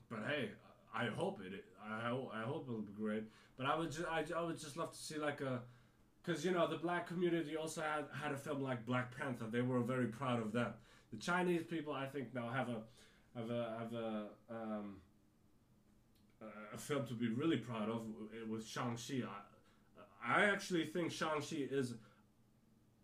but 0.09 0.21
hey, 0.29 0.51
I 0.95 1.07
hope 1.07 1.41
it. 1.45 1.65
I 1.85 2.09
hope, 2.09 2.31
I 2.35 2.43
hope 2.43 2.67
it'll 2.69 2.81
be 2.81 2.93
great. 2.93 3.25
But 3.57 3.67
I 3.67 3.77
would, 3.77 3.91
ju- 3.91 4.07
I, 4.11 4.25
I 4.37 4.43
would 4.43 4.59
just 4.59 4.77
love 4.77 4.93
to 4.93 4.99
see 4.99 5.19
like 5.19 5.41
a, 5.41 5.61
because 6.23 6.45
you 6.45 6.53
know 6.53 6.67
the 6.67 6.77
black 6.77 7.07
community 7.07 7.57
also 7.57 7.83
had 7.83 8.05
had 8.13 8.33
a 8.33 8.37
film 8.37 8.63
like 8.63 8.85
Black 8.87 9.17
Panther. 9.17 9.47
They 9.51 9.63
were 9.63 9.81
very 9.81 10.07
proud 10.07 10.41
of 10.41 10.53
that. 10.53 10.77
The 11.13 11.19
Chinese 11.19 11.65
people, 11.65 11.93
I 11.93 12.07
think, 12.07 12.35
now 12.35 12.49
have 12.51 12.69
a 12.69 12.83
have 13.37 13.51
a 13.51 13.77
have 13.79 13.93
a 13.93 14.27
um, 14.51 14.97
a 16.73 16.79
film 16.79 17.07
to 17.07 17.15
be 17.15 17.29
really 17.29 17.57
proud 17.57 17.89
of 17.89 18.03
it 18.33 18.49
with 18.49 18.67
Shang 18.67 18.97
Chi. 18.97 19.23
I, 20.27 20.45
actually 20.45 20.87
think 20.87 21.13
Shang 21.13 21.41
Chi 21.41 21.67
is 21.71 21.95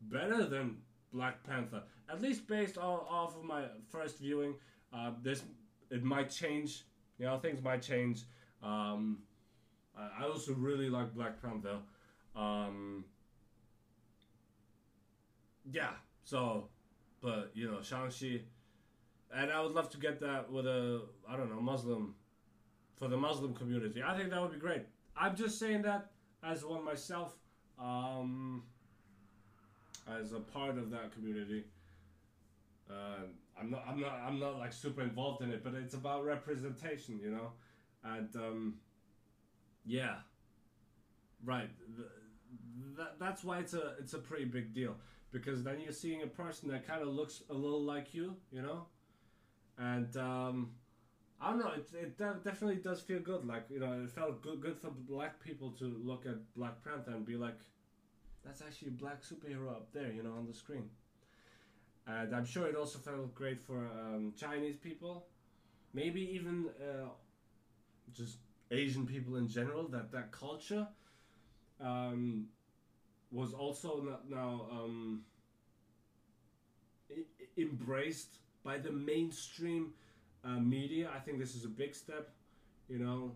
better 0.03 0.45
than 0.45 0.79
Black 1.13 1.43
Panther, 1.45 1.83
at 2.11 2.21
least 2.21 2.47
based 2.47 2.79
off, 2.79 3.07
off 3.09 3.37
of 3.37 3.45
my 3.45 3.65
first 3.91 4.19
viewing. 4.19 4.55
Uh, 4.93 5.13
this 5.23 5.43
it 5.91 6.03
might 6.03 6.31
change. 6.31 6.85
You 7.19 7.27
know, 7.27 7.39
things 7.39 7.63
might 7.63 7.83
change. 7.83 8.23
Um, 8.63 9.19
I 9.97 10.25
I 10.25 10.25
also 10.25 10.53
really 10.55 10.91
like 10.91 11.15
Black 11.15 11.41
Panther. 11.41 11.79
Um, 12.35 13.05
yeah, 15.71 15.91
so, 16.25 16.69
but 17.23 17.51
you 17.55 17.71
know, 17.71 17.81
Shang-Chi, 17.83 18.43
and 19.35 19.51
I 19.51 19.63
would 19.63 19.73
love 19.73 19.91
to 19.91 19.99
get 19.99 20.21
that 20.21 20.51
with 20.51 20.67
a, 20.67 21.03
I 21.29 21.37
don't 21.37 21.51
know, 21.51 21.61
Muslim, 21.61 22.15
for 22.97 23.09
the 23.09 23.17
Muslim 23.17 23.55
community. 23.55 24.03
I 24.03 24.17
think 24.17 24.31
that 24.31 24.41
would 24.41 24.53
be 24.53 24.59
great. 24.59 24.83
I'm 25.17 25.35
just 25.35 25.59
saying 25.59 25.83
that 25.83 26.11
as 26.47 26.65
one 26.65 26.85
myself, 26.85 27.37
um, 27.79 28.63
as 30.09 30.33
a 30.33 30.39
part 30.39 30.79
of 30.79 30.91
that 30.91 31.13
community. 31.13 31.65
Uh, 32.89 33.25
I'm 33.59 33.71
not, 33.71 33.85
I'm 33.89 34.01
not, 34.01 34.13
I'm 34.25 34.39
not 34.39 34.59
like 34.59 34.73
super 34.73 35.03
involved 35.03 35.43
in 35.43 35.51
it, 35.51 35.65
but 35.65 35.75
it's 35.75 35.95
about 35.95 36.25
representation, 36.25 37.19
you 37.21 37.31
know, 37.31 37.53
and 38.05 38.29
um, 38.37 38.75
yeah, 39.85 40.17
right. 41.45 41.71
Th- 41.97 42.09
that, 42.97 43.19
that's 43.19 43.43
why 43.43 43.59
it's 43.59 43.75
a 43.75 43.95
it's 43.99 44.13
a 44.15 44.19
pretty 44.19 44.45
big 44.45 44.73
deal 44.73 44.95
because 45.33 45.65
then 45.65 45.81
you're 45.81 45.93
seeing 45.93 46.23
a 46.23 46.27
person 46.27 46.69
that 46.71 46.87
kind 46.87 47.03
of 47.03 47.09
looks 47.09 47.43
a 47.51 47.55
little 47.55 47.83
like 47.83 48.15
you, 48.15 48.37
you 48.53 48.63
know, 48.63 48.87
and 49.79 50.17
um, 50.17 50.71
I 51.41 51.51
don't 51.51 51.59
know. 51.61 51.71
It 51.73 51.89
it 51.95 52.19
definitely 52.19 52.77
does 52.77 53.01
feel 53.01 53.21
good. 53.21 53.47
Like 53.47 53.67
you 53.71 53.81
know, 53.81 53.93
it 54.03 54.11
felt 54.11 54.43
good 54.43 54.61
good 54.61 54.77
for 54.79 54.91
black 54.91 55.41
people 55.41 55.71
to 55.73 55.85
look 55.85 56.27
at 56.27 56.55
Black 56.55 56.83
Panther 56.85 57.13
and 57.13 57.25
be 57.27 57.37
like, 57.37 57.59
that's 58.45 58.63
actually 58.63 58.89
a 58.89 58.93
black 58.93 59.23
superhero 59.23 59.71
up 59.71 59.93
there, 59.93 60.13
you 60.13 60.23
know, 60.23 60.33
on 60.33 60.47
the 60.47 60.55
screen. 60.55 60.91
And 62.07 62.35
I'm 62.35 62.45
sure 62.45 62.67
it 62.67 62.77
also 62.77 62.99
felt 62.99 63.35
great 63.35 63.61
for 63.61 63.79
um, 63.79 64.33
Chinese 64.37 64.77
people, 64.77 65.27
maybe 65.95 66.23
even 66.35 66.69
uh, 66.81 67.09
just 68.13 68.39
Asian 68.71 69.07
people 69.07 69.37
in 69.37 69.49
general. 69.49 69.89
That 69.89 70.11
that 70.13 70.31
culture 70.33 70.87
um, 71.81 72.47
was 73.33 73.55
also 73.55 74.19
now 74.29 74.67
um, 74.73 75.23
embraced 77.57 78.39
by 78.63 78.79
the 78.79 78.91
mainstream 78.93 79.93
uh, 80.47 80.59
media. 80.61 81.11
I 81.15 81.19
think 81.19 81.39
this 81.39 81.55
is 81.55 81.65
a 81.65 81.69
big 81.69 81.95
step, 81.95 82.31
you 82.89 82.99
know, 82.99 83.33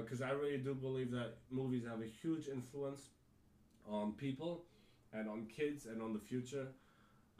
because 0.00 0.22
I 0.22 0.30
really 0.30 0.58
do 0.58 0.74
believe 0.74 1.10
that 1.12 1.34
movies 1.50 1.84
have 1.88 2.00
a 2.00 2.06
huge 2.06 2.48
influence 2.48 3.10
on 3.88 4.12
people 4.12 4.64
and 5.12 5.28
on 5.28 5.46
kids 5.46 5.86
and 5.86 6.00
on 6.02 6.12
the 6.12 6.18
future. 6.18 6.68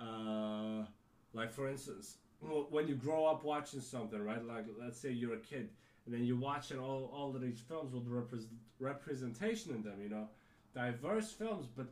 Uh, 0.00 0.84
like 1.32 1.52
for 1.52 1.68
instance, 1.68 2.16
when 2.40 2.88
you 2.88 2.94
grow 2.94 3.24
up 3.26 3.44
watching 3.44 3.80
something, 3.80 4.22
right? 4.22 4.44
Like 4.44 4.66
let's 4.78 4.98
say 4.98 5.10
you're 5.10 5.34
a 5.34 5.38
kid, 5.38 5.70
and 6.04 6.14
then 6.14 6.24
you 6.24 6.36
watch 6.36 6.70
it 6.70 6.78
all 6.78 7.10
all 7.14 7.34
of 7.34 7.40
these 7.40 7.60
films 7.60 7.94
with 7.94 8.06
repres 8.08 8.46
representation 8.80 9.74
in 9.74 9.82
them, 9.82 10.00
you 10.02 10.08
know, 10.08 10.28
diverse 10.74 11.30
films, 11.30 11.66
but 11.76 11.86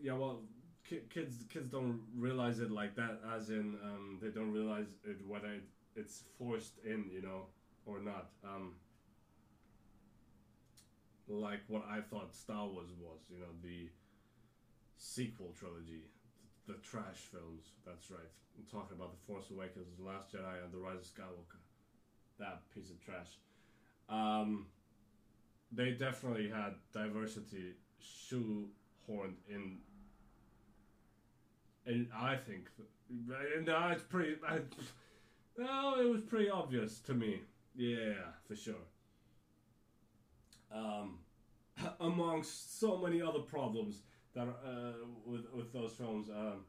yeah, 0.00 0.14
well, 0.14 0.40
kids 0.88 1.44
kids 1.52 1.68
don't 1.68 2.00
realize 2.16 2.60
it 2.60 2.70
like 2.70 2.94
that, 2.96 3.20
as 3.34 3.50
in 3.50 3.76
um, 3.84 4.18
they 4.22 4.28
don't 4.28 4.52
realize 4.52 4.86
it 5.04 5.16
whether 5.26 5.52
it, 5.52 5.64
it's 5.94 6.24
forced 6.38 6.78
in, 6.84 7.10
you 7.12 7.22
know, 7.22 7.46
or 7.86 8.00
not. 8.00 8.30
Um, 8.44 8.74
like 11.28 11.60
what 11.68 11.84
I 11.90 12.00
thought 12.00 12.34
Star 12.34 12.66
Wars 12.66 12.90
was, 13.00 13.20
you 13.28 13.38
know, 13.38 13.52
the 13.62 13.88
sequel 14.96 15.52
trilogy, 15.58 16.02
the, 16.66 16.74
trash 16.74 17.28
films. 17.30 17.72
That's 17.84 18.10
right. 18.10 18.30
I'm 18.56 18.64
talking 18.70 18.96
about 18.96 19.12
The 19.12 19.32
Force 19.32 19.50
Awakens, 19.50 19.88
The 19.98 20.04
Last 20.04 20.32
Jedi, 20.32 20.64
and 20.64 20.72
The 20.72 20.78
Rise 20.78 20.98
of 20.98 21.04
Skywalker. 21.04 21.60
That 22.38 22.62
piece 22.74 22.90
of 22.90 23.04
trash. 23.04 23.38
Um, 24.08 24.66
they 25.72 25.92
definitely 25.92 26.48
had 26.48 26.74
diversity 26.92 27.74
shoehorned 28.00 29.36
in. 29.48 29.78
And 31.86 32.08
I 32.14 32.36
think, 32.36 32.68
no, 33.64 33.88
it's 33.90 34.02
pretty. 34.02 34.36
I, 34.46 34.58
no, 35.56 36.00
it 36.00 36.10
was 36.10 36.20
pretty 36.22 36.50
obvious 36.50 36.98
to 37.00 37.14
me. 37.14 37.40
Yeah, 37.76 38.14
for 38.46 38.56
sure. 38.56 38.74
Um, 40.74 41.18
amongst 42.00 42.80
so 42.80 42.96
many 42.96 43.22
other 43.22 43.38
problems 43.38 44.02
that 44.34 44.48
uh, 44.48 44.92
with 45.24 45.46
with 45.54 45.72
those 45.72 45.92
films, 45.92 46.28
um, 46.28 46.64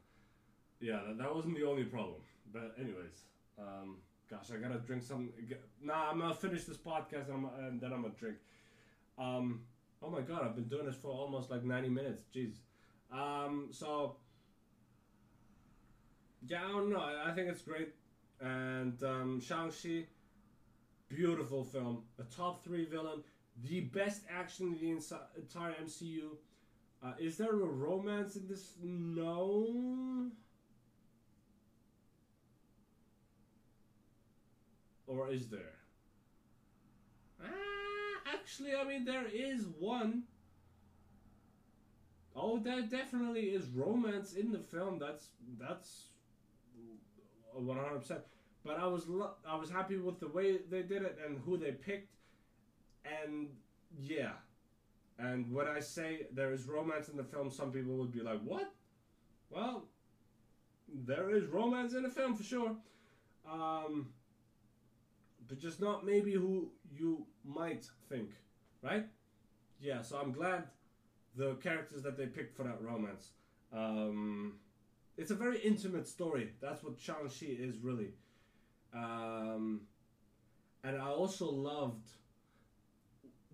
yeah, 0.80 1.00
that, 1.08 1.18
that 1.18 1.34
wasn't 1.34 1.56
the 1.58 1.66
only 1.66 1.84
problem. 1.84 2.22
But 2.54 2.76
anyways, 2.80 3.24
um, 3.60 3.98
gosh, 4.30 4.52
I 4.54 4.58
gotta 4.58 4.80
drink 4.80 5.02
some. 5.02 5.30
Get, 5.50 5.64
nah, 5.82 6.12
I'm 6.12 6.20
gonna 6.20 6.34
finish 6.36 6.66
this 6.66 6.78
podcast 6.78 7.30
and, 7.30 7.46
I'm, 7.46 7.66
and 7.66 7.82
then 7.82 7.92
I'm 7.92 8.04
gonna 8.04 8.14
drink. 8.20 8.38
Um, 9.18 9.62
oh 10.04 10.10
my 10.10 10.22
god, 10.22 10.44
I've 10.44 10.56
been 10.56 10.68
doing 10.68 10.86
this 10.86 10.96
for 10.96 11.10
almost 11.10 11.50
like 11.50 11.64
90 11.64 11.90
minutes. 11.90 12.22
Jeez. 12.34 12.58
Um, 13.12 13.70
so 13.72 14.18
yeah, 16.46 16.66
I 16.66 16.72
don't 16.72 16.92
know. 16.92 17.00
I, 17.00 17.32
think 17.32 17.50
it's 17.50 17.62
great. 17.62 17.94
And 18.40 19.02
um, 19.04 19.42
Shang-Chi, 19.42 20.06
beautiful 21.10 21.64
film. 21.64 22.04
A 22.20 22.24
top 22.24 22.64
three 22.64 22.86
villain. 22.86 23.24
The 23.64 23.82
best 23.82 24.22
action 24.30 24.78
in 24.80 25.00
the 25.00 25.20
entire 25.38 25.74
MCU. 25.84 26.30
Uh, 27.04 27.14
is 27.20 27.38
there 27.38 27.52
a 27.52 27.66
romance 27.66 28.36
in 28.36 28.48
this? 28.48 28.74
No. 28.84 30.28
Or 35.08 35.32
is 35.32 35.48
there? 35.48 35.78
Ah, 37.42 38.34
actually, 38.34 38.76
I 38.76 38.84
mean, 38.84 39.06
there 39.06 39.26
is 39.34 39.66
one. 39.80 40.24
Oh, 42.36 42.60
there 42.60 42.82
definitely 42.84 43.46
is 43.46 43.68
romance 43.70 44.34
in 44.34 44.52
the 44.52 44.60
film. 44.60 45.00
That's 45.00 45.30
that's 45.60 46.10
one 47.66 47.78
hundred 47.78 48.00
percent. 48.00 48.22
But 48.64 48.80
I 48.80 48.88
was 48.88 49.08
lo- 49.08 49.36
I 49.48 49.56
was 49.56 49.70
happy 49.70 49.98
with 49.98 50.20
the 50.20 50.28
way 50.28 50.58
they 50.70 50.82
did 50.84 51.02
it 51.04 51.18
and 51.26 51.40
who 51.46 51.58
they 51.58 51.72
picked, 51.72 52.16
and 53.06 53.48
yeah, 54.00 54.34
And 55.20 55.52
when 55.52 55.68
I 55.68 55.80
say 55.80 56.28
there 56.32 56.54
is 56.54 56.68
romance 56.68 57.10
in 57.10 57.18
the 57.18 57.24
film, 57.24 57.50
some 57.50 57.72
people 57.72 57.96
would 57.98 58.12
be 58.12 58.22
like, 58.22 58.40
"What?" 58.42 58.72
Well, 59.50 59.86
there 60.88 61.30
is 61.36 61.46
romance 61.48 61.94
in 61.94 62.04
the 62.04 62.10
film 62.10 62.36
for 62.36 62.44
sure, 62.44 62.76
um, 63.50 64.10
but 65.48 65.58
just 65.60 65.80
not 65.82 66.06
maybe 66.06 66.34
who 66.34 66.72
you 66.92 67.26
might 67.44 67.86
think, 68.10 68.32
right? 68.84 69.08
Yeah. 69.80 70.02
So 70.02 70.18
I'm 70.20 70.32
glad 70.32 70.66
the 71.36 71.56
characters 71.56 72.04
that 72.04 72.18
they 72.18 72.28
picked 72.28 72.56
for 72.56 72.64
that 72.64 72.82
romance. 72.82 73.32
Um, 73.74 74.60
it's 75.18 75.32
a 75.32 75.36
very 75.36 75.60
intimate 75.60 76.08
story. 76.08 76.54
That's 76.62 76.84
what 76.84 77.00
Shang-Chi 77.00 77.48
is 77.60 77.80
really. 77.80 78.14
Um, 78.94 79.82
and 80.84 80.96
I 80.96 81.08
also 81.08 81.50
loved 81.50 82.08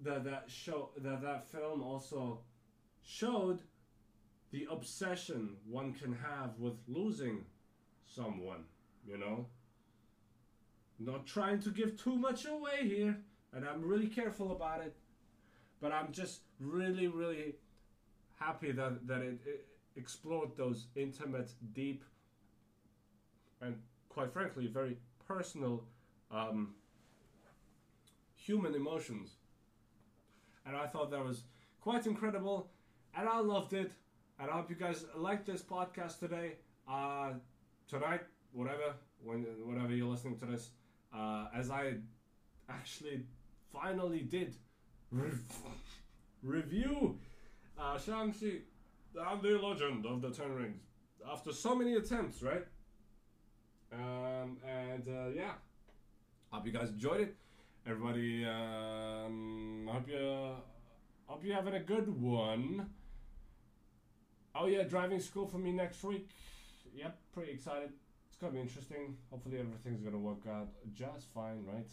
that 0.04 0.24
that 0.26 0.46
show 0.48 0.90
that 0.98 1.22
that 1.22 1.48
film 1.48 1.82
also 1.82 2.40
showed 3.02 3.60
the 4.52 4.68
obsession 4.70 5.56
one 5.68 5.94
can 5.94 6.14
have 6.14 6.60
with 6.60 6.76
losing 6.88 7.46
someone, 8.06 8.66
you 9.08 9.18
know? 9.18 9.48
Not 11.00 11.26
trying 11.26 11.60
to 11.62 11.70
give 11.72 12.02
too 12.02 12.16
much 12.16 12.46
away 12.46 12.88
here, 12.88 13.18
and 13.52 13.66
I'm 13.68 13.82
really 13.82 14.08
careful 14.08 14.52
about 14.52 14.82
it. 14.82 14.96
But 15.82 15.92
I'm 15.92 16.12
just 16.12 16.42
really, 16.60 17.08
really 17.08 17.56
happy 18.40 18.72
that, 18.72 19.08
that 19.08 19.22
it, 19.22 19.40
it 19.46 19.68
explored 19.96 20.56
those 20.58 20.88
intimate, 20.96 21.52
deep, 21.74 22.04
and 23.62 23.76
quite 24.10 24.32
frankly, 24.32 24.68
very 24.68 24.98
personal 25.28 25.84
um, 26.32 26.74
human 28.36 28.76
emotions. 28.76 29.32
And 30.66 30.76
I 30.76 30.88
thought 30.88 31.12
that 31.12 31.24
was 31.24 31.44
quite 31.82 32.06
incredible, 32.08 32.70
and 33.16 33.28
I 33.28 33.40
loved 33.40 33.74
it. 33.74 33.92
And 34.40 34.50
I 34.50 34.54
hope 34.56 34.70
you 34.70 34.76
guys 34.76 35.06
liked 35.16 35.46
this 35.46 35.62
podcast 35.62 36.20
today, 36.20 36.54
uh, 36.90 37.34
tonight, 37.88 38.22
whatever, 38.52 38.94
when 39.24 39.46
whenever 39.66 39.94
you're 39.94 40.08
listening 40.08 40.38
to 40.40 40.46
this. 40.46 40.72
Uh, 41.14 41.46
as 41.56 41.70
I 41.70 41.96
actually 42.70 43.24
finally 43.72 44.22
did 44.22 44.56
rev- 45.12 45.40
review 46.44 47.20
uh, 47.80 48.00
Shang-Chi 48.00 48.62
and 49.16 49.42
the 49.42 49.58
Legend 49.58 50.06
of 50.06 50.22
the 50.22 50.32
Ten 50.32 50.52
Rings 50.54 50.82
after 51.32 51.52
so 51.52 51.76
many 51.76 51.96
attempts, 51.96 52.42
right? 52.42 52.66
Um, 53.92 54.58
and 54.68 55.08
uh, 55.08 55.30
yeah, 55.36 55.54
hope 56.52 56.66
you 56.66 56.72
guys 56.72 56.90
enjoyed 56.90 57.22
it. 57.22 57.36
Everybody, 57.86 58.46
um, 58.46 59.90
hope 59.92 60.08
you 60.08 60.52
hope 61.28 61.44
you're 61.44 61.56
having 61.56 61.76
a 61.76 61.80
good 61.80 62.08
one. 62.08 62.90
Oh 64.56 64.66
yeah, 64.68 64.84
driving 64.84 65.20
school 65.20 65.48
for 65.48 65.58
me 65.58 65.72
next 65.72 66.04
week. 66.04 66.30
Yep, 66.96 67.18
pretty 67.34 67.52
excited. 67.52 67.92
It's 68.30 68.38
gonna 68.38 68.54
be 68.54 68.60
interesting. 68.60 69.18
Hopefully 69.30 69.60
everything's 69.60 70.02
gonna 70.02 70.18
work 70.18 70.48
out 70.50 70.70
just 70.94 71.28
fine, 71.34 71.64
right? 71.66 71.90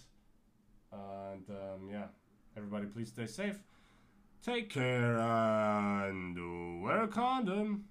And 0.92 1.48
um, 1.50 1.88
yeah, 1.90 2.06
everybody, 2.56 2.86
please 2.86 3.08
stay 3.08 3.26
safe. 3.26 3.58
Take 4.42 4.70
care 4.70 5.18
and 5.18 6.82
wear 6.82 7.02
a 7.02 7.08
condom. 7.08 7.89